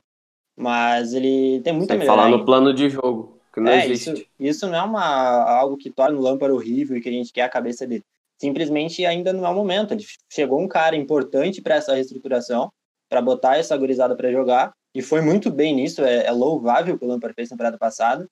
Mas 0.57 1.13
ele 1.13 1.61
tem 1.61 1.71
muita 1.71 1.97
Sem 1.97 2.05
falar 2.05 2.29
no 2.29 2.43
plano 2.43 2.73
de 2.73 2.89
jogo, 2.89 3.39
que 3.53 3.61
não 3.61 3.71
é, 3.71 3.85
existe. 3.85 4.11
Isso, 4.11 4.25
isso 4.37 4.67
não 4.67 4.75
é 4.75 4.81
uma, 4.81 5.49
algo 5.49 5.77
que 5.77 5.89
torna 5.89 6.17
o 6.17 6.21
Lampard 6.21 6.53
horrível 6.53 6.97
e 6.97 7.01
que 7.01 7.07
a 7.07 7.11
gente 7.13 7.31
quer 7.31 7.43
a 7.43 7.49
cabeça 7.49 7.87
dele 7.87 8.03
simplesmente 8.39 9.05
ainda 9.05 9.33
não 9.33 9.45
é 9.45 9.49
o 9.49 9.55
momento. 9.55 9.95
Chegou 10.31 10.59
um 10.59 10.67
cara 10.67 10.95
importante 10.95 11.61
para 11.61 11.75
essa 11.75 11.93
reestruturação, 11.93 12.71
para 13.09 13.21
botar 13.21 13.57
essa 13.57 13.75
gurizada 13.75 14.15
para 14.15 14.31
jogar, 14.31 14.71
e 14.93 15.01
foi 15.01 15.21
muito 15.21 15.51
bem 15.51 15.75
nisso, 15.75 16.03
é, 16.03 16.25
é 16.25 16.31
louvável 16.31 16.95
o 16.95 16.99
que 16.99 17.05
o 17.05 17.07
Lampard 17.07 17.35
fez 17.35 17.49
na 17.49 17.55
temporada 17.55 17.77
passada, 17.77 18.27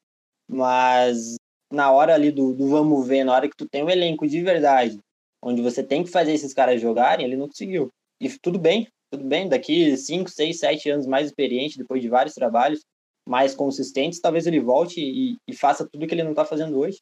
mas 0.48 1.36
na 1.72 1.92
hora 1.92 2.14
ali 2.14 2.32
do, 2.32 2.54
do 2.54 2.68
vamos 2.68 3.08
ver, 3.08 3.24
na 3.24 3.34
hora 3.34 3.50
que 3.50 3.56
tu 3.56 3.68
tem 3.68 3.84
um 3.84 3.90
elenco 3.90 4.28
de 4.28 4.42
verdade, 4.42 5.00
onde 5.42 5.62
você 5.62 5.84
tem 5.84 6.04
que 6.04 6.10
fazer 6.10 6.34
esses 6.34 6.54
caras 6.54 6.82
jogarem, 6.82 7.26
ele 7.26 7.36
não 7.36 7.48
conseguiu. 7.48 7.90
E 8.20 8.30
tudo 8.40 8.58
bem, 8.58 8.88
tudo 9.12 9.24
bem, 9.24 9.48
daqui 9.48 9.96
5, 9.96 10.30
6, 10.30 10.60
7 10.60 10.90
anos 10.90 11.06
mais 11.06 11.28
experiente, 11.28 11.78
depois 11.78 12.02
de 12.02 12.10
vários 12.10 12.34
trabalhos 12.34 12.82
mais 13.28 13.54
consistentes, 13.54 14.20
talvez 14.20 14.48
ele 14.48 14.60
volte 14.60 15.02
e, 15.02 15.38
e 15.48 15.54
faça 15.54 15.88
tudo 15.88 16.08
que 16.08 16.14
ele 16.14 16.24
não 16.24 16.32
está 16.32 16.46
fazendo 16.46 16.80
hoje. 16.80 17.00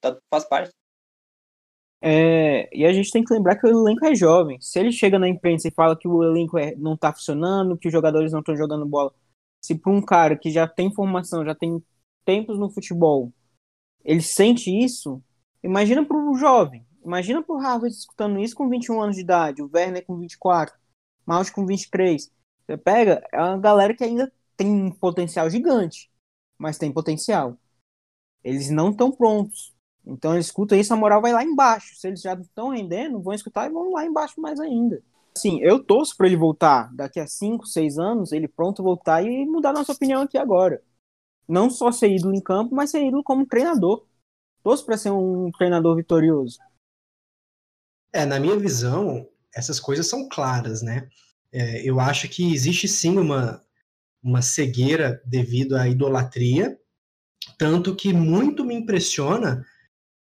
Tá, 0.00 0.16
faz 0.30 0.44
parte. 0.44 0.72
É, 2.08 2.68
e 2.72 2.86
a 2.86 2.92
gente 2.92 3.10
tem 3.10 3.24
que 3.24 3.34
lembrar 3.34 3.56
que 3.56 3.66
o 3.66 3.68
elenco 3.68 4.06
é 4.06 4.14
jovem. 4.14 4.60
Se 4.60 4.78
ele 4.78 4.92
chega 4.92 5.18
na 5.18 5.28
imprensa 5.28 5.66
e 5.66 5.72
fala 5.72 5.96
que 5.96 6.06
o 6.06 6.22
elenco 6.22 6.56
é, 6.56 6.72
não 6.76 6.94
está 6.94 7.12
funcionando, 7.12 7.76
que 7.76 7.88
os 7.88 7.92
jogadores 7.92 8.30
não 8.30 8.38
estão 8.38 8.56
jogando 8.56 8.86
bola, 8.86 9.12
se 9.60 9.74
para 9.74 9.90
um 9.90 10.00
cara 10.00 10.36
que 10.36 10.48
já 10.48 10.68
tem 10.68 10.94
formação, 10.94 11.44
já 11.44 11.52
tem 11.52 11.82
tempos 12.24 12.60
no 12.60 12.70
futebol, 12.70 13.32
ele 14.04 14.22
sente 14.22 14.70
isso, 14.70 15.20
imagina 15.64 16.04
para 16.04 16.16
o 16.16 16.36
jovem. 16.36 16.86
Imagina 17.04 17.42
para 17.42 17.56
o 17.56 17.58
Harvard 17.58 17.92
escutando 17.92 18.38
isso 18.38 18.54
com 18.54 18.68
21 18.68 19.02
anos 19.02 19.16
de 19.16 19.22
idade, 19.22 19.62
o 19.62 19.70
Werner 19.72 20.04
com 20.06 20.16
24, 20.16 20.76
Maus 21.26 21.50
com 21.50 21.66
23. 21.66 22.30
Você 22.66 22.76
pega, 22.76 23.26
é 23.32 23.42
uma 23.42 23.58
galera 23.58 23.94
que 23.94 24.04
ainda 24.04 24.32
tem 24.56 24.68
um 24.70 24.92
potencial 24.92 25.50
gigante, 25.50 26.08
mas 26.56 26.78
tem 26.78 26.92
potencial. 26.92 27.56
Eles 28.44 28.70
não 28.70 28.90
estão 28.90 29.10
prontos 29.10 29.75
então 30.06 30.34
eles 30.34 30.46
escutam 30.46 30.78
isso, 30.78 30.94
a 30.94 30.96
moral 30.96 31.20
vai 31.20 31.32
lá 31.32 31.42
embaixo. 31.42 31.96
Se 31.96 32.06
eles 32.06 32.20
já 32.20 32.34
estão 32.34 32.68
rendendo, 32.70 33.20
vão 33.20 33.34
escutar 33.34 33.66
e 33.66 33.72
vão 33.72 33.92
lá 33.92 34.04
embaixo 34.04 34.40
mais 34.40 34.60
ainda. 34.60 35.02
Assim, 35.36 35.60
eu 35.60 35.82
torço 35.82 36.16
para 36.16 36.26
ele 36.26 36.36
voltar 36.36 36.94
daqui 36.94 37.18
a 37.18 37.26
5, 37.26 37.66
6 37.66 37.98
anos, 37.98 38.32
ele 38.32 38.48
pronto 38.48 38.82
voltar 38.82 39.22
e 39.22 39.44
mudar 39.44 39.72
nossa 39.72 39.92
opinião 39.92 40.22
aqui 40.22 40.38
agora. 40.38 40.80
Não 41.48 41.68
só 41.68 41.90
ser 41.90 42.10
ídolo 42.10 42.34
em 42.34 42.40
campo, 42.40 42.74
mas 42.74 42.90
ser 42.90 43.04
ídolo 43.04 43.22
como 43.22 43.46
treinador. 43.46 44.06
Torço 44.62 44.86
para 44.86 44.96
ser 44.96 45.10
um 45.10 45.50
treinador 45.52 45.96
vitorioso. 45.96 46.58
É, 48.12 48.24
na 48.24 48.40
minha 48.40 48.56
visão, 48.56 49.28
essas 49.54 49.78
coisas 49.78 50.08
são 50.08 50.28
claras, 50.28 50.82
né? 50.82 51.08
É, 51.52 51.82
eu 51.88 52.00
acho 52.00 52.28
que 52.28 52.52
existe 52.52 52.88
sim 52.88 53.18
uma, 53.18 53.62
uma 54.22 54.40
cegueira 54.40 55.20
devido 55.24 55.76
à 55.76 55.86
idolatria, 55.88 56.80
tanto 57.58 57.94
que 57.94 58.12
muito 58.12 58.64
me 58.64 58.74
impressiona 58.74 59.64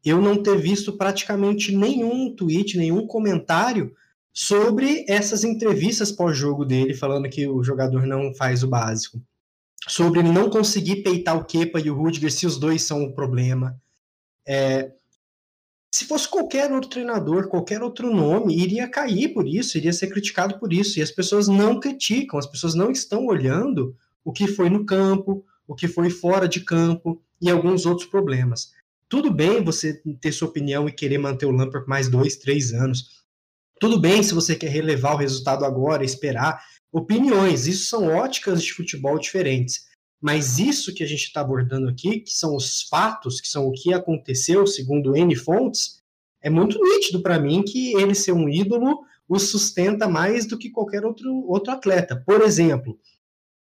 eu 0.03 0.21
não 0.21 0.41
ter 0.41 0.57
visto 0.57 0.97
praticamente 0.97 1.75
nenhum 1.75 2.35
tweet, 2.35 2.77
nenhum 2.77 3.07
comentário 3.07 3.93
sobre 4.33 5.05
essas 5.07 5.43
entrevistas 5.43 6.11
pós-jogo 6.11 6.65
dele, 6.65 6.93
falando 6.93 7.29
que 7.29 7.47
o 7.47 7.63
jogador 7.63 8.05
não 8.05 8.33
faz 8.33 8.63
o 8.63 8.67
básico. 8.67 9.21
Sobre 9.87 10.19
ele 10.19 10.31
não 10.31 10.49
conseguir 10.49 11.03
peitar 11.03 11.37
o 11.37 11.45
Kepa 11.45 11.79
e 11.79 11.89
o 11.89 11.95
Rudiger 11.95 12.31
se 12.31 12.45
os 12.45 12.57
dois 12.57 12.81
são 12.81 13.03
o 13.03 13.13
problema. 13.13 13.79
É, 14.47 14.91
se 15.93 16.05
fosse 16.05 16.27
qualquer 16.27 16.71
outro 16.71 16.89
treinador, 16.89 17.47
qualquer 17.47 17.83
outro 17.83 18.11
nome, 18.11 18.57
iria 18.57 18.89
cair 18.89 19.29
por 19.29 19.47
isso, 19.47 19.77
iria 19.77 19.93
ser 19.93 20.07
criticado 20.07 20.57
por 20.57 20.73
isso. 20.73 20.97
E 20.97 21.03
as 21.03 21.11
pessoas 21.11 21.47
não 21.47 21.79
criticam, 21.79 22.39
as 22.39 22.47
pessoas 22.47 22.73
não 22.73 22.89
estão 22.89 23.27
olhando 23.27 23.95
o 24.25 24.31
que 24.31 24.47
foi 24.47 24.69
no 24.69 24.85
campo, 24.85 25.45
o 25.67 25.75
que 25.75 25.87
foi 25.87 26.09
fora 26.09 26.47
de 26.47 26.61
campo 26.61 27.21
e 27.39 27.49
alguns 27.49 27.85
outros 27.85 28.07
problemas. 28.07 28.71
Tudo 29.13 29.29
bem 29.29 29.63
você 29.63 30.01
ter 30.19 30.31
sua 30.31 30.47
opinião 30.47 30.89
e 30.89 30.91
querer 30.91 31.19
manter 31.19 31.45
o 31.45 31.51
Lampard 31.51 31.85
por 31.85 31.87
mais 31.87 32.09
dois, 32.09 32.35
três 32.35 32.73
anos. 32.73 33.23
Tudo 33.79 33.99
bem 33.99 34.23
se 34.23 34.33
você 34.33 34.55
quer 34.55 34.71
relevar 34.71 35.13
o 35.13 35.17
resultado 35.17 35.63
agora, 35.65 36.03
esperar. 36.03 36.59
Opiniões, 36.91 37.67
isso 37.67 37.85
são 37.85 38.07
óticas 38.07 38.63
de 38.63 38.73
futebol 38.73 39.19
diferentes. 39.19 39.81
Mas 40.19 40.57
isso 40.57 40.95
que 40.95 41.03
a 41.03 41.05
gente 41.05 41.25
está 41.25 41.41
abordando 41.41 41.87
aqui, 41.89 42.21
que 42.21 42.31
são 42.31 42.55
os 42.55 42.87
fatos, 42.89 43.39
que 43.39 43.47
são 43.47 43.67
o 43.67 43.71
que 43.71 43.93
aconteceu 43.93 44.65
segundo 44.65 45.15
N 45.15 45.35
fontes, 45.35 45.99
é 46.41 46.49
muito 46.49 46.79
nítido 46.81 47.21
para 47.21 47.37
mim 47.37 47.61
que 47.61 47.93
ele 47.93 48.15
ser 48.15 48.31
um 48.31 48.49
ídolo 48.49 49.05
o 49.29 49.37
sustenta 49.37 50.07
mais 50.07 50.47
do 50.47 50.57
que 50.57 50.71
qualquer 50.71 51.05
outro, 51.05 51.31
outro 51.47 51.71
atleta. 51.71 52.23
Por 52.25 52.41
exemplo, 52.41 52.97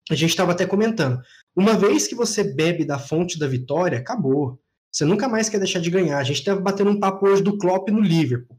a 0.10 0.16
gente 0.16 0.30
estava 0.30 0.54
até 0.54 0.66
comentando, 0.66 1.22
uma 1.54 1.74
vez 1.74 2.08
que 2.08 2.16
você 2.16 2.42
bebe 2.42 2.86
da 2.86 2.98
fonte 2.98 3.38
da 3.38 3.48
vitória, 3.48 3.98
acabou. 3.98 4.58
Você 4.92 5.06
nunca 5.06 5.28
mais 5.28 5.48
quer 5.48 5.58
deixar 5.58 5.80
de 5.80 5.90
ganhar. 5.90 6.18
A 6.18 6.24
gente 6.24 6.40
estava 6.40 6.60
batendo 6.60 6.92
um 6.92 7.00
papo 7.00 7.26
hoje 7.26 7.42
do 7.42 7.58
Klopp 7.58 7.90
no 7.90 8.02
Liverpool. 8.02 8.58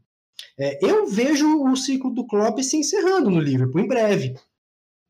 É, 0.57 0.83
eu 0.83 1.07
vejo 1.07 1.63
o 1.63 1.75
ciclo 1.75 2.11
do 2.11 2.25
Klopp 2.25 2.59
se 2.61 2.77
encerrando 2.77 3.29
no 3.29 3.39
Liverpool 3.39 3.81
em 3.81 3.87
breve. 3.87 4.35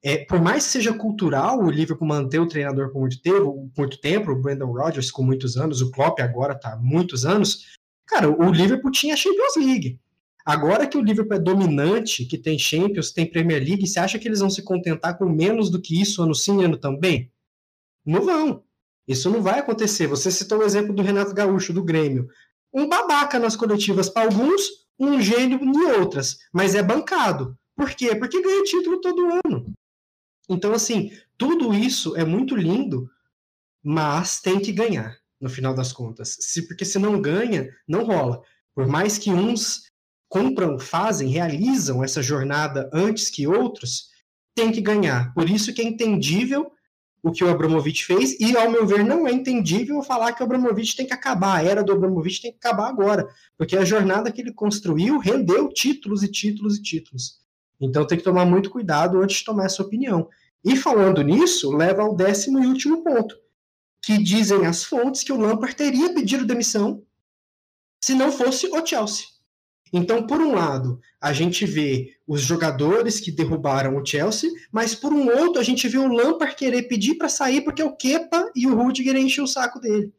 É, 0.04 0.26
por 0.26 0.42
mais 0.42 0.66
que 0.66 0.72
seja 0.74 0.94
cultural 0.94 1.60
o 1.60 1.72
Liverpool 1.72 2.06
manter 2.06 2.40
o 2.40 2.48
treinador 2.48 2.92
por 2.92 3.00
muito 3.00 3.22
tempo, 3.22 3.72
muito 3.78 4.02
tempo, 4.02 4.32
o 4.32 4.42
Brandon 4.42 4.72
Rodgers 4.72 5.10
com 5.10 5.24
muitos 5.24 5.56
anos, 5.56 5.82
o 5.82 5.92
Klopp 5.92 6.20
agora 6.20 6.54
está 6.54 6.76
muitos 6.76 7.26
anos. 7.26 7.78
Cara, 8.06 8.30
o 8.30 8.52
Liverpool 8.52 8.92
tinha 8.92 9.16
Champions 9.16 9.56
League. 9.56 9.98
Agora 10.46 10.86
que 10.86 10.98
o 10.98 11.02
Liverpool 11.02 11.38
é 11.38 11.40
dominante, 11.40 12.26
que 12.26 12.38
tem 12.38 12.60
Champions, 12.60 13.14
tem 13.14 13.26
Premier 13.26 13.64
League, 13.64 13.88
você 13.88 13.98
acha 13.98 14.20
que 14.20 14.28
eles 14.28 14.42
vão 14.42 14.50
se 14.50 14.62
contentar 14.62 15.18
com 15.18 15.26
menos 15.30 15.70
do 15.70 15.82
que 15.82 16.02
isso 16.02 16.22
ano 16.22 16.36
sim, 16.36 16.66
ano 16.66 16.76
também? 16.76 17.32
Não 18.06 18.26
vão. 18.26 18.62
Isso 19.08 19.30
não 19.30 19.42
vai 19.42 19.60
acontecer. 19.60 20.08
Você 20.08 20.32
citou 20.32 20.60
o 20.60 20.64
exemplo 20.64 20.94
do 20.94 21.02
Renato 21.02 21.34
Gaúcho, 21.34 21.74
do 21.74 21.84
Grêmio. 21.84 22.28
Um 22.74 22.88
babaca 22.88 23.38
nas 23.38 23.56
coletivas 23.56 24.10
para 24.10 24.24
alguns, 24.24 24.88
um 25.00 25.22
gênio 25.22 25.60
em 25.62 25.78
outras, 26.00 26.38
mas 26.52 26.76
é 26.76 26.82
bancado. 26.82 27.58
Por 27.76 27.92
quê? 27.92 28.16
Porque 28.16 28.42
ganha 28.42 28.64
título 28.64 29.02
todo 29.02 29.40
ano. 29.46 29.74
Então, 30.50 30.74
assim, 30.74 31.12
tudo 31.38 31.74
isso 31.74 32.16
é 32.16 32.24
muito 32.24 32.56
lindo, 32.56 33.10
mas 33.84 34.42
tem 34.42 34.60
que 34.60 34.72
ganhar, 34.72 35.18
no 35.40 35.50
final 35.50 35.74
das 35.74 35.92
contas. 35.92 36.38
Se, 36.40 36.68
porque 36.68 36.86
se 36.86 37.00
não 37.00 37.22
ganha, 37.22 37.70
não 37.88 38.04
rola. 38.04 38.42
Por 38.74 38.88
mais 38.88 39.18
que 39.18 39.32
uns 39.32 39.84
compram, 40.30 40.80
fazem, 40.80 41.30
realizam 41.30 42.04
essa 42.04 42.22
jornada 42.22 42.90
antes 42.92 43.30
que 43.30 43.46
outros, 43.46 44.10
tem 44.56 44.72
que 44.72 44.82
ganhar. 44.82 45.34
Por 45.34 45.50
isso 45.50 45.74
que 45.74 45.82
é 45.82 45.86
entendível 45.86 46.72
o 47.24 47.32
que 47.32 47.42
o 47.42 47.50
Abramovich 47.50 48.04
fez, 48.04 48.38
e 48.38 48.56
ao 48.58 48.70
meu 48.70 48.86
ver 48.86 49.06
não 49.06 49.26
é 49.26 49.32
entendível 49.32 50.04
falar 50.04 50.34
que 50.34 50.44
o 50.44 50.46
Abramovich 50.46 50.94
tem 50.94 51.08
que 51.08 51.14
acabar, 51.14 51.60
a 51.60 51.64
era 51.64 51.82
do 51.82 51.94
Abramovich 51.94 52.42
tem 52.42 52.52
que 52.52 52.58
acabar 52.58 52.90
agora, 52.90 53.26
porque 53.58 53.78
a 53.78 53.86
jornada 53.86 54.30
que 54.30 54.42
ele 54.42 54.52
construiu 54.52 55.18
rendeu 55.18 55.70
títulos 55.70 56.22
e 56.22 56.28
títulos 56.28 56.78
e 56.78 56.82
títulos. 56.84 57.40
Então 57.80 58.06
tem 58.06 58.18
que 58.18 58.24
tomar 58.26 58.46
muito 58.46 58.70
cuidado 58.70 59.22
antes 59.22 59.38
de 59.38 59.46
tomar 59.46 59.66
essa 59.66 59.82
opinião. 59.82 60.28
E 60.66 60.76
falando 60.76 61.22
nisso, 61.22 61.72
leva 61.72 62.02
ao 62.02 62.14
décimo 62.14 62.62
e 62.62 62.68
último 62.68 63.02
ponto, 63.04 63.36
que 64.02 64.18
dizem 64.18 64.66
as 64.66 64.84
fontes 64.84 65.24
que 65.24 65.32
o 65.32 65.38
Lampard 65.38 65.76
teria 65.76 66.14
pedido 66.14 66.46
demissão 66.46 67.04
se 68.04 68.14
não 68.14 68.34
fosse 68.34 68.68
o 68.68 68.86
Chelsea. 68.86 69.28
Então, 69.96 70.26
por 70.26 70.42
um 70.42 70.56
lado, 70.56 71.00
a 71.22 71.32
gente 71.32 71.68
vê 71.68 72.16
os 72.28 72.42
jogadores 72.42 73.20
que 73.20 73.32
derrubaram 73.32 73.96
o 73.96 74.04
Chelsea, 74.04 74.50
mas 74.72 74.96
por 74.96 75.14
um 75.14 75.28
outro, 75.28 75.62
a 75.62 75.64
gente 75.64 75.88
vê 75.88 76.00
o 76.00 76.12
Lampard 76.12 76.56
querer 76.56 76.88
pedir 76.88 77.14
para 77.14 77.30
sair 77.30 77.62
porque 77.62 77.84
o 77.84 77.96
Kepa 77.96 78.52
e 78.56 78.66
o 78.66 78.76
Rudiger 78.76 79.16
enchem 79.16 79.44
o 79.44 79.48
saco 79.48 79.80
dele. 79.80 80.12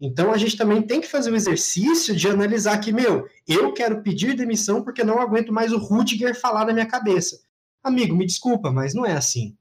Então, 0.00 0.32
a 0.32 0.38
gente 0.38 0.56
também 0.56 0.80
tem 0.80 1.02
que 1.02 1.06
fazer 1.06 1.30
o 1.30 1.36
exercício 1.36 2.16
de 2.16 2.26
analisar 2.26 2.78
que, 2.78 2.90
meu, 2.90 3.26
eu 3.46 3.74
quero 3.74 4.02
pedir 4.02 4.34
demissão 4.34 4.82
porque 4.82 5.04
não 5.04 5.20
aguento 5.20 5.52
mais 5.52 5.70
o 5.70 5.76
Rudiger 5.76 6.34
falar 6.34 6.64
na 6.64 6.72
minha 6.72 6.86
cabeça. 6.86 7.38
Amigo, 7.84 8.16
me 8.16 8.24
desculpa, 8.24 8.72
mas 8.72 8.94
não 8.94 9.04
é 9.04 9.12
assim. 9.12 9.54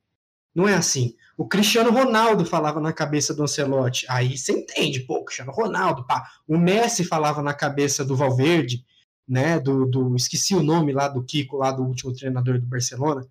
Não 0.56 0.70
é 0.70 0.74
assim. 0.74 1.16
O 1.38 1.46
Cristiano 1.46 1.92
Ronaldo 1.92 2.46
falava 2.46 2.80
na 2.80 2.94
cabeça 2.94 3.34
do 3.34 3.44
Ancelotti. 3.44 4.06
Aí 4.10 4.38
você 4.38 4.54
entende, 4.54 5.02
pô, 5.02 5.26
Cristiano 5.26 5.52
Ronaldo, 5.52 6.08
pá. 6.08 6.26
O 6.48 6.58
Messi 6.58 7.04
falava 7.04 7.44
na 7.44 7.54
cabeça 7.54 8.06
do 8.06 8.16
Valverde 8.16 8.86
né, 9.30 9.60
do, 9.60 9.86
do, 9.86 10.16
esqueci 10.16 10.56
o 10.56 10.64
nome 10.64 10.92
lá 10.92 11.08
do 11.08 11.24
Kiko, 11.24 11.58
lá 11.58 11.72
do 11.72 11.84
último 11.84 12.12
treinador 12.12 12.60
do 12.60 12.66
Barcelona. 12.66 13.24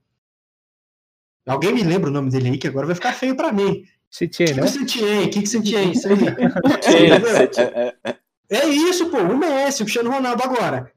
Alguém 1.45 1.75
me 1.75 1.83
lembra 1.83 2.09
o 2.09 2.13
nome 2.13 2.31
dele 2.31 2.51
aí, 2.51 2.59
que 2.59 2.69
agora 2.69 2.87
vai 2.87 2.95
ficar 2.95 3.15
feio 3.15 3.35
para 3.35 3.53
mim. 3.53 3.85
Setien, 4.09 4.55
né? 4.55 4.67
Setien, 4.69 5.29
Kiko 5.29 5.47
Setien, 5.47 5.93
isso 5.93 6.07
aí. 6.09 6.15
é 8.49 8.69
isso, 8.69 9.11
pô, 9.11 9.19
o 9.19 9.37
Messi, 9.37 9.83
o 9.83 9.87
Cristiano 9.87 10.11
Ronaldo 10.11 10.43
agora. 10.43 10.93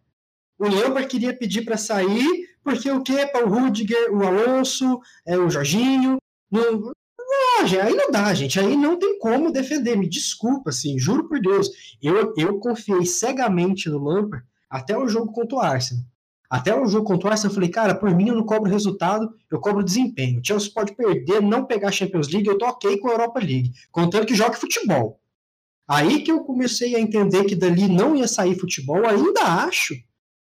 O 0.60 0.68
Lampard 0.68 1.08
queria 1.08 1.36
pedir 1.36 1.66
para 1.66 1.78
sair, 1.78 2.48
porque 2.64 2.92
o 2.92 3.02
Kepa, 3.02 3.40
o 3.40 3.50
Rudiger, 3.50 4.14
o 4.14 4.24
Alonso, 4.24 5.00
é, 5.26 5.36
o 5.36 5.50
Jorginho, 5.50 6.18
não, 6.52 6.80
não, 6.80 6.94
aí 7.84 7.96
não 7.96 8.12
dá, 8.12 8.32
gente. 8.36 8.60
Aí 8.60 8.78
não 8.78 9.00
tem 9.00 9.18
como 9.18 9.52
defender. 9.52 9.98
Me 9.98 10.08
desculpa, 10.08 10.70
assim, 10.70 11.00
juro 11.00 11.28
por 11.28 11.40
Deus. 11.40 11.70
Eu, 12.02 12.34
eu 12.38 12.60
confiei 12.60 13.06
cegamente 13.06 13.90
no 13.90 13.98
Lampard 13.98 14.46
até 14.72 14.98
o 14.98 15.08
jogo 15.10 15.34
contra 15.34 15.58
o 15.58 15.60
Arsenal. 15.60 16.06
Até 16.50 16.76
o 16.76 16.88
jogo 16.88 17.06
contra 17.06 17.28
o 17.28 17.32
Arsenal, 17.32 17.52
eu 17.52 17.56
falei, 17.56 17.70
cara, 17.70 17.94
por 17.94 18.16
mim 18.16 18.30
eu 18.30 18.36
não 18.36 18.46
cobro 18.46 18.72
resultado, 18.72 19.30
eu 19.52 19.60
cobro 19.60 19.84
desempenho. 19.84 20.40
O 20.40 20.46
Chelsea 20.46 20.72
pode 20.74 20.96
perder, 20.96 21.42
não 21.42 21.66
pegar 21.66 21.90
a 21.90 21.92
Champions 21.92 22.30
League, 22.30 22.48
eu 22.48 22.58
tô 22.58 22.66
ok 22.66 22.98
com 23.00 23.10
a 23.10 23.12
Europa 23.12 23.40
League, 23.40 23.74
contando 23.92 24.26
que 24.26 24.36
jogue 24.36 24.56
futebol. 24.56 25.20
Aí 25.88 26.24
que 26.24 26.32
eu 26.32 26.44
comecei 26.46 26.96
a 26.96 27.00
entender 27.02 27.44
que 27.44 27.56
dali 27.56 27.90
não 27.90 28.16
ia 28.16 28.28
sair 28.28 28.58
futebol, 28.58 29.06
ainda 29.06 29.42
acho 29.42 29.94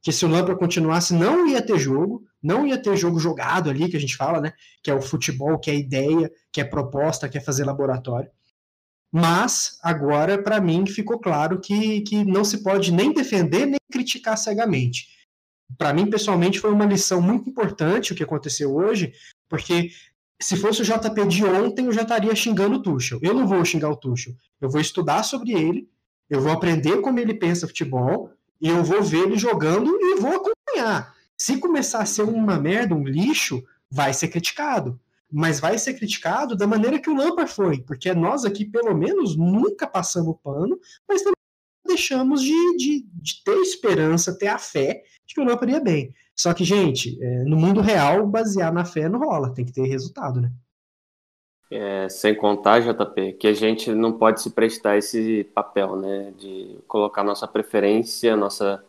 que 0.02 0.12
se 0.12 0.24
o 0.24 0.28
Lampard 0.28 0.58
continuasse, 0.58 1.14
não 1.14 1.46
ia 1.48 1.60
ter 1.60 1.78
jogo, 1.78 2.24
não 2.42 2.66
ia 2.66 2.80
ter 2.80 2.96
jogo 2.96 3.18
jogado 3.18 3.70
ali, 3.70 3.88
que 3.88 3.96
a 3.96 4.00
gente 4.00 4.16
fala, 4.16 4.40
né? 4.40 4.52
Que 4.82 4.90
é 4.90 4.94
o 4.94 5.02
futebol, 5.02 5.58
que 5.58 5.70
é 5.70 5.74
ideia, 5.74 6.30
que 6.52 6.60
é 6.60 6.64
proposta, 6.64 7.28
que 7.28 7.38
é 7.38 7.40
fazer 7.40 7.64
laboratório. 7.64 8.30
Mas 9.12 9.78
agora, 9.82 10.42
para 10.42 10.60
mim, 10.60 10.86
ficou 10.86 11.18
claro 11.18 11.60
que, 11.60 12.00
que 12.02 12.24
não 12.24 12.44
se 12.44 12.62
pode 12.62 12.92
nem 12.92 13.12
defender 13.12 13.66
nem 13.66 13.78
criticar 13.90 14.36
cegamente. 14.36 15.08
Para 15.78 15.92
mim, 15.92 16.08
pessoalmente, 16.08 16.60
foi 16.60 16.72
uma 16.72 16.84
lição 16.84 17.20
muito 17.20 17.48
importante 17.48 18.12
o 18.12 18.16
que 18.16 18.22
aconteceu 18.22 18.74
hoje, 18.74 19.12
porque 19.48 19.90
se 20.40 20.56
fosse 20.56 20.82
o 20.82 20.84
JP 20.84 21.26
de 21.28 21.44
ontem, 21.44 21.86
eu 21.86 21.92
já 21.92 22.02
estaria 22.02 22.34
xingando 22.34 22.76
o 22.76 22.82
Tuchel. 22.82 23.18
Eu 23.22 23.34
não 23.34 23.46
vou 23.46 23.64
xingar 23.64 23.90
o 23.90 23.96
Tuchel. 23.96 24.34
Eu 24.60 24.68
vou 24.68 24.80
estudar 24.80 25.22
sobre 25.22 25.52
ele, 25.52 25.88
eu 26.28 26.40
vou 26.40 26.52
aprender 26.52 27.00
como 27.00 27.18
ele 27.18 27.34
pensa 27.34 27.66
futebol, 27.66 28.30
e 28.60 28.68
eu 28.68 28.82
vou 28.84 29.02
ver 29.02 29.24
ele 29.24 29.38
jogando 29.38 29.96
e 30.00 30.20
vou 30.20 30.36
acompanhar. 30.36 31.14
Se 31.38 31.58
começar 31.58 32.00
a 32.00 32.06
ser 32.06 32.22
uma 32.22 32.58
merda, 32.58 32.94
um 32.94 33.04
lixo, 33.04 33.62
vai 33.90 34.12
ser 34.12 34.28
criticado 34.28 34.98
mas 35.30 35.60
vai 35.60 35.78
ser 35.78 35.94
criticado 35.94 36.56
da 36.56 36.66
maneira 36.66 37.00
que 37.00 37.10
o 37.10 37.16
Lampard 37.16 37.50
foi, 37.50 37.80
porque 37.82 38.12
nós 38.14 38.44
aqui, 38.44 38.64
pelo 38.64 38.94
menos, 38.94 39.36
nunca 39.36 39.86
passamos 39.86 40.36
pano, 40.42 40.78
mas 41.08 41.22
também 41.22 41.34
deixamos 41.86 42.42
de, 42.42 42.76
de, 42.76 43.06
de 43.12 43.42
ter 43.44 43.56
esperança, 43.58 44.36
ter 44.36 44.48
a 44.48 44.58
fé 44.58 45.02
de 45.26 45.34
que 45.34 45.40
o 45.40 45.44
Lampard 45.44 45.72
ia 45.72 45.80
bem. 45.80 46.14
Só 46.34 46.52
que, 46.52 46.64
gente, 46.64 47.18
é, 47.22 47.44
no 47.44 47.56
mundo 47.56 47.80
real, 47.80 48.26
basear 48.26 48.72
na 48.72 48.84
fé 48.84 49.08
não 49.08 49.18
rola, 49.18 49.54
tem 49.54 49.64
que 49.64 49.72
ter 49.72 49.86
resultado, 49.86 50.40
né? 50.40 50.52
É, 51.68 52.08
sem 52.08 52.34
contar, 52.34 52.80
JP, 52.80 53.32
que 53.32 53.48
a 53.48 53.52
gente 53.52 53.92
não 53.92 54.16
pode 54.16 54.40
se 54.40 54.50
prestar 54.50 54.96
esse 54.96 55.44
papel, 55.52 55.96
né? 55.96 56.32
De 56.38 56.78
colocar 56.86 57.24
nossa 57.24 57.48
preferência, 57.48 58.36
nossa 58.36 58.84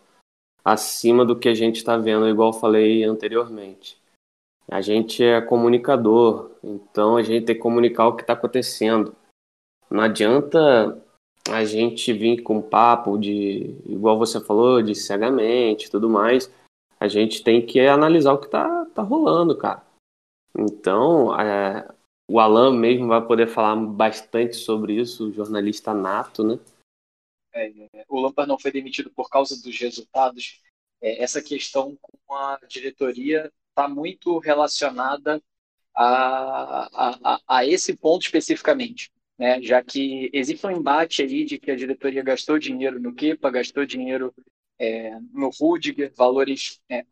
acima 0.63 1.25
do 1.25 1.39
que 1.39 1.49
a 1.49 1.55
gente 1.55 1.77
está 1.77 1.97
vendo, 1.97 2.27
igual 2.27 2.53
falei 2.53 3.03
anteriormente. 3.03 3.97
A 4.69 4.81
gente 4.81 5.23
é 5.23 5.39
comunicador, 5.39 6.51
então 6.61 7.15
a 7.15 7.23
gente 7.23 7.45
tem 7.45 7.55
que 7.55 7.61
comunicar 7.61 8.07
o 8.07 8.15
que 8.15 8.21
está 8.21 8.33
acontecendo. 8.33 9.15
Não 9.89 10.01
adianta 10.01 11.01
a 11.49 11.63
gente 11.63 12.11
vir 12.11 12.41
com 12.43 12.61
papo 12.61 13.17
de, 13.17 13.77
igual 13.85 14.17
você 14.17 14.41
falou, 14.41 14.81
de 14.81 14.93
cegamente 14.93 15.89
tudo 15.89 16.09
mais. 16.09 16.51
A 16.99 17.07
gente 17.07 17.43
tem 17.43 17.65
que 17.65 17.79
analisar 17.79 18.33
o 18.33 18.39
que 18.39 18.47
está 18.47 18.85
tá 18.87 19.01
rolando, 19.01 19.57
cara. 19.57 19.85
Então, 20.57 21.39
é, 21.39 21.87
o 22.29 22.39
Alan 22.39 22.73
mesmo 22.73 23.07
vai 23.07 23.25
poder 23.25 23.47
falar 23.47 23.75
bastante 23.75 24.55
sobre 24.55 24.93
isso, 24.99 25.31
jornalista 25.31 25.93
nato, 25.93 26.43
né? 26.43 26.59
É, 27.53 27.71
o 28.09 28.19
Lampard 28.19 28.49
não 28.49 28.59
foi 28.59 28.71
demitido 28.71 29.09
por 29.11 29.29
causa 29.29 29.55
dos 29.61 29.79
resultados. 29.79 30.61
É, 30.99 31.23
essa 31.23 31.41
questão 31.41 31.97
com 32.01 32.35
a 32.35 32.59
diretoria 32.67 33.51
está 33.77 33.87
muito 33.87 34.39
relacionada 34.39 35.39
a, 35.95 36.89
a, 37.23 37.41
a, 37.47 37.65
esse 37.65 37.95
ponto 37.95 38.23
especificamente, 38.23 39.11
né? 39.37 39.61
já 39.61 39.83
que 39.83 40.31
existe 40.33 40.65
um 40.65 40.71
embate 40.71 41.21
aí 41.21 41.45
de 41.45 41.59
que 41.59 41.69
a 41.69 41.75
diretoria 41.75 42.23
gastou 42.23 42.57
dinheiro 42.57 42.99
no 42.99 43.13
Kepa, 43.13 43.51
gastou 43.51 43.85
dinheiro 43.85 44.33
é, 44.79 45.11
no 45.31 45.49
Rudiger, 45.49 46.11
valores 46.15 46.79
é, 46.89 47.05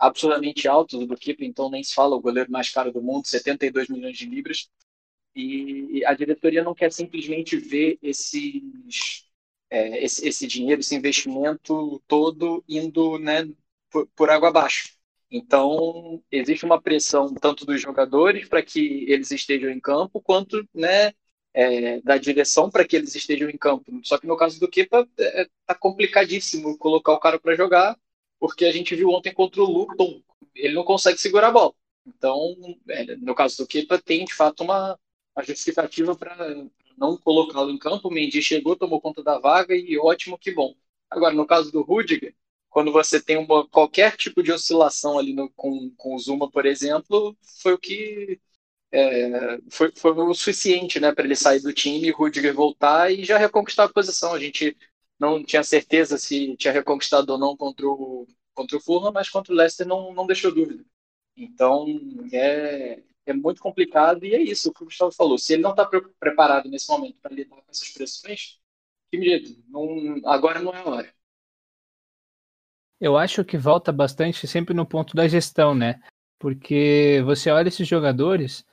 altos 0.67 1.07
do 1.07 1.17
Kepa, 1.17 1.45
então 1.45 1.69
nem 1.69 1.83
se 1.83 1.93
fala 1.93 2.15
o 2.15 2.21
goleiro 2.21 2.51
mais 2.51 2.71
caro 2.71 2.91
do 2.91 3.01
mundo, 3.01 3.27
72 3.27 3.87
milhões 3.87 4.17
de 4.17 4.25
libras, 4.25 4.69
e 5.35 6.03
a 6.05 6.13
diretoria 6.13 6.63
não 6.63 6.73
quer 6.73 6.91
simplesmente 6.91 7.57
ver 7.57 7.99
esses, 8.01 9.27
é, 9.69 10.03
esse, 10.03 10.27
esse 10.27 10.47
dinheiro, 10.47 10.79
esse 10.79 10.95
investimento 10.95 12.01
todo 12.07 12.63
indo 12.69 13.19
né, 13.19 13.47
por, 13.91 14.07
por 14.15 14.29
água 14.29 14.49
abaixo. 14.49 14.94
Então, 15.37 16.23
existe 16.31 16.63
uma 16.63 16.81
pressão 16.81 17.33
tanto 17.33 17.65
dos 17.65 17.81
jogadores 17.81 18.47
para 18.47 18.63
que 18.63 19.05
eles 19.09 19.31
estejam 19.31 19.69
em 19.69 19.81
campo, 19.81 20.21
quanto 20.21 20.65
né, 20.73 21.11
é, 21.53 21.99
da 22.01 22.17
direção 22.17 22.69
para 22.69 22.85
que 22.87 22.95
eles 22.95 23.13
estejam 23.15 23.49
em 23.49 23.57
campo. 23.57 23.99
Só 24.03 24.17
que 24.17 24.25
no 24.27 24.37
caso 24.37 24.57
do 24.61 24.69
Kepa, 24.69 25.05
é, 25.19 25.49
tá 25.65 25.75
complicadíssimo 25.75 26.77
colocar 26.77 27.11
o 27.13 27.19
cara 27.19 27.37
para 27.37 27.53
jogar, 27.55 27.97
porque 28.39 28.63
a 28.63 28.71
gente 28.71 28.95
viu 28.95 29.09
ontem 29.09 29.33
contra 29.33 29.61
o 29.61 29.65
Luton, 29.65 30.21
ele 30.55 30.73
não 30.73 30.85
consegue 30.85 31.17
segurar 31.19 31.49
a 31.49 31.51
bola. 31.51 31.73
Então, 32.05 32.55
é, 32.89 33.17
no 33.17 33.35
caso 33.35 33.57
do 33.57 33.67
Kepa, 33.67 33.99
tem 34.01 34.23
de 34.23 34.33
fato 34.33 34.63
uma, 34.63 34.97
uma 35.35 35.43
justificativa 35.43 36.15
para 36.15 36.65
não 36.97 37.17
colocá-lo 37.17 37.71
em 37.71 37.77
campo. 37.77 38.07
O 38.07 38.11
Mendy 38.11 38.41
chegou, 38.41 38.77
tomou 38.77 39.01
conta 39.01 39.21
da 39.21 39.37
vaga 39.37 39.75
e 39.75 39.97
ótimo, 39.97 40.37
que 40.37 40.51
bom. 40.53 40.73
Agora, 41.09 41.33
no 41.33 41.45
caso 41.45 41.73
do 41.73 41.81
Rudiger, 41.81 42.33
quando 42.75 42.91
você 42.91 43.21
tem 43.21 43.37
uma, 43.37 43.65
qualquer 43.69 44.17
tipo 44.17 44.43
de 44.43 44.51
oscilação 44.51 45.17
ali 45.17 45.33
no, 45.33 45.49
com, 45.51 45.89
com 45.95 46.13
o 46.13 46.19
Zuma, 46.19 46.51
por 46.51 46.65
exemplo, 46.65 47.33
foi 47.61 47.71
o 47.71 47.77
que 47.77 48.37
é, 48.91 49.59
foi, 49.69 49.93
foi 49.95 50.11
o 50.11 50.33
suficiente 50.33 50.99
né, 50.99 51.13
para 51.13 51.23
ele 51.23 51.37
sair 51.37 51.61
do 51.61 51.71
time, 51.71 52.11
Rudiger 52.11 52.53
voltar 52.53 53.09
e 53.13 53.23
já 53.23 53.37
reconquistar 53.37 53.85
a 53.85 53.93
posição. 53.93 54.33
A 54.33 54.39
gente 54.39 54.75
não 55.17 55.41
tinha 55.41 55.63
certeza 55.63 56.17
se 56.17 56.53
tinha 56.57 56.73
reconquistado 56.73 57.31
ou 57.31 57.37
não 57.39 57.55
contra 57.55 57.87
o, 57.87 58.27
contra 58.53 58.75
o 58.75 58.81
Fulham, 58.81 59.13
mas 59.13 59.29
contra 59.29 59.53
o 59.53 59.55
Leicester 59.55 59.87
não, 59.87 60.13
não 60.13 60.27
deixou 60.27 60.53
dúvida. 60.53 60.83
Então 61.37 61.85
é, 62.33 63.01
é 63.25 63.33
muito 63.33 63.61
complicado 63.61 64.25
e 64.25 64.35
é 64.35 64.41
isso 64.41 64.73
que 64.73 64.83
o 64.83 64.85
Gustavo 64.87 65.13
falou. 65.13 65.37
Se 65.37 65.53
ele 65.53 65.61
não 65.61 65.71
está 65.71 65.85
pre 65.85 66.01
preparado 66.19 66.69
nesse 66.69 66.89
momento 66.89 67.21
para 67.21 67.33
lidar 67.33 67.55
com 67.55 67.71
essas 67.71 67.87
pressões, 67.87 68.59
que 69.09 69.17
medo, 69.17 69.63
não, 69.69 70.19
agora 70.25 70.59
não 70.61 70.73
é 70.73 70.79
a 70.79 70.89
hora. 70.89 71.14
Eu 72.99 73.17
acho 73.17 73.43
que 73.43 73.57
volta 73.57 73.91
bastante 73.91 74.47
sempre 74.47 74.73
no 74.73 74.85
ponto 74.85 75.15
da 75.15 75.27
gestão, 75.27 75.75
né? 75.75 75.99
Porque 76.39 77.21
você 77.25 77.49
olha 77.49 77.67
esses 77.67 77.87
jogadores 77.87 78.65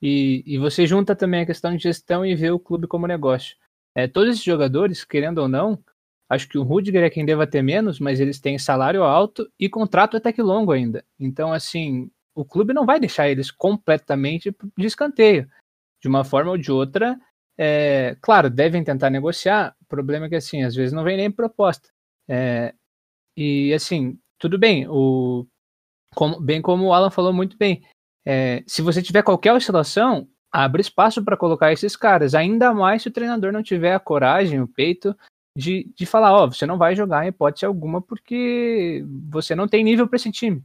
e, 0.00 0.42
e 0.46 0.58
você 0.58 0.86
junta 0.86 1.14
também 1.14 1.42
a 1.42 1.46
questão 1.46 1.74
de 1.74 1.82
gestão 1.82 2.24
e 2.24 2.34
vê 2.34 2.50
o 2.50 2.58
clube 2.58 2.86
como 2.86 3.06
negócio. 3.06 3.56
É, 3.94 4.06
todos 4.06 4.34
esses 4.34 4.44
jogadores, 4.44 5.04
querendo 5.04 5.38
ou 5.38 5.48
não, 5.48 5.82
acho 6.28 6.48
que 6.48 6.58
o 6.58 6.62
Rudiger 6.62 7.02
é 7.02 7.10
quem 7.10 7.24
deva 7.24 7.46
ter 7.46 7.62
menos, 7.62 7.98
mas 7.98 8.20
eles 8.20 8.40
têm 8.40 8.58
salário 8.58 9.02
alto 9.02 9.50
e 9.58 9.68
contrato 9.68 10.16
até 10.16 10.32
que 10.32 10.42
longo 10.42 10.72
ainda. 10.72 11.04
Então, 11.18 11.52
assim, 11.52 12.10
o 12.34 12.44
clube 12.44 12.74
não 12.74 12.84
vai 12.84 13.00
deixar 13.00 13.28
eles 13.28 13.50
completamente 13.50 14.54
de 14.76 14.86
escanteio. 14.86 15.48
De 16.00 16.08
uma 16.08 16.24
forma 16.24 16.50
ou 16.50 16.58
de 16.58 16.70
outra, 16.70 17.18
é, 17.56 18.16
claro, 18.20 18.50
devem 18.50 18.84
tentar 18.84 19.08
negociar. 19.08 19.74
O 19.80 19.84
problema 19.86 20.26
é 20.26 20.28
que, 20.28 20.36
assim, 20.36 20.62
às 20.62 20.74
vezes 20.74 20.92
não 20.92 21.04
vem 21.04 21.16
nem 21.16 21.30
proposta. 21.30 21.88
É, 22.28 22.74
e, 23.36 23.72
assim, 23.74 24.18
tudo 24.38 24.58
bem, 24.58 24.86
o, 24.88 25.46
como, 26.14 26.40
bem 26.40 26.62
como 26.62 26.86
o 26.86 26.92
Alan 26.92 27.10
falou 27.10 27.32
muito 27.32 27.56
bem, 27.56 27.82
é, 28.24 28.62
se 28.66 28.82
você 28.82 29.02
tiver 29.02 29.22
qualquer 29.22 29.52
oscilação, 29.52 30.28
abre 30.50 30.80
espaço 30.80 31.24
para 31.24 31.36
colocar 31.36 31.72
esses 31.72 31.96
caras, 31.96 32.34
ainda 32.34 32.72
mais 32.72 33.02
se 33.02 33.08
o 33.08 33.12
treinador 33.12 33.52
não 33.52 33.62
tiver 33.62 33.94
a 33.94 34.00
coragem, 34.00 34.60
o 34.60 34.68
peito 34.68 35.16
de, 35.56 35.90
de 35.96 36.04
falar, 36.04 36.32
ó, 36.32 36.44
oh, 36.44 36.52
você 36.52 36.66
não 36.66 36.76
vai 36.76 36.94
jogar 36.94 37.24
em 37.24 37.28
hipótese 37.28 37.64
alguma 37.64 38.02
porque 38.02 39.04
você 39.28 39.54
não 39.54 39.66
tem 39.66 39.84
nível 39.84 40.06
para 40.06 40.16
esse 40.16 40.30
time, 40.30 40.64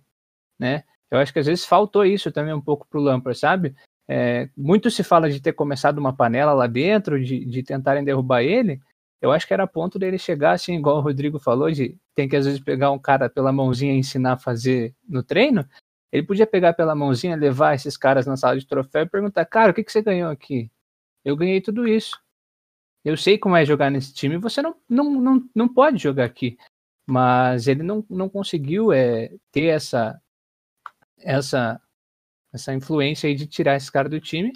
né? 0.59 0.84
Eu 1.09 1.19
acho 1.19 1.34
que 1.34 1.39
às 1.39 1.45
vezes 1.45 1.65
faltou 1.65 2.05
isso 2.05 2.32
também 2.32 2.53
um 2.53 2.61
pouco 2.61 2.88
pro 2.89 3.01
Lampard, 3.01 3.38
sabe? 3.38 3.76
É, 4.07 4.49
muito 4.57 4.89
se 4.89 5.03
fala 5.03 5.30
de 5.30 5.41
ter 5.41 5.53
começado 5.53 5.97
uma 5.97 6.13
panela 6.13 6.53
lá 6.53 6.67
dentro, 6.67 7.24
de, 7.24 7.45
de 7.45 7.63
tentarem 7.63 8.03
derrubar 8.03 8.41
ele. 8.41 8.82
Eu 9.22 9.32
acho 9.32 9.45
que 9.45 9.53
era 9.53 9.67
ponto 9.67 9.99
dele 9.99 10.17
chegar 10.17 10.53
assim, 10.53 10.76
igual 10.76 10.97
o 10.97 11.01
Rodrigo 11.01 11.38
falou, 11.39 11.72
de 11.72 11.95
tem 12.15 12.28
que 12.28 12.36
às 12.36 12.45
vezes 12.45 12.59
pegar 12.59 12.89
um 12.91 12.97
cara 12.97 13.30
pela 13.30 13.51
mãozinha 13.51 13.93
e 13.93 13.97
ensinar 13.97 14.34
a 14.34 14.38
fazer 14.38 14.95
no 15.07 15.22
treino. 15.22 15.63
Ele 16.11 16.26
podia 16.26 16.47
pegar 16.47 16.74
pela 16.74 16.95
mãozinha, 16.95 17.36
levar 17.36 17.76
esses 17.76 17.95
caras 17.95 18.26
na 18.26 18.36
sala 18.36 18.59
de 18.59 18.65
troféu 18.65 19.03
e 19.03 19.09
perguntar: 19.09 19.45
Cara, 19.45 19.72
o 19.72 19.74
que, 19.76 19.84
que 19.84 19.91
você 19.91 20.01
ganhou 20.01 20.32
aqui? 20.32 20.72
Eu 21.24 21.38
ganhei 21.38 21.61
tudo 21.61 21.88
isso. 21.88 22.19
Eu 23.05 23.15
sei 23.15 23.38
como 23.38 23.55
é 23.55 23.65
jogar 23.65 23.89
nesse 23.91 24.13
time, 24.13 24.38
você 24.38 24.61
não, 24.61 24.76
não, 24.89 25.11
não, 25.11 25.49
não 25.55 25.67
pode 25.74 25.97
jogar 25.99 26.26
aqui. 26.26 26.57
Mas 27.07 27.67
ele 27.67 27.84
não, 27.84 28.05
não 28.09 28.30
conseguiu 28.30 28.91
é, 28.91 29.32
ter 29.51 29.65
essa, 29.65 30.22
essa, 31.17 31.82
essa 32.53 32.74
influência 32.74 33.28
aí 33.28 33.36
de 33.36 33.47
tirar 33.47 33.76
esse 33.76 33.91
cara 33.91 34.09
do 34.09 34.19
time 34.19 34.51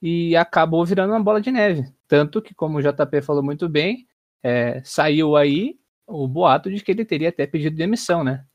e 0.00 0.36
acabou 0.36 0.84
virando 0.84 1.12
uma 1.12 1.22
bola 1.22 1.40
de 1.40 1.50
neve. 1.50 1.84
Tanto 2.06 2.40
que, 2.40 2.54
como 2.54 2.78
o 2.78 2.82
JP 2.82 3.22
falou 3.22 3.42
muito 3.42 3.68
bem, 3.68 4.06
é, 4.42 4.82
saiu 4.84 5.36
aí 5.36 5.78
o 6.06 6.26
boato 6.26 6.70
de 6.70 6.82
que 6.82 6.90
ele 6.90 7.04
teria 7.04 7.28
até 7.28 7.46
pedido 7.46 7.76
demissão, 7.76 8.24
né? 8.24 8.46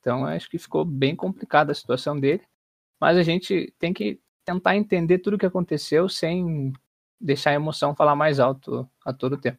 Então 0.00 0.24
acho 0.24 0.48
que 0.48 0.58
ficou 0.58 0.84
bem 0.84 1.16
complicada 1.16 1.72
a 1.72 1.74
situação 1.74 2.18
dele. 2.18 2.46
Mas 3.00 3.16
a 3.16 3.22
gente 3.22 3.74
tem 3.78 3.92
que 3.92 4.20
tentar 4.44 4.76
entender 4.76 5.18
tudo 5.18 5.34
o 5.34 5.38
que 5.38 5.46
aconteceu 5.46 6.08
sem 6.08 6.72
deixar 7.20 7.50
a 7.50 7.54
emoção 7.54 7.94
falar 7.94 8.14
mais 8.14 8.38
alto 8.38 8.88
a 9.04 9.12
todo 9.12 9.40
tempo. 9.40 9.58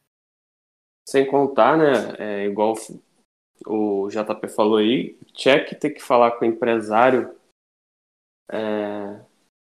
Sem 1.08 1.26
contar, 1.26 1.78
né, 1.78 2.16
é, 2.18 2.46
igual 2.46 2.74
o 3.66 4.08
JP 4.10 4.48
falou 4.50 4.78
aí, 4.78 5.18
Check 5.34 5.78
ter 5.80 5.92
que 5.92 6.02
falar 6.02 6.32
com 6.32 6.46
o 6.46 6.48
empresário, 6.48 7.36
é, 8.52 9.22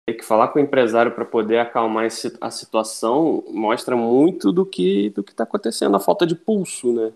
ter 0.08 0.14
que 0.14 0.24
falar 0.24 0.48
com 0.48 0.58
o 0.58 0.62
empresário 0.62 1.12
para 1.12 1.24
poder 1.24 1.58
acalmar 1.58 2.08
a 2.40 2.50
situação 2.50 3.44
mostra 3.50 3.94
muito 3.94 4.50
do 4.50 4.64
que 4.64 5.10
do 5.10 5.22
que 5.22 5.32
está 5.32 5.44
acontecendo, 5.44 5.94
a 5.96 6.00
falta 6.00 6.26
de 6.26 6.34
pulso, 6.34 6.90
né? 6.94 7.12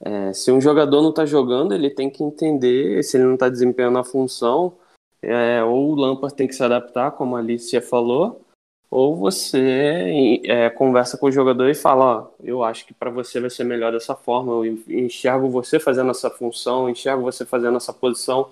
É, 0.00 0.32
se 0.32 0.52
um 0.52 0.60
jogador 0.60 1.02
não 1.02 1.10
está 1.10 1.26
jogando, 1.26 1.74
ele 1.74 1.90
tem 1.90 2.08
que 2.08 2.22
entender 2.22 3.02
se 3.02 3.16
ele 3.16 3.24
não 3.24 3.34
está 3.34 3.48
desempenhando 3.48 3.98
a 3.98 4.04
função, 4.04 4.76
é, 5.20 5.62
ou 5.64 5.90
o 5.90 5.94
Lampard 5.96 6.36
tem 6.36 6.46
que 6.46 6.54
se 6.54 6.62
adaptar, 6.62 7.12
como 7.12 7.34
a 7.34 7.40
Alicia 7.40 7.82
falou, 7.82 8.44
ou 8.88 9.16
você 9.16 10.40
é, 10.44 10.70
conversa 10.70 11.18
com 11.18 11.26
o 11.26 11.32
jogador 11.32 11.68
e 11.68 11.74
fala, 11.74 12.04
ó, 12.04 12.26
eu 12.42 12.62
acho 12.62 12.86
que 12.86 12.94
para 12.94 13.10
você 13.10 13.40
vai 13.40 13.50
ser 13.50 13.64
melhor 13.64 13.90
dessa 13.90 14.14
forma, 14.14 14.52
eu 14.52 14.78
enxergo 14.88 15.48
você 15.48 15.80
fazendo 15.80 16.10
essa 16.10 16.30
função, 16.30 16.88
enxergo 16.88 17.22
você 17.22 17.44
fazendo 17.44 17.76
essa 17.76 17.92
posição. 17.92 18.50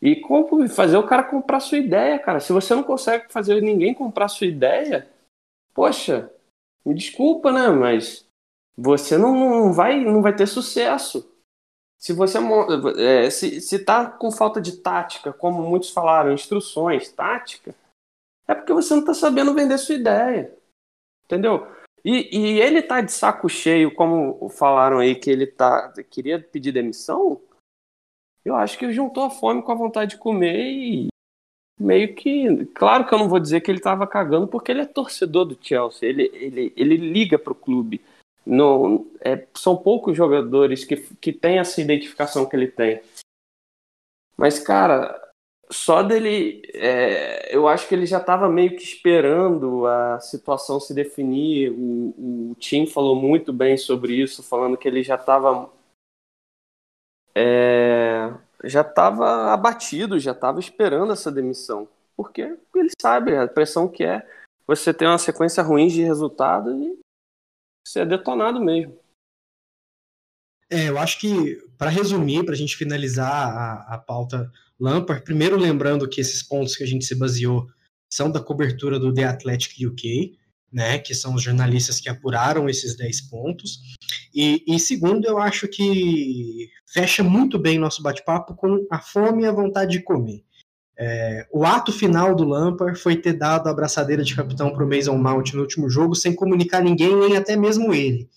E 0.00 0.16
como 0.16 0.68
fazer 0.68 0.96
o 0.96 1.06
cara 1.06 1.24
comprar 1.24 1.60
sua 1.60 1.78
ideia, 1.78 2.18
cara. 2.18 2.40
Se 2.40 2.52
você 2.52 2.74
não 2.74 2.82
consegue 2.82 3.32
fazer 3.32 3.60
ninguém 3.60 3.92
comprar 3.92 4.28
sua 4.28 4.46
ideia, 4.46 5.10
poxa, 5.74 6.32
me 6.84 6.94
desculpa, 6.94 7.52
né? 7.52 7.68
Mas 7.68 8.26
você 8.76 9.18
não, 9.18 9.34
não 9.34 9.72
vai 9.72 10.04
não 10.04 10.22
vai 10.22 10.34
ter 10.34 10.46
sucesso. 10.46 11.28
Se 11.98 12.12
você 12.12 12.38
é, 12.96 13.28
se, 13.28 13.60
se 13.60 13.78
tá 13.80 14.08
com 14.08 14.30
falta 14.30 14.60
de 14.60 14.76
tática, 14.76 15.32
como 15.32 15.62
muitos 15.62 15.90
falaram, 15.90 16.32
instruções, 16.32 17.10
tática, 17.10 17.74
é 18.46 18.54
porque 18.54 18.72
você 18.72 18.94
não 18.94 19.00
está 19.00 19.12
sabendo 19.12 19.52
vender 19.52 19.78
sua 19.78 19.96
ideia. 19.96 20.56
Entendeu? 21.24 21.66
E, 22.04 22.38
e, 22.38 22.60
ele 22.60 22.80
tá 22.80 23.00
de 23.00 23.12
saco 23.12 23.48
cheio, 23.48 23.94
como 23.94 24.48
falaram 24.48 24.98
aí 24.98 25.14
que 25.14 25.28
ele 25.28 25.46
tá 25.46 25.92
queria 26.08 26.40
pedir 26.40 26.72
demissão. 26.72 27.40
Eu 28.44 28.54
acho 28.56 28.78
que 28.78 28.92
juntou 28.92 29.24
a 29.24 29.30
fome 29.30 29.62
com 29.62 29.72
a 29.72 29.76
vontade 29.76 30.12
de 30.12 30.18
comer 30.18 30.70
e 30.70 31.08
meio 31.78 32.14
que. 32.14 32.66
Claro 32.74 33.06
que 33.06 33.14
eu 33.14 33.18
não 33.18 33.28
vou 33.28 33.38
dizer 33.38 33.60
que 33.60 33.70
ele 33.70 33.78
estava 33.78 34.06
cagando, 34.06 34.48
porque 34.48 34.72
ele 34.72 34.80
é 34.80 34.86
torcedor 34.86 35.44
do 35.44 35.58
Chelsea. 35.60 36.08
Ele, 36.08 36.30
ele, 36.34 36.72
ele 36.76 36.96
liga 36.96 37.38
pro 37.38 37.54
clube. 37.54 38.00
Não, 38.44 39.06
é, 39.20 39.46
são 39.54 39.76
poucos 39.76 40.16
jogadores 40.16 40.84
que, 40.84 40.96
que 41.20 41.32
têm 41.32 41.58
essa 41.58 41.80
identificação 41.80 42.46
que 42.46 42.56
ele 42.56 42.68
tem. 42.68 43.00
Mas, 44.36 44.58
cara, 44.58 45.20
só 45.70 46.02
dele. 46.02 46.62
É, 46.74 47.54
eu 47.54 47.68
acho 47.68 47.86
que 47.86 47.94
ele 47.94 48.06
já 48.06 48.18
estava 48.18 48.48
meio 48.48 48.74
que 48.76 48.82
esperando 48.82 49.86
a 49.86 50.18
situação 50.20 50.80
se 50.80 50.94
definir. 50.94 51.70
O, 51.70 52.52
o 52.52 52.56
Tim 52.58 52.86
falou 52.86 53.14
muito 53.14 53.52
bem 53.52 53.76
sobre 53.76 54.14
isso, 54.14 54.42
falando 54.42 54.76
que 54.76 54.88
ele 54.88 55.02
já 55.02 55.16
estava. 55.16 55.70
É, 57.34 58.32
já 58.64 58.80
estava 58.80 59.52
abatido, 59.52 60.18
já 60.18 60.32
estava 60.32 60.60
esperando 60.60 61.12
essa 61.12 61.30
demissão. 61.30 61.88
Porque 62.16 62.56
ele 62.74 62.90
sabe 63.00 63.36
a 63.36 63.46
pressão 63.46 63.88
que 63.88 64.04
é 64.04 64.26
você 64.66 64.92
ter 64.92 65.06
uma 65.06 65.18
sequência 65.18 65.62
ruim 65.62 65.88
de 65.88 66.02
resultados 66.02 66.74
e 66.74 66.98
ser 67.86 68.06
detonado 68.06 68.60
mesmo. 68.60 68.98
É, 70.70 70.88
eu 70.88 70.98
acho 70.98 71.18
que, 71.18 71.56
para 71.78 71.88
resumir, 71.88 72.44
para 72.44 72.54
a 72.54 72.56
gente 72.56 72.76
finalizar 72.76 73.32
a, 73.32 73.94
a 73.94 73.98
pauta 73.98 74.50
Lampard, 74.78 75.24
primeiro 75.24 75.56
lembrando 75.56 76.08
que 76.08 76.20
esses 76.20 76.42
pontos 76.42 76.76
que 76.76 76.84
a 76.84 76.86
gente 76.86 77.04
se 77.04 77.14
baseou 77.14 77.66
são 78.12 78.30
da 78.30 78.40
cobertura 78.40 78.98
do 78.98 79.12
The 79.12 79.24
Athletic 79.24 79.86
UK, 79.86 80.37
né, 80.72 80.98
que 80.98 81.14
são 81.14 81.34
os 81.34 81.42
jornalistas 81.42 82.00
que 82.00 82.08
apuraram 82.08 82.68
esses 82.68 82.96
10 82.96 83.22
pontos. 83.22 83.80
E, 84.34 84.64
e 84.66 84.78
segundo, 84.78 85.26
eu 85.26 85.38
acho 85.38 85.66
que 85.68 86.68
fecha 86.86 87.22
muito 87.22 87.58
bem 87.58 87.78
nosso 87.78 88.02
bate-papo 88.02 88.54
com 88.54 88.86
a 88.90 89.00
fome 89.00 89.44
e 89.44 89.46
a 89.46 89.52
vontade 89.52 89.92
de 89.92 90.02
comer. 90.02 90.44
É, 91.00 91.46
o 91.52 91.64
ato 91.64 91.92
final 91.92 92.34
do 92.34 92.44
Lampard 92.44 92.98
foi 92.98 93.16
ter 93.16 93.34
dado 93.34 93.68
a 93.68 93.70
abraçadeira 93.70 94.22
de 94.22 94.34
capitão 94.34 94.72
para 94.72 94.84
o 94.84 94.88
Mason 94.88 95.16
Mount 95.16 95.52
no 95.54 95.60
último 95.60 95.88
jogo 95.88 96.14
sem 96.14 96.34
comunicar 96.34 96.82
ninguém, 96.82 97.14
nem 97.14 97.36
até 97.36 97.56
mesmo 97.56 97.94
ele 97.94 98.28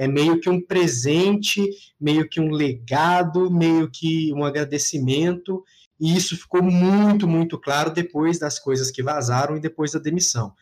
é 0.00 0.08
meio 0.08 0.40
que 0.40 0.48
um 0.48 0.58
presente, 0.58 1.62
meio 2.00 2.26
que 2.26 2.40
um 2.40 2.50
legado, 2.50 3.50
meio 3.50 3.90
que 3.90 4.32
um 4.32 4.42
agradecimento, 4.42 5.62
e 6.00 6.16
isso 6.16 6.38
ficou 6.38 6.62
muito, 6.62 7.28
muito 7.28 7.58
claro 7.58 7.92
depois 7.92 8.38
das 8.38 8.58
coisas 8.58 8.90
que 8.90 9.02
vazaram 9.02 9.58
e 9.58 9.60
depois 9.60 9.92
da 9.92 9.98
demissão. 9.98 10.54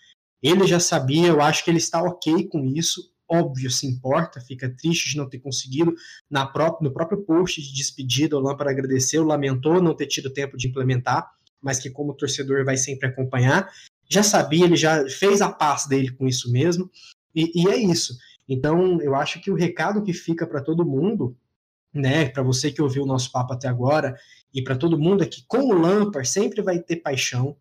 Ele 0.42 0.66
já 0.66 0.78
sabia, 0.78 1.28
eu 1.28 1.40
acho 1.40 1.64
que 1.64 1.70
ele 1.70 1.78
está 1.78 2.02
ok 2.02 2.46
com 2.48 2.64
isso, 2.64 3.12
óbvio, 3.28 3.70
se 3.70 3.86
importa, 3.86 4.40
fica 4.40 4.68
triste 4.68 5.10
de 5.10 5.16
não 5.16 5.28
ter 5.28 5.38
conseguido. 5.38 5.94
Na 6.30 6.46
própria, 6.46 6.88
no 6.88 6.94
próprio 6.94 7.22
post 7.22 7.60
de 7.60 7.74
despedida, 7.74 8.36
o 8.36 8.40
Lampard 8.40 8.72
agradeceu, 8.72 9.24
lamentou 9.24 9.82
não 9.82 9.94
ter 9.94 10.06
tido 10.06 10.32
tempo 10.32 10.56
de 10.56 10.68
implementar, 10.68 11.30
mas 11.60 11.78
que 11.78 11.90
como 11.90 12.14
torcedor 12.14 12.64
vai 12.64 12.76
sempre 12.76 13.08
acompanhar. 13.08 13.68
Já 14.08 14.22
sabia, 14.22 14.64
ele 14.64 14.76
já 14.76 15.06
fez 15.08 15.42
a 15.42 15.50
paz 15.50 15.86
dele 15.86 16.10
com 16.10 16.26
isso 16.26 16.50
mesmo, 16.50 16.90
e, 17.34 17.62
e 17.62 17.68
é 17.68 17.76
isso. 17.76 18.16
Então, 18.48 19.00
eu 19.02 19.14
acho 19.14 19.40
que 19.40 19.50
o 19.50 19.54
recado 19.54 20.02
que 20.02 20.14
fica 20.14 20.46
para 20.46 20.62
todo 20.62 20.86
mundo, 20.86 21.36
né, 21.92 22.28
para 22.30 22.42
você 22.42 22.70
que 22.70 22.80
ouviu 22.80 23.02
o 23.02 23.06
nosso 23.06 23.30
papo 23.30 23.52
até 23.52 23.68
agora, 23.68 24.16
e 24.54 24.62
para 24.62 24.76
todo 24.76 24.98
mundo 24.98 25.22
é 25.22 25.26
que 25.26 25.44
com 25.46 25.58
o 25.58 25.74
Lampard 25.74 26.26
sempre 26.26 26.62
vai 26.62 26.78
ter 26.78 26.96
paixão, 26.96 27.54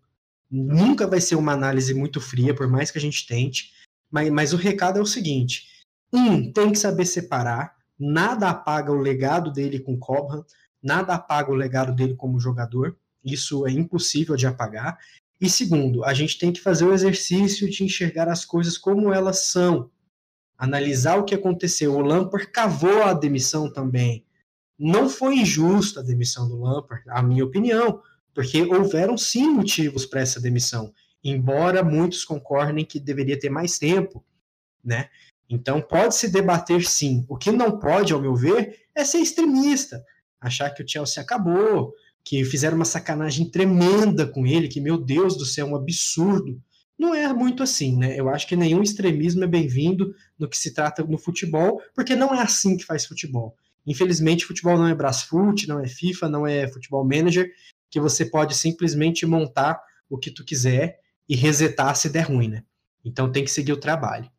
nunca 0.49 1.07
vai 1.07 1.19
ser 1.21 1.35
uma 1.35 1.53
análise 1.53 1.93
muito 1.93 2.21
fria, 2.21 2.53
por 2.53 2.67
mais 2.67 2.91
que 2.91 2.97
a 2.97 3.01
gente 3.01 3.27
tente, 3.27 3.71
mas, 4.09 4.29
mas 4.29 4.53
o 4.53 4.57
recado 4.57 4.99
é 4.99 5.01
o 5.01 5.05
seguinte: 5.05 5.67
um, 6.11 6.51
tem 6.51 6.71
que 6.71 6.79
saber 6.79 7.05
separar, 7.05 7.75
nada 7.99 8.49
apaga 8.49 8.91
o 8.91 8.97
legado 8.97 9.51
dele 9.51 9.79
com 9.79 9.97
Cobham, 9.97 10.45
nada 10.81 11.15
apaga 11.15 11.51
o 11.51 11.55
legado 11.55 11.93
dele 11.93 12.15
como 12.15 12.39
jogador, 12.39 12.97
isso 13.23 13.67
é 13.67 13.71
impossível 13.71 14.35
de 14.35 14.47
apagar. 14.47 14.97
E 15.39 15.49
segundo, 15.49 16.03
a 16.03 16.13
gente 16.13 16.39
tem 16.39 16.51
que 16.51 16.61
fazer 16.61 16.85
o 16.85 16.93
exercício 16.93 17.69
de 17.69 17.83
enxergar 17.83 18.27
as 18.27 18.43
coisas 18.43 18.77
como 18.77 19.13
elas 19.13 19.47
são, 19.47 19.91
analisar 20.57 21.17
o 21.17 21.23
que 21.23 21.35
aconteceu. 21.35 21.95
O 21.95 22.01
Lampard 22.01 22.47
cavou 22.47 23.03
a 23.03 23.13
demissão 23.13 23.71
também. 23.71 24.25
Não 24.79 25.09
foi 25.09 25.35
injusta 25.35 25.99
a 25.99 26.03
demissão 26.03 26.47
do 26.47 26.59
Lampard, 26.59 27.03
a 27.09 27.21
minha 27.21 27.45
opinião, 27.45 28.01
porque 28.37 28.61
houveram 28.61 29.17
sim 29.17 29.49
motivos 29.49 30.05
para 30.05 30.21
essa 30.21 30.39
demissão, 30.39 30.93
embora 31.23 31.83
muitos 31.83 32.23
concordem 32.23 32.85
que 32.85 32.99
deveria 32.99 33.39
ter 33.39 33.49
mais 33.49 33.79
tempo, 33.79 34.23
né? 34.85 35.09
Então 35.49 35.81
pode 35.81 36.13
se 36.13 36.29
debater 36.29 36.87
sim. 36.87 37.25
O 37.27 37.35
que 37.35 37.51
não 37.51 37.79
pode, 37.79 38.13
ao 38.13 38.21
meu 38.21 38.35
ver, 38.35 38.81
é 38.93 39.03
ser 39.03 39.17
extremista, 39.17 40.05
achar 40.39 40.69
que 40.69 40.83
o 40.83 40.87
Chelsea 40.87 41.19
acabou, 41.19 41.95
que 42.23 42.45
fizeram 42.45 42.75
uma 42.75 42.85
sacanagem 42.85 43.49
tremenda 43.49 44.27
com 44.27 44.45
ele, 44.45 44.67
que, 44.67 44.79
meu 44.79 44.99
Deus 44.99 45.35
do 45.35 45.43
céu, 45.43 45.65
é 45.65 45.71
um 45.71 45.75
absurdo. 45.75 46.61
Não 46.95 47.15
é 47.15 47.33
muito 47.33 47.63
assim, 47.63 47.97
né? 47.97 48.15
Eu 48.15 48.29
acho 48.29 48.45
que 48.45 48.55
nenhum 48.55 48.83
extremismo 48.83 49.45
é 49.45 49.47
bem-vindo 49.47 50.13
no 50.37 50.47
que 50.47 50.57
se 50.59 50.75
trata 50.75 51.03
no 51.03 51.17
futebol, 51.17 51.81
porque 51.95 52.15
não 52.15 52.35
é 52.35 52.43
assim 52.43 52.77
que 52.77 52.85
faz 52.85 53.03
futebol. 53.03 53.57
Infelizmente, 53.87 54.45
futebol 54.45 54.77
não 54.77 54.85
é 54.85 54.93
Brasfoot, 54.93 55.67
não 55.67 55.79
é 55.79 55.87
FIFA, 55.87 56.29
não 56.29 56.45
é 56.45 56.67
Futebol 56.67 57.03
Manager, 57.03 57.49
que 57.89 57.99
você 57.99 58.25
pode 58.25 58.55
simplesmente 58.55 59.25
montar 59.25 59.81
o 60.09 60.17
que 60.17 60.31
tu 60.31 60.43
quiser 60.43 60.99
e 61.27 61.35
resetar 61.35 61.95
se 61.95 62.09
der 62.09 62.27
ruim, 62.27 62.47
né? 62.47 62.63
Então 63.03 63.31
tem 63.31 63.43
que 63.43 63.51
seguir 63.51 63.73
o 63.73 63.79
trabalho. 63.79 64.29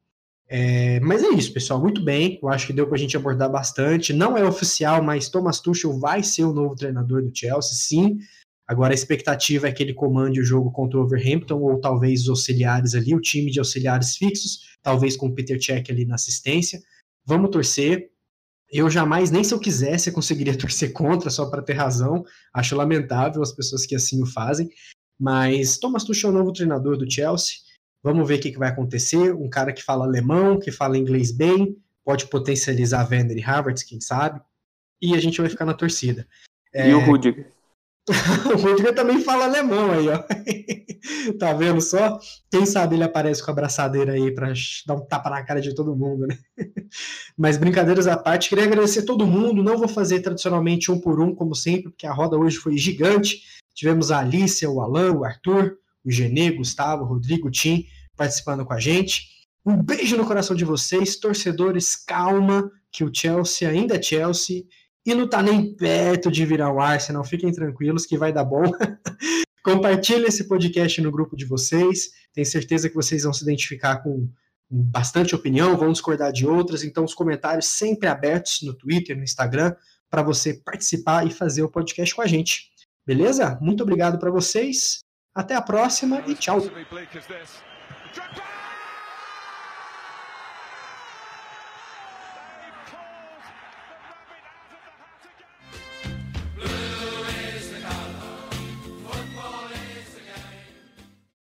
É, 0.51 0.99
mas 1.01 1.23
é 1.23 1.29
isso, 1.29 1.53
pessoal. 1.53 1.81
Muito 1.81 2.03
bem. 2.03 2.39
Eu 2.43 2.49
acho 2.49 2.67
que 2.67 2.73
deu 2.73 2.87
para 2.87 2.97
a 2.97 2.99
gente 2.99 3.17
abordar 3.17 3.51
bastante. 3.51 4.15
Não 4.15 4.37
é 4.37 4.45
oficial, 4.45 5.03
mas 5.03 5.29
Thomas 5.29 5.61
Tuchel 5.61 5.99
vai 5.99 6.23
ser 6.23 6.45
o 6.45 6.53
novo 6.53 6.75
treinador 6.75 7.23
do 7.23 7.31
Chelsea, 7.35 7.75
sim. 7.75 8.19
Agora 8.67 8.93
a 8.93 8.95
expectativa 8.95 9.69
é 9.69 9.73
que 9.73 9.83
ele 9.83 9.95
comande 9.95 10.41
o 10.41 10.45
jogo 10.45 10.71
contra 10.71 10.99
o 10.99 11.03
Overhampton, 11.03 11.59
ou 11.59 11.81
talvez 11.81 12.23
os 12.23 12.29
auxiliares 12.29 12.95
ali, 12.95 13.15
o 13.15 13.21
time 13.21 13.51
de 13.51 13.59
auxiliares 13.59 14.17
fixos, 14.17 14.77
talvez 14.83 15.17
com 15.17 15.27
o 15.27 15.35
Peter 15.35 15.63
Cech 15.63 15.91
ali 15.91 16.05
na 16.05 16.17
assistência. 16.17 16.81
Vamos 17.25 17.51
torcer. 17.51 18.11
Eu 18.71 18.91
jamais, 18.91 19.31
nem 19.31 19.43
se 19.43 19.55
eu 19.55 19.59
quisesse, 19.59 20.11
eu 20.11 20.15
conseguiria 20.15 20.57
torcer 20.59 20.93
contra, 20.93 21.31
só 21.31 21.47
para 21.47 21.63
ter 21.63 21.75
razão. 21.75 22.25
Acho 22.53 22.77
lamentável 22.77 23.43
as 23.43 23.53
pessoas 23.53 23.87
que 23.87 23.95
assim 23.95 24.23
o 24.23 24.27
fazem. 24.27 24.69
Mas 25.19 25.79
Thomas 25.79 26.05
Tuchel 26.05 26.31
é 26.31 26.33
o 26.33 26.37
novo 26.37 26.53
treinador 26.53 26.97
do 26.97 27.11
Chelsea. 27.11 27.57
Vamos 28.03 28.29
ver 28.29 28.39
o 28.39 28.41
que, 28.41 28.53
que 28.53 28.59
vai 28.59 28.69
acontecer. 28.69 29.35
Um 29.35 29.51
cara 29.51 29.73
que 29.73 29.83
fala 29.83 30.05
alemão, 30.05 30.59
que 30.59 30.71
fala 30.71 30.97
inglês 30.97 31.33
bem, 31.33 31.77
pode 32.05 32.27
potencializar 32.27 33.09
Werner 33.11 33.37
e 33.37 33.43
Havertz, 33.43 33.83
quem 33.83 34.01
sabe. 34.01 34.41
E 35.03 35.15
a 35.15 35.21
gente 35.21 35.41
vai 35.41 35.51
ficar 35.51 35.65
na 35.65 35.75
torcida. 35.75 36.27
É... 36.73 36.91
E 36.91 36.95
o 36.95 37.01
Rudiger. 37.01 37.58
o 38.53 38.57
Rudiger 38.57 38.95
também 38.95 39.21
fala 39.21 39.45
alemão 39.45 39.91
aí, 39.91 40.09
ó. 40.09 40.23
tá 41.39 41.53
vendo 41.53 41.81
só? 41.81 42.19
Quem 42.51 42.67
sabe 42.67 42.97
ele 42.97 43.05
aparece 43.05 43.43
com 43.43 43.51
a 43.51 43.53
abraçadeira 43.53 44.13
aí 44.13 44.35
para 44.35 44.53
dar 44.87 44.95
um 44.95 45.07
tapa 45.07 45.31
na 45.31 45.43
cara 45.43 45.61
de 45.61 45.75
todo 45.75 45.97
mundo, 45.97 46.27
né? 46.27 46.39
Mas 47.37 47.57
brincadeiras 47.57 48.07
à 48.07 48.17
parte, 48.17 48.49
queria 48.49 48.65
agradecer 48.65 49.03
todo 49.03 49.27
mundo. 49.27 49.63
Não 49.63 49.79
vou 49.79 49.89
fazer 49.89 50.21
tradicionalmente 50.21 50.91
um 50.91 51.01
por 51.01 51.21
um, 51.21 51.35
como 51.35 51.55
sempre, 51.55 51.91
porque 51.91 52.07
a 52.07 52.13
roda 52.13 52.37
hoje 52.37 52.57
foi 52.57 52.77
gigante. 52.77 53.43
Tivemos 53.75 54.11
a 54.11 54.19
Alicia, 54.19 54.71
o 54.71 54.81
Alan, 54.81 55.13
o 55.13 55.25
Arthur, 55.25 55.77
o 56.05 56.11
Genê, 56.11 56.51
Gustavo, 56.51 57.05
Rodrigo, 57.05 57.51
Tim 57.51 57.87
participando 58.17 58.67
com 58.67 58.73
a 58.73 58.81
gente. 58.81 59.29
Um 59.65 59.83
beijo 59.83 60.17
no 60.17 60.27
coração 60.27 60.57
de 60.57 60.65
vocês, 60.65 61.17
torcedores, 61.17 61.95
calma, 61.95 62.71
que 62.91 63.05
o 63.05 63.11
Chelsea 63.15 63.69
ainda 63.69 63.97
é 63.97 64.03
Chelsea 64.03 64.65
e 65.09 65.15
não 65.15 65.27
tá 65.27 65.43
nem 65.43 65.75
perto 65.75 66.31
de 66.31 66.45
virar 66.45 66.71
o 66.71 66.81
Arsenal. 66.81 67.25
Fiquem 67.25 67.51
tranquilos 67.51 68.05
que 68.05 68.19
vai 68.19 68.31
dar 68.31 68.45
bom. 68.45 68.63
Compartilhe 69.65 70.27
esse 70.27 70.47
podcast 70.47 71.01
no 71.01 71.11
grupo 71.11 71.35
de 71.35 71.47
vocês. 71.47 72.11
Tenho 72.35 72.47
certeza 72.47 72.89
que 72.91 72.95
vocês 72.95 73.23
vão 73.23 73.33
se 73.33 73.43
identificar 73.43 74.03
com 74.03 74.29
bastante 74.71 75.35
opinião, 75.35 75.79
vão 75.79 75.93
discordar 75.93 76.31
de 76.31 76.47
outras. 76.47 76.85
Então, 76.85 77.05
os 77.05 77.15
comentários 77.15 77.67
sempre 77.67 78.07
abertos 78.07 78.61
no 78.63 78.75
Twitter, 78.75 79.17
no 79.17 79.25
Instagram, 79.25 79.75
para 80.11 80.23
você 80.23 80.61
participar 80.63 81.27
e 81.27 81.31
fazer 81.31 81.63
o 81.63 81.71
podcast 81.71 82.15
com 82.15 82.21
a 82.21 82.27
gente. 82.27 82.71
Beleza? 83.07 83.59
Muito 83.63 83.83
obrigado 83.83 84.19
para 84.19 84.31
vocês. 84.31 84.99
Até 85.35 85.55
a 85.55 85.63
próxima 85.63 86.23
e 86.27 86.35
tchau. 86.35 86.61